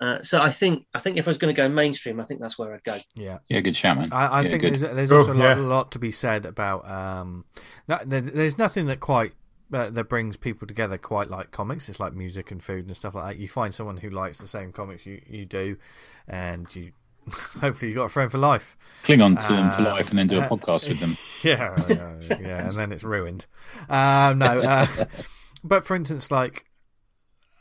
Uh, 0.01 0.21
so 0.21 0.43
I 0.43 0.51
think 0.51 0.85
I 0.95 0.99
think 0.99 1.17
if 1.17 1.29
I 1.29 1.31
was 1.31 1.39
going 1.39 1.55
to 1.55 1.61
go 1.63 1.69
mainstream, 1.69 2.19
I 2.19 2.25
think 2.25 2.41
that's 2.41 2.59
where 2.59 2.75
I'd 2.75 2.83
go. 2.83 2.99
Yeah. 3.15 3.39
Yeah, 3.49 3.61
good 3.61 3.77
shout, 3.77 3.99
man. 3.99 4.09
I, 4.13 4.27
I 4.27 4.41
yeah, 4.43 4.49
think 4.49 4.63
good. 4.63 4.77
there's, 4.77 4.81
there's 4.81 5.13
Oh, 5.13 5.19
also 5.19 5.33
a 5.33 5.35
lot, 5.35 5.45
yeah. 5.45 5.55
a 5.55 5.63
lot 5.63 5.93
to 5.93 6.01
be 6.01 6.11
said 6.11 6.45
about. 6.45 6.91
Um, 6.91 7.45
no, 7.87 8.01
there, 8.05 8.21
there's 8.21 8.59
nothing 8.59 8.87
that 8.87 8.99
quite 8.99 9.35
uh, 9.73 9.91
that 9.91 10.09
brings 10.09 10.37
people 10.37 10.67
together 10.67 10.99
quite 10.99 11.31
like 11.31 11.53
comics. 11.53 11.89
It's 11.89 12.01
like 12.01 12.15
music 12.15 12.51
and 12.51 12.61
food 12.63 12.87
and 12.87 12.97
stuff 12.97 13.15
like 13.15 13.37
that. 13.37 13.41
You 13.41 13.47
find 13.47 13.73
someone 13.73 13.97
who 13.97 14.11
likes 14.11 14.39
the 14.39 14.49
same 14.49 14.73
comics 14.73 15.07
you, 15.07 15.23
you 15.29 15.45
do, 15.47 15.77
and 16.27 16.75
you 16.75 16.91
hopefully 17.61 17.89
you've 17.91 17.97
got 17.97 18.05
a 18.05 18.09
friend 18.09 18.31
for 18.31 18.39
life. 18.39 18.77
Cling 19.05 19.21
on 19.21 19.37
to 19.37 19.49
them 19.53 19.71
for 19.71 19.83
Uh, 19.83 19.95
life 19.95 20.11
and 20.11 20.19
then 20.19 20.27
do 20.29 20.39
a 20.39 20.43
uh, 20.43 20.49
podcast 20.49 20.89
with 20.89 21.01
them. 21.01 21.17
Yeah, 21.43 21.75
yeah, 21.89 22.39
yeah, 22.41 22.69
and 22.69 22.73
then 22.73 22.93
it's 22.93 23.03
ruined. 23.03 23.47
Um, 23.89 24.39
no, 24.39 24.61
uh, 24.61 24.87
but 25.65 25.85
for 25.85 25.97
instance, 25.97 26.31
like 26.31 26.67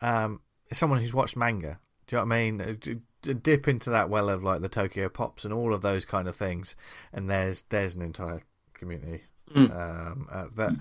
um, 0.01 0.39
someone 0.72 0.99
who's 0.99 1.14
watched 1.14 1.36
manga. 1.36 1.80
Do 2.07 2.16
you 2.16 2.22
know 2.22 2.28
what 2.28 2.36
I 2.36 2.38
mean? 2.43 2.62
Uh, 2.62 2.74
d- 2.80 2.99
d- 3.24 3.34
Dip 3.34 3.68
into 3.68 3.89
that 3.89 4.09
well 4.09 4.30
of 4.30 4.43
like 4.43 4.62
the 4.62 4.70
Tokyo 4.70 5.09
Pops 5.09 5.45
and 5.45 5.53
all 5.53 5.74
of 5.74 5.82
those 5.82 6.05
kind 6.05 6.28
of 6.28 6.36
things, 6.36 6.76
and 7.12 7.28
there's 7.30 7.64
there's 7.70 7.95
an 7.95 8.01
entire 8.03 8.41
community 8.74 9.24
Mm. 9.55 9.72
um, 9.76 10.28
uh, 10.32 10.45
that 10.55 10.72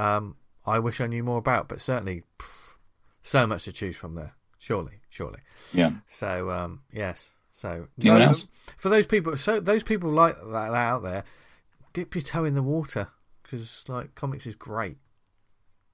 um, 0.00 0.36
I 0.64 0.78
wish 0.78 1.00
I 1.00 1.06
knew 1.06 1.22
more 1.24 1.38
about. 1.38 1.68
But 1.68 1.80
certainly, 1.80 2.22
pff, 2.38 2.76
so 3.22 3.46
much 3.46 3.64
to 3.64 3.72
choose 3.72 3.96
from 3.96 4.14
there. 4.14 4.34
Surely, 4.58 5.00
surely. 5.10 5.40
Yeah. 5.72 5.90
So 6.06 6.50
um, 6.50 6.80
yes. 6.92 7.32
So 7.56 7.88
Anyone 7.98 8.20
no, 8.20 8.26
else? 8.26 8.46
for 8.76 8.90
those 8.90 9.06
people, 9.06 9.34
so 9.38 9.60
those 9.60 9.82
people 9.82 10.10
like 10.10 10.36
that 10.36 10.74
out 10.74 11.02
there, 11.02 11.24
dip 11.94 12.14
your 12.14 12.20
toe 12.20 12.44
in 12.44 12.54
the 12.54 12.62
water 12.62 13.08
because 13.42 13.82
like 13.88 14.14
comics 14.14 14.46
is 14.46 14.54
great. 14.54 14.98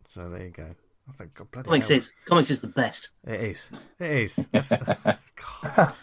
So 0.09 0.29
there 0.29 0.43
you 0.43 0.51
go. 0.51 0.75
I 1.09 1.13
think 1.13 1.35
God, 1.35 1.53
bloody 1.53 1.67
Comics 1.69 1.89
hell. 1.89 1.99
is 1.99 2.13
comics 2.25 2.51
is 2.51 2.59
the 2.59 2.67
best. 2.67 3.11
It 3.25 3.41
is. 3.43 3.71
It 4.01 4.11
is. 4.11 4.45
That's, 4.51 4.71
God. 4.75 5.95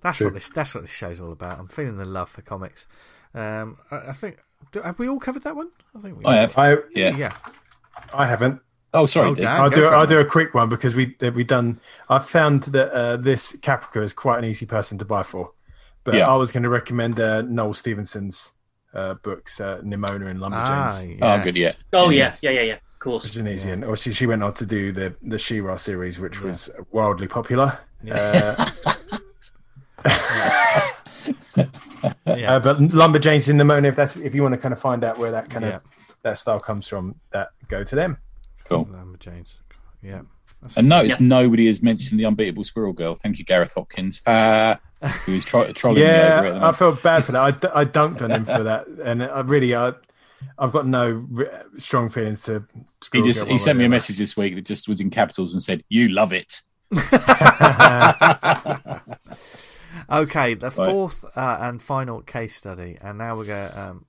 that's 0.00 0.20
what 0.20 0.32
this. 0.32 0.48
That's 0.50 0.72
what 0.76 0.82
this 0.84 0.92
show's 0.92 1.20
all 1.20 1.32
about. 1.32 1.58
I'm 1.58 1.66
feeling 1.66 1.96
the 1.96 2.04
love 2.04 2.30
for 2.30 2.42
comics. 2.42 2.86
Um, 3.34 3.78
I, 3.90 3.96
I 3.96 4.12
think. 4.12 4.38
Do, 4.70 4.80
have 4.80 5.00
we 5.00 5.08
all 5.08 5.18
covered 5.18 5.42
that 5.42 5.56
one? 5.56 5.70
I 5.96 6.02
think 6.02 6.18
we 6.18 6.24
I 6.24 6.36
have. 6.36 6.56
I 6.56 6.76
Yeah. 6.94 7.16
Yeah. 7.16 7.36
I 8.12 8.28
haven't. 8.28 8.60
Oh, 8.94 9.06
sorry. 9.06 9.30
Oh, 9.30 9.34
Dan. 9.34 9.60
I'll 9.60 9.70
do. 9.70 9.84
I'll 9.86 10.06
do 10.06 10.18
a 10.20 10.24
quick 10.24 10.54
one 10.54 10.68
because 10.68 10.94
we 10.94 11.16
that 11.18 11.34
we 11.34 11.42
done. 11.44 11.80
I 12.08 12.18
found 12.20 12.62
that 12.64 12.92
uh, 12.92 13.16
this 13.16 13.52
Caprica 13.56 14.02
is 14.02 14.12
quite 14.14 14.38
an 14.38 14.44
easy 14.44 14.66
person 14.66 14.98
to 14.98 15.04
buy 15.04 15.22
for, 15.24 15.50
but 16.04 16.14
Yeah. 16.14 16.30
I 16.30 16.36
was 16.36 16.52
going 16.52 16.62
to 16.62 16.68
recommend 16.68 17.18
uh, 17.18 17.42
Noelle 17.42 17.74
Stevenson's 17.74 18.52
uh, 18.94 19.14
books, 19.14 19.60
uh, 19.60 19.80
Nimona 19.82 20.30
and 20.30 20.42
Ah, 20.42 20.48
Lumberjanes, 20.48 21.18
Oh, 21.20 21.42
good. 21.42 21.56
Yeah. 21.56 21.72
Oh 21.92 22.10
yeah, 22.10 22.36
yeah, 22.40 22.50
yeah, 22.50 22.60
yeah. 22.62 22.74
Of 22.74 22.98
course. 23.00 23.24
which 23.24 23.32
is 23.34 23.38
an 23.38 23.48
easy. 23.48 23.70
And 23.70 23.84
or 23.84 23.96
she, 23.96 24.12
she 24.12 24.26
went 24.26 24.42
on 24.44 24.54
to 24.54 24.64
do 24.64 24.92
the 24.92 25.14
the 25.22 25.38
She-Ra 25.38 25.74
series, 25.76 26.20
which 26.20 26.36
Yeah. 26.38 26.44
was 26.46 26.70
wildly 26.92 27.26
popular. 27.26 27.78
Yeah. 28.04 28.54
Uh, 28.56 28.94
Yeah. 32.26 32.56
uh, 32.56 32.60
but 32.60 32.78
Lumberjanes 32.78 33.48
in 33.48 33.56
Nimona, 33.56 33.86
if 33.86 33.96
that's 33.96 34.16
if 34.16 34.34
you 34.34 34.42
want 34.42 34.54
to 34.54 34.58
kind 34.60 34.72
of 34.72 34.78
find 34.80 35.02
out 35.04 35.18
where 35.18 35.30
that 35.32 35.48
kind 35.50 35.64
Yeah. 35.64 35.76
of 35.76 35.82
that 36.22 36.38
style 36.38 36.60
comes 36.60 36.86
from, 36.86 37.14
that 37.30 37.48
go 37.68 37.82
to 37.84 37.94
them. 37.96 38.18
Cool. 38.68 38.86
Lumberjanes. 38.86 39.58
Yeah. 40.02 40.22
That's 40.62 40.76
And 40.76 40.88
notice 40.88 41.20
Yeah. 41.20 41.26
nobody 41.26 41.66
has 41.66 41.82
mentioned 41.82 42.18
the 42.18 42.24
unbeatable 42.26 42.64
Squirrel 42.64 42.92
Girl. 42.92 43.14
Thank 43.14 43.38
you, 43.38 43.44
Gareth 43.44 43.72
Hopkins, 43.74 44.22
uh, 44.26 44.76
who's 45.26 45.44
tro- 45.44 45.70
trolling 45.74 46.00
me 46.02 46.06
over 46.08 46.46
Yeah, 46.48 46.66
I 46.68 46.72
felt 46.72 47.02
bad 47.02 47.24
for 47.24 47.32
that. 47.32 47.42
I, 47.42 47.50
d- 47.50 47.68
I 47.74 47.84
dunked 47.84 48.22
on 48.22 48.30
him 48.30 48.44
for 48.46 48.62
that, 48.62 48.86
and 48.86 49.22
I 49.22 49.40
really, 49.40 49.74
I, 49.74 49.92
I've 50.58 50.72
got 50.72 50.86
no 50.86 51.10
re- 51.30 51.48
strong 51.76 52.08
feelings 52.08 52.42
to. 52.44 52.64
He 53.12 53.20
just 53.22 53.46
he 53.46 53.58
sent 53.58 53.76
me 53.78 53.84
a 53.84 53.86
the 53.86 53.90
message 53.90 54.16
this 54.16 54.36
week 54.36 54.54
that 54.54 54.64
just 54.64 54.88
was 54.88 55.00
in 55.00 55.10
capitals 55.10 55.52
and 55.52 55.62
said, 55.62 55.84
"You 55.90 56.08
love 56.08 56.32
it." 56.32 56.62
Okay, 60.10 60.52
the 60.54 60.66
Right. 60.70 60.74
fourth 60.74 61.24
uh, 61.36 61.58
and 61.60 61.82
final 61.82 62.20
case 62.20 62.54
study, 62.56 62.98
and 63.00 63.16
now 63.16 63.36
we're 63.36 63.44
going. 63.46 63.72
Um, 63.76 64.04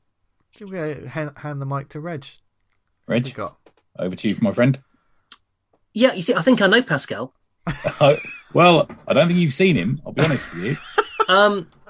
should 0.51 0.69
we 0.69 0.77
go 0.77 1.07
hand, 1.07 1.31
hand 1.37 1.61
the 1.61 1.65
mic 1.65 1.89
to 1.89 1.99
Reg? 2.01 2.25
Reg, 3.07 3.23
What 3.23 3.23
we 3.25 3.29
Reg, 3.29 3.33
got? 3.35 3.57
Over 3.99 4.15
to 4.15 4.27
you, 4.27 4.35
my 4.41 4.51
friend. 4.51 4.79
Yeah, 5.93 6.13
you 6.13 6.21
see, 6.21 6.33
I 6.33 6.41
think 6.41 6.61
I 6.61 6.67
know 6.67 6.81
Pascal. 6.83 7.33
Oh, 8.01 8.17
well, 8.53 8.87
I 9.07 9.13
don't 9.13 9.27
think 9.27 9.39
you've 9.39 9.53
seen 9.53 9.75
him. 9.75 10.01
I'll 10.05 10.11
be 10.13 10.21
honest 10.23 10.53
with 10.53 10.63
you. 10.65 10.77
Um. 11.33 11.67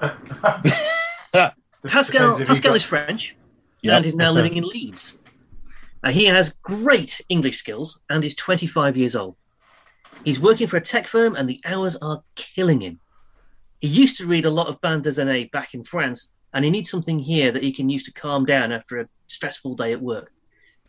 Pascal 1.86 2.36
Depends 2.36 2.40
if 2.40 2.48
he 2.48 2.54
Pascal 2.54 2.70
got- 2.72 2.76
is 2.76 2.82
French 2.84 3.36
Yeah. 3.82 3.96
and 3.96 4.06
is 4.06 4.14
now 4.16 4.32
living 4.32 4.56
in 4.56 4.64
Leeds. 4.64 5.18
Uh, 6.02 6.10
he 6.10 6.24
has 6.26 6.50
great 6.62 7.20
English 7.28 7.58
skills 7.58 8.02
and 8.10 8.24
is 8.24 8.34
25 8.36 8.96
years 8.96 9.14
old. 9.16 9.36
He's 10.24 10.40
working 10.40 10.66
for 10.66 10.76
a 10.76 10.80
tech 10.80 11.06
firm 11.06 11.36
and 11.36 11.48
the 11.48 11.60
hours 11.64 11.96
are 11.96 12.22
killing 12.34 12.80
him. 12.80 12.98
He 13.80 13.88
used 13.88 14.16
to 14.18 14.26
read 14.26 14.44
a 14.46 14.50
lot 14.50 14.68
of 14.68 14.80
bande 14.80 15.04
dessinée 15.04 15.50
back 15.52 15.74
in 15.74 15.84
France 15.84 16.32
and 16.52 16.64
he 16.64 16.70
needs 16.70 16.90
something 16.90 17.18
here 17.18 17.52
that 17.52 17.62
he 17.62 17.72
can 17.72 17.88
use 17.88 18.04
to 18.04 18.12
calm 18.12 18.44
down 18.44 18.72
after 18.72 19.00
a 19.00 19.08
stressful 19.28 19.74
day 19.76 19.92
at 19.92 20.00
work. 20.00 20.32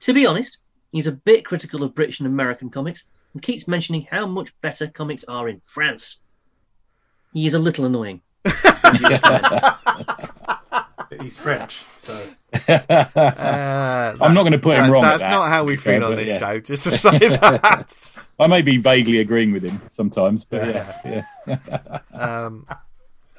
To 0.02 0.14
be 0.14 0.26
honest, 0.26 0.58
he's 0.98 1.08
a 1.08 1.12
bit 1.12 1.46
critical 1.46 1.84
of 1.84 1.94
British 1.96 2.20
and 2.20 2.28
American 2.28 2.70
comics 2.70 3.06
and 3.34 3.42
keeps 3.42 3.68
mentioning 3.68 4.08
how 4.10 4.26
much 4.26 4.54
better 4.62 4.88
comics 4.88 5.24
are 5.26 5.48
in 5.48 5.60
France. 5.62 6.18
He 7.34 7.46
is 7.48 7.54
a 7.54 7.60
little 7.60 7.86
annoying. 7.86 8.22
He's 11.22 11.38
French, 11.38 11.84
so 12.00 12.28
Uh, 12.68 14.16
I'm 14.22 14.34
not 14.34 14.42
going 14.42 14.52
to 14.52 14.58
put 14.60 14.76
him 14.78 14.84
that- 14.86 14.92
wrong. 14.92 15.04
That's 15.04 15.22
that, 15.24 15.30
not 15.32 15.48
how 15.50 15.64
we 15.64 15.74
be 15.74 15.78
fair, 15.82 16.00
feel 16.00 16.10
on 16.10 16.16
this 16.16 16.28
yeah. 16.28 16.40
show. 16.40 16.60
Just 16.60 16.84
to 16.84 16.92
say 16.92 17.18
that. 17.20 18.28
I 18.40 18.48
may 18.48 18.62
be 18.62 18.78
vaguely 18.78 19.20
agreeing 19.20 19.52
with 19.52 19.64
him 19.64 19.82
sometimes, 19.90 20.44
but 20.44 20.68
yeah, 20.68 21.26
yeah. 21.48 22.00
um, 22.14 22.66
Um, 22.68 22.68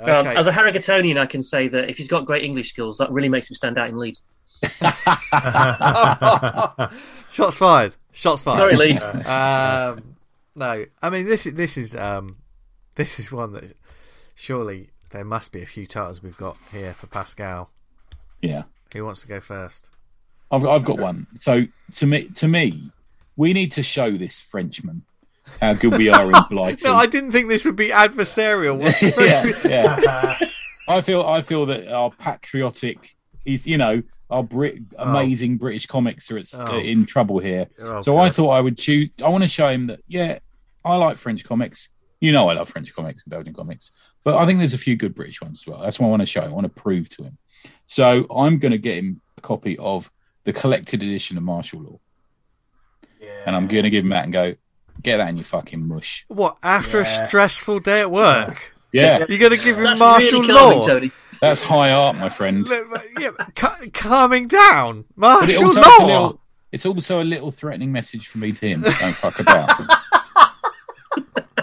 okay. 0.00 0.36
as 0.36 0.46
a 0.46 0.52
Harrogatonian, 0.52 1.18
I 1.18 1.26
can 1.26 1.42
say 1.42 1.68
that 1.68 1.88
if 1.88 1.96
he's 1.96 2.08
got 2.08 2.24
great 2.24 2.44
English 2.44 2.70
skills, 2.70 2.98
that 2.98 3.10
really 3.10 3.28
makes 3.28 3.50
him 3.50 3.54
stand 3.54 3.78
out 3.78 3.88
in 3.88 3.96
Leeds. 3.96 4.22
Shots 7.30 7.58
fired. 7.58 7.94
Shots 8.12 8.42
fired. 8.42 8.58
Sorry, 8.58 8.76
Leeds. 8.76 9.04
um, 9.26 10.16
no, 10.54 10.84
I 11.00 11.10
mean 11.10 11.26
this 11.26 11.46
is 11.46 11.54
this 11.54 11.76
is 11.76 11.94
um, 11.94 12.36
this 12.96 13.20
is 13.20 13.30
one 13.30 13.52
that 13.52 13.76
surely 14.34 14.90
there 15.10 15.24
must 15.24 15.52
be 15.52 15.62
a 15.62 15.66
few 15.66 15.86
titles 15.86 16.22
we've 16.22 16.36
got 16.36 16.56
here 16.72 16.92
for 16.92 17.06
Pascal. 17.06 17.70
yeah. 18.42 18.64
Who 18.94 19.04
wants 19.04 19.20
to 19.20 19.28
go 19.28 19.40
first? 19.40 19.90
I've 20.50 20.64
I've 20.64 20.84
got 20.84 20.98
one. 20.98 21.26
So 21.36 21.66
to 21.92 22.06
me, 22.06 22.24
to 22.36 22.48
me, 22.48 22.90
we 23.36 23.52
need 23.52 23.70
to 23.72 23.82
show 23.82 24.12
this 24.12 24.40
Frenchman 24.40 25.02
how 25.60 25.74
good 25.74 25.96
we 25.96 26.08
are 26.08 26.26
in 26.26 26.34
blighting. 26.50 26.90
No, 26.90 26.94
I 26.96 27.06
didn't 27.06 27.32
think 27.32 27.48
this 27.48 27.64
would 27.64 27.76
be 27.76 27.88
adversarial. 27.88 28.78
What's 28.78 29.02
it 29.02 29.10
supposed 29.14 29.62
to 29.62 29.62
be? 29.62 29.68
yeah, 29.68 30.00
yeah. 30.02 30.38
I 30.88 31.00
feel 31.02 31.22
I 31.22 31.42
feel 31.42 31.66
that 31.66 31.88
our 31.88 32.10
patriotic, 32.10 33.14
is 33.44 33.66
you 33.66 33.76
know, 33.78 34.02
our 34.30 34.42
Brit, 34.42 34.78
oh. 34.96 35.04
amazing 35.04 35.58
British 35.58 35.86
comics 35.86 36.30
are 36.30 36.38
at, 36.38 36.48
Oh. 36.58 36.78
in 36.78 37.04
trouble 37.06 37.38
here. 37.38 37.66
Oh, 37.80 38.00
so 38.00 38.18
I 38.18 38.30
thought 38.30 38.50
I 38.50 38.60
would 38.60 38.78
choose. 38.78 39.10
I 39.24 39.28
want 39.28 39.44
to 39.44 39.48
show 39.48 39.68
him 39.68 39.88
that 39.88 40.00
yeah, 40.06 40.38
I 40.84 40.96
like 40.96 41.16
French 41.16 41.44
comics. 41.44 41.88
You 42.20 42.32
know, 42.32 42.48
I 42.48 42.54
love 42.54 42.68
French 42.68 42.92
comics 42.94 43.22
and 43.22 43.30
Belgian 43.30 43.54
comics, 43.54 43.92
but 44.24 44.36
I 44.36 44.44
think 44.44 44.58
there's 44.58 44.74
a 44.74 44.78
few 44.78 44.96
good 44.96 45.14
British 45.14 45.40
ones 45.40 45.62
as 45.62 45.66
well. 45.70 45.82
That's 45.82 46.00
what 46.00 46.08
I 46.08 46.10
want 46.10 46.22
to 46.22 46.26
show 46.26 46.40
him. 46.42 46.50
I 46.50 46.54
want 46.54 46.74
to 46.74 46.82
prove 46.82 47.08
to 47.10 47.22
him. 47.22 47.38
So 47.86 48.26
I'm 48.34 48.58
going 48.58 48.72
to 48.72 48.78
get 48.78 48.96
him 48.96 49.20
a 49.36 49.40
copy 49.40 49.78
of 49.78 50.10
the 50.44 50.52
collected 50.52 51.02
edition 51.02 51.36
of 51.36 51.44
Martial 51.44 51.80
Law, 51.80 52.00
and 53.46 53.54
I'm 53.54 53.66
going 53.66 53.84
to 53.84 53.90
give 53.90 54.04
him 54.04 54.10
that 54.10 54.24
and 54.24 54.32
go, 54.32 54.54
get 55.02 55.18
that 55.18 55.28
in 55.30 55.36
your 55.36 55.44
fucking 55.44 55.86
mush. 55.86 56.24
What 56.28 56.58
after 56.62 57.02
Yeah. 57.02 57.24
a 57.24 57.28
stressful 57.28 57.80
day 57.80 58.00
at 58.00 58.10
work? 58.10 58.72
Yeah, 58.92 59.24
You're 59.28 59.38
going 59.38 59.52
to 59.56 59.62
give 59.62 59.76
him 59.76 59.84
That's 59.84 60.00
martial 60.00 60.40
really 60.40 60.54
law? 60.54 60.86
Tony. 60.86 61.10
that's 61.42 61.62
high 61.62 61.92
art, 61.92 62.16
my 62.18 62.28
friend. 62.30 62.66
yeah, 63.20 63.30
ca- 63.54 63.78
calming 63.92 64.48
down, 64.48 65.04
But 65.16 65.50
it 65.50 65.60
martial 65.60 65.64
it's 65.64 65.76
a 65.76 65.80
law. 65.80 66.06
little, 66.06 66.40
it's 66.72 66.86
also 66.86 67.22
a 67.22 67.24
little 67.24 67.50
threatening 67.50 67.92
message 67.92 68.28
for 68.28 68.38
me 68.38 68.52
to 68.52 68.66
him. 68.68 68.80
Don't 68.80 68.94
fuck 69.14 69.38
about. 69.40 69.68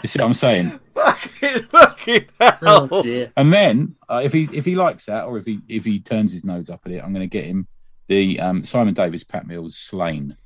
you 0.03 0.07
see 0.07 0.19
what 0.19 0.25
I'm 0.27 0.33
saying? 0.33 0.79
fucking, 0.93 1.63
fucking 1.63 2.25
hell. 2.39 2.87
Oh 2.91 3.01
dear. 3.03 3.31
And 3.35 3.51
then 3.51 3.95
uh, 4.09 4.21
if 4.23 4.31
he 4.33 4.47
if 4.51 4.65
he 4.65 4.75
likes 4.75 5.05
that, 5.05 5.25
or 5.25 5.37
if 5.37 5.45
he 5.45 5.59
if 5.67 5.83
he 5.85 5.99
turns 5.99 6.31
his 6.31 6.43
nose 6.45 6.69
up 6.69 6.81
at 6.85 6.91
it, 6.91 7.03
I'm 7.03 7.13
going 7.13 7.27
to 7.27 7.31
get 7.37 7.45
him 7.45 7.67
the 8.07 8.39
um, 8.39 8.63
Simon 8.63 8.93
Davis 8.93 9.23
Pat 9.23 9.47
Mills 9.47 9.75
Sláine, 9.75 10.37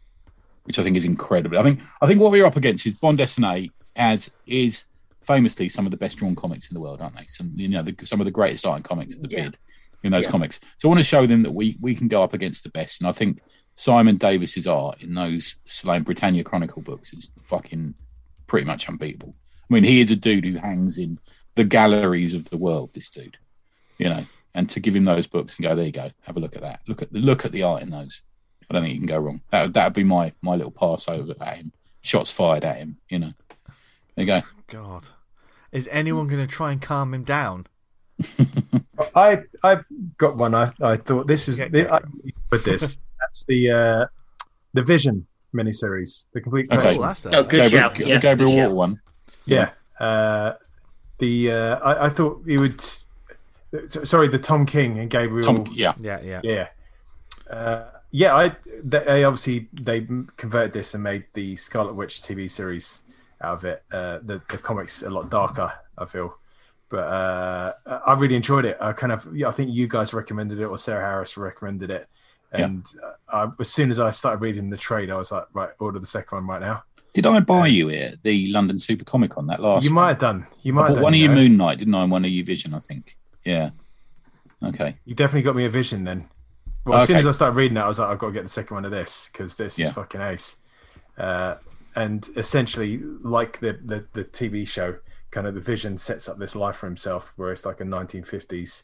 which 0.69 0.77
I 0.79 0.83
think 0.83 0.95
is 0.95 1.03
incredible. 1.03 1.57
I 1.59 1.63
think 1.63 1.81
I 2.01 2.07
think 2.07 2.21
what 2.21 2.31
we're 2.31 2.45
up 2.45 2.55
against 2.55 2.85
is 2.85 2.95
bande 2.95 3.17
dessinée 3.19 3.71
has 3.95 4.29
is 4.45 4.85
famously 5.21 5.67
some 5.67 5.85
of 5.85 5.91
the 5.91 5.97
best 5.97 6.19
drawn 6.19 6.35
comics 6.35 6.69
in 6.69 6.75
the 6.75 6.79
world, 6.79 7.01
aren't 7.01 7.17
they? 7.17 7.25
Some 7.25 7.51
you 7.55 7.67
know 7.69 7.81
the, 7.81 7.95
some 8.05 8.21
of 8.21 8.25
the 8.25 8.31
greatest 8.31 8.65
art 8.67 8.77
in 8.77 8.83
comics 8.83 9.15
of 9.15 9.21
the 9.23 9.29
Yeah. 9.35 9.43
bid 9.45 9.57
in 10.03 10.11
those 10.11 10.25
Yeah. 10.25 10.31
comics. 10.31 10.59
So 10.77 10.87
I 10.87 10.89
want 10.89 10.99
to 10.99 11.03
show 11.03 11.25
them 11.25 11.41
that 11.43 11.51
we 11.51 11.75
we 11.81 11.95
can 11.95 12.07
go 12.07 12.21
up 12.23 12.33
against 12.35 12.63
the 12.63 12.69
best, 12.69 13.01
and 13.01 13.07
I 13.09 13.11
think 13.13 13.41
Simon 13.75 14.17
Davis's 14.17 14.67
art 14.67 15.01
in 15.01 15.15
those 15.15 15.55
Sláine 15.65 16.05
Britannia 16.05 16.43
Chronicle 16.43 16.83
books 16.83 17.13
is 17.13 17.31
fucking 17.41 17.95
pretty 18.45 18.67
much 18.67 18.87
unbeatable. 18.87 19.35
I 19.69 19.73
mean, 19.73 19.83
he 19.83 20.01
is 20.01 20.11
a 20.11 20.15
dude 20.15 20.45
who 20.45 20.57
hangs 20.57 20.97
in 20.99 21.19
the 21.55 21.63
galleries 21.63 22.33
of 22.35 22.49
the 22.51 22.57
world. 22.57 22.93
This 22.93 23.09
dude, 23.09 23.37
you 23.97 24.07
know, 24.09 24.23
and 24.53 24.69
to 24.69 24.79
give 24.79 24.95
him 24.95 25.05
those 25.05 25.25
books 25.25 25.55
and 25.57 25.63
go, 25.63 25.75
there 25.75 25.85
you 25.87 25.91
go, 25.91 26.11
have 26.23 26.37
a 26.37 26.39
look 26.39 26.55
at 26.55 26.61
that. 26.61 26.81
Look 26.87 27.01
at 27.01 27.11
the 27.11 27.19
look 27.19 27.43
at 27.45 27.51
the 27.51 27.63
art 27.63 27.81
in 27.81 27.89
those. 27.89 28.21
I 28.69 28.73
don't 28.73 28.83
think 28.83 28.93
you 28.93 28.99
can 28.99 29.07
go 29.07 29.17
wrong. 29.17 29.41
That 29.51 29.73
that 29.73 29.85
would 29.85 29.93
be 29.93 30.03
my 30.03 30.33
my 30.41 30.55
little 30.55 30.71
pass 30.71 31.07
over 31.07 31.33
at 31.41 31.57
him. 31.57 31.71
Shots 32.01 32.31
fired 32.31 32.63
at 32.63 32.77
him. 32.77 32.97
You 33.09 33.19
know. 33.19 33.33
There 34.15 34.25
you 34.25 34.25
go. 34.25 34.41
God, 34.67 35.07
is 35.71 35.87
anyone 35.91 36.27
going 36.27 36.45
to 36.45 36.53
try 36.53 36.71
and 36.71 36.81
calm 36.81 37.13
him 37.13 37.23
down? 37.23 37.67
I 39.15 39.43
I've 39.63 39.85
got 40.17 40.35
one. 40.37 40.53
I 40.53 40.71
I 40.81 40.97
thought 40.97 41.27
this 41.27 41.47
was 41.47 41.59
Yeah, 41.59 41.69
the, 41.69 41.83
go 41.85 41.93
I, 41.95 41.99
with 42.51 42.63
this. 42.65 42.97
That's 43.19 43.43
the 43.45 43.71
uh, 43.71 44.05
the 44.73 44.83
Vision 44.83 45.25
miniseries, 45.55 46.25
the 46.33 46.41
complete. 46.41 46.71
Okay. 46.71 46.95
collection. 46.95 47.03
Oh, 47.03 47.07
that's 47.07 47.25
a, 47.25 47.29
Oh, 47.39 47.43
good 47.43 47.71
Gabriel, 47.71 47.81
shout. 47.81 47.95
the 47.95 48.19
Gabriel 48.19 48.51
Walta 48.51 48.73
one. 48.75 49.01
Yeah. 49.45 49.69
Uh, 49.99 50.53
the 51.17 51.51
uh, 51.51 51.79
I, 51.79 52.05
I 52.05 52.09
thought 52.09 52.43
he 52.45 52.57
would. 52.57 52.79
Sorry, 53.87 54.27
the 54.27 54.39
Tom 54.39 54.65
King 54.65 54.99
and 54.99 55.09
Gabriel. 55.09 55.55
Tom, 55.55 55.67
yeah, 55.73 55.93
yeah, 55.99 56.19
yeah. 56.23 56.41
Yeah. 56.43 56.67
Uh, 57.49 57.85
yeah, 58.11 58.35
I 58.35 58.55
they, 58.83 59.03
they 59.03 59.23
obviously 59.23 59.69
they 59.73 60.01
converted 60.37 60.73
this 60.73 60.93
and 60.93 61.03
made 61.03 61.25
the 61.33 61.55
Scarlet 61.55 61.93
Witch 61.93 62.21
TV 62.21 62.49
series 62.49 63.03
out 63.41 63.53
of 63.53 63.65
it. 63.65 63.83
Uh, 63.91 64.19
the 64.23 64.41
the 64.49 64.57
comics 64.57 65.03
a 65.03 65.09
lot 65.09 65.29
darker, 65.29 65.71
I 65.97 66.05
feel, 66.05 66.37
but 66.89 66.99
uh, 66.99 67.73
I 67.85 68.13
really 68.13 68.35
enjoyed 68.35 68.65
it. 68.65 68.77
I 68.81 68.93
kind 68.93 69.11
of 69.11 69.27
yeah, 69.35 69.47
I 69.47 69.51
think 69.51 69.71
you 69.71 69.87
guys 69.87 70.13
recommended 70.13 70.59
it 70.59 70.65
or 70.65 70.77
Sarah 70.77 71.05
Harris 71.05 71.37
recommended 71.37 71.91
it, 71.91 72.07
and 72.51 72.85
uh, 73.03 73.47
I, 73.47 73.51
as 73.59 73.69
soon 73.69 73.91
as 73.91 73.99
I 73.99 74.11
started 74.11 74.41
reading 74.41 74.69
the 74.69 74.77
trade, 74.77 75.11
I 75.11 75.17
was 75.17 75.31
like, 75.31 75.45
right, 75.53 75.69
order 75.79 75.99
the 75.99 76.05
second 76.07 76.35
one 76.37 76.47
right 76.47 76.61
now. 76.61 76.83
Did 77.13 77.25
I 77.25 77.39
buy 77.39 77.67
you 77.67 77.89
it 77.89 78.19
the 78.23 78.51
London 78.51 78.77
Super 78.77 79.03
Comic 79.03 79.31
Con 79.31 79.47
that 79.47 79.59
last? 79.59 79.83
you 79.83 79.91
might 79.91 80.09
have 80.09 80.19
done. 80.19 80.45
You 80.61 80.73
might 80.73 80.83
I 80.83 80.87
bought 80.87 80.93
done. 80.95 81.03
one 81.03 81.13
of 81.13 81.19
you. 81.19 81.29
Moon 81.29 81.57
Knight, 81.57 81.79
didn't 81.79 81.95
I? 81.95 82.03
and 82.03 82.11
One 82.11 82.23
of 82.23 82.31
you 82.31 82.43
Vision, 82.43 82.73
I 82.73 82.79
think. 82.79 83.17
Yeah. 83.43 83.71
Okay. 84.63 84.97
You 85.05 85.15
definitely 85.15 85.41
got 85.43 85.55
me 85.55 85.65
a 85.65 85.69
vision 85.69 86.03
then. 86.03 86.29
Well, 86.85 86.99
as 87.01 87.07
soon 87.07 87.17
as 87.17 87.27
I 87.27 87.31
started 87.31 87.55
reading 87.55 87.77
it, 87.77 87.81
I 87.81 87.87
was 87.87 87.99
like, 87.99 88.09
I've 88.09 88.17
got 88.19 88.27
to 88.27 88.33
get 88.33 88.43
the 88.43 88.49
second 88.49 88.75
one 88.75 88.85
of 88.85 88.91
this 88.91 89.29
because 89.31 89.55
this 89.55 89.77
Yeah. 89.77 89.87
is 89.87 89.93
fucking 89.93 90.21
ace. 90.21 90.57
Uh, 91.17 91.55
and 91.95 92.27
essentially, 92.35 92.99
like 93.21 93.59
the, 93.59 93.79
the 93.83 94.07
the 94.13 94.23
TV 94.23 94.67
show, 94.67 94.97
kind 95.31 95.45
of 95.47 95.53
the 95.55 95.59
vision 95.61 95.97
sets 95.97 96.29
up 96.29 96.39
this 96.39 96.55
life 96.55 96.77
for 96.77 96.87
himself, 96.87 97.33
where 97.35 97.51
it's 97.51 97.65
like 97.65 97.81
a 97.81 97.83
1950s, 97.83 98.83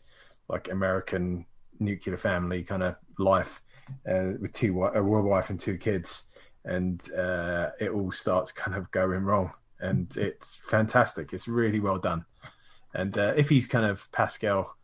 like 0.49 0.69
American 0.69 1.45
nuclear 1.79 2.17
family 2.17 2.63
kind 2.63 2.83
of 2.83 2.95
life 3.17 3.61
uh, 4.09 4.31
with 4.41 4.51
two 4.53 4.83
a 4.83 5.01
world 5.01 5.25
wife 5.25 5.49
and 5.49 5.59
two 5.59 5.77
kids, 5.77 6.29
and 6.65 7.11
uh, 7.13 7.69
it 7.79 7.89
all 7.91 8.11
starts 8.11 8.51
kind 8.51 8.75
of 8.75 8.89
going 8.91 9.23
wrong, 9.23 9.51
and 9.79 10.15
it's 10.17 10.55
fantastic. 10.67 11.31
It's 11.31 11.47
really 11.47 11.79
well 11.79 11.99
done, 11.99 12.25
and 12.93 13.17
uh, 13.17 13.33
if 13.37 13.49
he's 13.49 13.67
kind 13.67 13.85
of 13.85 14.11
Pascal 14.11 14.75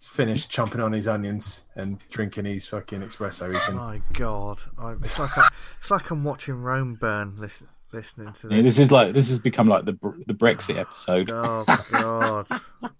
finished 0.00 0.50
chomping 0.50 0.82
on 0.84 0.92
his 0.92 1.06
onions 1.08 1.62
and 1.76 1.98
drinking 2.10 2.44
his 2.46 2.66
fucking 2.66 3.00
espresso. 3.00 3.52
He 3.52 3.58
can, 3.60 3.76
My 3.76 4.00
God, 4.12 4.60
I, 4.78 4.92
it's 4.92 5.18
like 5.18 5.36
I, 5.38 5.48
it's 5.80 5.90
like 5.90 6.10
I'm 6.10 6.24
watching 6.24 6.54
Rome 6.62 6.94
burn. 6.94 7.34
Listen, 7.38 7.68
listening 7.92 8.32
to 8.34 8.48
Yeah, 8.50 8.62
this. 8.62 8.76
this 8.76 8.86
is 8.86 8.90
like 8.92 9.12
this 9.12 9.28
has 9.28 9.38
become 9.38 9.68
like 9.68 9.84
the 9.84 9.92
the 10.26 10.34
Brexit 10.34 10.76
episode. 10.78 11.30
Oh 11.32 11.64
God, 11.92 12.46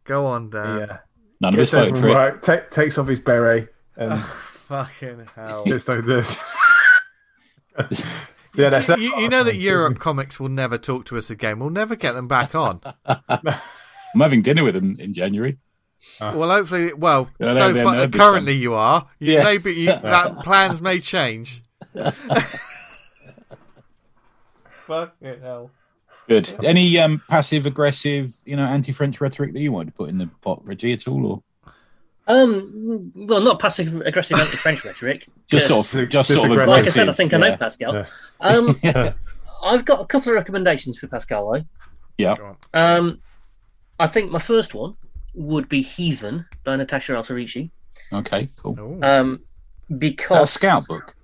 go 0.05 0.27
on, 0.27 0.51
Dan. 0.51 0.79
yeah, 0.81 0.99
None 1.41 1.55
of 1.55 1.61
us 1.61 1.71
gets 1.71 1.73
home 1.73 1.81
voted 1.81 1.95
from 1.95 2.03
for 2.03 2.09
it. 2.09 2.49
work, 2.49 2.71
takes 2.71 2.99
off 2.99 3.07
his 3.09 3.21
beret 3.21 3.69
and 3.97 4.23
Fucking 4.69 5.27
hell. 5.35 5.65
just 5.67 5.89
like 5.89 6.05
this. 6.05 6.39
Yeah, 8.55 8.71
that's, 8.71 8.89
that's 8.89 9.01
you, 9.01 9.15
you 9.21 9.29
know 9.29 9.45
that 9.45 9.55
Europe 9.57 10.01
Comics 10.01 10.41
will 10.41 10.49
never 10.49 10.79
talk 10.79 11.05
to 11.07 11.17
us 11.17 11.31
again. 11.31 11.61
We'll 11.61 11.71
never 11.71 11.95
get 11.95 12.13
them 12.15 12.27
back 12.27 12.57
on. 12.57 12.81
I'm 13.07 14.21
having 14.21 14.43
dinner 14.43 14.65
with 14.65 14.75
them 14.75 14.97
in 14.99 15.13
January. 15.13 15.59
Well, 16.21 16.49
hopefully, 16.51 16.93
well, 16.95 17.29
Yeah, 17.39 17.55
so 17.55 17.73
they- 17.73 17.83
far, 17.83 17.97
they're 17.97 18.09
currently 18.09 18.55
you 18.55 18.75
are. 18.75 19.07
You, 19.19 19.35
Yeah. 19.35 19.45
Maybe 19.45 19.75
you, 19.75 19.87
that 20.03 20.39
plans 20.41 20.81
may 20.83 20.99
change. 21.01 21.63
Fucking 24.87 25.41
hell. 25.41 25.71
Good. 26.29 26.51
Any 26.63 26.99
um, 26.99 27.23
passive 27.29 27.67
aggressive, 27.67 28.37
you 28.45 28.57
know, 28.57 28.65
anti-French 28.65 29.21
rhetoric 29.21 29.53
that 29.55 29.61
you 29.61 29.73
want 29.73 29.89
to 29.89 29.93
put 29.95 30.11
in 30.11 30.19
the 30.19 30.29
pot, 30.43 30.61
Reggie, 30.65 30.93
at 30.93 31.09
all, 31.09 31.27
or 31.27 31.43
Um, 32.27 33.11
well, 33.15 33.41
not 33.41 33.59
passive 33.59 34.01
aggressive 34.03 34.39
anti-French 34.39 34.85
rhetoric. 34.85 35.27
just 35.47 35.67
Just- 35.67 35.69
sort 35.69 36.03
of, 36.05 36.09
just 36.11 36.29
just 36.29 36.41
sort 36.41 36.51
of 36.51 36.59
aggressive. 36.59 36.69
Like 36.77 36.79
I 36.87 36.89
said, 36.89 37.09
I 37.09 37.13
think 37.13 37.33
I 37.35 37.39
know. 37.39 37.57
Pascal. 37.57 37.95
Yeah. 37.95 38.05
Um, 38.41 38.79
Yeah. 38.85 39.13
I've 39.63 39.85
got 39.85 40.01
a 40.01 40.07
couple 40.07 40.31
of 40.31 40.37
recommendations 40.37 40.99
for 40.99 41.09
Pascal. 41.09 41.51
Though. 41.53 41.65
Yeah. 42.17 42.37
Um, 42.75 43.21
I 43.99 44.07
think 44.07 44.31
my 44.31 44.39
first 44.39 44.73
one 44.75 44.95
would 45.35 45.69
be 45.69 45.83
Heathen 45.83 46.47
by 46.65 46.77
Natasha 46.77 47.13
Alterici. 47.13 47.71
Okay. 48.13 48.49
Cool. 48.57 48.79
Ooh. 48.79 49.01
Um, 49.03 49.33
Is 49.35 49.39
that 49.39 49.95
a 49.95 49.99
because 49.99 50.51
scout 50.51 50.87
book? 50.87 51.15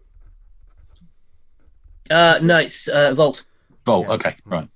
uh, 2.11 2.39
no, 2.43 2.59
it's 2.59 2.89
uh, 2.89 3.15
Vault. 3.15 3.45
Vault. 3.87 4.07
Yeah. 4.07 4.13
Okay. 4.15 4.37
Right. 4.45 4.69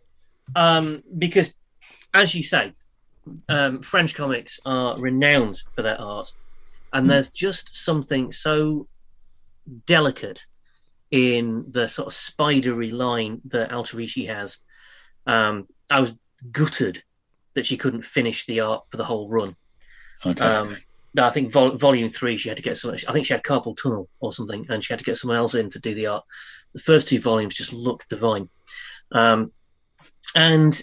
Um, 0.57 1.03
because, 1.19 1.55
as 2.15 2.35
you 2.35 2.43
say, 2.43 2.73
um, 3.49 3.83
French 3.83 4.15
comics 4.15 4.61
are 4.65 4.99
renowned 4.99 5.63
for 5.75 5.83
their 5.83 6.01
art, 6.01 6.33
and 6.93 7.11
there's 7.11 7.31
just 7.31 7.75
something 7.77 8.33
so 8.33 8.89
delicate 9.87 10.47
in 11.11 11.67
the 11.71 11.89
sort 11.89 12.09
of 12.09 12.15
spidery 12.15 12.91
line 12.91 13.41
that 13.47 13.71
Alterici 13.71 14.27
has. 14.27 14.59
Um, 15.27 15.67
I 15.91 16.01
was 16.01 16.19
gutted 16.51 17.03
that 17.59 17.67
she 17.67 17.77
couldn't 17.77 18.05
finish 18.05 18.47
the 18.47 18.61
art 18.61 18.85
for 18.89 18.97
the 18.97 19.05
whole 19.05 19.29
run. 19.29 19.57
Okay. 20.25 20.45
Um, 20.45 20.79
no, 21.15 21.25
I 21.25 21.31
think 21.31 21.53
vol- 21.53 21.77
volume 21.77 22.09
three, 22.11 22.37
she 22.37 22.49
had 22.49 22.57
to 22.57 22.63
get 22.63 22.79
someone. 22.79 23.01
I 23.09 23.13
think 23.13 23.27
she 23.27 23.33
had 23.33 23.43
carpal 23.43 23.77
tunnel 23.77 24.09
or 24.21 24.33
something, 24.33 24.67
and 24.69 24.85
she 24.85 24.93
had 24.93 25.01
to 25.01 25.05
get 25.05 25.17
someone 25.17 25.37
else 25.37 25.55
in 25.55 25.69
to 25.71 25.81
do 25.81 25.95
the 25.95 26.07
art. 26.07 26.25
The 26.73 26.81
first 26.81 27.09
two 27.09 27.21
volumes 27.21 27.57
just 27.57 27.73
look 27.73 28.05
divine, 28.09 28.49
um, 29.11 29.51
and 30.37 30.81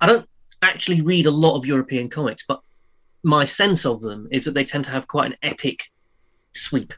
I 0.00 0.06
don't 0.06 0.28
actually 0.60 1.00
read 1.00 1.24
a 1.24 1.30
lot 1.30 1.56
of 1.56 1.64
European 1.64 2.10
comics, 2.10 2.44
but 2.46 2.60
my 3.22 3.46
sense 3.46 3.86
of 3.86 4.02
them 4.02 4.28
is 4.30 4.44
that 4.44 4.52
they 4.52 4.64
tend 4.64 4.84
to 4.84 4.90
have 4.90 5.08
quite 5.08 5.30
an 5.30 5.38
epic 5.42 5.84
sweep, 6.54 6.92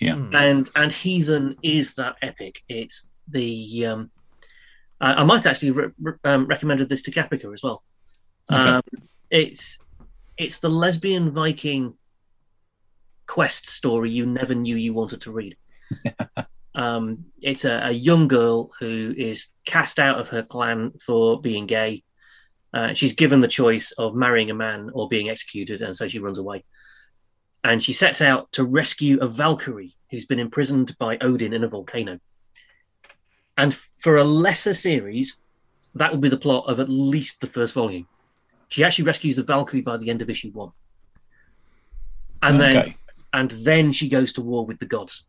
yeah. 0.00 0.16
Hmm. 0.16 0.34
and 0.34 0.70
and 0.74 0.90
Heathen 0.90 1.56
is 1.62 1.94
that 1.94 2.16
epic. 2.22 2.62
It's 2.68 3.08
the 3.28 3.86
um, 3.86 4.10
I 5.00 5.14
I 5.14 5.24
might 5.24 5.46
actually 5.46 5.72
re- 5.72 5.90
re- 6.00 6.14
um, 6.24 6.46
recommended 6.46 6.88
this 6.88 7.02
to 7.02 7.10
Caprica 7.10 7.52
as 7.52 7.62
well. 7.62 7.82
Okay. 8.50 8.60
Um, 8.60 8.82
it's 9.30 9.78
it's 10.36 10.58
the 10.58 10.68
lesbian 10.68 11.30
Viking 11.30 11.94
quest 13.26 13.68
story 13.68 14.10
you 14.10 14.26
never 14.26 14.54
knew 14.54 14.76
you 14.76 14.94
wanted 14.94 15.22
to 15.22 15.32
read. 15.32 15.56
um, 16.74 17.24
it's 17.42 17.64
a, 17.64 17.80
a 17.84 17.92
young 17.92 18.28
girl 18.28 18.70
who 18.78 19.14
is 19.16 19.48
cast 19.64 19.98
out 19.98 20.20
of 20.20 20.28
her 20.28 20.42
clan 20.42 20.92
for 21.04 21.40
being 21.40 21.66
gay. 21.66 22.02
Uh, 22.72 22.92
she's 22.92 23.14
given 23.14 23.40
the 23.40 23.48
choice 23.48 23.92
of 23.92 24.14
marrying 24.14 24.50
a 24.50 24.54
man 24.54 24.90
or 24.92 25.08
being 25.08 25.28
executed, 25.30 25.82
and 25.82 25.96
so 25.96 26.06
she 26.06 26.18
runs 26.18 26.38
away. 26.38 26.64
And 27.64 27.82
she 27.82 27.92
sets 27.92 28.20
out 28.22 28.52
to 28.52 28.64
rescue 28.64 29.18
a 29.20 29.26
Valkyrie 29.26 29.94
who's 30.10 30.26
been 30.26 30.38
imprisoned 30.38 30.96
by 30.98 31.18
Odin 31.18 31.52
in 31.52 31.64
a 31.64 31.68
volcano. 31.68 32.20
And 33.56 33.76
for 34.06 34.18
a 34.18 34.24
lesser 34.24 34.72
series, 34.72 35.36
that 35.96 36.12
would 36.12 36.20
be 36.20 36.28
the 36.28 36.36
plot 36.36 36.68
of 36.68 36.78
at 36.78 36.88
least 36.88 37.40
the 37.40 37.46
first 37.48 37.74
volume. 37.74 38.06
She 38.68 38.84
actually 38.84 39.02
rescues 39.02 39.34
the 39.34 39.42
Valkyrie 39.42 39.80
by 39.80 39.96
the 39.96 40.10
end 40.10 40.22
of 40.22 40.30
issue 40.30 40.52
one, 40.52 40.70
and 42.40 42.60
then 42.60 42.94
and 43.32 43.50
then 43.50 43.92
she 43.92 44.08
goes 44.08 44.32
to 44.34 44.42
war 44.42 44.64
with 44.64 44.78
the 44.78 44.86
gods 44.86 45.24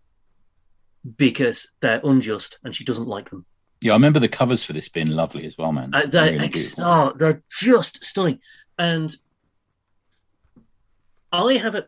because 1.18 1.72
they're 1.80 2.02
unjust 2.04 2.60
and 2.64 2.76
she 2.76 2.84
doesn't 2.84 3.08
like 3.08 3.32
them. 3.32 3.48
Yeah, 3.82 3.94
I 3.94 3.96
remember 3.96 4.20
the 4.20 4.28
covers 4.28 4.64
for 4.64 4.74
this 4.74 4.90
being 4.90 5.08
lovely 5.08 5.48
as 5.48 5.58
well, 5.58 5.72
man. 5.72 5.90
Uh, 5.96 6.04
they're 6.06 6.34
really 6.34 6.46
ex- 6.46 6.76
oh, 6.78 7.14
they're 7.18 7.42
just 7.50 8.04
stunning. 8.04 8.40
And 8.78 9.16
I 11.32 11.54
have 11.54 11.74
a, 11.74 11.88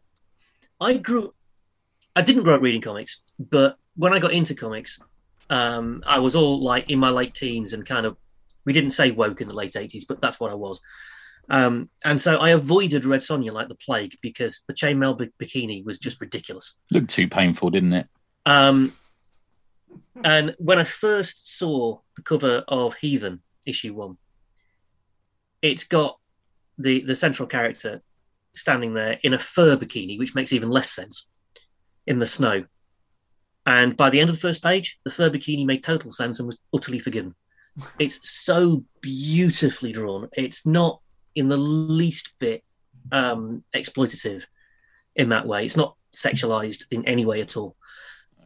I 0.82 0.98
grew, 0.98 1.36
I 2.16 2.24
didn't 2.24 2.42
grow 2.42 2.56
up 2.56 2.64
reading 2.64 2.82
comics, 2.82 3.22
but 3.38 3.78
when 3.96 4.12
I 4.12 4.18
got 4.18 4.34
into 4.34 4.56
comics, 4.56 5.00
um, 5.50 6.04
I 6.06 6.20
was 6.20 6.36
all 6.36 6.62
like 6.62 6.90
in 6.90 7.00
my 7.00 7.10
late 7.10 7.34
teens 7.34 7.74
and 7.74 7.86
kind 7.86 8.06
of, 8.06 8.18
we 8.66 8.74
didn't 8.74 8.92
say 8.92 9.12
woke 9.12 9.42
in 9.42 9.48
the 9.48 9.54
late 9.54 9.74
80s, 9.74 10.04
but 10.08 10.22
that's 10.22 10.40
what 10.40 10.52
I 10.52 10.56
was. 10.56 10.80
Um, 11.50 11.90
and 12.06 12.22
so 12.22 12.38
I 12.38 12.50
avoided 12.50 13.06
Red 13.06 13.22
Sonja 13.22 13.52
like 13.52 13.70
the 13.70 13.76
plague 13.76 14.16
because 14.22 14.64
the 14.68 14.74
chainmail 14.74 15.18
bi- 15.18 15.44
bikini 15.44 15.84
was 15.84 15.98
just 15.98 16.22
ridiculous. 16.22 16.78
Looked 16.92 17.10
too 17.10 17.28
painful, 17.28 17.72
didn't 17.72 17.94
it? 17.94 18.08
Um, 18.46 18.94
and 20.24 20.56
when 20.60 20.78
I 20.78 20.84
first 20.84 21.58
saw 21.58 22.00
the 22.16 22.22
cover 22.22 22.64
of 22.68 22.96
Heathen 22.96 23.42
issue 23.66 23.94
one, 23.94 24.18
it's 25.62 25.86
got 25.86 26.18
the 26.78 27.02
the 27.02 27.16
central 27.16 27.48
character 27.48 28.02
standing 28.54 28.94
there 28.94 29.20
in 29.24 29.34
a 29.34 29.40
fur 29.40 29.76
bikini, 29.76 30.18
which 30.18 30.36
makes 30.36 30.54
even 30.54 30.70
less 30.70 30.92
sense 30.92 31.26
in 32.06 32.20
the 32.20 32.28
snow. 32.28 32.66
And 33.70 33.96
by 33.96 34.10
the 34.10 34.20
end 34.20 34.32
of 34.32 34.36
the 34.36 34.42
first 34.42 34.64
page, 34.64 34.98
the 35.06 35.12
fur 35.12 35.30
bikini 35.30 35.64
made 35.64 35.84
total 35.84 36.12
sense 36.12 36.40
and 36.40 36.48
was 36.48 36.58
utterly 36.74 37.00
forgiven. 37.00 37.36
It's 38.00 38.44
so 38.44 38.84
beautifully 39.00 39.94
drawn. 39.94 40.28
It's 40.34 40.66
not 40.66 41.02
in 41.36 41.48
the 41.48 41.58
least 41.58 42.34
bit 42.40 42.64
um, 43.12 43.64
exploitative 43.74 44.44
in 45.16 45.30
that 45.30 45.46
way. 45.46 45.64
It's 45.66 45.78
not 45.78 45.96
sexualized 46.14 46.86
in 46.92 47.08
any 47.08 47.26
way 47.26 47.42
at 47.42 47.56
all 47.56 47.78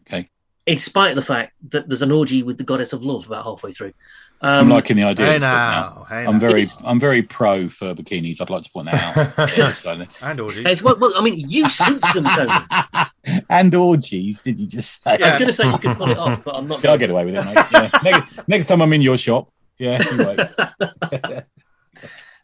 Okay. 0.01 0.29
In 0.65 0.77
spite 0.77 1.09
of 1.11 1.15
the 1.15 1.21
fact 1.21 1.53
that 1.69 1.87
there's 1.87 2.01
an 2.01 2.11
orgy 2.11 2.43
with 2.43 2.57
the 2.57 2.63
goddess 2.63 2.93
of 2.93 3.03
love 3.03 3.25
about 3.27 3.43
halfway 3.43 3.71
through. 3.71 3.93
I'm 4.41 4.63
Um, 4.65 4.69
liking 4.69 4.97
the 4.97 5.03
idea. 5.03 5.25
Hey 5.25 5.35
of 5.35 5.41
this 5.41 5.47
now. 5.47 5.69
now, 5.99 6.05
hey 6.09 6.25
I'm 6.25 6.33
now. 6.33 6.39
very, 6.39 6.61
It's- 6.63 6.81
I'm 6.83 6.99
very 6.99 7.21
pro 7.21 7.69
fur 7.69 7.93
bikinis. 7.93 8.41
I'd 8.41 8.49
like 8.49 8.63
to 8.63 8.69
point 8.71 8.89
that 8.91 9.17
out. 9.39 9.57
Yeah, 9.57 9.73
and 10.29 10.39
orgies. 10.41 10.65
it's, 10.65 10.81
well, 10.81 10.97
well, 10.99 11.13
I 11.15 11.21
mean, 11.21 11.35
you 11.49 11.69
suit 11.69 12.01
them, 12.13 12.25
Tony. 12.25 12.51
And 13.49 13.73
orgies. 13.73 14.43
Did 14.43 14.59
you 14.59 14.67
just 14.67 15.01
say? 15.01 15.15
Yeah. 15.17 15.27
was 15.27 15.35
going 15.35 15.47
to 15.47 15.53
say 15.53 15.65
you 15.71 15.77
could 15.77 15.95
pull 15.95 16.11
it 16.11 16.17
off, 16.17 16.43
but 16.43 16.55
I'm 16.55 16.67
not. 16.67 16.83
Yeah, 16.83 16.91
I'll 16.91 16.97
get 16.97 17.09
away 17.09 17.23
with 17.23 17.35
it, 17.35 17.45
mate. 17.45 17.65
Yeah. 17.71 17.89
next, 18.03 18.47
next 18.49 18.67
time 18.67 18.81
I'm 18.81 18.91
in 18.91 19.01
your 19.01 19.17
shop. 19.17 19.49
Yeah. 19.77 20.03
Anyway. 20.11 21.43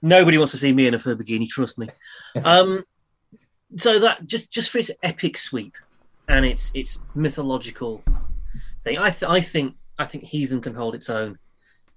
Nobody 0.01 0.37
wants 0.37 0.51
to 0.53 0.57
see 0.57 0.71
me 0.71 0.87
in 0.87 0.93
a 0.93 0.99
fur 0.99 1.15
bikini, 1.15 1.49
trust 1.49 1.77
me. 1.77 1.89
Um, 2.45 2.83
so 3.75 3.99
that 3.99 4.25
just 4.25 4.49
just 4.51 4.69
for 4.69 4.77
its 4.77 4.89
epic 5.03 5.37
sweep 5.37 5.73
and 6.29 6.45
its 6.45 6.71
its 6.73 6.99
mythological 7.15 8.01
thing, 8.83 8.97
I 8.97 9.09
th- 9.09 9.29
I 9.29 9.41
think 9.41 9.75
I 9.97 10.05
think 10.05 10.23
Heathen 10.23 10.61
can 10.61 10.73
hold 10.73 10.95
its 10.95 11.09
own 11.09 11.37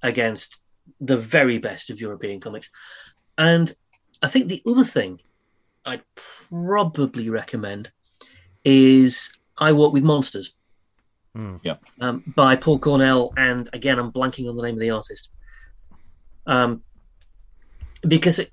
against 0.02 0.60
the 1.00 1.16
very 1.16 1.58
best 1.58 1.90
of 1.90 2.00
European 2.00 2.40
comics, 2.40 2.70
and 3.38 3.72
I 4.22 4.28
think 4.28 4.48
the 4.48 4.62
other 4.66 4.84
thing 4.84 5.20
I'd 5.84 6.02
probably 6.16 7.28
recommend 7.28 7.92
is 8.64 9.32
I 9.58 9.72
Walk 9.72 9.92
with 9.92 10.02
Monsters. 10.02 10.54
Hmm. 11.34 11.56
Yeah. 11.62 11.76
Um, 12.00 12.22
by 12.34 12.56
Paul 12.56 12.78
Cornell, 12.78 13.32
and 13.36 13.68
again, 13.72 13.98
I'm 13.98 14.12
blanking 14.12 14.48
on 14.48 14.56
the 14.56 14.62
name 14.62 14.74
of 14.74 14.80
the 14.80 14.90
artist. 14.90 15.30
Um, 16.46 16.82
because 18.06 18.38
it, 18.38 18.50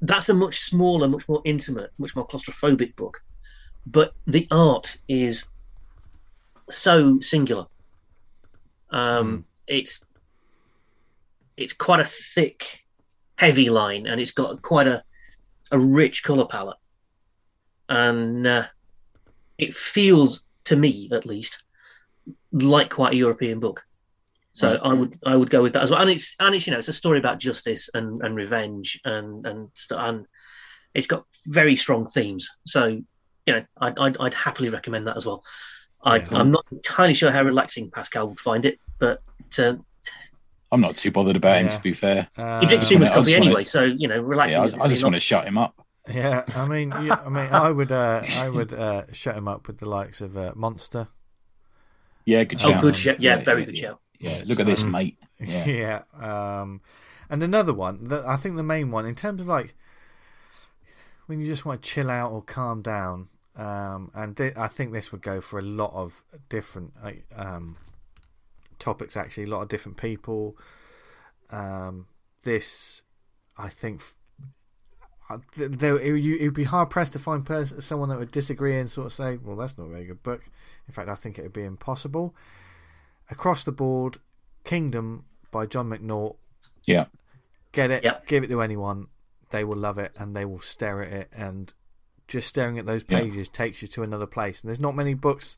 that's 0.00 0.28
a 0.28 0.34
much 0.34 0.60
smaller, 0.60 1.08
much 1.08 1.28
more 1.28 1.40
intimate, 1.44 1.90
much 1.98 2.14
more 2.16 2.26
claustrophobic 2.26 2.96
book, 2.96 3.22
but 3.86 4.12
the 4.26 4.46
art 4.50 4.96
is 5.08 5.48
so 6.70 7.20
singular. 7.20 7.66
Um, 8.90 9.44
It's 9.66 10.04
it's 11.56 11.72
quite 11.72 12.00
a 12.00 12.04
thick, 12.04 12.84
heavy 13.36 13.70
line, 13.70 14.06
and 14.06 14.20
it's 14.20 14.32
got 14.32 14.62
quite 14.62 14.86
a 14.86 15.02
a 15.70 15.78
rich 15.78 16.22
color 16.22 16.46
palette, 16.46 16.76
and 17.88 18.46
uh, 18.46 18.66
it 19.58 19.74
feels 19.74 20.42
to 20.64 20.76
me, 20.76 21.08
at 21.12 21.26
least, 21.26 21.64
like 22.52 22.90
quite 22.90 23.14
a 23.14 23.16
European 23.16 23.60
book. 23.60 23.82
So 24.52 24.72
Right. 24.72 24.80
I 24.82 24.92
would 24.92 25.18
I 25.24 25.36
would 25.36 25.50
go 25.50 25.62
with 25.62 25.72
that 25.72 25.82
as 25.82 25.90
well. 25.90 26.00
And 26.00 26.10
it's 26.10 26.36
and 26.38 26.54
it's 26.54 26.66
you 26.66 26.72
know 26.72 26.78
it's 26.78 26.88
a 26.88 26.92
story 26.92 27.18
about 27.18 27.38
justice 27.38 27.88
and, 27.94 28.22
and 28.22 28.36
revenge 28.36 29.00
and 29.04 29.46
and 29.46 29.68
and 29.90 30.26
it's 30.94 31.06
got 31.06 31.24
very 31.46 31.76
strong 31.76 32.06
themes. 32.06 32.50
So 32.66 33.00
you 33.46 33.54
know 33.54 33.64
I'd 33.78 33.98
I'd, 33.98 34.16
I'd 34.18 34.34
happily 34.34 34.68
recommend 34.68 35.06
that 35.06 35.16
as 35.16 35.26
well. 35.26 35.42
I, 36.04 36.16
Yeah. 36.16 36.28
I'm 36.32 36.50
not 36.50 36.64
entirely 36.72 37.14
sure 37.14 37.30
how 37.30 37.42
relaxing 37.42 37.90
Pascal 37.90 38.28
would 38.28 38.40
find 38.40 38.64
it, 38.64 38.78
but 38.98 39.20
uh, 39.58 39.74
I'm 40.72 40.80
not 40.80 40.96
too 40.96 41.10
bothered 41.10 41.36
about 41.36 41.60
him, 41.60 41.68
to 41.68 41.80
be 41.80 41.92
fair. 41.92 42.28
Uh, 42.36 42.60
he 42.60 42.66
drinks 42.66 42.86
I 42.86 42.88
too 42.90 42.98
much 42.98 43.12
coffee 43.12 43.24
just 43.26 43.38
wanna- 43.38 43.46
anyway. 43.50 43.64
So 43.64 43.84
you 43.84 44.08
know 44.08 44.20
relaxing. 44.20 44.60
Yeah, 44.62 44.66
is 44.66 44.74
I, 44.74 44.80
I 44.84 44.88
just 44.88 45.02
not- 45.02 45.06
want 45.08 45.14
to 45.16 45.20
shut 45.20 45.46
him 45.46 45.58
up. 45.58 45.74
Yeah, 46.12 46.42
I 46.56 46.66
mean, 46.66 46.90
yeah, 47.02 47.20
I 47.24 47.28
mean, 47.28 47.46
I 47.52 47.70
would, 47.70 47.92
uh, 47.92 48.22
I 48.38 48.48
would 48.48 48.72
uh, 48.72 49.04
shut 49.12 49.36
him 49.36 49.46
up 49.46 49.68
with 49.68 49.78
the 49.78 49.88
likes 49.88 50.20
of 50.20 50.36
uh, 50.36 50.50
Monster. 50.56 51.06
Yeah, 52.24 52.42
good 52.44 52.60
Oh, 52.64 52.80
good 52.80 52.96
shout. 52.96 53.20
Yeah, 53.20 53.36
very 53.42 53.60
yeah, 53.60 53.66
good 53.66 53.78
yeah. 53.78 53.88
shout. 53.88 54.00
Yeah, 54.18 54.42
look 54.46 54.58
at 54.60 54.66
this, 54.66 54.82
mate. 54.84 55.16
Yeah. 55.38 55.64
Yeah. 56.20 56.60
Um, 56.60 56.80
and 57.30 57.42
another 57.42 57.72
one 57.72 58.04
that 58.04 58.24
I 58.24 58.36
think 58.36 58.56
the 58.56 58.62
main 58.62 58.90
one 58.90 59.06
in 59.06 59.14
terms 59.14 59.40
of 59.40 59.46
like 59.46 59.74
when 61.32 61.40
you 61.40 61.46
just 61.46 61.64
want 61.64 61.80
to 61.82 61.88
chill 61.90 62.10
out 62.10 62.30
or 62.30 62.42
calm 62.42 62.82
down. 62.82 63.28
Um, 63.56 64.10
and 64.14 64.36
thi- 64.36 64.52
I 64.54 64.68
think 64.68 64.92
this 64.92 65.10
would 65.12 65.22
go 65.22 65.40
for 65.40 65.58
a 65.58 65.62
lot 65.62 65.92
of 65.94 66.22
different 66.50 66.92
um, 67.34 67.76
topics. 68.78 69.16
Actually, 69.16 69.44
a 69.44 69.46
lot 69.48 69.62
of 69.62 69.68
different 69.68 69.96
people. 69.96 70.58
Um, 71.50 72.06
this, 72.42 73.02
I 73.56 73.70
think, 73.70 74.00
f- 74.00 74.14
uh, 75.30 75.38
th- 75.56 75.70
there 75.70 75.96
it, 75.96 76.20
you 76.20 76.34
it'd 76.36 76.52
be 76.54 76.64
hard 76.64 76.90
pressed 76.90 77.14
to 77.14 77.18
find 77.18 77.46
pers- 77.46 77.82
someone 77.82 78.10
that 78.10 78.18
would 78.18 78.30
disagree 78.30 78.78
and 78.78 78.86
sort 78.88 79.06
of 79.06 79.12
say, 79.14 79.38
"Well, 79.42 79.56
that's 79.56 79.78
not 79.78 79.84
a 79.84 79.90
very 79.90 80.04
good 80.04 80.22
book." 80.22 80.42
In 80.86 80.92
fact, 80.92 81.08
I 81.08 81.14
think 81.14 81.38
it 81.38 81.42
would 81.42 81.52
be 81.54 81.64
impossible. 81.64 82.34
Across 83.30 83.64
the 83.64 83.72
board, 83.72 84.18
Kingdom 84.64 85.24
by 85.50 85.64
Jon 85.64 85.88
McNaught. 85.88 86.36
Yeah. 86.86 87.06
Get 87.72 87.90
it, 87.90 88.04
Yep. 88.04 88.26
give 88.26 88.44
it 88.44 88.48
to 88.48 88.60
anyone. 88.60 89.06
They 89.52 89.62
will 89.64 89.76
love 89.78 89.98
it 89.98 90.12
and 90.18 90.34
they 90.34 90.44
will 90.44 90.60
stare 90.60 91.02
at 91.02 91.12
it. 91.12 91.28
And 91.32 91.72
just 92.28 92.48
staring 92.48 92.78
at 92.78 92.86
those 92.86 93.04
Yeah. 93.08 93.20
pages 93.20 93.48
takes 93.48 93.80
you 93.82 93.88
to 93.88 94.02
another 94.02 94.26
place. 94.26 94.60
And 94.60 94.68
there's 94.68 94.80
not 94.80 94.96
many 94.96 95.14
books 95.14 95.56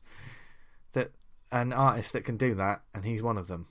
that 0.93 1.11
an 1.51 1.73
artist 1.73 2.13
that 2.13 2.23
can 2.25 2.37
do 2.37 2.53
that, 2.55 2.81
and 2.93 3.05
he's 3.05 3.21
one 3.21 3.37
of 3.37 3.47
them. 3.47 3.67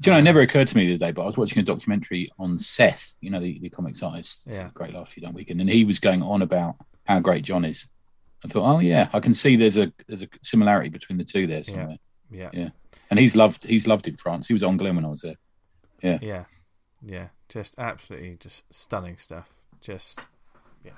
Do 0.00 0.10
you 0.10 0.12
know, 0.14 0.18
it 0.18 0.22
never 0.22 0.40
occurred 0.40 0.68
to 0.68 0.76
me 0.76 0.86
the 0.86 0.94
other 0.94 1.06
day, 1.06 1.12
but 1.12 1.22
I 1.22 1.26
was 1.26 1.36
watching 1.36 1.58
a 1.58 1.62
documentary 1.62 2.30
on 2.38 2.58
Seth, 2.58 3.16
you 3.20 3.28
know, 3.30 3.40
the, 3.40 3.58
the 3.58 3.68
comics 3.68 4.02
artist, 4.02 4.46
a 4.48 4.70
Great 4.72 4.94
Life 4.94 5.14
You 5.16 5.22
Don't 5.22 5.34
Weaken, 5.34 5.60
and 5.60 5.68
he 5.68 5.84
was 5.84 5.98
going 5.98 6.22
on 6.22 6.40
about 6.40 6.76
how 7.06 7.20
great 7.20 7.42
John 7.44 7.64
is. 7.66 7.86
I 8.44 8.48
thought, 8.48 8.64
oh 8.76 8.78
yeah, 8.78 9.08
I 9.12 9.20
can 9.20 9.34
see 9.34 9.56
there's 9.56 9.76
a 9.76 9.92
there's 10.06 10.22
a 10.22 10.28
similarity 10.42 10.88
between 10.88 11.18
the 11.18 11.24
two 11.24 11.46
there 11.46 11.62
somewhere. 11.62 11.98
Yeah, 12.30 12.48
Yeah. 12.52 12.70
And 13.10 13.18
he's 13.18 13.36
loved 13.36 13.64
he's 13.64 13.86
loved 13.86 14.08
in 14.08 14.16
France. 14.16 14.46
He 14.46 14.54
was 14.54 14.62
on 14.62 14.78
Glen 14.78 14.96
when 14.96 15.04
I 15.04 15.08
was 15.08 15.20
there. 15.20 15.36
yeah, 16.02 16.18
yeah. 16.22 16.44
Yeah, 17.04 17.28
just 17.48 17.74
absolutely, 17.78 18.36
just 18.38 18.64
stunning 18.74 19.16
stuff. 19.18 19.52
Just 19.80 20.20
yeah. 20.84 20.92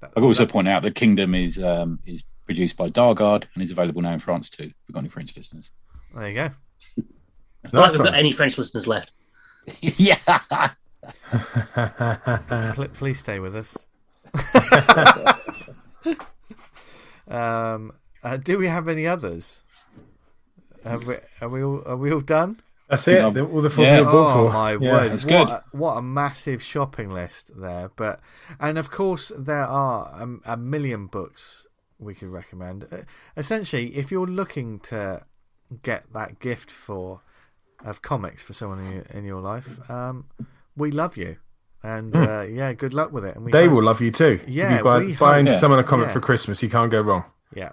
That- 0.00 0.12
I've 0.16 0.24
also 0.24 0.44
that- 0.44 0.52
point 0.52 0.68
out 0.68 0.82
that 0.82 0.94
Kingdom 0.94 1.34
is 1.34 1.62
um, 1.62 1.98
is 2.06 2.22
produced 2.44 2.76
by 2.76 2.88
Dargaud 2.88 3.44
and 3.54 3.62
is 3.62 3.70
available 3.70 4.02
now 4.02 4.12
in 4.12 4.18
France 4.18 4.50
too. 4.50 4.64
If 4.64 4.74
we've 4.88 4.94
got 4.94 5.00
any 5.00 5.08
French 5.08 5.36
listeners. 5.36 5.70
there 6.14 6.28
you 6.28 6.34
go. 6.34 6.50
Like 7.64 7.72
Nice 7.72 7.92
we've 7.92 8.04
got 8.04 8.14
any 8.14 8.32
French 8.32 8.58
listeners 8.58 8.86
left. 8.86 9.10
yeah. 9.80 10.16
Please 12.94 13.18
stay 13.18 13.40
with 13.40 13.56
us. 13.56 13.86
um, 17.28 17.92
uh, 18.22 18.36
do 18.36 18.58
we 18.58 18.68
have 18.68 18.88
any 18.88 19.06
others? 19.06 19.62
Have 20.84 21.06
we, 21.06 21.16
are 21.40 21.48
we 21.48 21.62
all 21.64 21.82
are 21.84 21.96
we 21.96 22.12
all 22.12 22.20
done? 22.20 22.60
That's 22.88 23.08
it. 23.08 23.14
Yeah. 23.14 23.30
the- 23.30 23.46
All 23.46 23.60
the 23.62 23.70
four 23.70 23.84
Yeah. 23.84 23.98
people 23.98 24.12
bought 24.12 24.36
Oh 24.36 24.46
for. 24.46 24.52
my 24.52 24.70
Yeah. 24.72 24.92
word! 24.92 25.12
That's 25.12 25.24
what 25.24 25.30
good. 25.30 25.48
A, 25.48 25.62
what 25.72 25.96
a 25.96 26.02
massive 26.02 26.62
shopping 26.62 27.10
list 27.10 27.50
there. 27.60 27.90
But 27.96 28.20
and 28.60 28.78
of 28.78 28.90
course 28.90 29.32
there 29.36 29.64
are 29.64 30.14
a, 30.46 30.52
a 30.52 30.56
million 30.56 31.06
books 31.06 31.66
we 31.98 32.14
could 32.14 32.28
recommend. 32.28 32.86
Uh, 32.92 32.98
Essentially, 33.36 33.96
if 33.96 34.10
you're 34.12 34.26
looking 34.26 34.78
to 34.80 35.22
get 35.82 36.04
that 36.12 36.38
gift 36.38 36.70
for 36.70 37.22
of 37.84 38.02
comics 38.02 38.42
for 38.44 38.52
someone 38.52 38.78
in 38.80 38.92
your, 38.92 39.02
in 39.12 39.24
your 39.24 39.40
life, 39.40 39.90
um, 39.90 40.26
we 40.76 40.90
love 40.90 41.16
you, 41.16 41.36
and 41.82 42.14
uh, 42.14 42.42
yeah, 42.42 42.72
good 42.72 42.94
luck 42.94 43.12
with 43.12 43.24
it. 43.24 43.34
And 43.36 43.44
we 43.44 43.50
They 43.52 43.64
hope- 43.64 43.74
will 43.76 43.82
love 43.82 44.00
you 44.00 44.10
too. 44.12 44.40
Yeah, 44.46 44.72
if 44.72 44.78
you 44.78 44.84
buy, 44.84 44.98
buying 45.18 45.46
hope- 45.46 45.54
Yeah. 45.54 45.58
someone 45.58 45.80
a 45.80 45.84
comic 45.84 46.06
Yeah. 46.08 46.12
for 46.12 46.20
Christmas, 46.20 46.62
you 46.62 46.68
can't 46.70 46.90
go 46.90 47.00
wrong. 47.00 47.24
Yeah, 47.54 47.72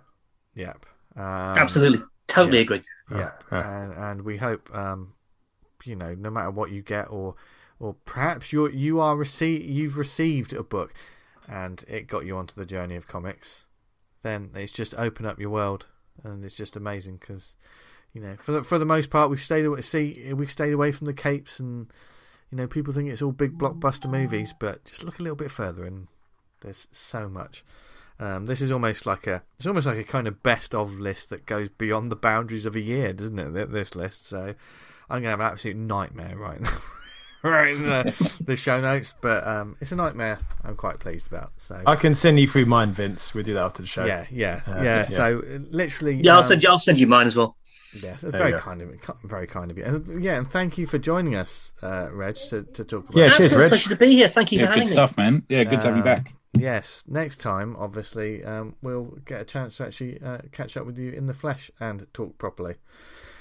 yep. 0.56 0.86
Um, 1.16 1.24
Absolutely. 1.24 2.04
Totally 2.34 2.58
yeah. 2.58 2.64
agree. 2.64 2.82
Yeah, 3.12 3.32
Yeah. 3.52 3.84
and 3.84 3.94
and 3.94 4.22
we 4.24 4.38
hope 4.38 4.74
um, 4.76 5.14
you 5.84 5.96
know, 5.96 6.16
no 6.16 6.30
matter 6.30 6.52
what 6.52 6.72
you 6.72 6.82
get, 6.82 7.10
or 7.10 7.36
or 7.80 7.96
perhaps 8.06 8.52
you 8.52 8.68
you 8.70 9.00
are 9.00 9.16
receive 9.16 9.64
you've 9.64 9.98
received 9.98 10.54
a 10.54 10.64
book, 10.64 10.94
and 11.48 11.84
it 11.88 12.08
got 12.08 12.26
you 12.26 12.38
onto 12.38 12.56
the 12.56 12.66
journey 12.66 12.96
of 12.96 13.08
comics. 13.08 13.66
Then 14.24 14.52
it's 14.56 14.72
just 14.72 14.96
open 14.96 15.26
up 15.26 15.40
your 15.40 15.50
world, 15.50 15.88
and 16.24 16.44
it's 16.44 16.58
just 16.58 16.76
amazing 16.76 17.18
because 17.18 17.56
you 18.14 18.22
know, 18.22 18.36
for 18.40 18.54
the 18.54 18.64
for 18.64 18.78
the 18.80 18.86
most 18.86 19.10
part, 19.10 19.30
we've 19.30 19.42
stayed 19.42 19.66
away. 19.66 19.82
See, 19.82 20.34
we've 20.34 20.52
stayed 20.52 20.74
away 20.74 20.92
from 20.92 21.06
the 21.06 21.14
capes, 21.14 21.60
and 21.60 21.88
you 22.52 22.58
know, 22.58 22.68
people 22.68 22.94
think 22.94 23.10
it's 23.10 23.22
all 23.22 23.32
big 23.32 23.58
blockbuster 23.58 24.10
movies, 24.10 24.54
but 24.58 24.86
just 24.86 25.04
look 25.04 25.20
a 25.20 25.24
little 25.24 25.36
bit 25.36 25.52
further, 25.52 25.84
and 25.84 26.08
there's 26.62 26.88
so 26.92 27.28
much. 27.30 27.64
Um, 28.20 28.46
this 28.46 28.62
is 28.62 28.72
almost 28.72 29.06
like 29.06 29.28
a 29.28 29.44
it's 29.58 29.66
almost 29.68 29.88
like 29.88 29.98
a 29.98 30.04
kind 30.04 30.28
of 30.28 30.42
best 30.44 30.74
of 30.76 30.94
list 31.00 31.30
that 31.32 31.46
goes 31.46 31.70
beyond 31.70 32.12
the 32.12 32.16
boundaries 32.16 32.66
of 32.66 32.76
a 32.76 32.80
year, 32.82 33.12
doesn't 33.14 33.40
it? 33.40 33.72
This 33.72 33.96
list, 33.96 34.28
so 34.28 34.54
I'm 35.10 35.20
gonna 35.22 35.30
have 35.32 35.40
an 35.40 35.48
absolute 35.48 35.78
nightmare 35.78 36.38
right 36.38 36.62
now, 36.62 36.78
right 37.44 37.74
in 37.74 37.84
the, 37.84 38.38
the 38.46 38.56
show 38.56 38.80
notes. 38.80 39.14
But 39.22 39.46
um, 39.48 39.76
it's 39.82 39.92
a 39.92 39.96
nightmare. 39.96 40.40
I'm 40.64 40.76
quite 40.76 41.00
pleased 41.00 41.28
about. 41.28 41.52
So 41.58 41.82
I 41.86 41.96
can 41.96 42.16
send 42.16 42.40
you 42.40 42.48
through 42.48 42.66
mine, 42.68 42.92
Vince. 42.94 43.34
We'll 43.34 43.44
do 43.44 43.56
that 43.56 43.64
after 43.64 43.82
the 43.82 43.88
show. 43.88 44.06
yeah, 44.06 44.26
yeah, 44.32 44.62
Uh, 44.68 44.72
yeah, 44.78 44.84
yeah. 44.84 45.06
So 45.06 45.40
uh, 45.40 45.60
literally, 45.72 46.22
Yeah, 46.24 46.34
I'll 46.34 46.38
um, 46.40 46.44
send 46.46 46.64
you. 46.64 46.70
I'll 46.70 46.80
send 46.80 47.00
you 47.00 47.08
mine 47.08 47.28
as 47.28 47.36
well. 47.36 47.58
Yes, 48.02 48.24
very 48.24 48.54
kind 48.60 48.82
of 48.82 48.90
you. 48.90 49.00
Very 49.24 49.46
kind 49.46 49.70
of 49.70 49.78
you. 49.78 49.84
And 49.86 50.24
yeah, 50.24 50.38
and 50.38 50.50
thank 50.50 50.80
you 50.80 50.88
for 50.88 50.98
joining 50.98 51.36
us, 51.36 51.74
uh, 51.84 52.08
Reg, 52.12 52.36
to, 52.50 52.64
to 52.64 52.84
talk 52.84 53.10
about. 53.10 53.16
Yeah, 53.18 53.28
this. 53.28 53.38
cheers, 53.38 53.48
Absolute 53.52 53.62
Reg. 53.62 53.70
pleasure 53.70 53.90
to 53.90 53.96
be 53.98 54.14
here. 54.14 54.28
Thank 54.30 54.52
you 54.52 54.60
Yeah, 54.60 54.66
for 54.66 54.70
having 54.70 54.84
good 54.86 54.90
me. 54.90 54.94
stuff, 54.94 55.18
man. 55.18 55.44
Yeah, 55.50 55.64
good 55.64 55.80
to 55.82 55.88
have 55.88 55.96
you 55.98 56.02
Um, 56.02 56.06
back. 56.06 56.34
Yes, 56.58 57.04
next 57.08 57.38
time, 57.38 57.76
obviously, 57.80 58.44
um, 58.44 58.76
we'll 58.82 59.18
get 59.26 59.42
a 59.42 59.44
chance 59.46 59.78
to 59.78 59.86
actually 59.86 60.22
uh, 60.22 60.38
catch 60.52 60.78
up 60.78 60.86
with 60.86 61.00
you 61.00 61.12
in 61.12 61.26
the 61.26 61.34
flesh 61.34 61.72
and 61.80 62.06
talk 62.14 62.38
properly. 62.38 62.76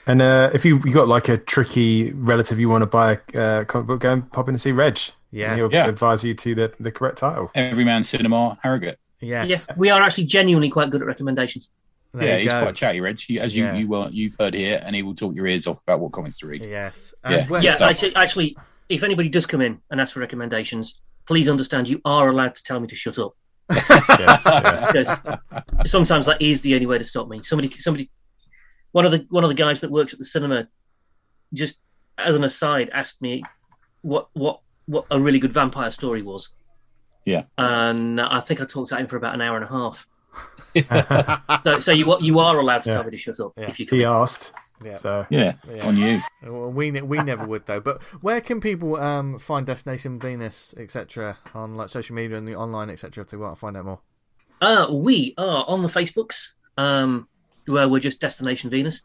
And 0.06 0.20
uh, 0.22 0.51
if 0.55 0.64
you 0.64 0.80
you 0.84 0.93
got 0.93 1.09
like 1.09 1.28
a 1.28 1.36
tricky 1.36 2.12
relative 2.12 2.59
you 2.59 2.68
want 2.68 2.82
to 2.82 2.86
buy 2.86 3.20
a 3.34 3.40
uh, 3.43 3.64
comic 3.64 3.86
book, 3.86 4.01
go 4.01 4.12
and 4.12 4.32
pop 4.32 4.48
in 4.48 4.55
and 4.55 4.60
see 4.60 4.72
Reg. 4.72 4.98
Yeah. 5.30 5.55
he'll 5.55 5.72
Yeah. 5.72 5.86
advise 5.86 6.24
you 6.24 6.34
to 6.34 6.55
the, 6.55 6.72
the 6.80 6.90
correct 6.90 7.18
title. 7.18 7.51
Everyman 7.55 8.02
Cinema, 8.02 8.59
Harrogate. 8.62 8.98
Yes, 9.20 9.48
Yeah, 9.48 9.74
we 9.78 9.89
are 9.90 10.01
actually 10.02 10.24
genuinely 10.26 10.68
quite 10.68 10.90
good 10.90 11.01
at 11.02 11.06
recommendations. 11.06 11.70
there 12.12 12.26
yeah, 12.28 12.36
he's 12.39 12.51
go. 12.52 12.62
quite 12.62 12.74
chatty, 12.74 13.01
Reg. 13.01 13.18
He- 13.20 13.39
As 13.40 13.55
you 13.55 13.64
Yeah. 13.64 13.74
you 13.76 13.89
well 13.89 14.10
you've 14.10 14.36
heard 14.40 14.55
here, 14.55 14.80
and 14.84 14.97
he 14.97 15.02
will 15.02 15.14
talk 15.14 15.34
your 15.34 15.47
ears 15.47 15.66
off 15.66 15.80
about 15.82 16.01
what 16.01 16.12
comics 16.12 16.39
to 16.39 16.47
read. 16.48 16.64
Yes, 16.64 17.14
Yeah. 17.24 17.36
and 17.36 17.51
where- 17.51 17.62
yeah, 17.62 17.76
actually, 17.80 18.14
actually, 18.16 18.56
if 18.89 19.02
anybody 19.05 19.28
does 19.28 19.47
come 19.47 19.60
in 19.60 19.80
and 19.90 20.01
ask 20.01 20.14
for 20.14 20.20
recommendations, 20.20 21.01
please 21.27 21.49
understand 21.49 21.89
you 21.89 22.01
are 22.05 22.28
allowed 22.28 22.55
to 22.55 22.62
tell 22.62 22.81
me 22.81 22.86
to 22.89 22.97
shut 22.97 23.19
up 23.19 23.35
Yes, 23.70 24.43
yeah. 24.44 24.86
because 24.86 25.90
sometimes 25.90 26.27
that 26.27 26.43
is 26.43 26.61
the 26.61 26.74
only 26.74 26.86
way 26.86 26.99
to 26.99 27.05
stop 27.05 27.28
me. 27.28 27.43
Somebody, 27.43 27.70
somebody, 27.70 28.11
one 28.93 29.07
of 29.07 29.12
the 29.12 29.27
one 29.31 29.44
of 29.44 29.49
the 29.49 29.55
guys 29.55 29.81
that 29.81 29.90
works 29.90 30.12
at 30.12 30.19
the 30.19 30.24
cinema, 30.24 30.69
just 31.55 31.78
as 32.19 32.36
an 32.36 32.44
aside, 32.44 32.90
asked 32.93 33.23
me 33.23 33.43
what 34.03 34.28
what 34.35 34.61
what 34.86 35.07
a 35.11 35.19
really 35.19 35.39
good 35.39 35.53
vampire 35.53 35.90
story 35.90 36.23
was. 36.23 36.51
Yeah. 37.24 37.44
and 37.57 38.20
I 38.20 38.40
think 38.40 38.61
I 38.61 38.65
talked 38.65 38.89
to 38.89 38.97
him 38.97 39.07
for 39.07 39.16
about 39.16 39.35
an 39.35 39.40
hour 39.40 39.57
and 39.57 39.65
a 39.65 39.69
half. 39.69 40.07
So, 41.64 41.78
so 41.80 41.92
you 41.92 42.16
you 42.20 42.38
are 42.38 42.59
allowed 42.59 42.82
to 42.84 42.90
Yeah. 42.90 42.94
tell 42.96 43.04
me 43.04 43.10
to 43.10 43.18
shut 43.18 43.38
up 43.40 43.52
Yeah. 43.56 43.68
if 43.68 43.78
you 43.78 43.86
can. 43.86 43.98
He 43.98 44.04
asked. 44.04 44.52
Yeah. 44.82 44.96
So 44.96 45.26
yeah, 45.30 45.54
Yeah. 45.70 45.86
on 45.86 45.96
you. 45.96 46.20
Well, 46.42 46.70
we 46.70 46.90
we 46.90 47.18
never 47.18 47.46
would 47.46 47.66
though. 47.66 47.80
But 47.80 48.02
where 48.22 48.40
can 48.40 48.60
people 48.60 48.96
um, 48.96 49.38
find 49.38 49.66
Destination 49.66 50.18
Venus, 50.18 50.74
etc., 50.78 51.36
on 51.54 51.76
like 51.76 51.88
social 51.90 52.14
media 52.16 52.38
and 52.38 52.48
the 52.48 52.56
online, 52.56 52.88
etc., 52.90 53.22
if 53.22 53.30
they 53.30 53.36
want 53.36 53.54
to 53.54 53.60
find 53.60 53.76
out 53.76 53.84
more? 53.84 54.00
Uh, 54.62 54.86
we 54.90 55.34
are 55.36 55.64
on 55.68 55.82
the 55.82 55.88
Facebooks, 55.88 56.48
um, 56.78 57.28
where 57.66 57.88
we're 57.88 58.00
just 58.00 58.20
Destination 58.20 58.70
Venus. 58.70 59.02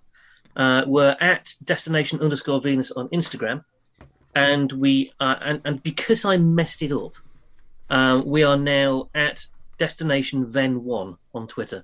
Uh, 0.56 0.84
we're 0.88 1.18
at 1.20 1.54
Destination 1.64 2.22
underscore 2.22 2.62
Venus 2.62 2.92
on 2.92 3.10
Instagram, 3.10 3.64
and 4.36 4.72
we 4.72 5.12
are, 5.20 5.38
and, 5.42 5.62
and 5.66 5.84
because 5.84 6.26
I 6.26 6.38
messed 6.38 6.82
it 6.82 6.92
up, 6.94 7.14
um, 7.90 8.26
we 8.26 8.44
are 8.44 8.58
now 8.58 9.10
at 9.14 9.46
Destination 9.78 10.46
Ven 10.48 10.84
One 10.84 11.18
on 11.34 11.48
Twitter. 11.48 11.84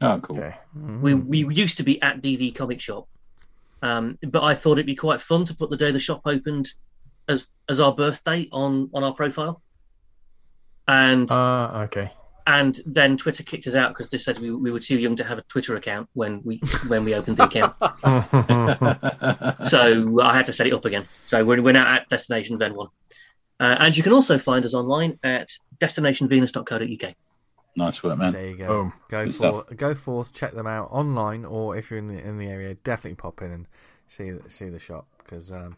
Oh, 0.00 0.18
cool. 0.20 0.38
okay. 0.38 0.56
We 0.74 1.14
we 1.14 1.46
used 1.54 1.76
to 1.78 1.82
be 1.84 2.00
at 2.02 2.20
DV 2.22 2.54
Comic 2.54 2.80
Shop, 2.80 3.06
um, 3.82 4.18
but 4.22 4.42
I 4.42 4.54
thought 4.54 4.72
it'd 4.72 4.86
be 4.86 4.96
quite 4.96 5.20
fun 5.20 5.44
to 5.44 5.54
put 5.54 5.70
the 5.70 5.76
day 5.76 5.90
the 5.92 6.00
shop 6.00 6.22
opened 6.24 6.68
as 7.28 7.50
as 7.68 7.78
our 7.80 7.94
birthday 7.94 8.48
on 8.50 8.90
on 8.92 9.04
our 9.04 9.14
profile, 9.14 9.62
and 10.88 11.28
Ah, 11.30 11.82
okay. 11.82 12.10
and 12.48 12.80
then 12.84 13.16
Twitter 13.16 13.44
kicked 13.44 13.68
us 13.68 13.76
out 13.76 13.90
because 13.90 14.10
they 14.10 14.18
said 14.18 14.38
we, 14.40 14.50
we 14.50 14.72
were 14.72 14.80
too 14.80 14.98
young 14.98 15.14
to 15.16 15.22
have 15.24 15.38
a 15.38 15.42
Twitter 15.42 15.76
account 15.76 16.08
when 16.14 16.42
we 16.42 16.60
when 16.88 17.04
we 17.04 17.14
opened 17.14 17.36
the 17.36 17.44
account. 17.44 17.74
so 19.66 20.20
I 20.20 20.34
had 20.36 20.46
to 20.46 20.52
set 20.52 20.66
it 20.66 20.72
up 20.72 20.84
again. 20.84 21.06
So 21.26 21.44
we're, 21.44 21.62
we're 21.62 21.72
now 21.72 21.86
at 21.94 22.08
Destination 22.08 22.58
Ven 22.58 22.74
One, 22.74 22.88
uh, 23.62 23.76
and 23.80 23.96
you 23.96 24.02
can 24.02 24.12
also 24.12 24.36
find 24.38 24.64
us 24.64 24.74
online 24.74 25.18
at 25.22 25.48
destinationvenus.co.uk. 25.78 27.14
nice 27.76 28.02
work, 28.02 28.18
man. 28.18 28.32
There 28.32 28.48
you 28.50 28.56
go. 28.56 28.66
Boom. 28.68 28.92
Go 29.08 29.24
Good 29.24 29.34
for 29.34 29.64
go 29.74 29.94
forth, 29.94 30.32
check 30.34 30.52
them 30.52 30.66
out 30.66 30.88
online, 30.90 31.44
or 31.44 31.76
if 31.76 31.90
you're 31.90 31.98
in 31.98 32.08
the 32.08 32.18
in 32.18 32.38
the 32.38 32.48
area, 32.48 32.74
definitely 32.74 33.16
pop 33.16 33.40
in 33.42 33.50
and 33.50 33.68
see 34.06 34.32
see 34.48 34.68
the 34.68 34.78
shop 34.78 35.06
because 35.18 35.50
um, 35.52 35.76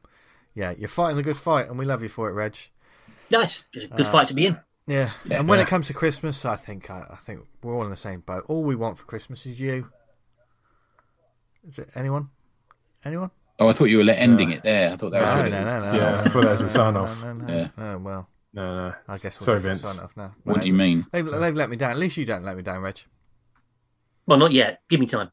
yeah, 0.55 0.73
you're 0.79 0.89
fighting 0.89 1.17
the 1.17 1.23
good 1.23 1.37
fight, 1.37 1.69
and 1.69 1.79
we 1.79 1.85
love 1.85 2.03
you 2.03 2.09
for 2.09 2.29
it, 2.29 2.33
Reg. 2.33 2.57
Nice, 3.31 3.65
good 3.73 3.91
Uh, 3.93 4.05
fight 4.05 4.29
to 4.29 4.35
be 4.35 4.47
in. 4.47 4.59
Yeah, 4.87 5.11
Yeah. 5.25 5.39
and 5.39 5.49
when 5.49 5.59
Yeah. 5.59 5.65
it 5.65 5.69
comes 5.69 5.87
to 5.89 5.95
Christmas, 5.95 6.45
I 6.45 6.57
think 6.57 6.91
I, 6.91 7.07
I 7.11 7.17
think 7.17 7.47
we're 7.63 7.75
all 7.75 7.85
in 7.85 7.91
the 7.91 7.97
same 7.97 8.21
boat. 8.21 8.45
All 8.49 8.63
we 8.63 8.77
want 8.77 8.99
for 8.99 9.05
Christmas 9.05 9.47
is 9.47 9.59
you. 9.61 9.91
Is 11.67 11.79
it 11.79 11.89
anyone? 11.95 12.29
Anyone? 13.05 13.31
Oh, 13.61 13.69
I 13.69 13.73
thought 13.73 13.85
you 13.85 13.99
were 13.99 14.11
ending 14.11 14.51
it 14.51 14.63
there. 14.65 14.93
I 14.93 14.97
thought 14.97 15.11
that 15.13 15.23
was 15.25 15.35
No, 15.37 15.41
your 15.43 15.51
no, 15.51 15.65
no, 15.65 15.81
no. 15.81 15.93
Yeah, 15.99 16.11
no, 16.11 16.19
I 16.19 16.29
thought 16.29 16.43
that 16.43 16.51
was 16.51 16.61
a 16.63 16.71
sign 16.71 16.97
off. 16.97 17.23
No, 17.23 17.33
no, 17.35 17.55
Yeah. 17.55 17.69
Oh 17.79 17.99
well, 17.99 18.29
No, 18.53 18.77
no. 18.89 18.95
I 19.09 19.17
guess 19.19 19.39
we'll 19.39 19.45
Sorry, 19.47 19.59
just 19.61 19.65
Vince. 19.83 19.95
sign 19.97 20.05
off 20.05 20.17
now. 20.17 20.35
What 20.43 20.61
do 20.63 20.67
you 20.67 20.73
mean? 20.73 21.07
They've, 21.13 21.25
they've 21.25 21.55
let 21.55 21.71
me 21.71 21.77
down. 21.77 21.93
At 21.93 21.99
least 21.99 22.17
you 22.17 22.25
don't 22.25 22.45
let 22.45 22.57
me 22.57 22.63
down, 22.63 22.83
Reg. 22.83 22.99
Well, 24.27 24.39
not 24.39 24.53
yet. 24.53 24.81
Give 24.89 24.99
me 25.01 25.07
time. 25.07 25.31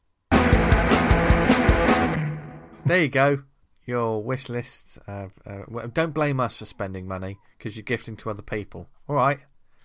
There 2.84 3.00
you 3.00 3.08
go. 3.08 3.42
Your 3.86 4.22
wish 4.22 4.48
list. 4.48 4.98
Uh, 5.08 5.28
uh, 5.46 5.86
don't 5.92 6.12
blame 6.12 6.40
us 6.40 6.56
for 6.56 6.64
spending 6.64 7.06
money 7.06 7.38
because 7.56 7.76
you're 7.76 7.84
gifting 7.84 8.16
to 8.16 8.30
other 8.30 8.42
people. 8.42 8.88
All 9.08 9.16
right. 9.16 9.38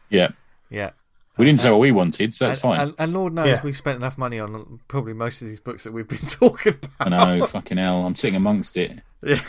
Yeah. 0.09 0.29
Yeah. 0.69 0.91
We 1.37 1.45
didn't 1.45 1.59
say 1.59 1.69
what 1.69 1.79
we 1.79 1.91
wanted, 1.91 2.33
so 2.33 2.47
that's 2.47 2.63
and, 2.63 2.73
fine. 2.73 2.79
And, 2.81 2.95
and 2.97 3.13
Lord 3.13 3.33
knows 3.33 3.47
Yeah. 3.47 3.61
we've 3.63 3.77
spent 3.77 3.97
enough 3.97 4.17
money 4.17 4.39
on 4.39 4.79
probably 4.87 5.13
most 5.13 5.41
of 5.41 5.47
these 5.47 5.59
books 5.59 5.83
that 5.83 5.93
we've 5.93 6.07
been 6.07 6.17
talking 6.29 6.73
about. 6.73 6.91
I 6.99 7.07
about. 7.07 7.37
know, 7.37 7.45
fucking 7.45 7.77
hell. 7.77 8.05
I'm 8.05 8.15
sitting 8.15 8.35
amongst 8.35 8.75
it. 8.77 8.99
yeah. 9.23 9.39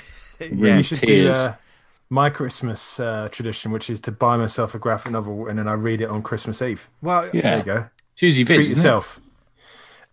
Really? 0.40 0.76
You 0.78 0.82
should 0.82 1.00
do 1.00 1.06
Tears. 1.06 1.36
uh, 1.36 1.54
my 2.10 2.30
Christmas 2.30 3.00
uh, 3.00 3.28
tradition, 3.30 3.70
which 3.72 3.90
is 3.90 4.00
to 4.02 4.12
buy 4.12 4.36
myself 4.36 4.74
a 4.74 4.78
graphic 4.78 5.12
novel 5.12 5.46
and 5.48 5.58
then 5.58 5.66
I 5.68 5.72
read 5.72 6.00
it 6.00 6.08
on 6.08 6.22
Christmas 6.22 6.60
Eve. 6.62 6.88
Well, 7.02 7.28
Yeah. 7.32 7.42
There 7.42 7.58
you 7.58 7.64
go. 7.64 7.88
It's 8.14 8.22
usually 8.22 8.44
Viz, 8.44 8.56
Treat 8.56 8.60
isn't 8.70 8.72
it? 8.72 8.76
yourself. 8.84 9.20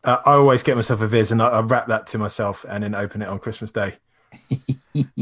Uh, 0.03 0.17
I 0.25 0.33
always 0.33 0.61
get 0.63 0.75
myself 0.75 1.01
a 1.01 1.07
Viz 1.07 1.31
and 1.31 1.41
I, 1.41 1.47
I 1.47 1.59
wrap 1.61 1.87
that 1.87 2.05
to 2.07 2.17
myself 2.17 2.65
and 2.69 2.83
then 2.83 2.93
open 2.95 3.21
it 3.21 3.27
on 3.27 3.39
Christmas 3.39 3.71
Day. 3.71 3.95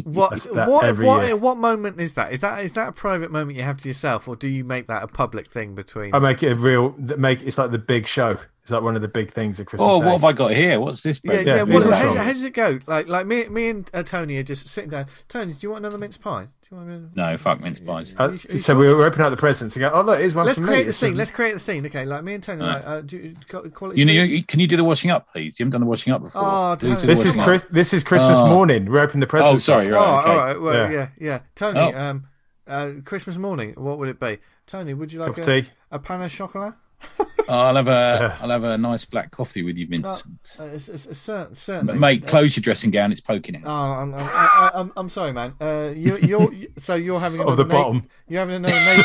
What 0.04 0.32
That's 0.32 0.46
what 0.46 0.98
what, 1.00 1.26
year. 1.26 1.36
what 1.36 1.58
moment 1.58 2.00
is 2.00 2.14
that? 2.14 2.32
Is 2.32 2.42
that 2.42 2.64
is 2.64 2.74
that 2.74 2.90
a 2.90 2.92
private 2.92 3.32
moment 3.32 3.58
you 3.58 3.64
have 3.64 3.78
to 3.82 3.88
yourself, 3.90 4.28
or 4.28 4.36
do 4.36 4.48
you 4.48 4.64
make 4.64 4.88
that 4.88 5.04
a 5.04 5.08
public 5.08 5.50
thing 5.50 5.74
between? 5.76 6.14
I 6.14 6.20
make 6.20 6.44
it 6.44 6.52
a 6.52 6.56
real. 6.56 6.96
Make 7.18 7.42
it's 7.42 7.58
like 7.58 7.72
the 7.72 7.78
big 7.80 8.06
show. 8.08 8.38
It's 8.62 8.72
like 8.72 8.82
one 8.84 8.96
of 8.96 9.02
the 9.02 9.08
big 9.10 9.32
things 9.32 9.60
at 9.60 9.68
Christmas 9.68 9.90
Oh, 9.92 10.00
Day. 10.00 10.06
what 10.06 10.14
have 10.14 10.24
I 10.24 10.32
got 10.32 10.52
here? 10.52 10.80
What's 10.80 11.02
this? 11.02 11.20
yeah, 11.24 11.34
yeah. 11.34 11.56
Yeah, 11.56 11.64
what, 11.64 11.84
Viz 11.84 11.94
how, 11.94 12.16
how 12.16 12.32
does 12.32 12.46
it 12.46 12.54
go? 12.54 12.80
Like, 12.88 13.10
like 13.10 13.28
me, 13.28 13.46
me 13.50 13.70
and 13.70 13.90
uh, 13.94 14.04
Tony 14.04 14.38
are 14.38 14.44
just 14.44 14.68
sitting 14.70 14.90
down. 14.90 15.08
Tony, 15.28 15.52
do 15.52 15.60
you 15.62 15.72
want 15.72 15.84
another 15.86 15.98
mince 15.98 16.18
pie? 16.18 16.48
Do 16.74 16.92
you. 16.92 17.10
No, 17.16 17.38
fuck 17.38 17.62
mince 17.62 17.80
pies. 17.80 18.16
Uh, 18.20 18.24
Are 18.24 18.32
you- 18.34 18.40
are 18.50 18.52
you 18.54 18.58
so 18.58 18.76
we 18.76 18.92
were 18.94 19.06
opening 19.06 19.26
out 19.26 19.30
the 19.30 19.38
presents 19.38 19.76
and 19.76 19.82
go, 19.82 19.90
oh 19.94 20.02
look, 20.02 20.20
here's 20.20 20.34
one 20.34 20.46
Let's 20.46 20.58
from 20.58 20.68
create 20.68 20.80
me. 20.80 20.84
the 20.86 20.90
It's 20.90 20.98
scene. 20.98 21.10
from- 21.12 21.18
Let's 21.18 21.32
create 21.32 21.54
the 21.54 21.60
scene. 21.60 21.86
Okay, 21.86 22.06
like 22.06 22.24
me 22.24 22.34
and 22.36 22.44
Tony. 22.44 22.64
Like, 22.64 22.84
uh, 22.86 23.02
do 23.02 23.18
you, 23.18 23.36
got 23.48 23.74
quality? 23.74 24.00
You 24.00 24.06
know, 24.06 24.14
you, 24.14 24.44
can 24.44 24.60
you 24.60 24.68
do 24.68 24.76
the 24.78 24.84
washing 24.84 25.12
up, 25.12 25.32
please? 25.32 25.60
You 25.60 25.66
haven't 25.66 25.72
done 25.74 25.82
the 25.82 25.88
washing 25.88 26.14
up 26.14 26.24
before. 26.24 26.42
Oh, 26.44 26.76
Do 26.76 26.96
This 26.96 27.24
is 27.26 27.36
up. 27.38 27.44
Chris, 27.44 27.66
this 27.72 27.94
is 27.94 28.04
Christmas 28.04 28.40
Oh. 28.40 28.48
morning. 28.48 28.86
We're 28.92 29.02
opening 29.02 29.22
the 29.22 29.28
presents. 29.28 29.48
Oh, 29.50 29.52
presents. 29.54 29.66
sorry, 29.66 29.92
Oh, 29.92 29.96
right. 29.96 30.20
okay. 30.22 30.30
all 30.30 30.36
right. 30.38 30.62
Well, 30.62 30.92
yeah, 30.92 30.98
Yeah. 30.98 31.08
yeah. 31.20 31.40
Tony, 31.56 31.80
Oh. 31.80 32.00
um, 32.00 32.24
uh, 32.68 32.90
Christmas 33.06 33.38
morning. 33.38 33.74
What 33.78 33.98
would 34.00 34.10
it 34.10 34.20
be? 34.20 34.40
Tony, 34.66 34.94
would 34.94 35.12
you 35.12 35.20
like 35.20 35.36
Cup 35.36 35.46
a, 35.48 35.62
tea. 35.62 35.70
a 35.92 36.00
pan 36.00 36.22
au 36.22 36.28
chocolat? 36.28 36.74
Oh, 37.50 37.60
I'll 37.60 37.76
have 37.76 37.88
a 37.88 38.38
I'll 38.42 38.50
have 38.50 38.64
a 38.64 38.78
nice 38.78 39.06
black 39.06 39.32
coffee 39.32 39.64
with 39.64 39.78
you, 39.78 39.86
Vincent. 39.88 40.58
Uh, 40.60 40.64
it's, 40.66 40.88
it's, 40.90 41.06
it's 41.06 41.20
cer- 41.20 41.50
certainly. 41.54 41.96
Mate, 41.96 42.26
close 42.26 42.56
your 42.56 42.62
dressing 42.62 42.90
gown. 42.92 43.12
It's 43.12 43.22
poking 43.22 43.62
Oh. 43.66 43.70
I'm, 43.70 44.14
I'm, 44.14 44.20
I, 44.22 44.26
I- 44.74 44.80
I'm, 44.80 44.94
I'm 44.96 45.10
sorry, 45.10 45.34
man. 45.34 45.54
Uh, 45.60 45.92
you, 45.96 46.18
you're 46.18 46.50
so 46.78 46.96
you're 46.96 47.20
having 47.20 47.40
Of 47.42 47.48
another 47.48 47.64
the 47.64 47.70
bottom. 47.70 48.08
You're 48.28 48.40
having 48.40 48.56
another. 48.56 48.74
Na- 48.76 49.04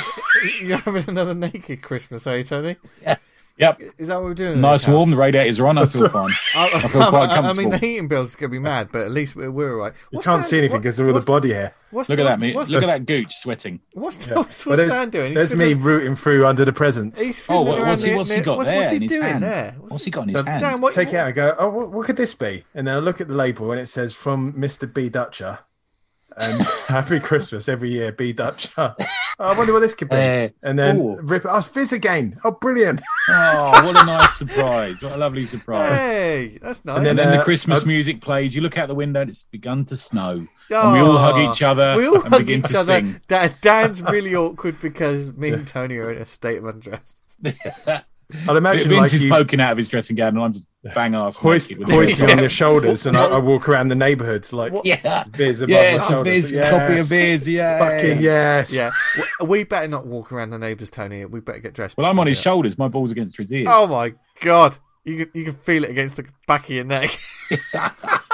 you're 0.62 0.78
having 0.78 1.04
another 1.08 1.34
naked 1.34 1.82
Christmas, 1.82 2.26
are 2.26 2.36
you, 2.38 2.44
Tony? 2.44 2.76
Yep. 3.58 3.82
Is 3.98 4.06
that 4.08 4.14
what 4.16 4.24
we're 4.24 4.34
doing? 4.34 4.60
Nice 4.60 4.86
warm. 4.86 5.10
The 5.10 5.16
radiators 5.16 5.58
are 5.58 5.66
on. 5.66 5.78
I 5.78 5.86
feel 5.86 6.08
fine. 6.08 6.30
I, 6.54 6.86
feel 6.88 7.06
quite 7.08 7.30
comfortable. 7.30 7.48
I 7.48 7.52
mean, 7.54 7.70
the 7.70 7.78
heating 7.78 8.06
bill's 8.06 8.36
gonna 8.36 8.50
be 8.50 8.60
mad, 8.60 8.90
but 8.92 9.02
at 9.02 9.10
least 9.10 9.34
we're, 9.34 9.50
we're 9.50 9.72
all 9.72 9.78
right. 9.86 9.92
You 10.12 10.20
can't 10.20 10.42
Dan- 10.42 10.44
see 10.44 10.58
anything 10.58 10.80
because 10.80 11.00
of 11.00 11.08
all 11.08 11.12
the 11.12 11.20
body 11.22 11.52
hair. 11.52 11.74
What's, 11.90 12.08
Look 12.08 12.20
at 12.20 12.24
that, 12.24 12.38
me. 12.38 12.54
What's, 12.54 12.70
Look 12.70 12.82
at 12.84 12.86
that 12.86 13.06
gooch 13.06 13.32
sweating. 13.34 13.80
What's, 13.94 14.18
what's, 14.18 14.28
Well, 14.30 14.44
what's 14.44 14.64
there's 14.64 14.90
Dan 14.90 15.10
doing? 15.10 15.28
He's 15.30 15.36
there's 15.36 15.50
me 15.54 15.70
fiddling- 15.70 15.82
rooting 15.82 16.14
through 16.16 16.46
under 16.46 16.64
the 16.64 16.72
presents. 16.72 17.20
He's 17.20 17.40
Oh, 17.40 17.42
fiddling 17.64 17.66
what, 17.66 17.78
around 17.78 17.88
what's 17.88 18.02
he 18.02 18.08
near- 18.10 18.16
what's 18.18 18.32
he 18.32 18.40
got 18.42 18.56
what's, 18.58 18.68
there 18.68 18.76
what's 18.78 18.90
he 18.90 18.96
in 18.96 19.02
his 19.02 19.10
doing 19.12 19.22
hand? 19.24 19.42
there? 19.42 19.74
What's 19.80 20.04
he 20.04 20.10
got 20.12 20.22
in 20.22 20.28
his 20.28 20.38
So, 20.38 20.44
hand? 20.44 20.60
Dan, 20.60 20.80
what, 20.80 20.94
Take 20.94 21.08
it 21.08 21.16
out 21.16 21.26
and 21.26 21.34
go, 21.34 21.56
oh, 21.58 21.68
what, 21.68 21.90
what 21.90 22.06
could 22.06 22.16
this 22.16 22.34
be? 22.34 22.64
And 22.74 22.86
then 22.86 22.94
I 22.94 22.98
look 23.00 23.20
at 23.20 23.26
the 23.28 23.34
label 23.34 23.72
and 23.72 23.80
it 23.80 23.88
says 23.88 24.14
from 24.14 24.52
Mr. 24.52 24.92
B. 24.92 25.08
Dutcher. 25.08 25.58
And 26.40 26.62
happy 26.86 27.18
Christmas 27.18 27.68
every 27.68 27.90
year, 27.90 28.12
B. 28.12 28.32
Dutcher. 28.32 28.94
Oh, 29.40 29.44
I 29.52 29.56
wonder 29.56 29.72
what 29.72 29.80
this 29.80 29.94
could 29.94 30.08
be. 30.08 30.16
Eh, 30.16 30.48
and 30.62 30.78
then 30.78 31.00
oh. 31.00 31.16
rip 31.22 31.44
it. 31.44 31.48
Oh, 31.50 31.60
Viz 31.60 31.92
again. 31.92 32.38
Oh, 32.44 32.50
brilliant. 32.52 33.00
Oh, 33.30 33.84
what 33.86 33.96
a 34.02 34.04
nice 34.06 34.36
surprise! 34.36 35.02
What 35.02 35.12
a 35.12 35.16
lovely 35.16 35.44
surprise! 35.46 35.92
Hey, 35.92 36.58
that's 36.60 36.84
nice. 36.84 36.96
And 36.98 37.06
then 37.06 37.18
Uh, 37.28 37.36
the 37.36 37.42
Christmas 37.42 37.84
uh, 37.84 37.86
music 37.86 38.20
plays. 38.20 38.56
You 38.56 38.62
look 38.62 38.76
out 38.78 38.88
the 38.88 38.94
window 38.94 39.20
and 39.20 39.30
it's 39.30 39.42
begun 39.42 39.84
to 39.86 39.96
snow. 39.96 40.46
and 40.70 40.92
we 40.92 40.98
all 41.00 41.16
hug 41.16 41.34
Oh, 41.36 41.50
each 41.50 41.62
other 41.62 41.94
We 41.96 42.06
all 42.08 42.16
and 42.22 42.28
hug 42.28 42.40
begin 42.40 42.60
each 42.60 42.70
to 42.72 42.78
other. 42.78 43.00
sing. 43.00 43.20
Da- 43.28 43.48
Dan's 43.60 44.02
really 44.14 44.34
awkward 44.34 44.80
because 44.80 45.32
me 45.32 45.50
and 45.52 45.66
Tony 45.66 45.96
are 45.96 46.10
in 46.12 46.20
a 46.22 46.26
state 46.26 46.58
of 46.58 46.64
undress. 46.64 47.20
I'd 48.48 48.56
imagine 48.56 48.88
Vince 48.88 49.00
like 49.00 49.14
is 49.14 49.22
you 49.22 49.30
poking 49.30 49.58
out 49.60 49.72
of 49.72 49.78
his 49.78 49.88
dressing 49.88 50.14
gown 50.14 50.36
and 50.36 50.44
I'm 50.44 50.52
just 50.52 50.66
bang 50.94 51.14
ass 51.14 51.36
hoist, 51.38 51.70
naked 51.70 51.78
with 51.86 51.94
hoist 51.94 52.20
him. 52.20 52.26
me 52.26 52.32
on 52.34 52.38
your 52.40 52.48
shoulders 52.50 53.06
and 53.06 53.16
I, 53.16 53.24
I 53.26 53.38
walk 53.38 53.68
around 53.68 53.88
the 53.88 53.94
neighborhood 53.94 54.46
like 54.52 54.72
Yeah, 54.84 55.24
beers 55.36 55.60
above 55.62 55.70
yeah, 55.70 55.96
my 55.96 56.02
shoulders. 56.02 56.24
beers, 56.24 56.52
Yes. 56.52 56.70
copy 56.70 56.98
of 57.00 57.08
beers, 57.08 57.48
yeah. 57.48 57.78
Fucking 57.78 58.20
yes. 58.20 58.74
Yeah, 58.74 58.90
we 59.40 59.64
better 59.64 59.88
not 59.88 60.06
walk 60.06 60.30
around 60.30 60.50
the 60.50 60.58
neighbours, 60.58 60.90
Tony. 60.90 61.24
We 61.24 61.40
better 61.40 61.58
get 61.60 61.72
dressed. 61.72 61.96
Well, 61.96 62.06
I'm 62.06 62.18
on 62.18 62.26
his 62.26 62.38
Yeah. 62.38 62.42
shoulders. 62.42 62.76
My 62.76 62.88
ball's 62.88 63.10
against 63.12 63.36
his 63.38 63.50
ears. 63.50 63.68
Oh 63.70 63.86
my 63.86 64.12
god, 64.40 64.76
you 65.04 65.26
you 65.32 65.44
can 65.44 65.54
feel 65.54 65.84
it 65.84 65.90
against 65.90 66.16
the 66.16 66.26
back 66.46 66.64
of 66.64 66.70
your 66.70 66.84
neck. 66.84 67.18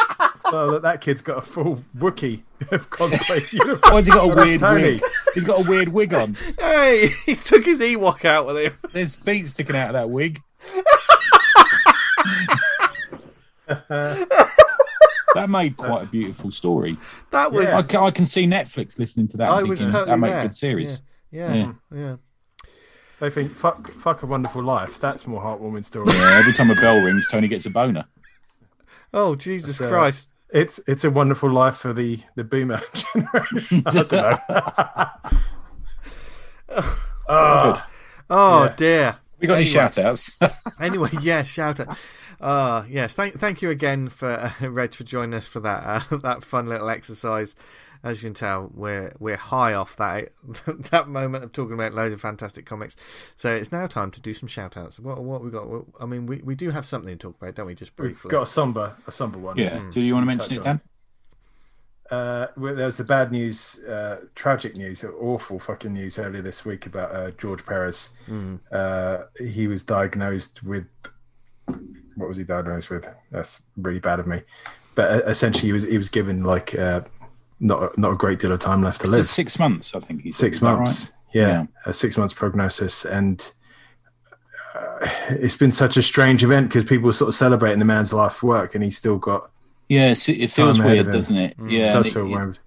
Oh, 0.46 0.66
look, 0.66 0.82
that 0.82 1.00
kid's 1.00 1.22
got 1.22 1.38
a 1.38 1.42
full 1.42 1.82
Wookie 1.96 2.42
cosplay 2.60 3.50
uniform. 3.52 3.80
Why's 3.94 4.06
he 4.06 4.12
got 4.12 4.30
a 4.30 4.34
weird 4.34 4.60
wig? 4.60 5.00
He's 5.34 5.44
got 5.44 5.64
a 5.66 5.68
weird 5.68 5.88
wig 5.88 6.12
on. 6.14 6.36
hey, 6.58 7.08
he 7.24 7.34
took 7.34 7.64
his 7.64 7.80
Ewok 7.80 8.24
out 8.24 8.46
with 8.46 8.58
him. 8.58 8.72
There's 8.92 9.14
feet 9.14 9.46
sticking 9.48 9.74
out 9.76 9.88
of 9.88 9.92
that 9.94 10.10
wig. 10.10 10.40
that 15.34 15.48
made 15.48 15.76
quite 15.76 16.02
a 16.04 16.06
beautiful 16.06 16.50
story. 16.50 16.96
That 17.30 17.52
was. 17.52 17.66
I, 17.66 17.82
ca- 17.82 18.04
I 18.04 18.10
can 18.10 18.26
see 18.26 18.46
Netflix 18.46 18.98
listening 18.98 19.28
to 19.28 19.36
that. 19.38 19.50
I 19.50 19.60
and 19.60 19.68
was 19.68 19.80
thinking, 19.80 19.92
totally 19.92 20.10
that 20.10 20.18
made 20.18 20.30
there. 20.30 20.38
a 20.40 20.42
good 20.42 20.54
series. 20.54 21.00
Yeah, 21.30 21.54
yeah, 21.54 21.72
yeah. 21.94 22.16
They 23.20 23.30
think, 23.30 23.54
fuck, 23.54 23.88
fuck 23.92 24.22
a 24.22 24.26
wonderful 24.26 24.62
life. 24.62 25.00
That's 25.00 25.26
more 25.26 25.40
heartwarming 25.40 25.84
story. 25.84 26.12
Yeah, 26.12 26.36
every 26.38 26.52
time 26.52 26.70
a 26.70 26.74
bell 26.74 27.00
rings, 27.02 27.28
Tony 27.30 27.48
gets 27.48 27.66
a 27.66 27.70
boner. 27.70 28.04
Oh 29.16 29.36
Jesus 29.36 29.78
Christ! 29.78 30.28
It's 30.54 30.78
it's 30.86 31.04
a 31.04 31.10
wonderful 31.10 31.50
life 31.50 31.76
for 31.76 31.92
the 31.92 32.20
the 32.36 32.44
boomer 32.44 32.80
generation. 32.94 33.82
I 33.84 33.90
don't 33.90 34.12
know. 34.12 34.38
Ah, 37.28 37.88
Oh 38.30 38.64
Yeah. 38.64 38.74
dear. 38.76 39.16
We 39.38 39.46
got 39.46 39.54
any 39.54 39.64
Anyway. 39.64 39.72
shout 39.72 39.98
outs? 39.98 40.38
Anyway, 40.80 41.10
yes, 41.20 41.48
shout 41.48 41.80
out. 41.80 41.96
Uh, 42.40 42.84
yes, 42.88 43.14
thank 43.14 43.38
thank 43.38 43.62
you 43.62 43.70
again 43.70 44.08
for 44.08 44.30
uh, 44.62 44.68
Reg 44.68 44.94
for 44.94 45.04
joining 45.04 45.34
us 45.34 45.48
for 45.48 45.60
that 45.60 46.06
uh, 46.12 46.16
that 46.18 46.42
fun 46.44 46.66
little 46.66 46.88
exercise. 46.88 47.56
As 48.04 48.22
you 48.22 48.28
can 48.28 48.34
tell, 48.34 48.70
we're 48.74 49.14
we're 49.18 49.36
high 49.36 49.72
off 49.72 49.96
that 49.96 50.28
that 50.90 51.08
moment 51.08 51.42
of 51.42 51.52
talking 51.52 51.72
about 51.74 51.94
loads 51.94 52.12
of 52.12 52.20
fantastic 52.20 52.66
comics. 52.66 52.96
So 53.34 53.50
it's 53.52 53.72
now 53.72 53.86
time 53.86 54.10
to 54.12 54.20
do 54.20 54.34
some 54.34 54.46
shout 54.46 54.76
outs. 54.76 55.00
What 55.00 55.22
what 55.22 55.42
we 55.42 55.50
got? 55.50 55.66
I 55.98 56.06
mean, 56.06 56.26
we, 56.26 56.36
we 56.38 56.54
do 56.54 56.70
have 56.70 56.84
something 56.84 57.16
to 57.16 57.16
talk 57.16 57.36
about, 57.40 57.54
don't 57.54 57.66
we? 57.66 57.74
Just 57.74 57.92
we've 57.98 58.10
briefly. 58.10 58.30
got 58.30 58.42
a 58.42 58.46
somber 58.46 58.94
a 59.06 59.12
somber 59.12 59.38
one. 59.38 59.56
yeah. 59.56 59.82
Do 59.90 60.00
you 60.00 60.14
want 60.14 60.24
to 60.24 60.26
mention 60.26 60.56
it, 60.58 60.62
Dan? 60.62 60.80
Uh, 62.10 62.48
well, 62.58 62.74
there 62.74 62.84
was 62.86 62.98
the 62.98 63.04
bad 63.04 63.32
news, 63.32 63.78
uh, 63.88 64.18
tragic 64.34 64.76
news, 64.76 65.02
awful 65.04 65.58
fucking 65.58 65.94
news 65.94 66.18
earlier 66.18 66.42
this 66.42 66.64
week 66.64 66.84
about 66.84 67.14
uh, 67.14 67.30
George 67.32 67.64
Perez. 67.64 68.10
Uh, 68.70 69.22
he 69.40 69.66
was 69.66 69.82
diagnosed 69.84 70.62
with 70.62 70.84
what 72.16 72.28
was 72.28 72.36
he 72.36 72.44
diagnosed 72.44 72.90
with? 72.90 73.08
That's 73.30 73.62
really 73.76 74.00
bad 74.00 74.20
of 74.20 74.26
me. 74.26 74.42
But 74.94 75.10
uh, 75.10 75.28
essentially, 75.28 75.68
he 75.68 75.72
was 75.72 75.82
he 75.84 75.98
was 75.98 76.08
given 76.08 76.44
like 76.44 76.74
uh, 76.74 77.00
not 77.60 77.96
not 77.98 78.12
a 78.12 78.16
great 78.16 78.38
deal 78.40 78.52
of 78.52 78.60
time 78.60 78.82
left 78.82 79.00
to 79.02 79.06
It's 79.06 79.16
live. 79.16 79.26
six 79.28 79.58
months, 79.58 79.94
I 79.94 80.00
think. 80.00 80.22
He 80.22 80.30
six 80.30 80.60
months. 80.62 81.10
right? 81.10 81.12
Yeah, 81.32 81.48
Yeah. 81.48 81.66
a 81.86 81.92
six 81.92 82.16
months 82.16 82.32
prognosis, 82.34 83.04
and 83.04 83.50
uh, 84.74 85.08
it's 85.30 85.56
been 85.56 85.72
such 85.72 85.96
a 85.96 86.02
strange 86.02 86.42
event 86.44 86.68
because 86.68 86.84
people 86.84 87.06
were 87.06 87.12
sort 87.12 87.28
of 87.28 87.34
celebrating 87.34 87.78
the 87.78 87.84
man's 87.84 88.12
life 88.12 88.42
work, 88.42 88.74
and 88.74 88.82
he's 88.84 88.96
still 88.96 89.18
got 89.18 89.50
Yeah, 89.88 90.10
it 90.12 90.16
feels 90.16 90.78
Time 90.78 90.86
ahead 90.86 91.06
weird, 91.06 91.12
doesn't 91.12 91.36
it? 91.36 91.56
Yeah, 91.66 91.90
it 91.90 91.92
does 92.02 92.12
feel 92.12 92.22
it- 92.26 92.28
weird. 92.30 92.58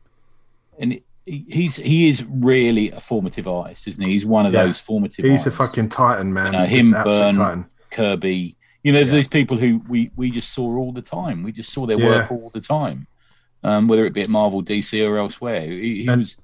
and 0.80 0.94
it- 0.94 1.04
he's 1.26 1.76
he 1.78 2.08
is 2.10 2.24
really 2.30 2.92
a 2.92 3.00
formative 3.02 3.48
artist, 3.48 3.88
isn't 3.88 4.04
he? 4.04 4.12
He's 4.12 4.26
one 4.26 4.46
of 4.46 4.54
Yeah. 4.54 4.64
those 4.66 4.80
formative. 4.80 5.26
He's 5.26 5.46
a 5.48 5.52
fucking 5.52 5.90
titan, 5.90 6.34
man. 6.34 6.54
You 6.54 6.60
know, 6.60 6.66
him, 6.66 6.94
absolute 6.94 7.04
Byrne, 7.20 7.36
titan. 7.36 7.66
Kirby. 7.92 8.56
You 8.84 8.92
know, 8.94 9.00
there's 9.00 9.10
Yeah. 9.12 9.18
these 9.18 9.28
people 9.28 9.58
who 9.58 9.82
we 9.90 10.12
we 10.16 10.30
just 10.30 10.52
saw 10.54 10.78
all 10.78 10.94
the 10.94 11.02
time. 11.02 11.44
We 11.44 11.52
just 11.52 11.74
saw 11.74 11.86
their 11.86 11.98
Yeah. 12.00 12.06
work 12.08 12.32
all 12.32 12.50
the 12.54 12.62
time, 12.62 13.08
um, 13.64 13.88
whether 13.88 14.06
it 14.06 14.14
be 14.14 14.22
at 14.22 14.30
Marvel, 14.30 14.64
DC, 14.64 15.08
or 15.08 15.18
elsewhere. 15.18 15.62
He, 15.62 16.04
he 16.04 16.10
was 16.10 16.38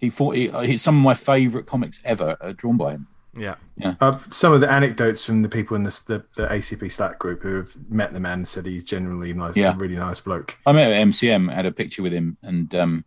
he 0.00 0.10
thought 0.10 0.36
he, 0.36 0.48
he's 0.64 0.82
some 0.82 0.96
of 0.96 1.02
my 1.02 1.14
favourite 1.14 1.66
comics 1.66 2.00
ever 2.04 2.36
are 2.40 2.52
drawn 2.52 2.76
by 2.76 2.92
him. 2.92 3.06
Yeah, 3.36 3.54
Uh, 4.00 4.18
some 4.30 4.52
of 4.52 4.60
the 4.60 4.70
anecdotes 4.70 5.24
from 5.24 5.42
the 5.42 5.48
people 5.48 5.76
in 5.76 5.84
this, 5.84 6.00
the 6.00 6.24
the 6.36 6.46
ACP 6.48 6.90
Slack 6.90 7.18
group 7.20 7.42
who 7.42 7.54
have 7.56 7.74
met 7.88 8.12
the 8.12 8.18
man 8.20 8.44
said 8.44 8.66
he's 8.66 8.84
generally 8.84 9.32
nice, 9.32 9.54
Yeah. 9.56 9.74
really 9.76 9.96
nice 9.96 10.18
bloke. 10.18 10.56
I 10.66 10.72
met 10.72 10.90
at 10.90 11.06
MCM, 11.06 11.52
had 11.52 11.66
a 11.66 11.70
picture 11.72 12.02
with 12.02 12.12
him, 12.12 12.36
and 12.42 12.74
um, 12.74 13.04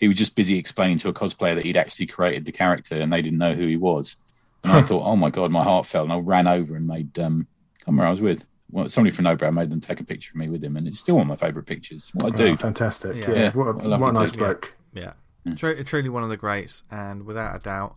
he 0.00 0.08
was 0.08 0.16
just 0.16 0.34
busy 0.34 0.58
explaining 0.58 0.98
to 0.98 1.08
a 1.08 1.12
cosplayer 1.12 1.54
that 1.54 1.64
he'd 1.64 1.76
actually 1.76 2.06
created 2.06 2.44
the 2.44 2.52
character, 2.52 2.96
and 3.00 3.12
they 3.12 3.22
didn't 3.22 3.38
know 3.38 3.54
who 3.54 3.66
he 3.66 3.76
was. 3.76 4.16
And 4.64 4.72
I 4.72 4.82
thought, 4.82 5.04
oh 5.04 5.14
my 5.14 5.30
god, 5.30 5.52
my 5.52 5.62
heart 5.62 5.86
fell, 5.86 6.02
and 6.02 6.12
I 6.12 6.18
ran 6.18 6.48
over 6.48 6.74
and 6.74 6.86
made 6.86 7.16
um, 7.20 7.46
come 7.84 7.96
where 7.98 8.06
I 8.06 8.10
was 8.10 8.20
with 8.20 8.44
well, 8.70 8.88
somebody 8.88 9.14
from 9.14 9.24
Nobrow 9.24 9.52
made 9.52 9.70
them 9.70 9.80
take 9.80 10.00
a 10.00 10.04
picture 10.04 10.32
of 10.32 10.36
me 10.36 10.48
with 10.48 10.62
him, 10.62 10.76
and 10.76 10.86
it's 10.86 11.00
still 11.00 11.16
one 11.16 11.22
of 11.22 11.28
my 11.28 11.36
favourite 11.36 11.66
pictures. 11.66 12.10
What 12.14 12.32
I 12.32 12.36
do. 12.36 12.48
Oh, 12.52 12.56
fantastic. 12.56 13.16
Yeah. 13.16 13.30
Yeah, 13.30 13.36
Yeah, 13.36 13.50
what, 13.52 13.64
a, 13.68 13.72
what 13.72 13.84
a 13.86 13.98
what 13.98 14.08
a 14.10 14.12
nice 14.12 14.30
dude. 14.30 14.38
bloke. 14.38 14.76
Yeah, 14.94 15.12
Hmm. 15.44 15.54
Tru- 15.54 15.82
truly 15.84 16.08
one 16.08 16.22
of 16.22 16.28
the 16.28 16.36
greats, 16.36 16.82
and 16.90 17.24
without 17.24 17.54
a 17.56 17.58
doubt, 17.60 17.96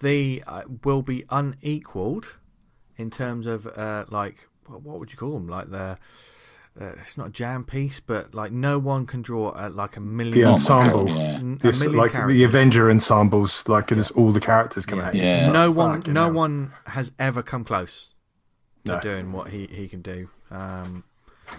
they 0.00 0.42
uh, 0.46 0.62
will 0.84 1.02
be 1.02 1.24
unequaled 1.30 2.38
in 2.96 3.10
terms 3.10 3.46
of 3.46 3.66
uh, 3.66 4.04
like 4.10 4.48
what, 4.66 4.82
what 4.82 4.98
would 5.00 5.12
you 5.12 5.18
call 5.18 5.32
them? 5.32 5.48
Like 5.48 5.70
the 5.70 5.98
uh, 6.80 6.92
it's 7.02 7.18
not 7.18 7.28
a 7.28 7.30
jam 7.30 7.64
piece, 7.64 8.00
but 8.00 8.34
like 8.34 8.52
no 8.52 8.78
one 8.78 9.04
can 9.06 9.22
draw 9.22 9.48
uh, 9.50 9.70
like 9.72 9.96
a 9.96 10.00
million. 10.00 10.32
The 10.38 10.44
Oh 10.44 10.52
ensemble. 10.52 11.04
God, 11.06 11.16
yeah. 11.16 11.22
n- 11.34 11.58
a 11.60 11.66
This, 11.66 11.80
million 11.80 11.98
like 11.98 12.12
characters. 12.12 12.36
the 12.36 12.44
Avenger 12.44 12.90
ensembles, 12.90 13.68
like 13.68 13.88
there's 13.88 14.10
all 14.12 14.32
the 14.32 14.40
characters 14.40 14.86
coming 14.86 15.04
Yeah. 15.04 15.08
out. 15.08 15.14
Yeah. 15.14 15.36
just 15.36 15.44
like, 15.46 15.52
no 15.54 15.70
one, 15.72 16.02
no 16.06 16.22
hell. 16.24 16.32
one 16.32 16.72
has 16.86 17.12
ever 17.18 17.42
come 17.42 17.64
close 17.64 18.10
to 18.84 18.92
No. 18.92 19.00
doing 19.00 19.32
what 19.32 19.48
he, 19.48 19.66
he 19.66 19.88
can 19.88 20.02
do. 20.02 20.22
Um, 20.50 21.04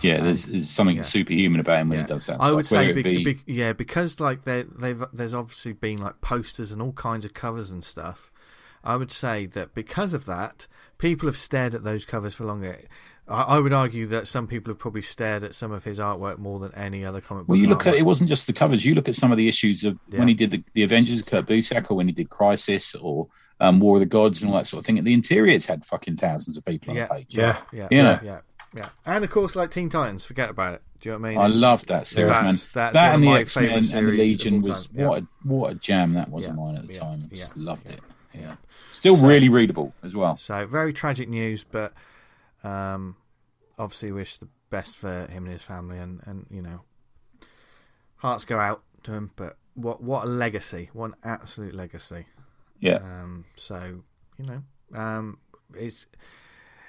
Yeah, 0.02 0.22
there's, 0.22 0.46
there's 0.46 0.70
something 0.70 0.98
yeah. 0.98 1.02
superhuman 1.04 1.60
about 1.60 1.80
him 1.80 1.90
when 1.90 1.98
yeah. 2.00 2.04
he 2.06 2.08
does 2.08 2.26
that. 2.28 2.40
I 2.40 2.46
stuff, 2.46 2.56
would 2.56 2.66
say, 2.66 2.88
whether 2.88 3.00
it 3.00 3.04
be, 3.04 3.24
be- 3.24 3.34
be- 3.34 3.54
yeah, 3.54 3.74
because 3.74 4.20
like 4.20 4.44
they, 4.46 4.64
they've 4.64 5.04
there's 5.14 5.34
obviously 5.34 5.74
been 5.74 5.98
like 5.98 6.22
posters 6.22 6.72
and 6.72 6.82
all 6.82 6.94
kinds 6.94 7.26
of 7.26 7.34
covers 7.34 7.70
and 7.70 7.84
stuff. 7.84 8.32
I 8.84 8.96
would 8.96 9.12
say 9.12 9.46
that 9.48 9.76
because 9.76 10.14
of 10.14 10.26
that, 10.26 10.68
people 10.98 11.28
have 11.28 11.38
stared 11.38 11.76
at 11.76 11.84
those 11.84 12.04
covers 12.06 12.34
for 12.34 12.46
longer. 12.46 12.80
I, 13.28 13.42
I 13.44 13.60
would 13.60 13.74
argue 13.74 14.08
that 14.08 14.28
some 14.28 14.48
people 14.48 14.72
have 14.72 14.80
probably 14.80 15.02
stared 15.02 15.44
at 15.44 15.54
some 15.56 15.72
of 15.72 15.84
his 15.84 16.00
artwork 16.00 16.38
more 16.38 16.60
than 16.60 16.74
any 16.76 17.06
other 17.06 17.22
comic 17.22 17.42
book. 17.44 17.50
Well, 17.50 17.58
you 17.60 17.68
look 17.68 17.86
at 17.88 17.94
it 17.96 18.06
wasn't 18.06 18.30
just 18.30 18.48
the 18.48 18.54
covers. 18.54 18.84
You 18.86 18.96
look 18.96 19.08
at 19.10 19.16
some 19.16 19.32
of 19.32 19.38
the 19.38 19.48
issues 19.48 19.84
of 19.84 20.00
Yeah. 20.10 20.20
when 20.20 20.28
he 20.28 20.34
did 20.34 20.52
the, 20.52 20.64
the 20.74 20.84
Avengers, 20.84 21.22
Kurt 21.22 21.46
Busiek, 21.46 21.90
or 21.90 21.96
when 21.96 22.08
he 22.08 22.14
did 22.14 22.30
Crisis, 22.30 22.96
or 22.96 23.28
um, 23.60 23.80
War 23.80 23.98
of 23.98 24.00
the 24.00 24.06
Gods, 24.08 24.42
and 24.42 24.52
all 24.52 24.58
that 24.58 24.66
sort 24.68 24.80
of 24.80 24.86
thing. 24.86 25.04
The 25.04 25.14
interiors 25.14 25.66
had 25.66 25.86
fucking 25.86 26.18
thousands 26.18 26.58
of 26.58 26.66
people 26.66 26.96
Yeah. 26.96 27.04
on 27.04 27.08
the 27.10 27.16
page. 27.16 27.38
Yeah. 27.38 27.58
yeah, 27.72 27.88
you 27.92 28.04
know. 28.04 28.20
yeah, 28.24 28.40
yeah, 28.76 28.90
and 29.06 29.24
of 29.24 29.30
course, 29.30 29.56
like 29.56 29.70
Teen 29.72 29.88
Titans, 29.90 30.26
forget 30.26 30.50
about 30.50 30.74
it. 30.76 30.82
Do 31.00 31.10
you 31.10 31.14
know 31.16 31.20
what 31.22 31.28
I 31.28 31.30
mean? 31.32 31.38
I 31.40 31.46
It's- 31.46 31.60
love 31.60 31.86
that 31.88 32.08
series, 32.08 32.30
that's- 32.30 32.44
man. 32.44 32.54
that's 32.74 32.94
that 32.94 33.14
and 33.16 33.24
the 33.24 33.30
X 33.30 33.56
Men 33.56 33.70
and 33.72 33.86
the 33.86 34.02
Legion 34.02 34.62
was. 34.62 34.90
Yeah. 34.94 35.08
what 35.08 35.22
a 35.24 35.28
what 35.44 35.72
a 35.72 35.76
jam 35.76 36.14
that 36.14 36.30
was 36.30 36.44
Yeah. 36.46 36.52
of 36.52 36.56
mine 36.58 36.76
at 36.76 36.88
the 36.88 36.94
Yeah. 36.94 37.00
time. 37.00 37.20
I 37.24 37.28
Yeah. 37.32 37.38
just 37.40 37.58
loved 37.58 37.90
it. 37.90 38.00
Yeah, 38.34 38.42
Yeah. 38.42 38.56
still 38.92 39.16
So- 39.16 39.28
really 39.28 39.50
readable 39.50 39.94
as 40.04 40.16
well. 40.16 40.38
So 40.38 40.66
very 40.68 40.94
tragic 40.94 41.28
news, 41.30 41.64
but 41.64 41.94
um, 42.64 43.16
obviously 43.78 44.12
wish 44.12 44.38
the 44.38 44.48
best 44.70 44.98
for 44.98 45.26
him 45.28 45.46
and 45.46 45.54
his 45.54 45.64
family, 45.64 45.98
and, 45.98 46.22
and 46.26 46.46
you 46.50 46.62
know, 46.62 46.82
hearts 48.18 48.46
go 48.46 48.60
out 48.60 48.84
to 49.04 49.14
him. 49.14 49.32
But 49.36 49.58
what 49.74 50.02
what 50.02 50.26
a 50.26 50.28
legacy! 50.28 50.90
What 50.94 51.12
an 51.12 51.16
absolute 51.24 51.76
legacy! 51.76 52.26
Yeah, 52.80 52.96
Um, 52.98 53.46
so 53.56 54.04
you 54.38 54.46
know, 54.46 55.00
um, 55.00 55.38
is 55.78 56.08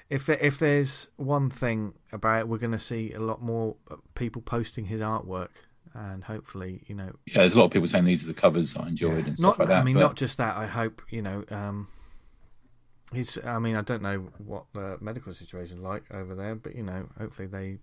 if 0.09 0.29
if 0.29 0.59
there's 0.59 1.09
one 1.17 1.51
thing 1.51 1.95
about 2.13 2.41
it, 2.41 2.49
we're 2.49 2.59
going 2.59 2.73
to 2.73 2.79
see 2.79 3.13
a 3.13 3.21
lot 3.21 3.43
more 3.43 3.77
people 4.15 4.43
posting 4.43 4.87
his 4.87 5.01
artwork, 5.01 5.51
and 5.95 6.25
hopefully, 6.25 6.83
you 6.87 6.95
know, 6.95 7.13
yeah. 7.27 7.39
There's 7.39 7.55
a 7.55 7.59
lot 7.59 7.67
of 7.67 7.71
people 7.71 7.89
saying 7.89 8.05
these 8.05 8.25
are 8.25 8.29
the 8.29 8.35
covers 8.35 8.77
I 8.77 8.89
enjoyed 8.89 9.27
and 9.27 9.29
not, 9.29 9.39
stuff 9.55 9.59
like 9.61 9.69
that. 9.69 9.81
I 9.81 9.85
mean, 9.85 9.95
but- 9.95 10.01
not 10.01 10.17
just 10.17 10.39
that. 10.39 10.57
I 10.57 10.67
hope 10.67 11.03
you 11.11 11.23
know. 11.23 11.45
Um, 11.51 11.89
he's. 13.13 13.39
I 13.45 13.59
mean, 13.59 13.77
I 13.77 13.83
don't 13.83 14.03
know 14.03 14.29
what 14.39 14.65
the 14.73 14.99
medical 15.01 15.33
situation's 15.33 15.81
like 15.83 16.05
over 16.13 16.35
there, 16.35 16.55
but 16.55 16.75
you 16.77 16.83
know, 16.83 17.09
hopefully 17.19 17.49
they 17.49 17.79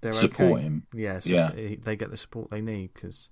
they're 0.00 0.12
Support 0.12 0.52
okay. 0.52 0.62
him. 0.62 0.86
Yeah, 0.92 1.20
so 1.20 1.30
Yeah. 1.30 1.52
he- 1.54 1.76
they 1.76 1.96
get 1.96 2.10
the 2.10 2.16
support 2.16 2.50
they 2.50 2.60
need 2.60 2.92
because 2.94 3.30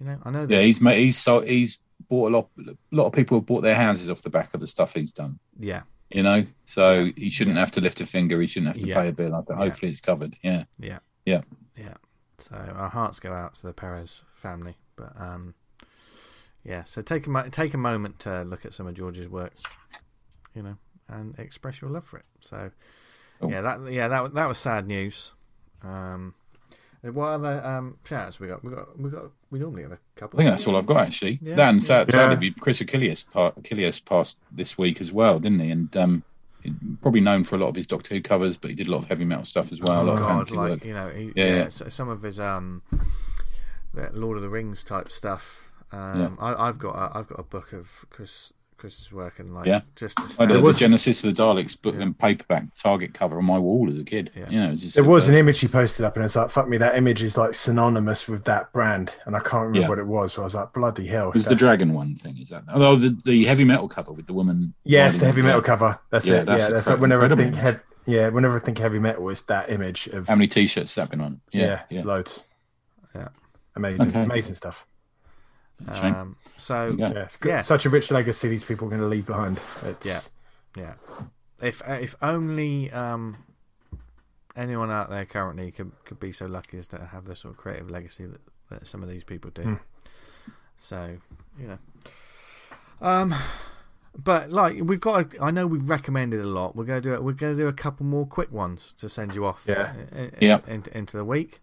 you 0.00 0.06
know 0.06 0.18
I 0.24 0.30
know. 0.30 0.46
Yeah, 0.48 0.60
he's 0.60 0.80
made, 0.80 0.98
he's 1.02 1.18
so 1.18 1.40
he's 1.40 1.78
bought 2.08 2.32
a 2.32 2.34
lot. 2.36 2.48
A 2.58 2.74
lot 2.92 3.06
of 3.06 3.12
people 3.12 3.38
have 3.38 3.46
bought 3.46 3.60
their 3.62 3.74
houses 3.74 4.10
off 4.10 4.22
the 4.22 4.30
back 4.30 4.54
of 4.54 4.60
the 4.60 4.66
stuff 4.66 4.94
he's 4.94 5.12
done. 5.12 5.38
yeah, 5.58 5.82
You 6.10 6.22
know, 6.22 6.46
so 6.64 7.10
he 7.16 7.28
shouldn't 7.28 7.56
have 7.58 7.70
to 7.72 7.80
lift 7.80 8.00
a 8.00 8.06
finger. 8.06 8.40
He 8.40 8.46
shouldn't 8.46 8.68
have 8.72 8.78
to 8.82 8.86
Yeah. 8.86 9.02
pay 9.02 9.08
a 9.08 9.12
bill. 9.12 9.34
I 9.34 9.38
think 9.42 9.58
Yeah. 9.58 9.64
hopefully 9.66 9.90
it's 9.90 10.00
covered. 10.00 10.36
Yeah, 10.42 10.64
yeah, 10.78 11.00
Yeah. 11.26 11.42
yeah. 11.76 11.94
So 12.38 12.54
our 12.54 12.88
hearts 12.88 13.18
go 13.20 13.32
out 13.32 13.54
to 13.54 13.62
the 13.66 13.72
Perez 13.72 14.22
family, 14.34 14.76
but 14.96 15.12
um, 15.20 15.54
yeah. 16.68 16.84
So 16.84 17.02
take 17.02 17.26
a 17.26 17.50
take 17.50 17.74
a 17.74 17.78
moment 17.78 18.18
to 18.20 18.42
look 18.42 18.64
at 18.66 18.72
some 18.74 18.86
of 18.86 18.94
George's 18.94 19.28
work, 19.28 19.52
you 20.54 20.62
know, 20.62 20.76
and 21.08 21.34
express 21.38 21.80
your 21.80 21.90
love 21.90 22.04
for 22.04 22.18
it. 22.18 22.26
So 22.40 22.70
Cool. 23.40 23.50
yeah, 23.52 23.60
that 23.62 23.92
yeah 23.92 24.08
that 24.08 24.34
that 24.34 24.46
was 24.48 24.58
sad 24.58 24.86
news. 24.86 25.32
Um, 25.82 26.34
what 27.02 27.28
other 27.28 27.64
um 27.64 27.96
shouts 28.04 28.40
we 28.40 28.48
got? 28.48 28.64
We 28.64 28.72
got 28.72 28.98
we 28.98 29.08
got 29.10 29.30
we 29.50 29.58
normally 29.60 29.82
have 29.82 29.92
a 29.92 29.98
couple. 30.16 30.38
I 30.40 30.42
think 30.42 30.50
that's 30.52 30.66
all 30.66 30.76
I've 30.76 30.86
got 30.86 31.06
actually. 31.06 31.38
Yeah, 31.40 31.54
that 31.54 31.68
and 31.70 31.78
yeah. 31.80 31.86
sad, 31.86 32.08
Yeah. 32.08 32.30
sadly, 32.32 32.50
Chris 32.58 32.80
Achilleos, 32.82 33.24
Achilleos 33.32 34.04
passed 34.04 34.42
this 34.50 34.76
week 34.76 35.00
as 35.00 35.12
well, 35.12 35.38
didn't 35.38 35.60
he? 35.60 35.70
And 35.70 35.96
um, 35.96 36.22
he- 36.62 36.74
probably 37.00 37.20
known 37.20 37.44
for 37.44 37.54
a 37.54 37.58
lot 37.60 37.68
of 37.68 37.76
his 37.76 37.86
Doctor 37.86 38.14
Who 38.16 38.20
covers, 38.20 38.56
but 38.56 38.70
he 38.70 38.74
did 38.76 38.88
a 38.88 38.90
lot 38.90 38.98
of 38.98 39.04
heavy 39.08 39.24
metal 39.24 39.44
stuff 39.44 39.70
as 39.72 39.80
well. 39.80 40.02
a 40.02 40.04
lot 40.04 40.16
of 40.16 40.22
Oh, 40.22 40.26
God, 40.26 40.36
fancy 40.38 40.56
like 40.56 40.70
work. 40.70 40.84
you 40.84 40.92
know, 40.94 41.08
he, 41.10 41.24
Yeah, 41.36 41.44
yeah, 41.46 41.56
yeah. 41.56 41.68
so- 41.68 41.88
some 41.88 42.08
of 42.08 42.22
his 42.22 42.40
um, 42.40 42.82
Lord 44.12 44.36
of 44.36 44.42
the 44.42 44.48
Rings 44.48 44.82
type 44.84 45.10
stuff. 45.10 45.67
Um, 45.92 46.20
Yeah. 46.20 46.30
I, 46.38 46.68
I've 46.68 46.78
got 46.78 46.94
a, 46.94 47.16
I've 47.18 47.28
got 47.28 47.38
a 47.40 47.44
book 47.44 47.72
of 47.72 48.04
Chris 48.10 48.52
Chris's 48.76 49.12
work 49.12 49.40
and 49.40 49.52
like 49.54 49.66
Yeah. 49.66 49.80
just 49.96 50.16
I 50.20 50.22
did 50.22 50.30
astounding. 50.30 50.64
the 50.64 50.72
Genesis 50.72 51.24
of 51.24 51.34
the 51.34 51.42
Daleks 51.42 51.80
book 51.82 51.96
Yeah. 51.96 52.02
and 52.02 52.16
paperback 52.16 52.66
Target 52.76 53.12
cover 53.12 53.36
on 53.38 53.44
my 53.44 53.58
wall 53.58 53.90
as 53.90 53.98
a 53.98 54.04
kid. 54.04 54.30
Yeah. 54.36 54.48
You 54.50 54.60
know, 54.60 54.74
just 54.76 54.94
There 54.94 55.02
was 55.02 55.28
an 55.28 55.34
image 55.34 55.58
he 55.58 55.66
posted 55.66 56.04
up, 56.04 56.14
and 56.14 56.24
it's 56.24 56.36
like, 56.36 56.48
"Fuck 56.50 56.68
me, 56.68 56.76
that 56.78 56.94
image 56.96 57.20
is 57.24 57.36
like 57.36 57.54
synonymous 57.54 58.28
with 58.28 58.44
that 58.44 58.72
brand." 58.72 59.10
And 59.26 59.34
I 59.34 59.40
can't 59.40 59.62
remember 59.66 59.80
Yeah. 59.80 59.88
what 59.88 59.98
it 59.98 60.06
was. 60.06 60.34
So 60.34 60.42
I 60.42 60.44
was 60.44 60.54
like, 60.54 60.72
"Bloody 60.72 61.08
hell!" 61.08 61.30
It 61.30 61.34
was 61.34 61.46
the 61.46 61.56
dragon 61.56 61.92
one 61.92 62.14
thing, 62.14 62.38
is 62.38 62.50
that? 62.50 62.62
Oh, 62.72 62.94
the, 62.94 63.18
the 63.24 63.46
heavy 63.46 63.64
metal 63.64 63.88
cover 63.88 64.12
with 64.12 64.26
the 64.26 64.32
woman. 64.32 64.74
Yes, 64.84 65.14
riding 65.14 65.20
the 65.20 65.26
heavy 65.26 65.42
metal 65.42 65.60
yeah. 65.60 65.66
cover. 65.66 65.98
That's 66.10 66.26
Yeah, 66.26 66.34
it. 66.42 66.46
that's 66.46 66.68
yeah, 66.68 66.74
that's 66.74 66.86
incre- 66.86 66.90
like 66.90 67.00
whenever 67.00 67.24
I 67.32 67.34
think 67.36 67.54
heavy, 67.56 67.78
yeah, 68.06 68.28
whenever 68.28 68.58
I 68.58 68.60
think 68.60 68.78
heavy 68.78 69.00
metal, 69.00 69.28
it's 69.30 69.42
that 69.42 69.70
image 69.70 70.06
of 70.08 70.28
How 70.28 70.36
many 70.36 70.46
T-shirts 70.46 70.94
that 70.94 71.10
been 71.10 71.20
on? 71.20 71.40
yeah, 71.50 71.66
Yeah, 71.66 71.80
yeah. 71.90 72.02
loads. 72.04 72.44
Yeah. 73.12 73.28
amazing, 73.74 74.06
Okay. 74.10 74.22
amazing 74.22 74.54
stuff. 74.54 74.86
Shame. 75.94 76.14
Um, 76.14 76.36
so 76.58 76.94
Yeah. 76.98 77.12
Yeah. 77.12 77.28
Yeah. 77.44 77.62
such 77.62 77.86
a 77.86 77.90
rich 77.90 78.10
legacy 78.10 78.48
these 78.48 78.64
people 78.64 78.86
are 78.88 78.90
going 78.90 79.00
to 79.02 79.06
leave 79.08 79.26
behind. 79.26 79.60
It's, 79.84 80.06
Yeah. 80.06 80.20
yeah, 80.76 80.94
if 81.62 81.82
if 81.88 82.14
only 82.20 82.90
um, 82.90 83.36
anyone 84.56 84.90
out 84.90 85.08
there 85.10 85.24
currently 85.24 85.70
could 85.70 85.92
could 86.04 86.18
be 86.20 86.32
so 86.32 86.46
lucky 86.46 86.78
as 86.78 86.88
to 86.88 86.98
have 87.06 87.24
the 87.26 87.34
sort 87.36 87.54
of 87.54 87.58
creative 87.58 87.90
legacy 87.90 88.26
that, 88.26 88.40
that 88.70 88.86
some 88.86 89.02
of 89.02 89.08
these 89.08 89.24
people 89.24 89.50
do. 89.50 89.62
Hmm. 89.62 89.74
So 90.78 91.16
you 91.58 91.66
know, 91.68 91.78
um, 93.00 93.34
but 94.16 94.50
like 94.50 94.80
we've 94.82 95.00
got, 95.00 95.34
a, 95.34 95.42
I 95.44 95.50
know 95.52 95.66
we've 95.66 95.88
recommended 95.88 96.40
a 96.40 96.46
lot. 96.46 96.74
We're 96.76 96.84
gonna 96.84 97.00
do 97.00 97.14
it. 97.14 97.22
We're 97.22 97.32
gonna 97.32 97.54
do 97.56 97.68
a 97.68 97.72
couple 97.72 98.04
more 98.06 98.26
quick 98.26 98.50
ones 98.52 98.92
to 98.94 99.08
send 99.08 99.34
you 99.34 99.44
off. 99.44 99.64
Yeah. 99.66 99.92
i- 100.14 100.20
i- 100.22 100.30
Yeah. 100.40 100.60
Into, 100.66 100.96
into 100.96 101.16
the 101.16 101.24
week. 101.24 101.60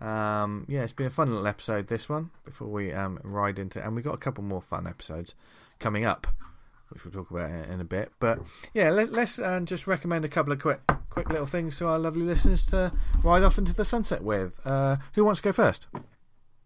Um, 0.00 0.66
yeah, 0.68 0.82
it's 0.82 0.92
been 0.92 1.06
a 1.06 1.10
fun 1.10 1.30
little 1.30 1.46
episode. 1.46 1.88
This 1.88 2.08
one 2.08 2.30
before 2.44 2.68
we 2.68 2.92
um 2.92 3.18
ride 3.22 3.58
into, 3.58 3.82
and 3.84 3.94
we've 3.94 4.04
got 4.04 4.14
a 4.14 4.18
couple 4.18 4.44
more 4.44 4.60
fun 4.62 4.86
episodes 4.86 5.34
coming 5.78 6.04
up, 6.04 6.26
which 6.90 7.04
we'll 7.04 7.12
talk 7.12 7.30
about 7.30 7.50
in, 7.50 7.64
in 7.74 7.80
a 7.80 7.84
bit. 7.84 8.12
But 8.20 8.40
yeah, 8.74 8.90
let, 8.90 9.12
let's 9.12 9.38
uh, 9.38 9.60
just 9.60 9.86
recommend 9.86 10.24
a 10.24 10.28
couple 10.28 10.52
of 10.52 10.60
quick, 10.60 10.80
quick 11.10 11.28
little 11.30 11.46
things 11.46 11.78
to 11.78 11.86
our 11.88 11.98
lovely 11.98 12.22
listeners 12.22 12.66
to 12.66 12.92
ride 13.22 13.42
off 13.42 13.56
into 13.58 13.72
the 13.74 13.84
sunset 13.84 14.22
with. 14.22 14.60
Uh, 14.66 14.96
who 15.14 15.24
wants 15.24 15.40
to 15.40 15.44
go 15.48 15.52
first? 15.52 15.86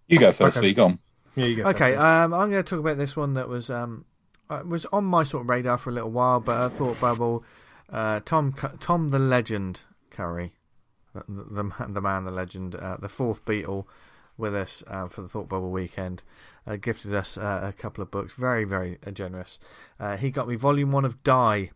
You 0.09 0.19
go 0.19 0.33
first, 0.33 0.57
Okay. 0.57 0.67
Lee. 0.69 0.75
Go 0.75 0.85
on. 0.87 0.99
yeah, 1.37 1.47
you 1.47 1.57
go. 1.57 1.63
Okay, 1.71 1.93
first, 1.93 2.01
um, 2.03 2.35
I'm 2.35 2.51
going 2.51 2.63
to 2.65 2.69
talk 2.69 2.81
about 2.81 2.99
this 2.99 3.17
one 3.17 3.35
that 3.35 3.49
was 3.49 3.71
um, 3.71 4.05
uh, 4.49 4.63
was 4.67 4.87
on 4.87 5.05
my 5.05 5.23
sort 5.23 5.45
of 5.45 5.51
radar 5.51 5.79
for 5.79 5.91
a 5.91 5.93
little 5.93 6.11
while, 6.11 6.41
but 6.41 6.61
I 6.61 6.69
thought 6.69 6.99
bubble. 7.01 7.45
Uh, 7.93 8.21
Tom, 8.25 8.53
Tom 8.81 9.09
the 9.09 9.19
Legend 9.19 9.85
Curry, 10.11 10.53
the, 11.15 11.25
the, 11.29 11.65
man- 11.65 11.93
the 11.93 12.01
man, 12.01 12.25
the 12.25 12.31
legend, 12.31 12.75
uh, 12.75 12.97
the 12.99 13.09
fourth 13.09 13.45
Beatle, 13.45 13.87
with 14.37 14.55
us 14.55 14.83
uh, 14.87 15.07
for 15.09 15.23
the 15.23 15.29
Thought 15.29 15.49
Bubble 15.49 15.71
weekend, 15.71 16.23
uh, 16.67 16.77
gifted 16.77 17.15
us 17.15 17.37
uh, 17.37 17.61
a 17.63 17.73
couple 17.73 18.03
of 18.03 18.11
books. 18.11 18.33
Very, 18.33 18.65
very 18.65 18.99
uh, 19.07 19.11
generous. 19.11 19.59
Uh, 19.99 20.17
he 20.17 20.31
got 20.31 20.49
me 20.49 20.57
Volume 20.57 20.93
One 20.93 21.05
of 21.05 21.23
Die. 21.23 21.71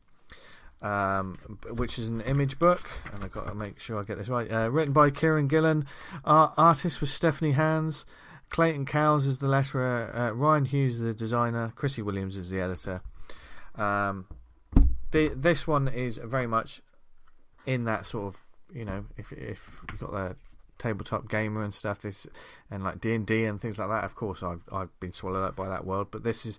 Um, 0.82 1.38
which 1.70 1.98
is 1.98 2.08
an 2.08 2.20
image 2.22 2.58
book, 2.58 2.90
and 3.10 3.24
I've 3.24 3.32
got 3.32 3.46
to 3.46 3.54
make 3.54 3.80
sure 3.80 3.98
I 3.98 4.02
get 4.02 4.18
this 4.18 4.28
right. 4.28 4.52
Uh, 4.52 4.68
written 4.68 4.92
by 4.92 5.10
Kieron 5.10 5.48
Gillen, 5.48 5.86
artist 6.26 7.00
was 7.00 7.10
Stephanie 7.10 7.52
Hans, 7.52 8.04
Clayton 8.50 8.84
Cowles 8.84 9.24
is 9.24 9.38
the 9.38 9.46
letterer, 9.46 10.12
Rian 10.36 10.66
Hughes 10.66 10.96
is 10.96 11.00
the 11.00 11.14
designer, 11.14 11.72
Chrissy 11.74 12.02
Williams 12.02 12.36
is 12.36 12.50
the 12.50 12.60
editor. 12.60 13.00
Um, 13.76 14.26
the, 15.10 15.28
this 15.28 15.66
one 15.66 15.88
is 15.88 16.18
very 16.18 16.46
much 16.46 16.82
in 17.64 17.84
that 17.84 18.04
sort 18.04 18.34
of 18.34 18.44
you 18.74 18.84
know 18.84 19.04
if 19.16 19.32
if 19.32 19.80
you've 19.90 20.00
got 20.00 20.10
the 20.10 20.36
tabletop 20.78 21.28
gamer 21.28 21.62
and 21.62 21.72
stuff 21.72 22.00
this 22.00 22.26
and 22.70 22.84
like 22.84 23.00
D 23.00 23.14
and 23.14 23.26
D 23.26 23.44
and 23.44 23.60
things 23.60 23.78
like 23.78 23.88
that. 23.88 24.04
Of 24.04 24.14
course, 24.14 24.42
I've 24.42 24.62
I've 24.72 25.00
been 25.00 25.12
swallowed 25.12 25.44
up 25.44 25.56
by 25.56 25.68
that 25.68 25.86
world, 25.86 26.08
but 26.10 26.24
this 26.24 26.44
is 26.44 26.58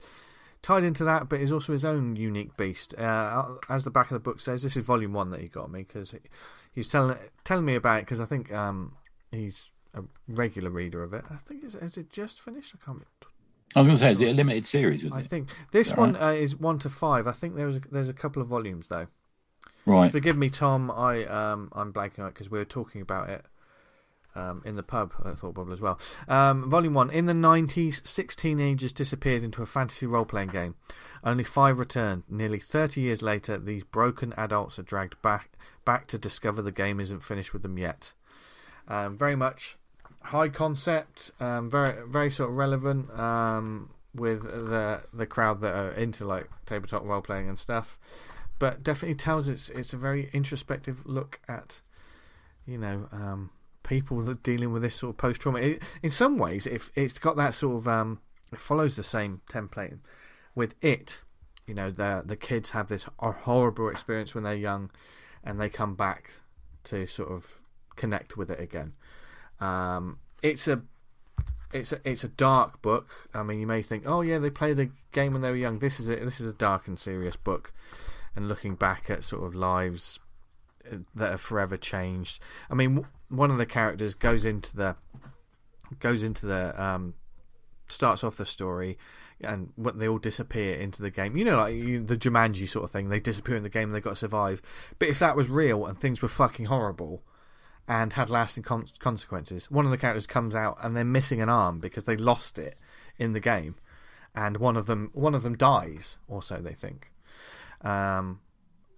tied 0.61 0.83
into 0.83 1.03
that, 1.03 1.29
but 1.29 1.39
is 1.41 1.51
also 1.51 1.73
his 1.73 1.85
own 1.85 2.15
unique 2.15 2.57
beast. 2.57 2.97
Uh, 2.97 3.45
as 3.69 3.83
the 3.83 3.91
back 3.91 4.07
of 4.07 4.15
the 4.15 4.19
book 4.19 4.39
says, 4.39 4.63
this 4.63 4.75
is 4.75 4.83
volume 4.83 5.13
one 5.13 5.29
that 5.31 5.41
he 5.41 5.47
got 5.47 5.71
me 5.71 5.83
because 5.83 6.11
he, 6.11 6.19
he 6.73 6.79
was 6.79 6.89
telling 6.89 7.17
telling 7.43 7.65
me 7.65 7.75
about 7.75 7.99
it 7.99 8.01
because 8.01 8.21
I 8.21 8.25
think 8.25 8.51
um, 8.53 8.93
he's 9.31 9.71
a 9.93 10.03
regular 10.27 10.69
reader 10.69 11.03
of 11.03 11.13
it. 11.13 11.23
I 11.29 11.37
think 11.37 11.63
is 11.63 11.73
has 11.73 11.97
it 11.97 12.09
just 12.09 12.41
finished? 12.41 12.73
I 12.81 12.85
can't. 12.85 13.03
I 13.75 13.79
was 13.79 13.87
going 13.87 13.97
to 13.97 13.99
say, 13.99 14.11
is 14.13 14.21
it 14.21 14.29
a 14.29 14.33
limited 14.33 14.65
series? 14.65 15.03
I 15.11 15.19
it? 15.19 15.29
think 15.29 15.49
this 15.71 15.93
one 15.93 16.15
uh, 16.15 16.29
is 16.29 16.55
one 16.55 16.79
to 16.79 16.89
five. 16.89 17.27
I 17.27 17.33
think 17.33 17.55
there's 17.55 17.75
a, 17.75 17.81
there's 17.91 18.09
a 18.09 18.13
couple 18.13 18.41
of 18.41 18.47
volumes 18.47 18.87
though. 18.87 19.07
Right. 19.85 20.11
Forgive 20.11 20.37
me, 20.37 20.49
Tom. 20.49 20.89
I 20.91 21.25
um 21.25 21.69
I'm 21.73 21.93
blanking 21.93 22.19
out 22.19 22.33
because 22.33 22.49
we 22.49 22.57
were 22.57 22.65
talking 22.65 23.01
about 23.01 23.29
it 23.29 23.45
um 24.35 24.61
in 24.65 24.75
the 24.75 24.83
pub 24.83 25.13
Thought 25.37 25.53
Bubble 25.53 25.73
as 25.73 25.81
well. 25.81 25.99
Um, 26.27 26.69
volume 26.69 26.93
one. 26.93 27.09
In 27.09 27.25
the 27.25 27.33
nineties, 27.33 28.01
six 28.03 28.35
teenagers 28.35 28.91
disappeared 28.91 29.43
into 29.43 29.61
a 29.61 29.65
fantasy 29.65 30.05
role 30.05 30.25
playing 30.25 30.49
game. 30.49 30.75
Only 31.23 31.43
five 31.43 31.79
returned. 31.79 32.23
Nearly 32.29 32.59
thirty 32.59 33.01
years 33.01 33.21
later, 33.21 33.57
these 33.57 33.83
broken 33.83 34.33
adults 34.37 34.79
are 34.79 34.83
dragged 34.83 35.21
back 35.21 35.51
back 35.85 36.07
to 36.07 36.17
discover 36.17 36.61
the 36.61 36.71
game 36.71 36.99
isn't 36.99 37.21
finished 37.21 37.53
with 37.53 37.61
them 37.61 37.77
yet. 37.77 38.13
Um, 38.87 39.17
very 39.17 39.35
much 39.35 39.77
high 40.21 40.49
concept. 40.49 41.31
Um, 41.39 41.69
very 41.69 42.07
very 42.07 42.31
sort 42.31 42.49
of 42.49 42.55
relevant. 42.57 43.11
Um, 43.17 43.91
with 44.15 44.43
the 44.43 45.01
the 45.13 45.25
crowd 45.25 45.61
that 45.61 45.75
are 45.75 45.91
into 45.91 46.25
like 46.25 46.49
tabletop 46.65 47.03
role 47.03 47.21
playing 47.21 47.49
and 47.49 47.59
stuff 47.59 47.99
but 48.59 48.83
definitely 48.83 49.15
tells 49.15 49.47
it's 49.47 49.69
it's 49.69 49.93
a 49.93 49.97
very 49.97 50.29
introspective 50.33 51.01
look 51.05 51.39
at 51.47 51.81
you 52.65 52.77
know 52.77 53.07
um, 53.11 53.49
people 53.83 54.21
that 54.21 54.43
dealing 54.43 54.71
with 54.71 54.81
this 54.81 54.95
sort 54.95 55.11
of 55.11 55.17
post 55.17 55.41
trauma. 55.41 55.75
In 56.01 56.11
some 56.11 56.37
ways, 56.37 56.65
if 56.67 56.91
it's 56.95 57.19
got 57.19 57.35
that 57.37 57.53
sort 57.53 57.77
of 57.77 57.87
um, 57.87 58.19
it 58.51 58.59
follows 58.59 58.95
the 58.95 59.03
same 59.03 59.41
template 59.49 59.99
with 60.53 60.75
it. 60.81 61.21
You 61.67 61.73
know, 61.73 61.91
the 61.91 62.23
the 62.25 62.35
kids 62.35 62.71
have 62.71 62.87
this 62.87 63.05
horrible 63.19 63.89
experience 63.89 64.35
when 64.35 64.43
they're 64.43 64.55
young, 64.55 64.91
and 65.43 65.59
they 65.59 65.69
come 65.69 65.95
back 65.95 66.41
to 66.85 67.05
sort 67.05 67.31
of 67.31 67.59
connect 67.95 68.37
with 68.37 68.49
it 68.49 68.59
again. 68.59 68.93
Um, 69.59 70.19
it's 70.41 70.67
a 70.67 70.81
it's 71.73 71.91
a, 71.91 71.99
it's 72.05 72.23
a 72.23 72.29
dark 72.29 72.81
book. 72.81 73.29
I 73.33 73.43
mean, 73.43 73.59
you 73.59 73.67
may 73.67 73.81
think, 73.81 74.03
oh 74.05 74.21
yeah, 74.21 74.37
they 74.37 74.51
played 74.51 74.79
a 74.79 74.89
game 75.11 75.33
when 75.33 75.41
they 75.41 75.49
were 75.49 75.55
young. 75.55 75.79
This 75.79 75.99
is 75.99 76.09
a, 76.09 76.15
this 76.15 76.39
is 76.39 76.47
a 76.47 76.53
dark 76.53 76.87
and 76.87 76.97
serious 76.97 77.35
book 77.35 77.73
and 78.35 78.47
looking 78.47 78.75
back 78.75 79.09
at 79.09 79.23
sort 79.23 79.43
of 79.45 79.55
lives 79.55 80.19
uh, 80.91 80.97
that 81.15 81.31
have 81.31 81.41
forever 81.41 81.77
changed. 81.77 82.41
I 82.69 82.75
mean, 82.75 83.05
one 83.29 83.51
of 83.51 83.57
the 83.57 83.65
characters 83.65 84.15
goes 84.15 84.45
into 84.45 84.75
the 84.75 84.95
goes 85.99 86.23
into 86.23 86.45
the 86.45 86.83
um, 86.83 87.13
starts 87.87 88.23
off 88.23 88.37
the 88.37 88.45
story, 88.45 88.97
and 89.41 89.71
what 89.75 89.97
they 89.97 90.07
all 90.07 90.17
disappear 90.17 90.75
into 90.75 91.01
the 91.01 91.11
game. 91.11 91.37
You 91.37 91.45
know, 91.45 91.57
like 91.57 91.75
you, 91.75 92.03
the 92.03 92.17
Jumanji 92.17 92.67
sort 92.67 92.85
of 92.85 92.91
thing. 92.91 93.09
They 93.09 93.19
disappear 93.19 93.55
in 93.55 93.63
the 93.63 93.69
game 93.69 93.89
and 93.89 93.95
they 93.95 94.01
got 94.01 94.11
to 94.11 94.15
survive. 94.15 94.61
But 94.99 95.09
if 95.09 95.19
that 95.19 95.35
was 95.35 95.49
real 95.49 95.85
and 95.85 95.99
things 95.99 96.21
were 96.21 96.27
fucking 96.27 96.65
horrible 96.65 97.23
and 97.87 98.13
had 98.13 98.29
lasting 98.29 98.63
con- 98.63 98.85
consequences, 98.99 99.69
one 99.69 99.85
of 99.85 99.91
the 99.91 99.97
characters 99.97 100.27
comes 100.27 100.55
out 100.55 100.77
and 100.81 100.95
they're 100.95 101.03
missing 101.03 101.41
an 101.41 101.49
arm 101.49 101.79
because 101.79 102.05
they 102.05 102.15
lost 102.15 102.57
it 102.57 102.77
in 103.17 103.33
the 103.33 103.39
game, 103.39 103.75
and 104.33 104.57
one 104.57 104.75
of 104.77 104.87
them 104.87 105.09
one 105.13 105.35
of 105.35 105.43
them 105.43 105.55
dies, 105.55 106.17
or 106.27 106.41
so 106.41 106.57
they 106.57 106.73
think 106.73 107.11
um, 107.85 108.41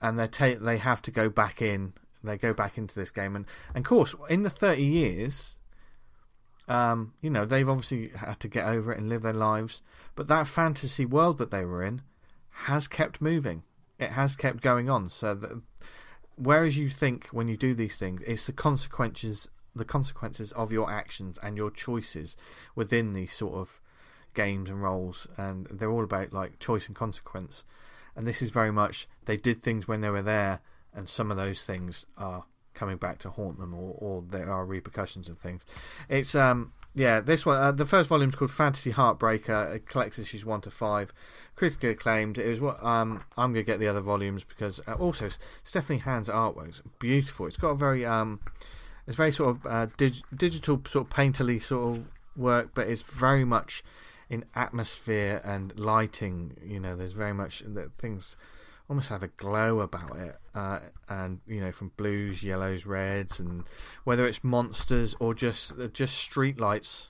and 0.01 0.17
they 0.17 0.27
ta- 0.27 0.59
they 0.59 0.77
have 0.77 1.01
to 1.03 1.11
go 1.11 1.29
back 1.29 1.61
in. 1.61 1.93
They 2.23 2.37
go 2.37 2.53
back 2.53 2.77
into 2.77 2.95
this 2.95 3.11
game, 3.11 3.35
and, 3.35 3.45
and 3.75 3.85
of 3.85 3.89
course, 3.89 4.15
in 4.29 4.41
the 4.43 4.49
thirty 4.49 4.83
years, 4.83 5.59
um, 6.67 7.13
you 7.21 7.29
know, 7.29 7.45
they've 7.45 7.69
obviously 7.69 8.09
had 8.09 8.39
to 8.39 8.47
get 8.47 8.67
over 8.67 8.91
it 8.91 8.97
and 8.97 9.09
live 9.09 9.21
their 9.21 9.33
lives. 9.33 9.83
But 10.15 10.27
that 10.29 10.47
fantasy 10.47 11.05
world 11.05 11.37
that 11.37 11.51
they 11.51 11.65
were 11.65 11.83
in 11.83 12.01
has 12.65 12.87
kept 12.87 13.21
moving. 13.21 13.63
It 13.99 14.11
has 14.11 14.35
kept 14.35 14.61
going 14.61 14.89
on. 14.89 15.09
So, 15.09 15.61
whereas 16.35 16.77
you 16.77 16.89
think 16.89 17.27
when 17.27 17.47
you 17.47 17.57
do 17.57 17.73
these 17.73 17.97
things, 17.97 18.21
it's 18.25 18.45
the 18.45 18.53
consequences, 18.53 19.47
the 19.75 19.85
consequences 19.85 20.51
of 20.53 20.71
your 20.71 20.91
actions 20.91 21.37
and 21.41 21.55
your 21.55 21.71
choices 21.71 22.35
within 22.75 23.13
these 23.13 23.33
sort 23.33 23.55
of 23.55 23.79
games 24.33 24.69
and 24.69 24.81
roles, 24.81 25.27
and 25.37 25.67
they're 25.71 25.91
all 25.91 26.03
about 26.03 26.33
like 26.33 26.59
choice 26.59 26.87
and 26.87 26.95
consequence 26.95 27.63
and 28.17 28.27
this 28.27 28.41
is 28.41 28.49
very 28.49 28.71
much 28.71 29.07
they 29.25 29.37
did 29.37 29.63
things 29.63 29.87
when 29.87 30.01
they 30.01 30.09
were 30.09 30.23
there, 30.23 30.59
and 30.93 31.07
some 31.07 31.31
of 31.31 31.37
those 31.37 31.63
things 31.63 32.05
are 32.17 32.43
coming 32.73 32.97
back 32.97 33.19
to 33.19 33.29
haunt 33.29 33.59
them, 33.59 33.73
or, 33.73 33.95
or 33.97 34.23
there 34.29 34.51
are 34.51 34.65
repercussions 34.65 35.29
of 35.29 35.37
things. 35.37 35.65
It's 36.09 36.35
um 36.35 36.73
yeah, 36.95 37.19
this 37.19 37.45
one 37.45 37.61
uh, 37.61 37.71
the 37.71 37.85
first 37.85 38.09
volume 38.09 38.29
is 38.29 38.35
called 38.35 38.51
Fantasy 38.51 38.91
Heartbreaker. 38.91 39.75
It 39.75 39.87
collects 39.87 40.17
issues 40.19 40.43
one 40.43 40.61
to 40.61 40.71
five, 40.71 41.13
critically 41.55 41.89
acclaimed. 41.89 42.39
It 42.39 42.49
was 42.49 42.59
what 42.59 42.83
um 42.83 43.23
I'm 43.37 43.53
gonna 43.53 43.63
get 43.63 43.79
the 43.79 43.87
other 43.87 44.01
volumes 44.01 44.43
because 44.43 44.81
uh, 44.87 44.93
also 44.93 45.29
Stephanie 45.63 45.99
Hans's 45.99 46.33
artwork's 46.33 46.81
beautiful. 46.99 47.45
It's 47.45 47.57
got 47.57 47.69
a 47.69 47.75
very 47.75 48.05
um 48.05 48.39
it's 49.05 49.15
very 49.15 49.31
sort 49.31 49.55
of 49.55 49.65
uh, 49.65 49.87
dig- 49.95 50.23
digital 50.35 50.81
sort 50.87 51.05
of 51.07 51.13
painterly 51.13 51.61
sort 51.61 51.97
of 51.97 52.05
work, 52.35 52.71
but 52.73 52.87
it's 52.87 53.03
very 53.03 53.45
much 53.45 53.83
in 54.29 54.45
atmosphere 54.55 55.41
and 55.43 55.77
lighting. 55.79 56.57
You 56.63 56.79
know, 56.79 56.95
there's 56.95 57.13
very 57.13 57.33
much 57.33 57.63
that 57.65 57.93
things 57.93 58.37
almost 58.89 59.09
have 59.09 59.23
a 59.23 59.27
glow 59.27 59.81
about 59.81 60.15
it, 60.15 60.37
uh, 60.55 60.79
and 61.09 61.39
you 61.47 61.59
know, 61.59 61.71
from 61.71 61.91
blues, 61.97 62.43
yellows, 62.43 62.85
reds, 62.85 63.39
and 63.39 63.63
whether 64.03 64.25
it's 64.25 64.43
monsters 64.43 65.15
or 65.19 65.33
just 65.33 65.73
just 65.93 66.15
street 66.15 66.59
lights. 66.59 67.09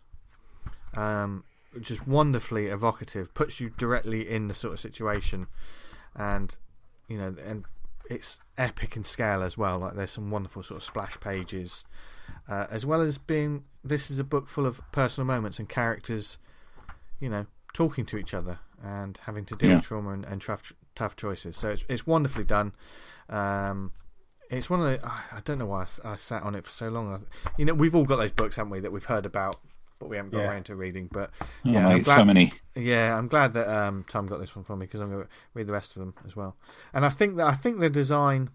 Um, 0.95 1.43
just 1.81 2.07
wonderfully 2.07 2.67
evocative, 2.67 3.33
puts 3.35 3.59
you 3.59 3.69
directly 3.69 4.27
in 4.27 4.47
the 4.47 4.53
sort 4.53 4.73
of 4.73 4.79
situation, 4.79 5.47
and 6.15 6.57
you 7.07 7.17
know, 7.17 7.35
and 7.45 7.65
it's 8.09 8.39
epic 8.57 8.95
in 8.95 9.03
scale 9.03 9.43
as 9.43 9.57
well. 9.57 9.79
Like 9.79 9.95
there's 9.95 10.11
some 10.11 10.31
wonderful 10.31 10.63
sort 10.63 10.77
of 10.77 10.83
splash 10.83 11.19
pages, 11.19 11.85
uh, 12.49 12.65
as 12.71 12.85
well 12.85 13.01
as 13.01 13.17
being 13.17 13.65
this 13.83 14.09
is 14.09 14.17
a 14.17 14.23
book 14.23 14.47
full 14.47 14.65
of 14.65 14.81
personal 14.91 15.25
moments 15.27 15.59
and 15.59 15.69
characters 15.69 16.37
you 17.19 17.29
know, 17.29 17.45
talking 17.73 18.05
to 18.05 18.17
each 18.17 18.33
other 18.33 18.59
and 18.83 19.19
having 19.25 19.45
to 19.45 19.55
deal 19.55 19.69
yeah. 19.69 19.75
with 19.77 19.85
trauma 19.85 20.11
and, 20.11 20.25
and 20.25 20.41
tough, 20.41 20.73
tough 20.95 21.15
choices. 21.15 21.55
So 21.55 21.69
it's 21.69 21.85
it's 21.89 22.05
wonderfully 22.05 22.43
done. 22.43 22.73
Um, 23.29 23.91
it's 24.49 24.69
one 24.69 24.81
of 24.81 24.85
the 24.85 25.05
I 25.05 25.39
don't 25.43 25.57
know 25.57 25.65
why 25.65 25.85
I, 26.03 26.11
I, 26.11 26.15
sat 26.15 26.43
on 26.43 26.55
it 26.55 26.65
for 26.65 26.71
so 26.71 26.89
long. 26.89 27.25
You 27.57 27.65
know, 27.65 27.73
we've 27.73 27.95
all 27.95 28.05
got 28.05 28.17
those 28.17 28.31
books, 28.31 28.55
haven't 28.55 28.71
we, 28.71 28.79
that 28.79 28.91
we've 28.91 29.05
heard 29.05 29.25
about, 29.25 29.57
but 29.99 30.09
we 30.09 30.15
haven't 30.15 30.31
got 30.31 30.39
yeah. 30.39 30.49
around 30.49 30.65
to 30.65 30.75
reading. 30.75 31.09
But 31.11 31.31
oh, 31.41 31.47
yeah, 31.63 31.89
mate, 31.89 32.05
glad, 32.05 32.15
so 32.15 32.25
many. 32.25 32.53
Yeah, 32.75 33.17
I'm 33.17 33.27
glad 33.27 33.53
that 33.53 33.67
um, 33.67 34.05
Tom 34.09 34.27
got 34.27 34.39
this 34.39 34.55
one 34.55 34.63
for 34.63 34.75
me 34.75 34.85
because 34.85 35.01
I'm 35.01 35.09
going 35.09 35.23
to 35.23 35.29
read 35.53 35.67
the 35.67 35.73
rest 35.73 35.95
of 35.95 35.99
them 35.99 36.13
as 36.25 36.35
well. 36.35 36.55
And 36.93 37.05
I 37.05 37.09
think 37.09 37.37
that 37.37 37.47
I 37.47 37.53
think 37.53 37.79
the 37.79 37.89
design 37.89 38.49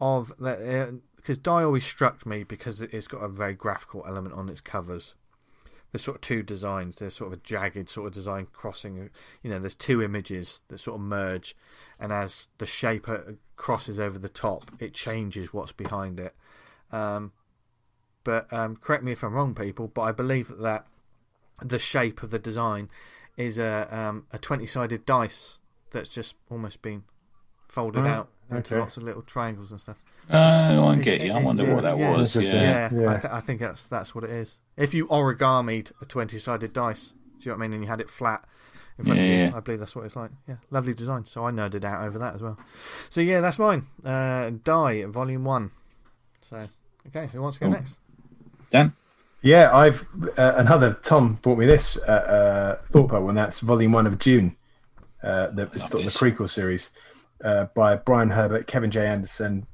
of 0.00 0.32
that 0.38 1.00
because 1.16 1.38
uh, 1.38 1.40
Die 1.42 1.62
always 1.64 1.84
struck 1.84 2.24
me 2.24 2.44
because 2.44 2.82
it's 2.82 3.08
got 3.08 3.18
a 3.18 3.28
very 3.28 3.54
graphical 3.54 4.04
element 4.06 4.34
on 4.34 4.48
its 4.48 4.60
covers 4.60 5.16
there's 5.92 6.04
sort 6.04 6.16
of 6.16 6.20
two 6.20 6.42
designs. 6.42 6.98
There's 6.98 7.16
sort 7.16 7.32
of 7.32 7.38
a 7.38 7.42
jagged 7.42 7.88
sort 7.88 8.08
of 8.08 8.12
design 8.12 8.46
crossing. 8.52 9.10
You 9.42 9.50
know, 9.50 9.58
there's 9.58 9.74
two 9.74 10.02
images 10.02 10.62
that 10.68 10.78
sort 10.78 10.96
of 10.96 11.00
merge, 11.00 11.56
and 11.98 12.12
as 12.12 12.48
the 12.58 12.66
shape 12.66 13.08
uh, 13.08 13.18
crosses 13.56 13.98
over 13.98 14.18
the 14.18 14.28
top, 14.28 14.70
it 14.78 14.92
changes 14.94 15.52
what's 15.52 15.72
behind 15.72 16.20
it. 16.20 16.34
Um, 16.92 17.32
but 18.24 18.52
um, 18.52 18.76
correct 18.76 19.04
me 19.04 19.12
if 19.12 19.22
I'm 19.22 19.32
wrong, 19.32 19.54
people. 19.54 19.88
But 19.88 20.02
I 20.02 20.12
believe 20.12 20.52
that 20.58 20.86
the 21.62 21.78
shape 21.78 22.22
of 22.22 22.30
the 22.30 22.38
design 22.38 22.90
is 23.36 23.58
a 23.58 23.88
um, 23.90 24.26
a 24.32 24.38
twenty 24.38 24.66
sided 24.66 25.06
dice 25.06 25.58
that's 25.90 26.10
just 26.10 26.36
almost 26.50 26.82
been 26.82 27.04
folded 27.68 28.06
out 28.06 28.28
into 28.50 28.74
okay. 28.74 28.80
lots 28.80 28.96
of 28.96 29.02
little 29.02 29.22
triangles 29.22 29.70
and 29.70 29.80
stuff. 29.80 30.02
Uh, 30.30 30.84
I 30.86 30.96
get 30.96 31.20
you. 31.20 31.32
I 31.32 31.42
wonder 31.42 31.74
what 31.74 31.84
that 31.84 31.98
yeah. 31.98 32.10
was. 32.10 32.36
Yeah, 32.36 32.88
yeah. 32.92 33.10
I, 33.10 33.18
th- 33.18 33.32
I, 33.32 33.40
think 33.40 33.60
that's 33.60 33.84
that's 33.84 34.14
what 34.14 34.24
it 34.24 34.30
is. 34.30 34.58
If 34.76 34.92
you 34.92 35.06
origamied 35.06 35.92
a 36.02 36.04
twenty-sided 36.04 36.72
dice, 36.72 37.10
do 37.10 37.14
you 37.40 37.50
know 37.50 37.58
what 37.58 37.64
I 37.64 37.68
mean, 37.68 37.72
and 37.74 37.82
you 37.82 37.88
had 37.88 38.00
it 38.00 38.10
flat 38.10 38.44
in 38.98 39.04
front 39.04 39.20
yeah, 39.20 39.26
of 39.26 39.50
you, 39.50 39.56
I 39.56 39.60
believe 39.60 39.80
that's 39.80 39.96
what 39.96 40.04
it's 40.04 40.16
like. 40.16 40.30
Yeah, 40.46 40.56
lovely 40.70 40.92
design. 40.92 41.24
So 41.24 41.46
I 41.46 41.50
nerded 41.50 41.84
out 41.84 42.04
over 42.04 42.18
that 42.18 42.34
as 42.34 42.42
well. 42.42 42.58
So 43.08 43.20
yeah, 43.22 43.40
that's 43.40 43.58
mine. 43.58 43.86
Uh, 44.04 44.50
Die 44.64 45.04
Volume 45.04 45.44
One. 45.44 45.70
So 46.50 46.68
okay, 47.08 47.28
who 47.32 47.40
wants 47.40 47.58
to 47.58 47.64
go 47.64 47.70
next? 47.70 47.98
Dan. 48.70 48.94
Yeah, 49.40 49.74
I've 49.74 50.06
uh, 50.36 50.54
another 50.56 50.98
Tom 51.02 51.38
brought 51.40 51.58
me 51.58 51.64
this 51.64 51.96
uh, 51.96 52.00
uh, 52.00 52.78
thought 52.92 53.08
bubble, 53.08 53.28
and 53.28 53.38
that's 53.38 53.60
Volume 53.60 53.92
One 53.92 54.06
of 54.06 54.18
Dune. 54.18 54.56
Uh, 55.22 55.48
the, 55.48 55.64
the 55.66 55.78
prequel 55.78 56.48
series 56.48 56.90
uh, 57.44 57.66
by 57.74 57.96
Brian 57.96 58.30
Herbert, 58.30 58.66
Kevin 58.66 58.90
J. 58.90 59.06
Anderson, 59.06 59.66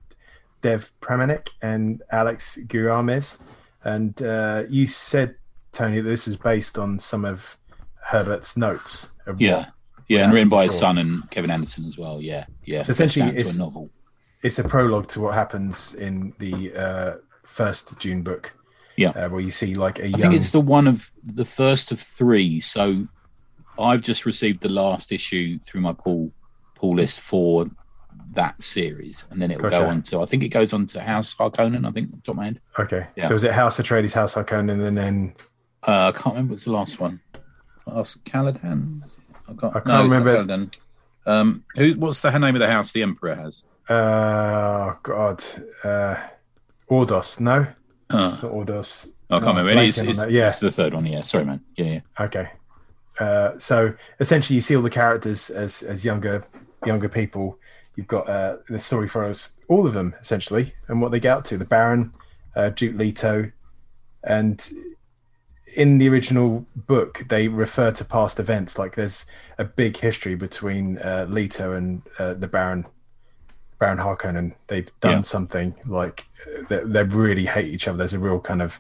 Dev 0.63 0.93
Pramanik 1.01 1.51
and 1.63 2.03
Alex 2.11 2.59
Guimarães. 2.67 3.39
And 3.83 4.21
uh, 4.23 4.65
you 4.69 4.87
said, 4.87 5.37
Tony, 5.73 6.01
that 6.01 6.09
this 6.09 6.27
is 6.27 6.37
based 6.37 6.79
on 6.79 6.99
some 6.99 7.25
of 7.25 7.59
Herbert's 8.05 8.57
notes. 8.57 9.11
Of 9.27 9.41
yeah, 9.41 9.67
yeah, 10.09 10.25
and 10.25 10.33
written 10.33 10.49
by 10.49 10.65
his 10.65 10.77
son 10.79 10.99
and 10.99 11.29
Kevin 11.31 11.51
Anderson 11.51 11.85
as 11.85 11.99
well. 11.99 12.21
Yeah, 12.21 12.47
yeah. 12.65 12.83
So 12.83 12.93
essentially, 12.93 13.37
it's 13.37 13.55
a 13.55 13.59
novel. 13.59 13.91
It's 14.43 14.59
a 14.59 14.65
prologue 14.65 15.09
to 15.09 15.21
what 15.21 15.35
happens 15.35 15.95
in 15.95 16.35
the 16.39 16.75
uh, 16.75 17.17
first 17.45 17.99
Dune 17.99 18.23
book. 18.23 18.55
Yeah, 18.97 19.11
uh, 19.11 19.29
where 19.29 19.41
you 19.41 19.51
see 19.51 19.75
like 19.75 19.99
a. 19.99 20.05
I 20.05 20.07
young... 20.09 20.21
think 20.21 20.35
it's 20.35 20.51
the 20.51 20.61
one 20.61 20.87
of 20.87 21.11
the 21.23 21.45
first 21.45 21.93
of 21.93 22.01
three. 22.01 22.61
So 22.61 23.07
I've 23.79 24.03
just 24.03 24.25
received 24.25 24.61
the 24.61 24.69
last 24.69 25.13
issue 25.13 25.59
through 25.59 25.81
my 25.81 25.93
pull 25.93 26.33
pull 26.85 26.97
list 26.97 27.21
for 27.21 27.67
that 28.33 28.63
series, 28.63 29.27
and 29.31 29.41
then 29.41 29.51
it 29.51 29.61
will 29.63 29.71
gotcha. 29.71 29.85
go 29.85 29.89
on 29.89 30.03
to 30.03 30.21
I 30.21 30.27
think 30.27 30.43
it 30.43 30.49
goes 30.49 30.73
on 30.73 30.87
to 30.87 31.01
House 31.01 31.35
Harkonnen. 31.35 31.87
I 31.87 31.91
think 31.93 32.11
top 32.23 32.33
of 32.33 32.37
my 32.37 32.45
head. 32.45 32.61
Okay, 32.79 33.07
yeah. 33.17 33.29
so 33.29 33.35
is 33.37 33.45
it 33.45 33.53
House 33.53 33.79
Atreides, 33.79 34.13
House 34.13 34.35
Harkonnen, 34.35 34.87
and 34.87 34.99
then 34.99 35.35
uh, 35.87 36.09
I 36.09 36.13
can't 36.13 36.35
remember 36.35 36.53
what's 36.53 36.65
the 36.65 36.73
last 36.73 37.01
one. 37.01 37.21
House 37.87 38.19
Caladan. 38.25 39.03
I 39.49 39.53
can't, 39.55 39.77
I 39.77 39.81
can't 39.81 39.87
no, 39.87 40.17
remember. 40.17 40.69
Um, 41.27 41.65
who? 41.77 41.93
What's 41.93 42.21
the 42.21 42.37
name 42.39 42.55
of 42.55 42.61
the 42.61 42.69
house 42.69 42.93
the 42.93 43.03
Emperor 43.03 43.35
has? 43.35 43.65
Uh, 43.89 44.95
God, 45.03 45.43
uh, 45.83 46.17
Ordos. 46.91 47.41
No, 47.41 47.67
Uh, 48.11 48.37
Ordos. 48.43 49.09
I 49.31 49.39
can't 49.39 49.45
Oh, 49.45 49.49
remember. 49.49 49.71
It 49.83 49.89
is, 49.89 49.99
it's. 49.99 50.31
Yeah. 50.31 50.47
it's 50.47 50.59
the 50.59 50.71
third 50.71 50.93
one. 50.93 51.07
Yeah, 51.07 51.23
sorry, 51.23 51.45
man. 51.47 51.61
Yeah, 51.77 51.85
yeah. 51.87 52.01
Okay. 52.27 52.49
Uh, 53.19 53.59
so 53.59 53.95
essentially, 54.21 54.57
you 54.57 54.61
see 54.61 54.77
all 54.77 54.83
the 54.83 54.91
characters 54.91 55.49
as 55.51 55.83
as 55.83 56.05
younger 56.05 56.45
younger 56.87 57.09
people. 57.09 57.59
You've 57.97 58.09
got 58.09 58.29
uh, 58.29 58.57
the 58.69 58.81
story 58.81 59.09
follows 59.09 59.53
all 59.69 59.87
of 59.87 59.93
them 59.95 60.15
essentially, 60.21 60.75
and 60.89 61.01
what 61.01 61.11
they 61.13 61.21
get 61.21 61.37
up 61.39 61.45
to. 61.45 61.59
The 61.59 61.65
Baron, 61.65 62.13
uh, 62.57 62.71
Duke 62.71 62.97
Leto, 62.97 63.53
and 64.25 64.69
in 65.77 65.99
the 65.99 66.09
original 66.09 66.67
book, 66.77 67.25
they 67.29 67.49
refer 67.49 67.91
to 67.93 68.05
past 68.05 68.39
events. 68.41 68.79
Like 68.79 68.95
there's 68.97 69.25
a 69.59 69.65
big 69.65 69.97
history 69.97 70.35
between 70.35 70.99
uh, 70.99 71.27
Leto 71.29 71.73
and 71.73 72.03
uh, 72.19 72.35
the 72.35 72.47
Baron, 72.47 72.87
Baron 73.79 73.99
Harkonnen. 73.99 74.55
They've 74.69 74.91
done 75.01 75.13
Yeah. 75.13 75.21
something 75.23 75.75
like 75.87 76.27
they, 76.69 76.81
they 76.85 77.03
really 77.05 77.47
hate 77.47 77.73
each 77.73 77.89
other. 77.89 77.99
There's 77.99 78.15
a 78.15 78.19
real 78.19 78.41
kind 78.41 78.63
of 78.63 78.79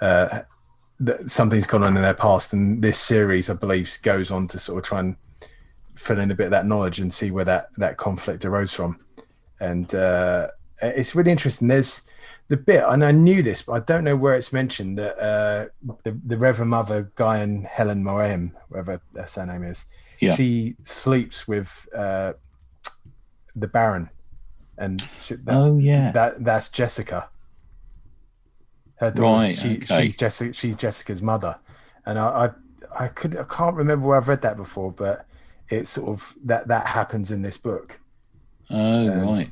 uh, 0.00 0.40
that 1.00 1.30
something's 1.30 1.66
gone 1.66 1.82
on 1.82 1.96
in 1.96 2.02
their 2.02 2.14
past, 2.14 2.52
and 2.54 2.82
this 2.82 2.98
series, 2.98 3.50
I 3.50 3.54
believe, 3.54 3.96
goes 4.02 4.30
on 4.30 4.48
to 4.48 4.58
sort 4.58 4.78
of 4.78 4.84
try 4.84 5.00
and 5.00 5.16
fill 5.96 6.20
in 6.20 6.30
a 6.30 6.34
bit 6.34 6.46
of 6.46 6.50
that 6.52 6.66
knowledge 6.66 7.00
and 7.00 7.12
see 7.12 7.30
where 7.30 7.44
that 7.44 7.70
that 7.78 7.96
conflict 7.96 8.44
arose 8.44 8.72
from. 8.72 9.00
And 9.60 9.92
uh, 9.94 10.48
it's 10.82 11.14
really 11.14 11.30
interesting. 11.32 11.68
There's 11.68 12.02
the 12.48 12.56
bit, 12.56 12.84
and 12.86 13.04
I 13.04 13.10
knew 13.10 13.42
this, 13.42 13.62
but 13.62 13.72
I 13.72 13.80
don't 13.80 14.04
know 14.04 14.14
where 14.16 14.34
it's 14.34 14.52
mentioned 14.52 14.98
that 14.98 15.18
uh, 15.18 15.66
the 16.04 16.18
the 16.24 16.36
Reverend 16.36 16.70
Mother 16.70 17.10
Guy 17.16 17.38
and 17.38 17.66
Helen 17.66 18.04
Mohiam, 18.04 18.52
whatever 18.68 19.00
their 19.12 19.26
surname 19.26 19.64
is, 19.64 19.84
Yeah. 20.20 20.36
she 20.36 20.76
sleeps 20.84 21.48
with 21.48 21.88
uh, 21.96 22.34
the 23.56 23.66
Baron, 23.66 24.10
and 24.78 25.02
she, 25.24 25.34
that, 25.34 25.54
Oh, 25.54 25.78
yeah. 25.78 26.12
that 26.12 26.44
that's 26.44 26.68
Jessica. 26.68 27.28
Her 28.96 29.10
daughter, 29.10 29.22
Right, 29.48 29.58
she, 29.58 29.76
okay. 29.78 30.04
she's 30.04 30.16
Jessica. 30.16 30.52
She's 30.52 30.76
Jessica's 30.76 31.20
mother, 31.22 31.56
and 32.06 32.18
I, 32.18 32.52
I, 32.96 33.04
I 33.04 33.08
could, 33.08 33.36
I 33.36 33.44
can't 33.44 33.74
remember 33.76 34.06
where 34.08 34.16
I've 34.16 34.28
read 34.28 34.42
that 34.42 34.56
before, 34.56 34.90
but 34.92 35.26
it's 35.70 35.90
sort 35.90 36.08
of 36.08 36.34
that 36.44 36.68
that 36.68 36.86
happens 36.86 37.30
in 37.30 37.42
this 37.42 37.58
book. 37.58 37.98
Oh, 38.70 38.76
And- 39.10 39.22
right. 39.22 39.50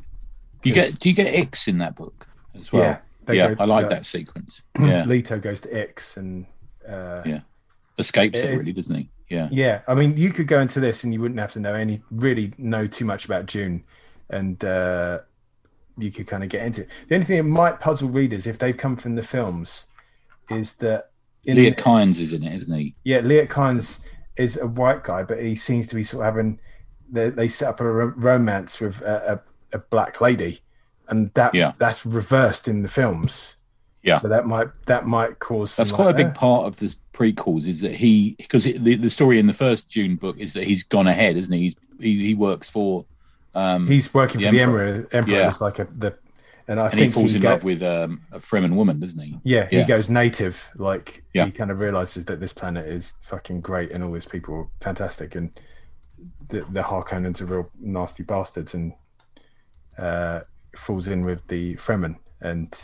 You 0.63 0.73
get 0.73 0.99
do 0.99 1.09
you 1.11 1.15
get 1.15 1.27
X 1.35 1.69
in 1.69 1.79
that 1.79 1.95
book 1.95 2.27
as 2.59 2.73
well? 2.73 2.83
Yeah, 3.29 3.33
yeah, 3.35 3.55
go- 3.55 3.63
I 3.63 3.67
like 3.67 3.83
yeah. 3.85 3.89
that 3.91 4.07
sequence. 4.07 4.63
Yeah, 4.81 5.05
Leto 5.07 5.39
goes 5.39 5.61
to 5.63 5.71
X 5.79 6.17
and 6.17 6.47
uh, 6.89 7.21
Yeah. 7.27 7.41
escapes 7.99 8.41
It 8.41 8.51
it 8.51 8.57
really, 8.57 8.73
doesn't 8.73 8.95
he? 8.97 9.11
Yeah, 9.29 9.49
Yeah, 9.53 9.81
I 9.87 9.95
mean, 9.95 10.17
you 10.17 10.31
could 10.31 10.47
go 10.47 10.61
into 10.61 10.81
this 10.81 11.05
and 11.05 11.13
you 11.13 11.21
wouldn't 11.21 11.41
have 11.41 11.53
to 11.55 11.61
know 11.61 11.75
any, 11.75 12.03
really 12.11 12.53
know 12.59 12.87
too 12.87 13.05
much 13.05 13.25
about 13.27 13.45
Dune, 13.47 13.83
and 14.31 14.63
uh, 14.65 15.19
you 15.99 16.11
could 16.11 16.27
kind 16.27 16.43
of 16.43 16.49
get 16.51 16.63
into 16.65 16.83
it. 16.83 16.89
The 17.09 17.15
only 17.17 17.27
thing 17.27 17.37
that 17.39 17.43
might 17.45 17.81
puzzle 17.81 18.09
readers, 18.09 18.47
if 18.47 18.59
they've 18.59 18.77
come 18.77 18.97
from 18.97 19.15
the 19.17 19.23
films, 19.23 19.87
is 20.51 20.77
that 20.77 21.11
Liet 21.47 21.77
Kynes 21.79 22.21
is 22.21 22.33
in 22.33 22.43
it, 22.43 22.55
isn't 22.55 22.75
he? 22.75 22.95
Yeah, 23.05 23.21
Liet 23.21 23.49
Kynes 23.49 24.01
is 24.37 24.57
a 24.57 24.67
white 24.67 25.05
guy, 25.05 25.23
but 25.23 25.41
he 25.43 25.55
seems 25.57 25.87
to 25.89 25.95
be 25.95 26.05
sort 26.05 26.27
of 26.27 26.35
having. 26.35 26.59
They, 27.11 27.31
they 27.31 27.49
set 27.49 27.69
up 27.69 27.81
a 27.81 27.85
ro- 27.85 28.13
romance 28.17 28.81
with 28.81 29.01
a, 29.03 29.43
a, 29.73 29.77
a 29.77 29.79
black 29.79 30.21
lady, 30.21 30.61
and 31.09 31.33
that 31.35 31.55
Yeah. 31.55 31.73
that's 31.79 32.05
reversed 32.07 32.67
in 32.69 32.83
the 32.83 32.89
films. 32.89 33.57
Yeah. 34.03 34.19
so 34.19 34.29
that 34.29 34.47
might 34.47 34.69
that 34.87 35.07
might 35.07 35.39
cause. 35.39 35.77
That's 35.77 35.91
quite 35.91 36.11
a 36.11 36.15
big 36.15 36.35
part 36.35 36.67
of 36.67 36.79
the 36.79 36.95
prequels. 37.15 37.67
Is 37.67 37.81
that 37.81 37.95
he 37.95 38.35
because 38.39 38.65
the 38.65 38.97
the 38.97 39.09
story 39.11 39.39
in 39.39 39.47
the 39.47 39.55
first 39.55 39.89
Dune 39.91 40.17
book 40.17 40.37
is 40.39 40.53
that 40.55 40.65
he's 40.65 40.83
gone 40.83 41.07
ahead, 41.07 41.37
isn't 41.39 41.53
he? 41.55 41.61
He's 41.61 41.77
he, 41.99 42.27
he 42.27 42.35
works 42.35 42.69
for 42.69 43.07
um 43.55 43.87
He's 43.87 44.13
working 44.13 44.41
the 44.41 44.47
for 44.49 44.53
the 44.53 44.61
Emperor. 44.61 44.85
Emperor. 44.87 45.09
Emperor 45.17 45.35
Yeah. 45.35 45.49
is 45.49 45.61
like 45.63 45.79
a 45.79 45.87
the, 45.97 46.15
and 46.69 46.81
I 46.81 46.85
and 46.85 46.93
think 46.93 47.03
he 47.03 47.09
falls 47.13 47.35
in 47.35 47.43
go- 47.43 47.51
love 47.51 47.65
with 47.65 47.83
um, 47.83 48.23
a 48.33 48.39
Fremen 48.41 48.75
woman, 48.75 48.99
doesn't 49.01 49.21
he? 49.21 49.39
Yeah, 49.45 49.67
he 49.71 49.85
goes 49.85 50.09
native. 50.09 50.71
Like 50.77 51.23
Yeah. 51.35 51.45
he 51.47 51.51
kind 51.51 51.71
of 51.71 51.81
realizes 51.81 52.25
that 52.27 52.41
this 52.41 52.53
planet 52.53 52.87
is 52.87 53.15
fucking 53.23 53.61
great 53.61 53.91
and 53.93 54.03
all 54.03 54.11
these 54.11 54.27
people 54.27 54.55
are 54.55 54.69
fantastic, 54.81 55.35
and 55.35 55.51
the, 56.49 56.65
the 56.73 56.83
Harkonnens 56.83 57.41
are 57.41 57.47
real 57.47 57.71
nasty 57.81 58.23
bastards, 58.23 58.75
and 58.75 58.93
uh, 59.99 60.41
falls 60.77 61.09
in 61.09 61.23
with 61.23 61.47
the 61.49 61.77
Fremen, 61.77 62.17
and 62.41 62.75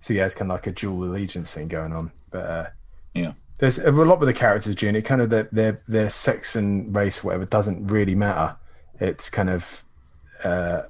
so 0.00 0.12
yeah, 0.14 0.26
it's 0.26 0.34
kind 0.34 0.50
of 0.50 0.54
like 0.56 0.66
a 0.66 0.72
dual 0.72 1.04
allegiance 1.04 1.52
thing 1.52 1.68
going 1.68 1.92
on. 1.92 2.12
But 2.30 2.44
uh, 2.44 2.66
Yeah. 3.14 3.32
there's 3.58 3.78
a 3.78 3.90
lot 3.90 4.20
with 4.20 4.28
the 4.28 4.32
characters, 4.32 4.74
Dune. 4.74 4.96
It 4.96 5.02
kind 5.04 5.20
of 5.20 5.30
their 5.30 5.48
their 5.52 5.82
their 5.88 6.10
sex 6.10 6.56
and 6.56 6.94
race, 6.94 7.24
whatever, 7.24 7.44
doesn't 7.44 7.86
really 7.86 8.14
matter. 8.14 8.56
It's 9.00 9.30
kind 9.30 9.48
of 9.50 9.84
uh, 10.44 10.82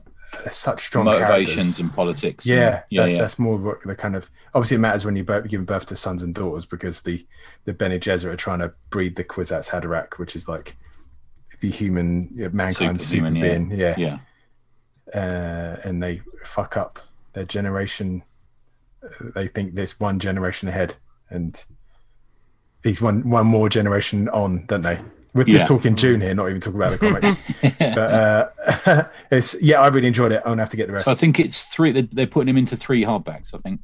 such 0.51 0.85
strong 0.87 1.07
Motivations 1.07 1.55
characters. 1.55 1.81
and 1.81 1.95
politics. 1.95 2.47
Yeah, 2.47 2.55
and, 2.57 2.83
yeah, 2.91 3.01
that's 3.03 3.13
yeah. 3.13 3.21
that's 3.21 3.39
more 3.39 3.57
what 3.57 3.83
the 3.85 3.97
kind 3.97 4.15
of 4.17 4.31
obviously 4.55 4.77
it 4.77 4.81
matters 4.81 5.05
when 5.05 5.17
you 5.17 5.25
both 5.25 5.49
giving 5.49 5.67
birth 5.67 5.87
to 5.87 5.97
sons 5.97 6.23
and 6.23 6.35
daughters 6.35 6.67
because 6.67 7.01
the 7.03 7.27
the 7.65 7.73
Bene 7.73 7.99
Gesserit 7.99 8.33
are 8.33 8.37
trying 8.37 8.59
to 8.61 8.73
breed 8.91 9.17
the 9.17 9.25
Kwisatz 9.25 9.69
Haderach, 9.69 10.19
which 10.19 10.37
is 10.37 10.49
like 10.49 10.77
the 11.61 11.71
human 11.71 12.29
yeah, 12.35 12.49
mankind's 12.53 13.07
super, 13.07 13.27
Superhuman, 13.27 13.69
being, 13.69 13.81
yeah, 13.81 13.95
yeah. 13.97 14.19
Uh, 15.15 15.81
and 15.85 16.03
they 16.03 16.21
fuck 16.45 16.77
up 16.77 17.01
their 17.33 17.45
generation. 17.45 18.23
uh, 19.03 19.31
They 19.35 19.49
think 19.49 19.75
there's 19.75 19.99
one 19.99 20.19
generation 20.19 20.69
ahead, 20.69 20.97
and 21.31 21.63
he's 22.85 23.01
one 23.01 23.29
one 23.31 23.47
more 23.47 23.69
generation 23.69 24.29
on, 24.29 24.67
don't 24.67 24.83
they? 24.83 25.01
We're 25.35 25.45
just 25.45 25.65
Yeah. 25.65 25.65
talking 25.67 25.95
Dune 25.95 26.21
here, 26.21 26.35
not 26.35 26.49
even 26.49 26.61
talking 26.61 26.81
about 26.81 26.99
the 26.99 26.99
comics. 26.99 27.43
but 27.79 27.99
uh, 28.89 29.05
it's 29.31 29.61
yeah, 29.63 29.81
I 29.81 29.89
really 29.89 30.09
enjoyed 30.09 30.33
it. 30.33 30.43
I'm 30.45 30.53
gonna 30.53 30.63
have 30.63 30.71
to 30.71 30.77
get 30.77 30.87
the 30.87 30.95
rest. 30.95 31.05
So 31.05 31.11
I 31.13 31.15
think 31.15 31.39
it's 31.39 31.65
three. 31.65 31.93
They're, 31.93 32.09
they're 32.13 32.27
putting 32.27 32.49
him 32.49 32.57
into 32.57 32.77
three 32.77 33.03
hardbacks. 33.05 33.55
I 33.55 33.59
think. 33.59 33.83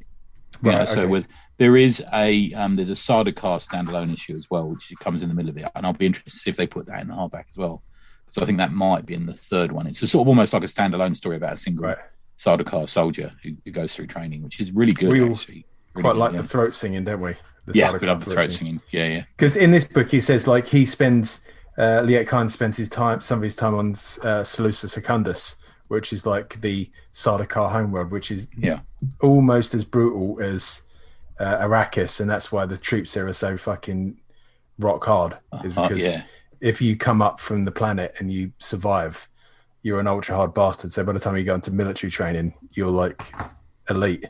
yeah. 0.63 0.77
Right, 0.79 0.87
So 0.87 1.07
with 1.07 1.27
there 1.57 1.77
is 1.77 2.03
a 2.13 2.51
um, 2.53 2.75
there's 2.75 2.89
a 2.89 2.93
Sardaukar 2.93 3.65
standalone 3.65 4.11
issue 4.13 4.35
as 4.35 4.49
well, 4.49 4.69
which 4.69 4.91
comes 4.99 5.21
in 5.21 5.29
the 5.29 5.35
middle 5.35 5.49
of 5.51 5.57
it, 5.57 5.65
and 5.75 5.85
I'll 5.85 5.93
be 5.93 6.05
interested 6.07 6.31
to 6.31 6.39
see 6.39 6.49
if 6.49 6.57
they 6.57 6.67
put 6.67 6.87
that 6.87 7.01
in 7.01 7.07
the 7.07 7.13
hardback 7.13 7.45
as 7.49 7.57
well. 7.57 7.83
So 8.31 8.41
I 8.41 8.45
think 8.45 8.57
that 8.57 8.73
might 8.73 9.05
be 9.05 9.13
in 9.13 9.25
the 9.25 9.33
third 9.33 9.71
one. 9.71 9.87
It's 9.87 10.01
a 10.01 10.07
sort 10.07 10.23
of 10.25 10.27
almost 10.27 10.51
like 10.51 10.63
a 10.63 10.67
standalone 10.67 11.15
story 11.15 11.37
about 11.37 11.53
a 11.53 11.57
single 11.57 11.85
Right. 11.85 11.97
Sardaukar 12.37 12.89
soldier 12.89 13.31
who, 13.43 13.51
who 13.63 13.71
goes 13.71 13.95
through 13.95 14.07
training, 14.07 14.43
which 14.43 14.59
is 14.59 14.73
really 14.73 14.91
good. 14.91 15.13
We 15.13 15.21
all 15.21 15.31
actually. 15.31 15.65
Really 15.93 16.01
quite 16.01 16.13
good, 16.13 16.19
like 16.19 16.33
yeah. 16.33 16.41
the 16.41 16.47
throat 16.47 16.75
singing, 16.75 17.05
don't 17.05 17.21
we? 17.21 17.35
The 17.65 17.79
yeah, 17.79 17.91
Sardaukar 17.91 18.01
we 18.01 18.07
love 18.07 18.25
the 18.25 18.31
throat 18.31 18.51
singing. 18.51 18.81
Yeah, 18.91 19.07
yeah, 19.07 19.23
Because 19.35 19.55
in 19.55 19.71
this 19.71 19.87
book, 19.87 20.09
he 20.09 20.21
says 20.21 20.45
like 20.47 20.67
he 20.67 20.85
spends 20.85 21.41
uh, 21.77 22.01
Liet 22.03 22.27
Kynes 22.27 22.51
spends 22.51 22.77
his 22.77 22.89
time, 22.89 23.21
some 23.21 23.39
of 23.39 23.43
his 23.43 23.55
time 23.55 23.75
on 23.75 23.91
uh, 23.91 24.43
Salusa 24.43 24.89
Secundus, 24.89 25.55
which 25.87 26.13
is 26.13 26.25
like 26.25 26.61
the 26.61 26.89
Sardaukar 27.13 27.71
homeworld, 27.71 28.11
which 28.11 28.31
is 28.31 28.47
yeah. 28.57 28.79
almost 29.21 29.73
as 29.73 29.83
brutal 29.83 30.41
as 30.41 30.83
uh, 31.39 31.57
Arrakis, 31.67 32.19
and 32.19 32.29
that's 32.29 32.51
why 32.51 32.65
the 32.65 32.77
troops 32.77 33.13
there 33.13 33.27
are 33.27 33.33
so 33.33 33.57
fucking 33.57 34.19
rock 34.79 35.03
hard. 35.05 35.37
Is 35.63 35.75
Uh, 35.77 35.83
because 35.83 36.03
yeah. 36.03 36.23
if 36.61 36.81
you 36.81 36.95
come 36.95 37.21
up 37.21 37.39
from 37.39 37.65
the 37.65 37.71
planet 37.71 38.15
and 38.19 38.31
you 38.31 38.53
survive, 38.59 39.27
you're 39.83 39.99
an 39.99 40.07
ultra 40.07 40.35
hard 40.35 40.53
bastard. 40.53 40.93
So 40.93 41.03
by 41.03 41.11
the 41.11 41.19
time 41.19 41.35
you 41.35 41.43
go 41.43 41.55
into 41.55 41.71
military 41.71 42.09
training, 42.09 42.53
you're 42.71 42.89
like 42.89 43.21
elite. 43.89 44.25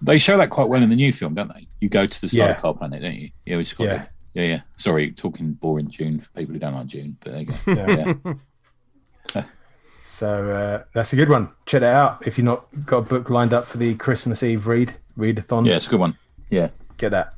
They 0.00 0.18
show 0.18 0.36
that 0.38 0.50
quite 0.50 0.68
well 0.68 0.82
in 0.82 0.90
the 0.90 0.96
new 0.96 1.12
film, 1.12 1.34
don't 1.34 1.52
they? 1.52 1.66
You 1.80 1.88
go 1.88 2.06
to 2.06 2.20
the 2.20 2.28
Yeah. 2.34 2.54
Planet, 2.54 3.02
don't 3.02 3.14
you? 3.14 3.30
Yeah, 3.46 3.56
which 3.56 3.68
is 3.68 3.72
quite 3.74 3.86
Yeah. 3.88 3.98
good. 3.98 4.08
Yeah, 4.34 4.42
yeah. 4.44 4.60
Sorry, 4.76 5.10
talking 5.12 5.52
boring 5.54 5.86
Dune 5.86 6.20
for 6.20 6.28
people 6.30 6.52
who 6.52 6.58
don't 6.60 6.74
like 6.74 6.86
Dune, 6.86 7.16
but 7.20 7.32
there 7.32 7.40
you 7.40 7.46
go. 7.46 7.54
Yeah. 7.66 8.14
yeah. 9.34 9.44
So 10.04 10.50
uh, 10.50 10.84
that's 10.94 11.12
a 11.12 11.16
good 11.16 11.28
one. 11.28 11.50
Check 11.66 11.82
it 11.82 11.86
out. 11.88 12.26
If 12.26 12.38
you've 12.38 12.44
not 12.44 12.66
got 12.84 12.98
a 12.98 13.02
book 13.02 13.30
lined 13.30 13.52
up 13.52 13.66
for 13.66 13.78
the 13.78 13.94
Christmas 13.94 14.42
Eve 14.42 14.66
read, 14.66 14.94
readathon, 15.16 15.66
yeah, 15.66 15.76
it's 15.76 15.86
a 15.86 15.90
good 15.90 16.00
one. 16.00 16.16
Yeah. 16.50 16.68
get 16.96 17.10
that. 17.10 17.34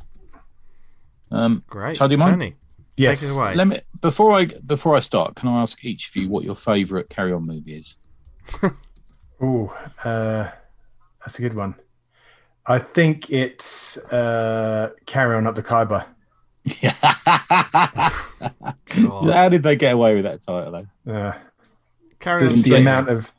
Um, 1.30 1.62
Great. 1.68 1.96
Shall 1.96 2.06
I 2.06 2.08
do 2.08 2.16
mine? 2.16 2.32
Tony, 2.32 2.54
Yes. 2.96 3.20
Take 3.20 3.30
it 3.30 3.32
away. 3.34 3.54
let 3.54 3.66
me 3.68 3.80
before 4.00 4.32
I 4.32 4.46
before 4.46 4.96
I 4.96 5.00
start, 5.00 5.34
can 5.36 5.48
I 5.48 5.60
ask 5.62 5.82
each 5.84 6.08
of 6.08 6.16
you 6.16 6.28
what 6.28 6.44
your 6.44 6.54
favourite 6.56 7.08
Carry 7.08 7.32
On 7.32 7.46
movie 7.46 7.74
is? 7.76 7.96
Oh, 9.42 9.68
uh, 10.04 10.50
that's 11.20 11.38
a 11.38 11.42
good 11.42 11.54
one. 11.54 11.74
I 12.66 12.78
think 12.78 13.30
it's 13.30 13.96
uh, 13.96 14.90
Carry 15.06 15.36
On 15.36 15.46
Up 15.46 15.54
the 15.54 15.62
Khyber. 15.62 16.06
God. 18.94 19.32
How 19.32 19.48
did 19.48 19.62
they 19.62 19.76
get 19.76 19.94
away 19.94 20.14
with 20.14 20.24
that 20.24 20.42
title? 20.42 20.86
Though? 21.04 21.12
Uh, 21.12 21.32
Carry 22.18 22.42
on. 22.42 22.48
the, 22.48 22.54
the 22.54 22.60
Screaming. 22.60 22.82
amount 22.82 23.08
of 23.08 23.32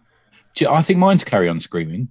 Do 0.55 0.65
you- 0.65 0.71
I 0.71 0.81
think 0.81 0.99
mine's 0.99 1.23
Carry 1.23 1.47
On 1.49 1.59
Screaming. 1.59 2.09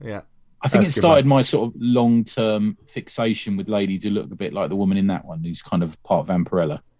Yeah. 0.00 0.22
I 0.62 0.68
think 0.68 0.84
That's 0.84 0.96
it 0.96 0.98
a 0.98 1.00
good 1.02 1.06
started 1.08 1.26
my 1.26 1.42
sort 1.42 1.68
of 1.74 1.80
long 1.80 2.24
term 2.24 2.78
fixation 2.86 3.56
with 3.56 3.68
ladies 3.68 4.02
who 4.04 4.10
look 4.10 4.30
a 4.32 4.34
bit 4.34 4.52
like 4.54 4.70
the 4.70 4.76
woman 4.76 4.96
in 4.96 5.08
that 5.08 5.24
one, 5.26 5.44
who's 5.44 5.60
kind 5.60 5.82
of 5.82 6.00
part 6.02 6.26
Vampirella. 6.26 6.80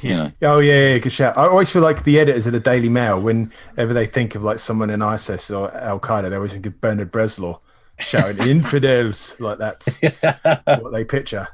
You 0.00 0.16
know, 0.16 0.32
oh 0.40 0.60
yeah, 0.60 0.88
yeah, 0.92 0.98
good 0.98 1.12
shout. 1.12 1.36
I 1.36 1.46
always 1.46 1.68
feel 1.70 1.82
like 1.82 2.04
the 2.04 2.18
editors 2.18 2.46
of 2.46 2.54
the 2.54 2.60
Daily 2.60 2.88
Mail, 2.88 3.20
whenever 3.20 3.92
they 3.92 4.06
think 4.06 4.34
of 4.34 4.42
like 4.42 4.58
someone 4.58 4.88
in 4.88 5.02
ISIS 5.02 5.50
or 5.50 5.70
Al 5.76 6.00
Qaeda, 6.00 6.30
they 6.30 6.36
always 6.36 6.52
think 6.54 6.64
of 6.64 6.80
Bernard 6.80 7.12
Bresslaw 7.12 7.58
shouting 7.98 8.46
"infidels" 8.48 9.36
like 9.40 9.58
that's 9.58 9.98
what 10.80 10.92
they 10.92 11.04
picture. 11.04 11.48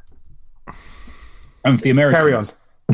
and 1.64 1.78
for 1.78 1.82
the 1.84 1.90
Americans, 1.90 2.18
Carry 2.18 2.34
on. 2.34 2.44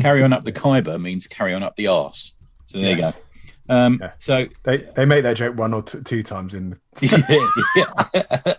carry 0.01 0.23
on 0.23 0.33
up 0.33 0.43
the 0.43 0.51
Khyber 0.51 0.99
means 0.99 1.27
carry 1.27 1.53
on 1.53 1.63
up 1.63 1.75
the 1.75 1.87
arse. 1.87 2.33
So 2.65 2.79
there 2.79 2.97
Yes. 2.97 3.17
you 3.17 3.21
go. 3.69 3.75
Um, 3.75 3.99
Yeah. 4.01 4.11
So 4.17 4.47
They 4.63 4.77
they 4.95 5.05
make 5.05 5.23
that 5.23 5.37
joke 5.37 5.55
one 5.57 5.73
or 5.73 5.81
t- 5.81 5.99
two 6.03 6.23
times 6.23 6.53
in. 6.53 6.79
The, 6.99 7.51
yeah. 8.45 8.53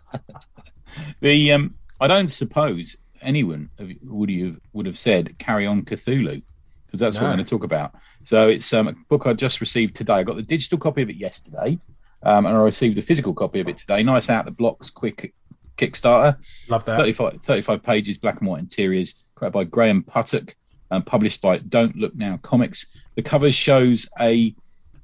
the 1.20 1.52
um, 1.52 1.74
I 2.00 2.06
don't 2.06 2.28
suppose 2.28 2.96
anyone 3.20 3.70
would 4.04 4.30
have 4.30 4.60
would 4.72 4.86
have 4.86 4.98
said 4.98 5.38
"Carry 5.38 5.66
On 5.66 5.82
Cthulhu" 5.82 6.42
because 6.86 7.00
that's 7.00 7.16
what 7.16 7.24
we're 7.24 7.34
going 7.34 7.44
to 7.44 7.50
talk 7.50 7.64
about. 7.64 7.94
So 8.24 8.48
it's 8.48 8.72
um, 8.72 8.88
a 8.88 8.92
book 9.08 9.26
I 9.26 9.32
just 9.34 9.60
received 9.60 9.96
today. 9.96 10.14
I 10.14 10.22
got 10.22 10.36
the 10.36 10.42
digital 10.42 10.78
copy 10.78 11.02
of 11.02 11.10
it 11.10 11.16
yesterday, 11.16 11.78
um, 12.22 12.46
and 12.46 12.56
I 12.56 12.60
received 12.60 12.96
the 12.96 13.02
physical 13.02 13.34
copy 13.34 13.60
of 13.60 13.68
it 13.68 13.76
today. 13.76 14.02
Nice 14.02 14.28
out 14.30 14.44
the 14.44 14.52
blocks, 14.52 14.90
quick 14.90 15.34
Kickstarter. 15.76 16.36
love 16.68 16.84
that. 16.84 16.96
35, 16.96 17.40
35 17.40 17.82
pages, 17.82 18.18
black 18.18 18.40
and 18.40 18.48
white 18.48 18.60
interiors, 18.60 19.22
created 19.34 19.52
by 19.52 19.64
Graham 19.64 20.02
Puttock, 20.02 20.54
and 20.90 21.06
published 21.06 21.40
by 21.40 21.58
Don't 21.58 21.96
Look 21.96 22.14
Now 22.16 22.38
Comics. 22.38 22.86
The 23.14 23.22
cover 23.22 23.52
shows 23.52 24.08
a, 24.20 24.54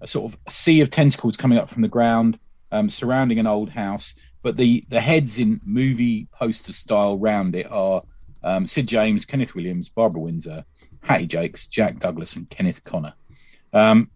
a 0.01 0.07
sort 0.07 0.33
of 0.33 0.39
sea 0.53 0.81
of 0.81 0.91
tentacles 0.91 1.37
coming 1.37 1.59
up 1.59 1.71
from 1.71 1.83
the 1.83 1.89
ground, 1.89 2.39
um, 2.73 2.89
surrounding 2.89 3.39
an 3.39 3.47
old 3.47 3.71
house. 3.71 4.15
But 4.43 4.57
the 4.57 4.85
the 4.89 5.01
heads 5.01 5.39
in 5.39 5.61
movie 5.65 6.29
poster 6.33 6.73
style 6.73 7.17
round 7.17 7.55
it 7.55 7.71
are 7.71 8.03
um, 8.43 8.67
Sid 8.67 8.87
James, 8.87 9.25
Kenneth 9.25 9.55
Williams, 9.55 9.89
Barbara 9.89 10.21
Windsor, 10.21 10.65
Hattie 11.01 11.27
Jacques, 11.27 11.71
Jack 11.71 11.99
Douglas, 11.99 12.37
and 12.37 12.49
Kenneth 12.51 12.85
Connor. 12.85 13.15
Um, 13.73 14.11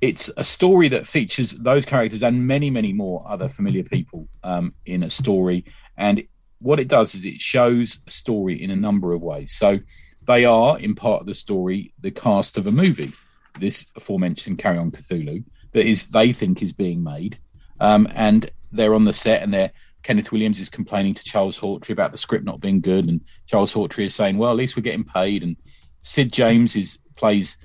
it's 0.00 0.30
a 0.36 0.44
story 0.44 0.88
that 0.88 1.08
features 1.08 1.52
those 1.52 1.84
characters 1.84 2.22
and 2.22 2.46
many, 2.46 2.70
many 2.70 2.92
more 2.92 3.24
other 3.26 3.48
familiar 3.48 3.82
people 3.96 4.28
um, 4.42 4.74
in 4.84 5.02
a 5.02 5.10
story. 5.10 5.64
And 5.96 6.22
what 6.58 6.80
it 6.80 6.88
does 6.88 7.14
is 7.14 7.24
it 7.24 7.40
shows 7.40 8.00
a 8.06 8.10
story 8.10 8.62
in 8.62 8.70
a 8.70 8.76
number 8.76 9.12
of 9.12 9.22
ways. 9.22 9.52
So 9.52 9.78
they 10.26 10.44
are, 10.44 10.78
in 10.78 10.94
part 10.94 11.20
of 11.20 11.26
the 11.26 11.34
story, 11.34 11.94
the 12.00 12.10
cast 12.10 12.58
of 12.58 12.66
a 12.66 12.72
movie, 12.72 13.12
this 13.58 13.86
aforementioned 13.96 14.58
Carry 14.58 14.78
On 14.78 14.90
Cthulhu, 14.90 15.44
that 15.72 15.86
is 15.86 16.08
they 16.08 16.32
think 16.32 16.62
is 16.62 16.72
being 16.72 17.02
made. 17.02 17.38
Um, 17.80 18.08
and 18.14 18.50
they're 18.72 18.94
on 18.94 19.04
the 19.04 19.12
set 19.12 19.42
and 19.42 19.52
they're 19.52 19.72
Kenneth 20.06 20.30
Williams 20.30 20.60
is 20.60 20.68
complaining 20.68 21.14
to 21.14 21.24
Charles 21.24 21.58
Hawtrey 21.58 21.90
about 21.90 22.12
the 22.12 22.18
script 22.18 22.44
not 22.44 22.60
being 22.60 22.80
good, 22.80 23.08
and 23.08 23.20
Charles 23.46 23.74
Hawtrey 23.74 24.04
is 24.04 24.14
saying, 24.14 24.38
"Well, 24.38 24.52
at 24.52 24.56
least 24.56 24.76
we're 24.76 24.82
getting 24.84 25.02
paid." 25.02 25.42
And 25.42 25.56
Sid 26.02 26.32
James 26.32 26.76
is 26.76 26.98
plays 27.16 27.56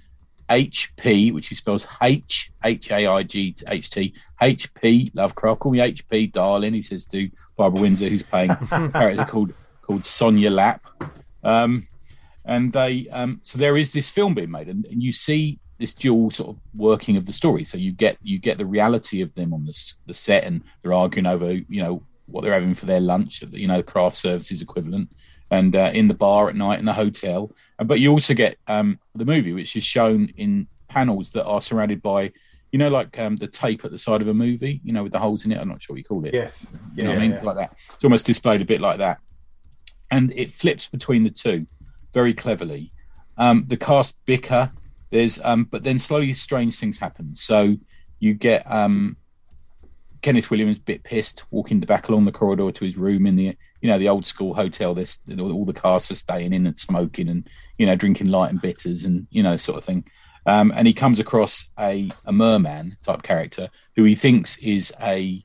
HP, 0.52 1.34
which 1.34 1.48
he 1.48 1.56
spells 1.56 1.88
H 2.02 2.52
H 2.64 2.92
A 2.92 3.08
I 3.08 3.24
G 3.24 3.56
H 3.68 3.90
T 3.90 4.02
H 4.02 4.14
H 4.42 4.42
A 4.42 4.42
I 4.42 4.54
G 4.54 4.58
H 4.60 4.70
T 4.70 4.70
H 4.70 4.74
P 4.74 5.12
Lovecraft. 5.14 5.60
Call 5.60 5.72
me 5.72 5.80
HP, 5.80 6.32
darling. 6.32 6.74
He 6.74 6.82
says 6.82 7.06
to 7.08 7.30
Barbara 7.56 7.82
Windsor, 7.82 8.10
who's 8.10 8.24
playing 8.24 8.52
a 8.52 8.58
character 8.94 9.26
called 9.26 9.54
called 9.82 10.06
Sonia 10.06 10.50
Lap. 10.50 10.86
Um, 11.44 11.88
and 12.46 12.74
they 12.74 13.08
um, 13.10 13.40
so 13.44 13.58
there 13.58 13.78
is 13.78 13.94
this 13.94 14.10
film 14.10 14.34
being 14.34 14.52
made, 14.52 14.68
and, 14.68 14.86
and 14.88 15.02
you 15.02 15.14
see 15.14 15.60
this 15.78 15.94
dual 15.94 16.30
sort 16.30 16.50
of 16.50 16.62
working 16.76 17.18
of 17.18 17.26
the 17.26 17.34
story. 17.34 17.64
So 17.64 17.78
you 17.78 17.92
get 17.92 18.18
you 18.22 18.40
get 18.40 18.58
the 18.58 18.66
reality 18.66 19.22
of 19.22 19.34
them 19.36 19.54
on 19.54 19.66
the 19.66 19.94
the 20.06 20.14
set, 20.14 20.44
and 20.44 20.62
they're 20.82 20.94
arguing 20.94 21.28
over 21.28 21.54
you 21.54 21.84
know 21.84 22.04
what 22.28 22.44
they're 22.44 22.54
having 22.54 22.74
for 22.74 22.86
their 22.86 23.00
lunch, 23.00 23.44
you 23.52 23.68
know, 23.68 23.78
the 23.78 23.84
craft 23.84 24.16
services 24.16 24.62
equivalent, 24.62 25.12
and 25.52 25.76
uh, 25.76 25.92
in 25.94 26.08
the 26.08 26.14
bar 26.14 26.50
at 26.50 26.56
night 26.56 26.80
in 26.80 26.86
the 26.86 26.94
hotel. 26.94 27.52
Uh, 27.78 27.84
But 27.84 28.00
you 28.00 28.12
also 28.12 28.34
get 28.34 28.58
um, 28.68 29.00
the 29.14 29.26
movie, 29.26 29.54
which 29.54 29.76
is 29.76 29.84
shown 29.84 30.30
in 30.38 30.68
panels 30.88 31.32
that 31.32 31.46
are 31.46 31.62
surrounded 31.62 32.02
by, 32.02 32.32
you 32.72 32.80
know, 32.80 32.90
like 32.90 33.20
um, 33.20 33.36
the 33.36 33.48
tape 33.48 33.86
at 33.86 33.92
the 33.92 33.98
side 33.98 34.22
of 34.22 34.28
a 34.30 34.34
movie, 34.34 34.82
you 34.84 34.94
know, 34.94 35.04
with 35.04 35.12
the 35.12 35.20
holes 35.20 35.46
in 35.46 35.52
it. 35.52 35.60
I'm 35.60 35.68
not 35.68 35.82
sure 35.82 35.94
what 35.94 35.98
you 36.00 36.04
call 36.06 36.26
it. 36.26 36.34
Yes. 36.34 36.72
You 36.96 37.04
know 37.04 37.10
what 37.12 37.20
I 37.20 37.28
mean? 37.28 37.44
Like 37.44 37.58
that. 37.58 37.76
It's 37.94 38.04
almost 38.04 38.26
displayed 38.26 38.62
a 38.62 38.66
bit 38.66 38.82
like 38.82 38.98
that. 39.00 39.20
And 40.10 40.32
it 40.36 40.52
flips 40.52 40.88
between 40.90 41.24
the 41.24 41.30
two 41.30 41.68
very 42.14 42.34
cleverly. 42.34 42.92
Um, 43.38 43.66
the 43.68 43.78
cast 43.78 44.26
bicker. 44.26 44.72
There's, 45.10 45.40
um, 45.44 45.66
but 45.66 45.84
then 45.84 46.00
slowly 46.00 46.34
strange 46.34 46.80
things 46.80 46.98
happen. 46.98 47.36
So 47.36 47.76
you 48.20 48.34
get 48.34 48.70
um, 48.72 49.18
Kenneth 50.22 50.50
Williams 50.50 50.78
a 50.78 50.82
bit 50.82 51.04
pissed, 51.04 51.44
walking 51.52 51.82
back 51.82 52.08
along 52.08 52.24
the 52.24 52.32
corridor 52.32 52.72
to 52.72 52.86
his 52.86 52.98
room 52.98 53.26
in 53.26 53.36
the, 53.36 53.58
you 53.82 53.90
know, 53.90 53.98
the 53.98 54.10
old 54.10 54.26
school 54.26 54.54
hotel. 54.54 54.94
This 54.94 55.20
all 55.40 55.66
the 55.66 55.74
casts 55.74 56.12
are 56.12 56.16
staying 56.16 56.54
in 56.54 56.68
and 56.68 56.78
smoking 56.78 57.28
and 57.30 57.48
you 57.78 57.86
know 57.86 57.96
drinking 57.96 58.30
light 58.30 58.52
and 58.52 58.62
bitters 58.62 59.06
and 59.06 59.28
you 59.32 59.44
know 59.44 59.58
sort 59.58 59.78
of 59.78 59.84
thing. 59.84 60.06
Um, 60.46 60.72
and 60.76 60.88
he 60.88 60.94
comes 60.94 61.20
across 61.20 61.70
a, 61.78 62.10
a 62.26 62.32
merman 62.32 62.98
type 63.04 63.22
character 63.22 63.70
who 63.96 64.04
he 64.04 64.16
thinks 64.16 64.58
is 64.58 64.92
a 65.00 65.44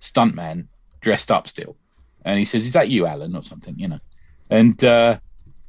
stuntman 0.00 0.68
dressed 1.00 1.30
up 1.30 1.48
still, 1.48 1.76
and 2.24 2.38
he 2.38 2.44
says, 2.44 2.66
"Is 2.66 2.72
that 2.74 2.88
you, 2.88 3.06
Alan?" 3.06 3.36
or 3.36 3.42
something, 3.42 3.78
you 3.78 3.88
know, 3.88 4.00
and 4.50 4.82
uh, 4.84 5.18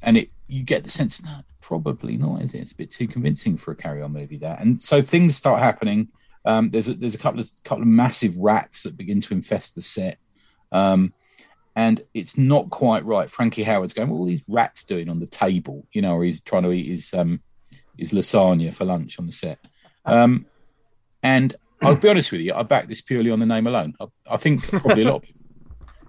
and 0.01 0.17
it 0.17 0.29
you 0.47 0.63
get 0.63 0.83
the 0.83 0.89
sense 0.89 1.23
no, 1.23 1.39
probably 1.61 2.17
not. 2.17 2.41
Is 2.41 2.53
it? 2.53 2.59
It's 2.59 2.71
a 2.71 2.75
bit 2.75 2.91
too 2.91 3.07
convincing 3.07 3.57
for 3.57 3.71
a 3.71 3.75
carry-on 3.75 4.11
movie 4.11 4.37
that, 4.37 4.59
and 4.59 4.81
so 4.81 5.01
things 5.01 5.35
start 5.35 5.61
happening. 5.61 6.09
Um, 6.45 6.69
there's 6.69 6.87
a, 6.87 6.93
there's 6.93 7.15
a 7.15 7.19
couple 7.19 7.39
of 7.39 7.49
couple 7.63 7.83
of 7.83 7.87
massive 7.87 8.35
rats 8.37 8.83
that 8.83 8.97
begin 8.97 9.21
to 9.21 9.33
infest 9.33 9.75
the 9.75 9.81
set. 9.81 10.17
Um, 10.71 11.13
and 11.79 12.03
it's 12.13 12.37
not 12.37 12.69
quite 12.69 13.05
right. 13.05 13.31
Frankie 13.31 13.63
Howerd's 13.63 13.93
going, 13.93 14.09
what 14.09 14.23
are 14.23 14.27
these 14.27 14.43
rats 14.49 14.83
doing 14.83 15.07
on 15.07 15.21
the 15.21 15.25
table? 15.25 15.87
You 15.93 16.01
know, 16.01 16.15
or 16.15 16.25
he's 16.25 16.41
trying 16.41 16.63
to 16.63 16.73
eat 16.73 16.87
his 16.87 17.13
um, 17.13 17.41
his 17.97 18.11
lasagna 18.11 18.73
for 18.75 18.83
lunch 18.83 19.17
on 19.17 19.25
the 19.25 19.31
set. 19.31 19.59
Um, 20.03 20.45
and 21.23 21.55
I'll 21.81 21.95
be 21.95 22.09
honest 22.09 22.33
with 22.33 22.41
you, 22.41 22.53
I 22.53 22.63
back 22.63 22.89
this 22.89 22.99
purely 22.99 23.31
on 23.31 23.39
the 23.39 23.45
name 23.45 23.65
alone. 23.65 23.93
I, 24.01 24.07
I 24.29 24.35
think 24.35 24.61
probably 24.67 25.03
a 25.03 25.05
lot 25.05 25.15
of 25.15 25.21
people. 25.21 25.41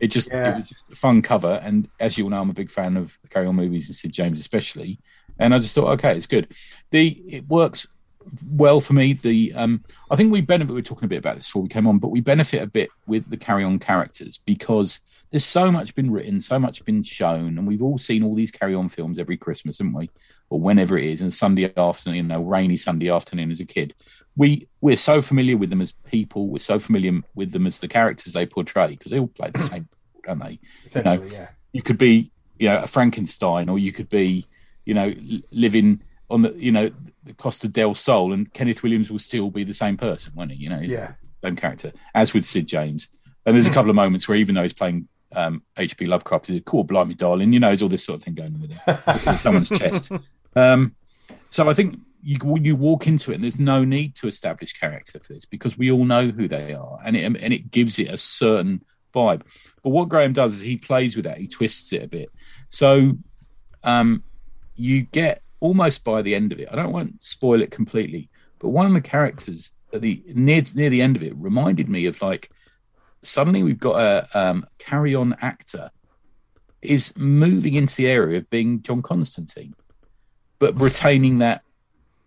It 0.00 0.08
just 0.08 0.32
Yeah. 0.32 0.54
it 0.54 0.56
was 0.56 0.68
just 0.68 0.90
a 0.90 0.96
fun 0.96 1.22
cover, 1.22 1.60
and 1.62 1.88
as 2.00 2.18
you 2.18 2.24
all 2.24 2.30
know, 2.30 2.40
I'm 2.40 2.50
a 2.50 2.54
big 2.54 2.70
fan 2.72 2.96
of 2.96 3.16
the 3.22 3.28
Carry 3.28 3.46
On 3.46 3.54
movies 3.54 3.88
and 3.88 3.94
Sid 3.94 4.12
James 4.12 4.40
especially. 4.40 4.98
And 5.38 5.54
I 5.54 5.58
just 5.58 5.76
thought, 5.76 5.92
okay, 5.92 6.16
it's 6.16 6.26
good. 6.26 6.52
The 6.90 7.10
it 7.28 7.46
works 7.48 7.86
well 8.50 8.80
for 8.80 8.94
me. 8.94 9.12
The 9.12 9.52
um, 9.54 9.84
I 10.10 10.16
think 10.16 10.32
we 10.32 10.40
benefit. 10.40 10.70
We 10.70 10.80
were 10.80 10.82
talking 10.82 11.04
a 11.04 11.08
bit 11.08 11.18
about 11.18 11.36
this 11.36 11.46
before 11.46 11.62
we 11.62 11.68
came 11.68 11.86
on, 11.86 11.98
but 12.00 12.08
we 12.08 12.20
benefit 12.20 12.60
a 12.60 12.66
bit 12.66 12.90
with 13.06 13.30
the 13.30 13.36
Carry 13.36 13.62
On 13.62 13.78
characters 13.78 14.40
because 14.44 14.98
there's 15.30 15.44
so 15.44 15.70
much 15.70 15.94
been 15.94 16.10
written, 16.10 16.40
so 16.40 16.58
much 16.58 16.84
been 16.84 17.02
shown, 17.02 17.56
and 17.56 17.66
we've 17.66 17.82
all 17.82 17.98
seen 17.98 18.24
all 18.24 18.34
these 18.34 18.50
Carry 18.50 18.74
On 18.74 18.88
films 18.88 19.18
every 19.18 19.36
Christmas, 19.36 19.78
haven't 19.78 19.92
we? 19.92 20.10
Or 20.48 20.60
whenever 20.60 20.98
it 20.98 21.04
is, 21.04 21.20
and 21.20 21.32
Sunday 21.32 21.72
afternoon, 21.76 22.16
you 22.16 22.22
know, 22.24 22.42
rainy 22.42 22.76
Sunday 22.76 23.10
afternoon 23.10 23.50
as 23.52 23.60
a 23.60 23.64
kid. 23.64 23.94
We 24.36 24.68
we're 24.80 24.96
so 24.96 25.22
familiar 25.22 25.56
with 25.56 25.70
them 25.70 25.80
as 25.80 25.92
people. 25.92 26.48
We're 26.48 26.58
so 26.58 26.78
familiar 26.78 27.20
with 27.34 27.52
them 27.52 27.66
as 27.66 27.78
the 27.78 27.88
characters 27.88 28.32
they 28.32 28.46
portray 28.46 28.88
because 28.88 29.12
they 29.12 29.20
all 29.20 29.28
play 29.28 29.50
the 29.50 29.60
same, 29.60 29.88
don't 30.24 30.40
they? 30.40 30.58
Essentially, 30.86 31.30
yeah. 31.30 31.48
you 31.72 31.82
could 31.82 31.98
be 31.98 32.32
you 32.58 32.68
know 32.68 32.78
a 32.78 32.86
Frankenstein 32.86 33.68
or 33.68 33.78
you 33.78 33.92
could 33.92 34.08
be 34.08 34.46
you 34.84 34.94
know 34.94 35.12
living 35.50 36.02
on 36.28 36.42
the 36.42 36.52
you 36.56 36.70
know 36.70 36.90
the 37.24 37.34
Costa 37.34 37.68
del 37.68 37.94
Sol 37.94 38.32
and 38.32 38.52
Kenneth 38.52 38.82
Williams 38.82 39.10
will 39.10 39.18
still 39.18 39.50
be 39.50 39.64
the 39.64 39.74
same 39.74 39.96
person 39.96 40.32
won't 40.36 40.52
he 40.52 40.58
you 40.58 40.68
know 40.68 40.78
he's 40.78 40.92
Yeah. 40.92 41.12
the 41.40 41.48
same 41.48 41.56
character 41.56 41.92
as 42.14 42.32
with 42.34 42.44
Sid 42.44 42.68
James 42.68 43.08
and 43.46 43.54
there's 43.54 43.66
a 43.66 43.72
couple 43.72 43.90
of 43.90 43.96
moments 43.96 44.28
where 44.28 44.36
even 44.36 44.54
though 44.54 44.62
he's 44.62 44.72
playing 44.74 45.08
um, 45.34 45.62
H.P. 45.76 46.06
Lovecraft 46.06 46.48
he's 46.48 46.62
cool 46.64 46.84
blimey 46.84 47.14
darling 47.14 47.52
you 47.52 47.60
know 47.60 47.68
there's 47.68 47.82
all 47.82 47.88
this 47.88 48.04
sort 48.04 48.18
of 48.18 48.22
thing 48.22 48.34
going 48.34 48.54
on 48.54 48.60
with 48.60 48.72
it 48.72 49.28
in 49.28 49.38
someone's 49.38 49.70
chest 49.70 50.12
um, 50.56 50.94
so 51.48 51.68
I 51.68 51.74
think 51.74 51.98
you 52.22 52.38
you 52.60 52.76
walk 52.76 53.06
into 53.06 53.32
it 53.32 53.36
and 53.36 53.44
there's 53.44 53.60
no 53.60 53.84
need 53.84 54.14
to 54.16 54.26
establish 54.26 54.72
character 54.72 55.18
for 55.18 55.32
this 55.32 55.46
because 55.46 55.78
we 55.78 55.90
all 55.90 56.04
know 56.04 56.28
who 56.28 56.48
they 56.48 56.74
are 56.74 56.98
and 57.04 57.16
it 57.16 57.24
and 57.24 57.54
it 57.54 57.70
gives 57.70 57.98
it 57.98 58.08
a 58.08 58.18
certain 58.18 58.82
vibe 59.14 59.42
but 59.82 59.90
what 59.90 60.08
Graham 60.08 60.32
does 60.32 60.54
is 60.54 60.60
he 60.60 60.76
plays 60.76 61.16
with 61.16 61.24
that, 61.24 61.38
he 61.38 61.46
twists 61.46 61.92
it 61.92 62.02
a 62.02 62.08
bit. 62.08 62.28
So 62.68 63.18
um, 63.82 64.22
you 64.76 65.02
get 65.02 65.42
almost 65.60 66.04
by 66.04 66.22
the 66.22 66.34
end 66.34 66.52
of 66.52 66.60
it. 66.60 66.68
I 66.70 66.76
don't 66.76 66.92
want 66.92 67.20
to 67.20 67.26
spoil 67.26 67.62
it 67.62 67.70
completely, 67.70 68.28
but 68.58 68.70
one 68.70 68.86
of 68.86 68.92
the 68.92 69.00
characters 69.00 69.72
at 69.92 70.02
the 70.02 70.22
near 70.34 70.62
near 70.74 70.90
the 70.90 71.02
end 71.02 71.16
of 71.16 71.22
it 71.22 71.34
reminded 71.36 71.88
me 71.88 72.06
of 72.06 72.20
like 72.22 72.50
suddenly 73.22 73.62
we've 73.62 73.78
got 73.78 74.00
a 74.00 74.38
um, 74.38 74.66
carry 74.78 75.14
on 75.14 75.36
actor 75.40 75.90
is 76.82 77.16
moving 77.16 77.74
into 77.74 77.96
the 77.96 78.08
area 78.08 78.38
of 78.38 78.48
being 78.50 78.80
John 78.82 79.02
Constantine, 79.02 79.74
but 80.58 80.78
retaining 80.80 81.38
that 81.38 81.62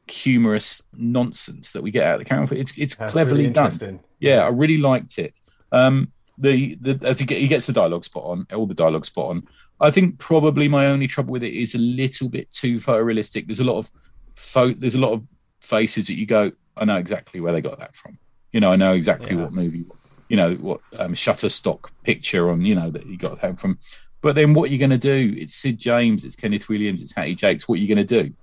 humorous 0.07 0.84
nonsense 0.98 1.72
that 1.72 1.82
we 1.82 1.90
get 1.90 2.06
out 2.06 2.15
of 2.15 2.20
the 2.20 2.26
carry 2.26 2.41
on. 2.41 2.48
It's 2.52 2.78
it's 2.78 2.95
That's 2.95 3.11
cleverly 3.11 3.44
really 3.44 3.53
done 3.53 3.99
yeah, 4.20 4.45
I 4.45 4.48
really 4.49 4.78
liked 4.78 5.18
it. 5.18 5.34
Um, 5.72 6.11
the 6.38 6.76
the 6.76 6.99
as 7.06 7.20
he, 7.20 7.26
get, 7.26 7.40
he 7.40 7.48
gets 7.48 7.68
the 7.68 7.74
dialogue 7.74 8.03
spot 8.06 8.24
on, 8.24 8.48
all 8.53 8.65
the 8.65 8.74
dialogue 8.74 9.06
spot 9.06 9.32
on. 9.32 9.48
I 9.80 9.91
think 9.91 10.18
probably 10.18 10.70
my 10.70 10.86
only 10.88 11.07
trouble 11.07 11.34
with 11.34 11.44
it 11.44 11.53
is 11.53 11.76
a 11.76 11.80
little 11.80 12.30
bit 12.30 12.49
too 12.52 12.78
photorealistic. 12.78 13.48
There's 13.48 13.60
a 13.60 13.65
lot 13.65 13.78
of 13.80 13.91
pho- 14.36 14.74
there's 14.74 14.95
a 14.95 14.99
lot 14.99 15.11
of 15.14 15.24
faces 15.60 16.07
that 16.07 16.15
you 16.18 16.26
go, 16.26 16.52
I 16.78 16.86
know 16.86 16.98
exactly 16.98 17.40
where 17.40 17.52
they 17.53 17.61
got 17.61 17.80
that 17.80 17.95
from. 17.95 18.18
You 18.52 18.60
know, 18.60 18.72
I 18.72 18.76
know 18.76 18.94
exactly 18.94 19.36
Yeah. 19.36 19.44
what 19.44 19.53
movie, 19.53 19.86
you 20.34 20.38
know, 20.38 20.55
what 20.55 20.81
um, 20.97 21.14
Shutterstock 21.14 21.91
picture 22.03 22.49
on, 22.49 22.65
you 22.65 22.73
know, 22.73 22.89
that 22.89 23.05
you 23.05 23.18
got 23.18 23.39
that 23.41 23.60
from. 23.60 23.77
But 24.22 24.34
then 24.34 24.55
what 24.55 24.68
are 24.68 24.73
you 24.73 24.80
going 24.80 24.89
to 24.89 24.97
do? 24.97 25.35
It's 25.38 25.53
Sid 25.53 25.77
James, 25.77 26.26
it's 26.26 26.35
Kenneth 26.35 26.68
Williams, 26.68 27.03
it's 27.03 27.14
Hattie 27.14 27.35
Jacques. 27.35 27.61
What 27.69 27.77
are 27.77 27.81
you 27.84 27.88
going 27.93 28.07
to 28.07 28.23
do? 28.23 28.34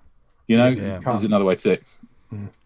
You 0.46 0.56
know, 0.56 0.68
Yeah. 0.68 1.00
there's 1.04 1.24
another 1.24 1.44
way 1.44 1.56
to 1.56 1.62
do 1.64 1.70
it. 1.72 1.82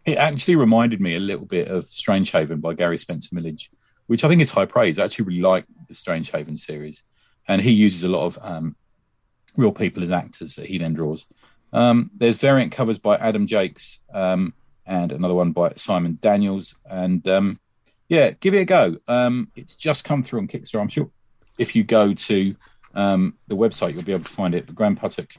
It 0.04 0.18
actually 0.18 0.56
reminded 0.56 1.00
me 1.00 1.14
a 1.14 1.20
little 1.20 1.46
bit 1.46 1.68
of 1.68 1.86
Strange 1.86 2.32
Haven 2.32 2.60
by 2.60 2.74
Gary 2.74 2.98
Spencer 2.98 3.34
Millidge, 3.34 3.70
which 4.08 4.24
I 4.24 4.28
think 4.28 4.42
is 4.42 4.50
high 4.50 4.66
praise. 4.66 4.98
I 4.98 5.04
actually 5.04 5.24
really 5.24 5.40
like 5.40 5.64
the 5.88 5.94
Strange 5.94 6.30
Haven 6.30 6.58
series, 6.58 7.02
and 7.48 7.62
he 7.62 7.70
uses 7.70 8.02
a 8.02 8.10
lot 8.10 8.26
of 8.26 8.38
um, 8.42 8.76
real 9.56 9.72
people 9.72 10.02
as 10.02 10.10
actors 10.10 10.56
that 10.56 10.66
he 10.66 10.76
then 10.76 10.92
draws. 10.92 11.24
Um, 11.72 12.10
there's 12.14 12.36
variant 12.36 12.72
covers 12.72 12.98
by 12.98 13.16
Adam 13.16 13.46
Jakes, 13.46 14.00
um, 14.12 14.52
and 14.84 15.12
another 15.12 15.34
one 15.34 15.52
by 15.52 15.72
Simon 15.76 16.18
Daniels. 16.20 16.74
And 16.84 17.26
um, 17.26 17.58
yeah, 18.14 18.30
give 18.30 18.54
it 18.54 18.58
a 18.58 18.64
go. 18.64 18.96
Um, 19.08 19.48
it's 19.56 19.76
just 19.76 20.04
come 20.04 20.22
through 20.22 20.40
on 20.40 20.48
Kickstarter. 20.48 20.80
I'm 20.80 20.88
sure 20.88 21.10
if 21.58 21.74
you 21.74 21.84
go 21.84 22.14
to 22.14 22.54
um, 22.94 23.34
the 23.48 23.56
website, 23.56 23.94
you'll 23.94 24.04
be 24.04 24.12
able 24.12 24.24
to 24.24 24.32
find 24.32 24.54
it. 24.54 24.66
But 24.66 24.74
Graham 24.74 24.96
Puttock 24.96 25.36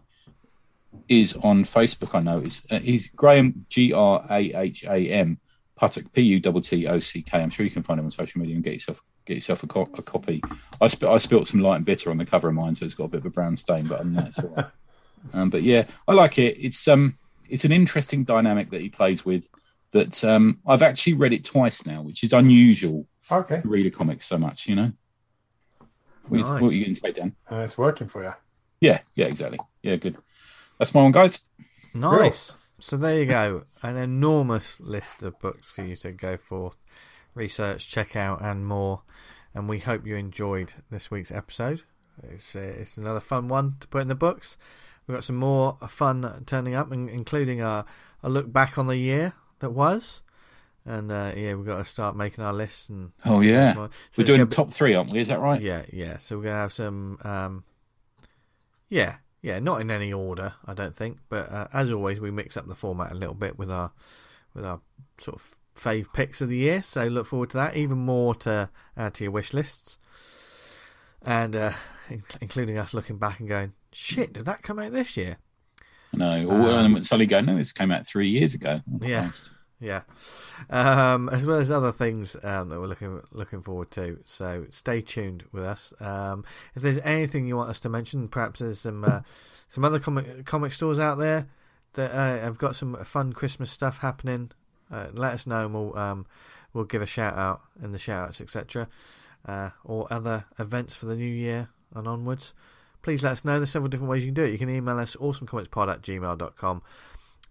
is 1.08 1.36
on 1.36 1.64
Facebook. 1.64 2.16
I 2.16 2.22
know 2.22 2.40
he's, 2.40 2.70
uh, 2.72 2.80
he's 2.80 3.08
Graham 3.08 3.66
G 3.70 3.94
R 3.94 4.26
A 4.30 4.54
H 4.54 4.84
A 4.84 5.10
M 5.10 5.40
Puttock 5.80 6.12
P 6.14 6.22
U 6.22 6.40
T 6.40 6.62
T 6.62 6.88
O 6.88 7.00
C 7.00 7.22
K. 7.22 7.40
I'm 7.40 7.50
sure 7.50 7.66
you 7.66 7.72
can 7.72 7.84
find 7.84 8.00
him 8.00 8.06
on 8.06 8.12
social 8.12 8.42
media 8.42 8.56
and 8.56 8.64
get 8.64 8.74
yourself 8.74 9.02
get 9.26 9.36
yourself 9.36 9.64
a, 9.64 9.68
co- 9.68 9.90
a 9.98 10.02
copy. 10.02 10.42
I, 10.80 10.88
sp- 10.88 11.10
I 11.10 11.18
spilt 11.18 11.48
some 11.48 11.62
light 11.62 11.78
and 11.78 11.86
bitter 11.86 12.12
on 12.12 12.18
the 12.18 12.26
cover 12.26 12.50
of 12.50 12.54
mine, 12.54 12.76
so 12.76 12.86
it's 12.86 12.94
got 12.94 13.06
a 13.06 13.10
bit 13.10 13.22
of 13.22 13.26
a 13.26 13.32
brown 13.32 13.58
stain, 13.58 13.88
but 13.88 14.02
that's 14.14 14.40
all 14.40 14.50
right. 14.50 14.66
um, 15.34 15.50
but 15.50 15.64
yeah, 15.64 15.86
I 16.08 16.14
like 16.14 16.38
it. 16.38 16.58
It's 16.60 16.88
um 16.88 17.18
it's 17.50 17.66
an 17.66 17.72
interesting 17.72 18.24
dynamic 18.24 18.70
that 18.72 18.82
he 18.82 18.90
plays 18.90 19.26
with. 19.26 19.50
That 19.96 20.24
um, 20.26 20.60
I've 20.68 20.82
actually 20.82 21.14
read 21.14 21.32
it 21.32 21.46
twice 21.46 21.86
now, 21.86 22.02
which 22.02 22.22
is 22.26 22.34
unusual 22.34 23.08
Okay. 23.32 23.62
to 23.62 23.68
read 23.68 23.86
a 23.86 23.90
comic 23.92 24.22
so 24.24 24.38
much. 24.38 24.68
You 24.68 24.76
know, 24.76 24.92
what, 26.28 26.42
Nice. 26.42 26.48
you, 26.50 26.54
what 26.56 26.72
are 26.72 26.76
you 26.76 26.84
going 26.86 26.96
to 26.96 27.02
say, 27.02 27.12
Dan? 27.14 27.36
Uh, 27.50 27.56
it's 27.60 27.78
working 27.78 28.10
for 28.10 28.22
you. 28.22 28.34
Yeah, 28.82 29.00
yeah, 29.16 29.28
exactly. 29.28 29.58
Yeah, 29.84 29.96
good. 29.96 30.18
That's 30.78 30.94
my 30.94 31.02
one, 31.02 31.14
guys. 31.14 31.40
Nice. 31.94 32.58
So 32.78 32.98
there 32.98 33.20
you 33.20 33.26
go. 33.26 33.64
An 33.84 33.96
enormous 33.96 34.82
list 34.82 35.24
of 35.24 35.40
books 35.40 35.72
for 35.72 35.86
you 35.86 35.96
to 35.96 36.12
go 36.12 36.36
for, 36.36 36.74
research, 37.34 37.88
check 37.88 38.18
out, 38.18 38.42
and 38.44 38.68
more. 38.68 39.04
And 39.54 39.70
we 39.70 39.80
hope 39.80 40.06
you 40.06 40.18
enjoyed 40.18 40.74
this 40.92 41.10
week's 41.10 41.32
episode. 41.32 41.84
It's 42.22 42.54
uh, 42.54 42.60
it's 42.60 42.98
another 42.98 43.22
fun 43.22 43.48
one 43.48 43.78
to 43.80 43.88
put 43.88 44.02
in 44.02 44.10
the 44.10 44.16
books. 44.16 44.58
We've 45.08 45.16
got 45.16 45.24
some 45.24 45.38
more 45.38 45.78
fun 45.88 46.44
turning 46.46 46.76
up, 46.76 46.92
in- 46.92 47.08
including 47.08 47.62
a, 47.62 47.86
a 48.22 48.30
look 48.30 48.52
back 48.52 48.78
on 48.78 48.88
the 48.88 49.00
year 49.00 49.32
that 49.66 49.72
was. 49.72 50.22
And 50.86 51.12
uh, 51.12 51.32
yeah, 51.36 51.56
we've 51.56 51.66
got 51.66 51.78
to 51.78 51.86
start 51.86 52.16
making 52.16 52.44
our 52.44 52.54
lists. 52.54 52.90
And 52.90 53.12
Oh 53.26 53.42
yeah, 53.42 53.74
So 53.74 53.90
we're 54.18 54.24
doing 54.26 54.38
gonna 54.42 54.50
top 54.52 54.72
three, 54.72 54.94
aren't 54.94 55.12
we? 55.12 55.20
Is 55.20 55.30
that 55.30 55.40
right? 55.40 55.60
yeah, 55.60 55.84
yeah. 55.92 56.18
So 56.18 56.38
we're 56.38 56.44
gonna 56.44 56.58
have 56.58 56.72
some. 56.74 57.18
Um, 57.24 57.64
yeah, 58.90 59.16
yeah. 59.42 59.58
Not 59.60 59.82
in 59.82 59.90
any 59.90 60.14
order, 60.14 60.54
I 60.66 60.76
don't 60.76 60.96
think. 60.96 61.18
But 61.28 61.52
uh, 61.52 61.68
as 61.74 61.90
always, 61.90 62.20
we 62.20 62.30
mix 62.30 62.56
up 62.56 62.68
the 62.68 62.76
format 62.76 63.12
a 63.12 63.16
little 63.16 63.34
bit 63.34 63.58
with 63.58 63.72
our 63.72 63.92
with 64.54 64.64
our 64.64 64.80
sort 65.18 65.38
of 65.38 65.56
fave 65.76 66.14
picks 66.14 66.40
of 66.42 66.50
the 66.50 66.58
year. 66.58 66.84
So 66.84 67.06
look 67.08 67.26
forward 67.26 67.50
to 67.52 67.58
that. 67.58 67.76
Even 67.76 67.98
more 67.98 68.36
to 68.36 68.70
add 68.96 69.16
to 69.16 69.24
your 69.24 69.32
wish 69.32 69.54
lists, 69.54 69.98
and 71.24 71.56
uh, 71.56 71.72
in- 72.12 72.24
including 72.42 72.78
us 72.78 72.94
looking 72.94 73.18
back 73.18 73.40
and 73.40 73.50
going, 73.50 73.74
"Shit, 73.92 74.34
did 74.34 74.46
that 74.46 74.62
come 74.62 74.78
out 74.78 74.92
this 74.92 75.18
year?" 75.18 75.38
No. 76.14 76.46
Or 76.48 76.72
Um, 76.76 76.96
and 76.96 77.06
suddenly 77.08 77.26
go, 77.26 77.42
no, 77.42 77.58
this 77.58 77.74
came 77.74 77.92
out 77.92 78.08
three 78.08 78.30
years 78.30 78.54
ago. 78.54 78.80
Oh, 78.90 79.00
Yeah. 79.06 79.30
Christ. 79.30 79.44
Yeah, 79.80 80.04
um, 80.70 81.28
as 81.30 81.46
well 81.46 81.60
as 81.60 81.70
other 81.70 81.92
things 81.92 82.38
um, 82.44 82.70
that 82.70 82.80
we're 82.80 82.88
looking 82.88 83.22
looking 83.32 83.62
forward 83.62 83.92
to. 83.92 84.20
So 84.24 84.66
stay 84.70 85.02
tuned 85.02 85.44
with 85.52 85.64
us. 85.64 85.94
Um, 86.00 86.46
if 86.76 86.82
there's 86.82 87.00
anything 87.00 87.46
you 87.46 87.58
want 87.58 87.70
us 87.70 87.82
to 87.82 87.90
mention, 87.90 88.30
perhaps 88.30 88.60
there's 88.60 88.80
some 88.80 89.04
uh, 89.04 89.22
some 89.68 89.84
other 89.84 90.00
comic 90.00 90.46
comic 90.46 90.72
stores 90.72 91.00
out 91.00 91.20
there 91.20 91.48
that 91.94 92.12
uh, 92.12 92.40
have 92.42 92.58
got 92.58 92.76
some 92.76 92.96
fun 93.04 93.34
Christmas 93.34 93.70
stuff 93.70 93.98
happening. 93.98 94.52
Uh, 94.90 95.08
let 95.14 95.34
us 95.34 95.46
know, 95.46 95.66
and 95.66 95.74
we'll 95.74 95.98
um, 95.98 96.26
we'll 96.74 96.86
give 96.86 97.02
a 97.02 97.08
shout 97.08 97.38
out 97.38 97.62
in 97.84 97.92
the 97.92 98.00
shout 98.00 98.30
outs, 98.30 98.40
etc. 98.40 98.88
Uh, 99.46 99.72
or 99.84 100.08
other 100.12 100.46
events 100.58 100.96
for 100.96 101.06
the 101.06 101.16
new 101.16 101.26
year 101.26 101.68
and 101.94 102.08
onwards. 102.08 102.54
Please 103.02 103.22
let 103.24 103.34
us 103.34 103.46
know. 103.46 103.60
There's 103.60 103.70
several 103.70 103.90
different 103.90 104.10
ways 104.10 104.24
you 104.24 104.30
can 104.30 104.36
do 104.36 104.44
it. 104.44 104.52
You 104.52 104.58
can 104.58 104.70
email 104.70 104.98
us 104.98 105.16
awesomecomicspod 105.16 105.92
at 105.92 106.02
gmail.com. 106.02 106.82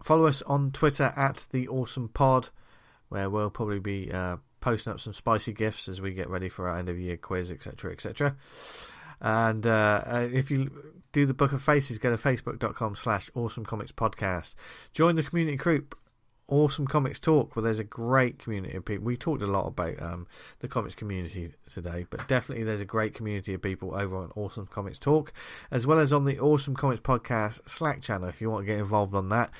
Follow 0.02 0.26
us 0.26 0.42
on 0.42 0.70
Twitter 0.70 1.12
at 1.16 1.46
the 1.50 1.68
Awesome 1.68 2.08
Pod, 2.08 2.50
where 3.08 3.30
we'll 3.30 3.50
probably 3.50 3.78
be 3.78 4.10
uh, 4.12 4.36
posting 4.60 4.92
up 4.92 5.00
some 5.00 5.12
spicy 5.12 5.52
gifts 5.52 5.88
as 5.88 6.00
we 6.00 6.14
get 6.14 6.28
ready 6.28 6.48
for 6.48 6.68
our 6.68 6.78
end 6.78 6.88
of 6.88 6.98
year 6.98 7.16
quiz, 7.16 7.50
etc., 7.50 7.92
etc. 7.92 8.36
And 9.20 9.66
uh, 9.66 10.02
if 10.32 10.50
you 10.50 10.94
do 11.12 11.26
the 11.26 11.34
Book 11.34 11.52
of 11.52 11.62
Faces, 11.62 11.98
go 11.98 12.14
to 12.14 12.22
facebook.com 12.22 12.96
slash 12.96 13.30
awesome 13.34 13.64
comics 13.64 13.92
podcast. 13.92 14.54
Join 14.92 15.16
the 15.16 15.22
community 15.22 15.56
group, 15.56 15.96
Awesome 16.46 16.86
Comics 16.86 17.20
Talk, 17.20 17.56
where 17.56 17.62
there's 17.62 17.78
a 17.78 17.84
great 17.84 18.38
community 18.38 18.76
of 18.76 18.84
people. 18.84 19.06
We 19.06 19.16
talked 19.16 19.42
a 19.42 19.46
lot 19.46 19.66
about 19.66 20.02
um, 20.02 20.26
the 20.58 20.68
comics 20.68 20.94
community 20.94 21.52
today, 21.72 22.06
but 22.10 22.28
definitely 22.28 22.64
there's 22.64 22.82
a 22.82 22.86
great 22.86 23.14
community 23.14 23.54
of 23.54 23.62
people 23.62 23.94
over 23.94 24.16
on 24.16 24.30
Awesome 24.36 24.66
Comics 24.66 24.98
Talk, 24.98 25.32
as 25.70 25.86
well 25.86 25.98
as 25.98 26.12
on 26.12 26.26
the 26.26 26.38
Awesome 26.38 26.74
Comics 26.74 27.00
Podcast 27.00 27.66
Slack 27.68 28.02
channel 28.02 28.28
if 28.28 28.40
you 28.40 28.50
want 28.50 28.66
to 28.66 28.72
get 28.72 28.78
involved 28.78 29.14
on 29.14 29.30
that. 29.30 29.50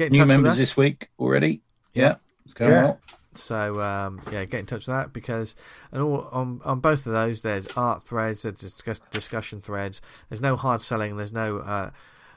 Get 0.00 0.06
in 0.06 0.12
New 0.12 0.18
touch 0.20 0.28
with 0.28 0.28
members 0.28 0.52
us. 0.52 0.58
this 0.58 0.76
week 0.78 1.10
already. 1.18 1.60
Yeah. 1.92 2.02
Yeah, 2.02 2.14
it's 2.46 2.54
going 2.54 2.70
Yeah. 2.72 2.82
well. 2.84 3.00
So 3.34 3.82
um, 3.82 4.18
yeah, 4.32 4.46
get 4.46 4.60
in 4.60 4.64
touch 4.66 4.86
with 4.86 4.96
that 4.96 5.12
because 5.12 5.54
and 5.92 6.00
all 6.02 6.26
on 6.32 6.62
on 6.64 6.80
both 6.80 7.06
of 7.06 7.12
those 7.12 7.42
there's 7.42 7.66
art 7.76 8.02
threads, 8.02 8.42
there's 8.42 8.58
discuss, 8.58 8.98
discussion 9.10 9.60
threads. 9.60 10.00
There's 10.30 10.40
no 10.40 10.56
hard 10.56 10.80
selling. 10.80 11.18
There's 11.18 11.34
no 11.34 11.58
uh, 11.58 11.90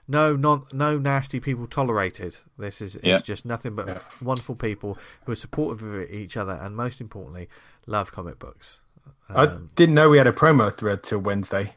no 0.10 0.36
non 0.36 0.66
no 0.74 0.98
nasty 1.00 1.40
people 1.40 1.66
tolerated. 1.68 2.36
This 2.58 2.82
is 2.82 3.00
Yeah. 3.02 3.16
it's 3.16 3.24
just 3.24 3.46
nothing 3.46 3.76
but 3.76 4.04
wonderful 4.22 4.56
people 4.56 4.98
who 5.26 5.32
are 5.32 5.36
supportive 5.36 5.82
of 5.84 6.12
each 6.12 6.36
other 6.36 6.52
and 6.62 6.76
most 6.76 7.00
importantly 7.00 7.48
love 7.88 8.12
comic 8.12 8.38
books. 8.40 8.82
I 9.30 9.46
Um, 9.46 9.70
didn't 9.76 9.96
know 9.96 10.10
we 10.10 10.18
had 10.18 10.28
a 10.28 10.34
promo 10.34 10.72
thread 10.72 11.02
till 11.02 11.20
Wednesday. 11.20 11.76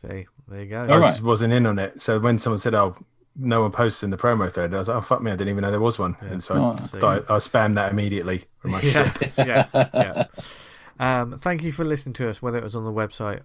see, 0.00 0.26
there 0.48 0.60
you 0.62 0.66
go. 0.66 0.84
All 0.86 0.94
I 0.94 0.96
right. 0.96 1.10
just 1.10 1.22
wasn't 1.22 1.52
in 1.52 1.66
on 1.66 1.78
it. 1.78 2.00
So 2.00 2.18
when 2.18 2.38
someone 2.38 2.58
said, 2.58 2.74
"Oh, 2.74 2.96
no 3.36 3.62
one 3.62 3.70
posted 3.72 4.04
in 4.06 4.10
the 4.10 4.16
promo 4.16 4.50
thread," 4.52 4.74
I 4.74 4.78
was 4.78 4.88
like, 4.88 4.96
"Oh 4.96 5.00
fuck 5.00 5.22
me, 5.22 5.30
I 5.30 5.36
didn't 5.36 5.50
even 5.50 5.62
know 5.62 5.70
there 5.70 5.80
was 5.80 5.98
one." 5.98 6.16
And 6.20 6.42
so 6.42 6.54
Oh, 6.56 6.72
I, 6.72 6.86
so 6.86 6.98
started, 6.98 7.24
I 7.28 7.36
spammed 7.36 7.74
that 7.74 7.90
immediately 7.92 8.44
from 8.58 8.72
my 8.72 8.80
yeah, 8.82 9.12
shit. 9.12 9.32
yeah, 9.38 9.66
yeah. 9.74 10.24
Um, 10.98 11.38
thank 11.38 11.62
you 11.62 11.72
for 11.72 11.84
listening 11.84 12.12
to 12.14 12.28
us, 12.28 12.42
whether 12.42 12.58
it 12.58 12.64
was 12.64 12.76
on 12.76 12.84
the 12.84 12.92
website 12.92 13.42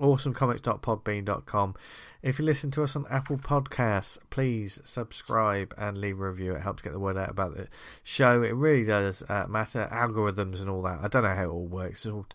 awesomecomics.podbean.com. 0.00 1.74
If 2.22 2.38
you 2.38 2.44
listen 2.44 2.70
to 2.72 2.82
us 2.82 2.96
on 2.96 3.06
Apple 3.08 3.38
Podcasts, 3.38 4.18
please 4.28 4.78
subscribe 4.84 5.74
and 5.78 5.96
leave 5.96 6.20
a 6.20 6.28
review. 6.28 6.54
It 6.54 6.62
helps 6.62 6.82
get 6.82 6.92
the 6.92 6.98
word 6.98 7.16
out 7.16 7.30
about 7.30 7.56
the 7.56 7.68
show. 8.02 8.42
It 8.42 8.54
really 8.54 8.84
does 8.84 9.22
uh, 9.28 9.46
matter. 9.48 9.88
Algorithms 9.90 10.60
and 10.60 10.68
all 10.68 10.82
that. 10.82 11.00
I 11.02 11.08
don't 11.08 11.22
know 11.22 11.34
how 11.34 11.44
it 11.44 11.48
all 11.48 11.66
works. 11.66 12.04
It's 12.04 12.12
all, 12.12 12.26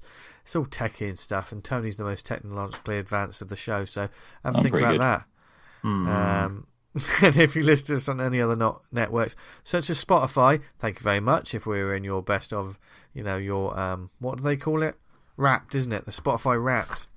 it's 0.43 0.55
all 0.55 0.65
techie 0.65 1.07
and 1.09 1.19
stuff. 1.19 1.51
And 1.51 1.63
Tony's 1.63 1.97
the 1.97 2.03
most 2.03 2.26
technologically 2.26 2.97
advanced 2.97 3.43
of 3.43 3.49
the 3.49 3.55
show, 3.55 3.85
so 3.85 4.09
have 4.43 4.55
a 4.55 4.57
I'm 4.57 4.63
think 4.63 4.76
about 4.76 4.91
good. 4.91 5.01
that. 5.01 5.26
Um, 5.84 6.65
and 7.22 7.35
if 7.38 7.55
you 7.55 7.63
listen 7.63 7.88
to 7.88 7.95
us 7.95 8.07
on 8.07 8.22
any 8.22 8.41
other 8.41 8.55
not 8.55 8.81
networks, 8.91 9.35
such 9.63 9.89
as 9.89 10.03
Spotify, 10.03 10.61
thank 10.80 10.99
you 10.99 11.03
very 11.03 11.19
much. 11.19 11.53
If 11.53 11.65
we 11.65 11.80
were 11.84 11.95
in 11.95 12.03
your 12.03 12.22
best 12.22 12.53
of, 12.53 12.80
you 13.13 13.23
know, 13.23 13.38
your 13.38 13.77
um, 13.77 14.09
what 14.19 14.38
do 14.38 14.43
they 14.43 14.55
call 14.57 14.81
it? 14.84 14.95
Wrapped, 15.38 15.76
isn't 15.76 15.91
it? 15.91 16.05
The 16.05 16.11
Spotify 16.11 16.61
Wrapped. 16.63 17.07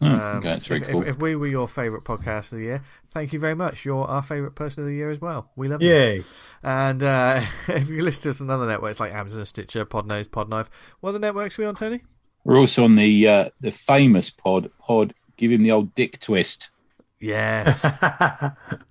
Oh, 0.00 0.06
Um, 0.06 0.14
okay, 0.38 0.52
that's 0.52 0.66
very 0.66 0.82
if, 0.82 0.88
cool. 0.88 1.02
if, 1.02 1.08
if 1.08 1.18
we 1.18 1.34
were 1.34 1.46
your 1.48 1.66
favourite 1.66 2.04
podcast 2.04 2.52
of 2.52 2.58
the 2.58 2.64
year, 2.64 2.82
thank 3.10 3.32
you 3.32 3.38
very 3.38 3.54
much. 3.54 3.84
You're 3.84 4.04
our 4.04 4.22
favourite 4.22 4.54
person 4.54 4.84
of 4.84 4.88
the 4.88 4.94
year 4.94 5.10
as 5.10 5.20
well. 5.20 5.50
We 5.56 5.66
love 5.68 5.82
you. 5.82 5.88
Yay! 5.88 6.24
And 6.62 7.02
uh, 7.02 7.40
if 7.68 7.88
you 7.88 8.02
listen 8.02 8.24
to 8.24 8.28
us 8.30 8.40
on 8.40 8.50
other 8.50 8.66
networks 8.66 9.00
like 9.00 9.12
Amazon, 9.12 9.44
Stitcher, 9.44 9.84
Podnose, 9.86 10.28
Podknife, 10.28 10.68
what 11.00 11.10
other 11.10 11.18
networks 11.18 11.58
are 11.58 11.62
we 11.62 11.66
on, 11.66 11.74
Tony? 11.74 12.02
We're 12.44 12.58
also 12.58 12.84
on 12.84 12.94
the 12.94 13.26
uh, 13.26 13.48
the 13.60 13.72
famous 13.72 14.30
pod. 14.30 14.70
Pod, 14.78 15.14
give 15.36 15.50
him 15.50 15.62
the 15.62 15.72
old 15.72 15.94
dick 15.94 16.20
twist. 16.20 16.70
Yes, 17.20 17.84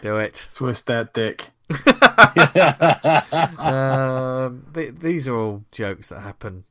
do 0.00 0.16
it. 0.18 0.48
Twist 0.54 0.86
that 0.86 1.12
dick. 1.14 1.50
um, 3.58 4.66
th- 4.72 4.94
these 4.94 5.26
are 5.26 5.34
all 5.34 5.64
jokes 5.72 6.10
that 6.10 6.20
happen 6.20 6.64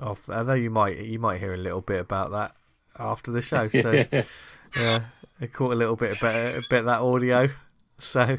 off. 0.00 0.28
Although 0.28 0.54
you 0.54 0.70
might 0.70 0.98
you 0.98 1.18
might 1.18 1.40
hear 1.40 1.54
a 1.54 1.58
little 1.58 1.80
bit 1.80 2.00
about 2.00 2.30
that 2.32 2.54
after 2.98 3.30
the 3.30 3.40
show. 3.40 3.68
So 3.68 3.90
yeah, 4.76 5.00
I 5.40 5.46
caught 5.46 5.72
a 5.72 5.76
little 5.76 5.96
bit 5.96 6.18
about 6.18 6.34
a 6.34 6.62
bit 6.68 6.80
of 6.80 6.86
that 6.86 7.00
audio. 7.00 7.48
So 7.98 8.26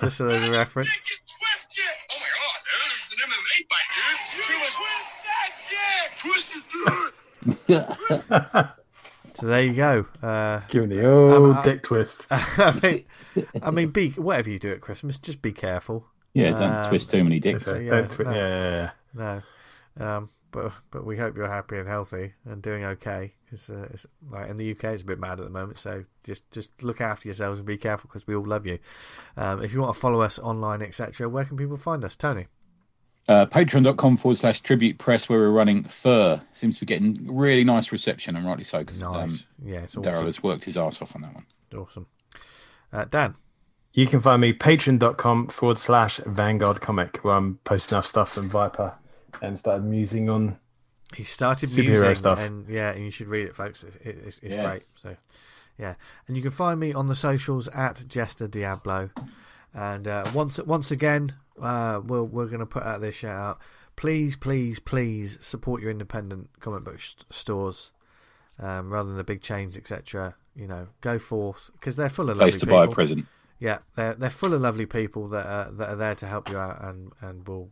just 0.00 0.16
so 0.16 0.26
there's 0.26 0.48
a 0.48 0.52
reference. 0.52 0.90
Dick. 0.90 1.84
Oh 2.12 2.16
my 2.18 2.26
god, 2.26 2.60
dude, 2.72 2.90
this 2.92 3.04
is 3.06 3.12
an 3.12 3.30
MMA 3.30 3.58
fight, 3.68 3.88
dude. 4.32 4.46
Twist 4.72 5.14
that 5.26 5.50
dick. 5.68 6.08
Twist 6.18 6.48
his 6.52 6.64
dick. 8.66 8.76
So 9.40 9.46
there 9.46 9.62
you 9.62 9.72
go. 9.74 10.06
Uh, 10.22 10.60
Give 10.68 10.86
me 10.88 10.96
the 10.96 11.06
old 11.10 11.32
Um, 11.50 11.56
I- 11.56 11.62
dick 11.62 11.82
twist. 11.82 12.26
I 12.30 12.78
mean, 12.82 13.04
I 13.62 13.70
mean, 13.70 13.88
be 13.90 14.10
whatever 14.10 14.50
you 14.50 14.58
do 14.58 14.72
at 14.72 14.80
Christmas, 14.80 15.16
just 15.16 15.40
be 15.42 15.52
careful. 15.52 16.06
Yeah, 16.34 16.50
don't 16.52 16.62
Um, 16.72 16.88
twist 16.90 17.10
too 17.10 17.24
many 17.24 17.40
dicks. 17.40 17.64
So 17.64 17.76
yeah, 17.76 17.90
don't 17.90 18.10
twi- 18.10 18.24
no. 18.26 18.30
yeah, 18.32 18.48
yeah, 18.48 18.90
yeah. 19.16 19.42
No, 19.98 20.06
um, 20.06 20.28
but 20.52 20.72
but 20.90 21.04
we 21.04 21.16
hope 21.16 21.36
you're 21.36 21.48
happy 21.48 21.76
and 21.78 21.88
healthy 21.88 22.34
and 22.44 22.62
doing 22.62 22.84
okay 22.84 23.34
because 23.44 23.68
uh, 23.70 23.88
it's 23.92 24.06
like 24.30 24.48
in 24.48 24.56
the 24.56 24.70
UK 24.70 24.84
it's 24.84 25.02
a 25.02 25.06
bit 25.06 25.18
mad 25.18 25.40
at 25.40 25.44
the 25.44 25.50
moment. 25.50 25.78
So 25.78 26.04
just 26.22 26.48
just 26.52 26.82
look 26.82 27.00
after 27.00 27.26
yourselves 27.26 27.58
and 27.58 27.66
be 27.66 27.76
careful 27.76 28.08
because 28.08 28.26
we 28.26 28.34
all 28.36 28.46
love 28.46 28.66
you. 28.66 28.78
Um, 29.36 29.62
if 29.62 29.72
you 29.72 29.80
want 29.80 29.94
to 29.94 30.00
follow 30.00 30.20
us 30.20 30.38
online, 30.38 30.82
etc., 30.82 31.28
where 31.28 31.44
can 31.44 31.56
people 31.56 31.76
find 31.76 32.04
us, 32.04 32.14
Tony? 32.14 32.46
Uh, 33.28 33.46
Patreon.com 33.46 34.16
forward 34.16 34.38
slash 34.38 34.60
tribute 34.60 34.98
press, 34.98 35.28
where 35.28 35.38
we're 35.38 35.50
running 35.50 35.84
Fur. 35.84 36.40
Seems 36.52 36.76
to 36.76 36.80
be 36.80 36.86
getting 36.86 37.28
really 37.32 37.62
nice 37.64 37.92
reception, 37.92 38.34
and 38.36 38.44
rightly 38.46 38.64
so, 38.64 38.80
because 38.80 39.02
um, 39.02 39.30
yeah, 39.64 39.80
it's 39.80 39.94
Daryl 39.94 40.24
has 40.24 40.42
worked 40.42 40.64
his 40.64 40.76
ass 40.76 41.00
off 41.00 41.14
on 41.14 41.22
that 41.22 41.34
one. 41.34 41.46
awesome. 41.76 42.06
Uh, 42.92 43.04
Dan, 43.04 43.36
You 43.92 44.06
can 44.08 44.20
find 44.20 44.40
me 44.40 44.52
patreon.com 44.52 45.48
forward 45.48 45.78
slash 45.78 46.16
Vanguard 46.26 46.80
Comic, 46.80 47.18
where 47.18 47.34
I'm 47.36 47.58
posting 47.64 47.98
up 47.98 48.04
stuff 48.04 48.32
from 48.32 48.48
Viper 48.48 48.94
and 49.40 49.56
started 49.58 49.84
musing 49.84 50.28
on. 50.28 50.58
He 51.14 51.22
started 51.22 51.68
Superhero 51.68 51.86
musing, 51.86 52.14
stuff. 52.16 52.40
and 52.40 52.68
yeah, 52.68 52.90
and 52.90 53.04
you 53.04 53.10
should 53.12 53.28
read 53.28 53.46
it, 53.46 53.54
folks. 53.54 53.84
It, 53.84 53.94
it, 54.02 54.18
it's 54.26 54.38
it's 54.40 54.54
Yeah. 54.56 54.64
great. 54.68 54.82
So, 54.96 55.16
yeah, 55.78 55.94
and 56.26 56.36
you 56.36 56.42
can 56.42 56.50
find 56.50 56.80
me 56.80 56.92
on 56.92 57.06
the 57.06 57.14
socials 57.14 57.68
at 57.68 58.04
Jester 58.08 58.48
Diablo. 58.48 59.10
And 59.72 60.08
uh, 60.08 60.24
once 60.34 60.58
once 60.58 60.90
again, 60.90 61.32
uh, 61.60 62.00
we'll, 62.04 62.26
we're 62.26 62.46
going 62.46 62.60
to 62.60 62.66
put 62.66 62.82
out 62.82 63.00
this 63.00 63.16
shout 63.16 63.36
out. 63.36 63.60
Please, 63.96 64.36
please, 64.36 64.78
please 64.78 65.38
support 65.40 65.82
your 65.82 65.90
independent 65.90 66.48
comic 66.60 66.84
book 66.84 67.00
st- 67.00 67.26
stores 67.30 67.92
um, 68.58 68.90
rather 68.90 69.08
than 69.08 69.18
the 69.18 69.24
big 69.24 69.42
chains, 69.42 69.76
etc. 69.76 70.34
You 70.54 70.66
know, 70.66 70.88
go 71.00 71.18
forth 71.18 71.70
because 71.74 71.96
they're 71.96 72.08
full 72.08 72.30
of 72.30 72.38
Place 72.38 72.54
lovely 72.54 72.60
to 72.60 72.66
buy 72.66 72.84
a 72.84 72.86
people. 72.86 72.94
present. 72.94 73.26
Yeah, 73.58 73.78
they're 73.96 74.14
they're 74.14 74.30
full 74.30 74.54
of 74.54 74.62
lovely 74.62 74.86
people 74.86 75.28
that 75.28 75.46
are 75.46 75.70
that 75.72 75.88
are 75.90 75.96
there 75.96 76.14
to 76.14 76.26
help 76.26 76.48
you 76.48 76.58
out 76.58 76.82
and 76.82 77.12
and 77.20 77.46
will 77.46 77.70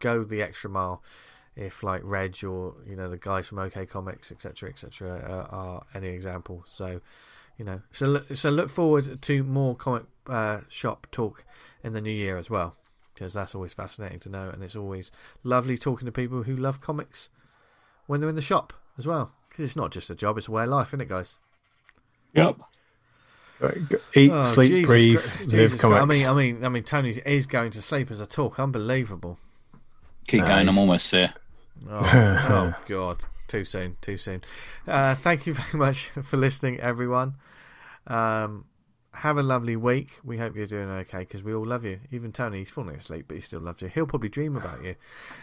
go 0.00 0.24
the 0.24 0.42
extra 0.42 0.70
mile 0.70 1.02
if 1.56 1.82
like 1.82 2.00
Reg 2.04 2.42
or 2.44 2.74
you 2.88 2.96
know 2.96 3.08
the 3.08 3.18
guys 3.18 3.46
from 3.46 3.58
OK 3.58 3.86
Comics 3.86 4.32
etc 4.32 4.70
etc 4.70 5.18
uh, 5.50 5.54
are 5.54 5.86
any 5.94 6.08
example. 6.08 6.64
So 6.66 7.00
you 7.58 7.64
know 7.64 7.82
so 7.92 8.06
look, 8.06 8.36
so 8.36 8.50
look 8.50 8.70
forward 8.70 9.22
to 9.22 9.44
more 9.44 9.76
comic 9.76 10.04
uh, 10.26 10.60
shop 10.68 11.06
talk 11.12 11.44
in 11.84 11.92
the 11.92 12.00
new 12.00 12.10
year 12.10 12.38
as 12.38 12.50
well 12.50 12.76
because 13.20 13.34
that's 13.34 13.54
always 13.54 13.74
fascinating 13.74 14.18
to 14.18 14.30
know 14.30 14.48
and 14.48 14.62
it's 14.64 14.74
always 14.74 15.10
lovely 15.44 15.76
talking 15.76 16.06
to 16.06 16.12
people 16.12 16.44
who 16.44 16.56
love 16.56 16.80
comics 16.80 17.28
when 18.06 18.18
they're 18.18 18.30
in 18.30 18.34
the 18.34 18.40
shop 18.40 18.72
as 18.96 19.06
well 19.06 19.30
because 19.50 19.62
it's 19.66 19.76
not 19.76 19.92
just 19.92 20.08
a 20.08 20.14
job 20.14 20.38
it's 20.38 20.48
a 20.48 20.50
way 20.50 20.62
of 20.62 20.70
life 20.70 20.88
isn't 20.88 21.02
it 21.02 21.08
guys 21.08 21.38
Yep. 22.32 22.56
Eat, 24.14 24.30
Oh, 24.32 24.40
sleep, 24.40 24.70
Jesus 24.70 24.86
breathe, 24.86 25.18
Christ. 25.20 25.52
live 25.52 25.78
comics. 25.78 25.80
Christ. 25.80 26.02
I 26.02 26.04
mean, 26.06 26.26
I 26.28 26.32
mean, 26.54 26.64
I 26.64 26.68
mean, 26.70 26.82
Tony 26.84 27.10
is 27.10 27.46
going 27.46 27.72
to 27.72 27.82
sleep 27.82 28.10
as 28.10 28.20
I 28.20 28.24
talk. 28.24 28.58
Unbelievable. 28.58 29.36
Keep 30.28 30.46
going. 30.46 30.66
I'm 30.68 30.78
almost 30.78 31.10
there. 31.10 31.34
Oh, 31.86 32.00
oh 32.02 32.74
God, 32.88 33.24
too 33.48 33.64
soon, 33.66 33.96
too 34.00 34.16
soon. 34.16 34.42
Uh, 34.86 35.14
thank 35.16 35.46
you 35.46 35.52
very 35.54 35.78
much 35.86 36.08
for 36.22 36.36
listening, 36.38 36.80
everyone. 36.80 37.34
Um, 38.06 38.64
have 39.12 39.36
a 39.38 39.42
lovely 39.42 39.76
week. 39.76 40.18
We 40.24 40.38
hope 40.38 40.54
you're 40.56 40.66
doing 40.66 40.88
okay 40.88 41.20
because 41.20 41.42
we 41.42 41.52
all 41.54 41.66
love 41.66 41.84
you. 41.84 41.98
Even 42.12 42.32
Tony, 42.32 42.58
he's 42.60 42.70
falling 42.70 42.96
asleep, 42.96 43.26
but 43.28 43.34
he 43.34 43.40
still 43.40 43.60
loves 43.60 43.82
you. 43.82 43.88
He'll 43.88 44.06
probably 44.06 44.28
dream 44.28 44.56
about 44.56 44.82
you. 44.84 44.94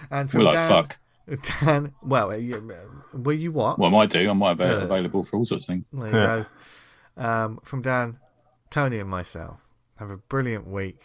And 0.09 0.29
from 0.31 0.39
We're 0.39 0.45
like, 0.45 0.55
Dan, 0.57 0.69
fuck. 0.69 0.97
Dan, 1.61 1.93
well, 2.01 2.35
you, 2.37 2.73
were 3.13 3.33
you 3.33 3.51
what? 3.51 3.77
Well, 3.77 3.89
I 3.89 3.91
might 3.91 4.09
do. 4.09 4.29
I 4.29 4.33
might 4.33 4.53
be 4.55 4.63
Yeah. 4.63 4.83
available 4.83 5.23
for 5.23 5.37
all 5.37 5.45
sorts 5.45 5.65
of 5.65 5.67
things. 5.67 5.87
There 5.91 6.09
you 6.09 6.15
Yeah. 6.17 6.43
go. 7.17 7.23
Um, 7.23 7.59
from 7.63 7.81
Dan, 7.81 8.19
Tony, 8.69 8.99
and 8.99 9.09
myself, 9.09 9.59
have 9.97 10.09
a 10.09 10.17
brilliant 10.17 10.67
week. 10.67 11.01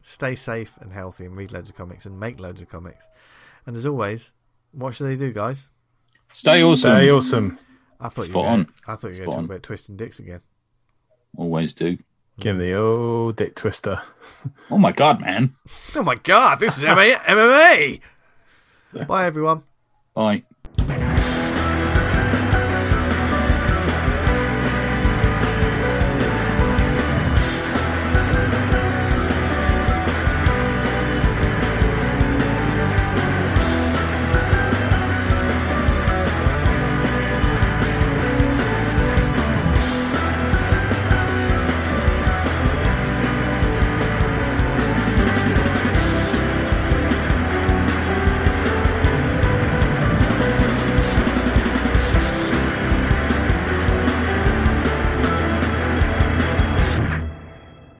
Stay 0.00 0.34
safe 0.36 0.74
and 0.80 0.92
healthy 0.92 1.24
and 1.26 1.36
read 1.36 1.50
loads 1.52 1.68
of 1.70 1.76
comics 1.76 2.06
and 2.06 2.18
make 2.20 2.38
loads 2.38 2.62
of 2.62 2.68
comics. 2.68 3.06
And 3.66 3.76
as 3.76 3.84
always, 3.84 4.32
what 4.72 4.94
should 4.94 5.06
they 5.08 5.16
do, 5.16 5.32
guys? 5.32 5.70
Stay 6.30 6.62
awesome. 6.62 6.76
Stay 6.76 7.10
awesome. 7.10 7.58
I 8.00 8.08
thought 8.10 8.26
you 8.26 8.30
Spot 8.32 8.44
were 8.44 8.50
on. 8.50 8.62
gonna, 8.62 8.72
I 8.86 8.96
thought 8.96 9.12
you 9.12 9.18
were 9.20 9.24
going 9.24 9.24
to 9.24 9.24
talk 9.32 9.38
on. 9.38 9.44
about 9.46 9.62
twisting 9.64 9.96
dicks 9.96 10.18
again. 10.20 10.40
Always 11.36 11.72
do. 11.72 11.98
Give 12.40 12.54
him 12.56 12.58
the 12.62 12.74
old 12.74 13.36
dick 13.36 13.54
twister. 13.54 14.02
Oh 14.70 14.78
my 14.78 14.92
god, 14.92 15.20
man. 15.20 15.54
Oh 15.96 16.02
my 16.02 16.14
god, 16.14 16.60
this 16.60 16.76
is 16.78 16.84
MMA. 16.84 17.16
MMA. 17.16 18.00
Bye, 19.08 19.26
everyone. 19.26 19.62
Bye. 20.14 20.44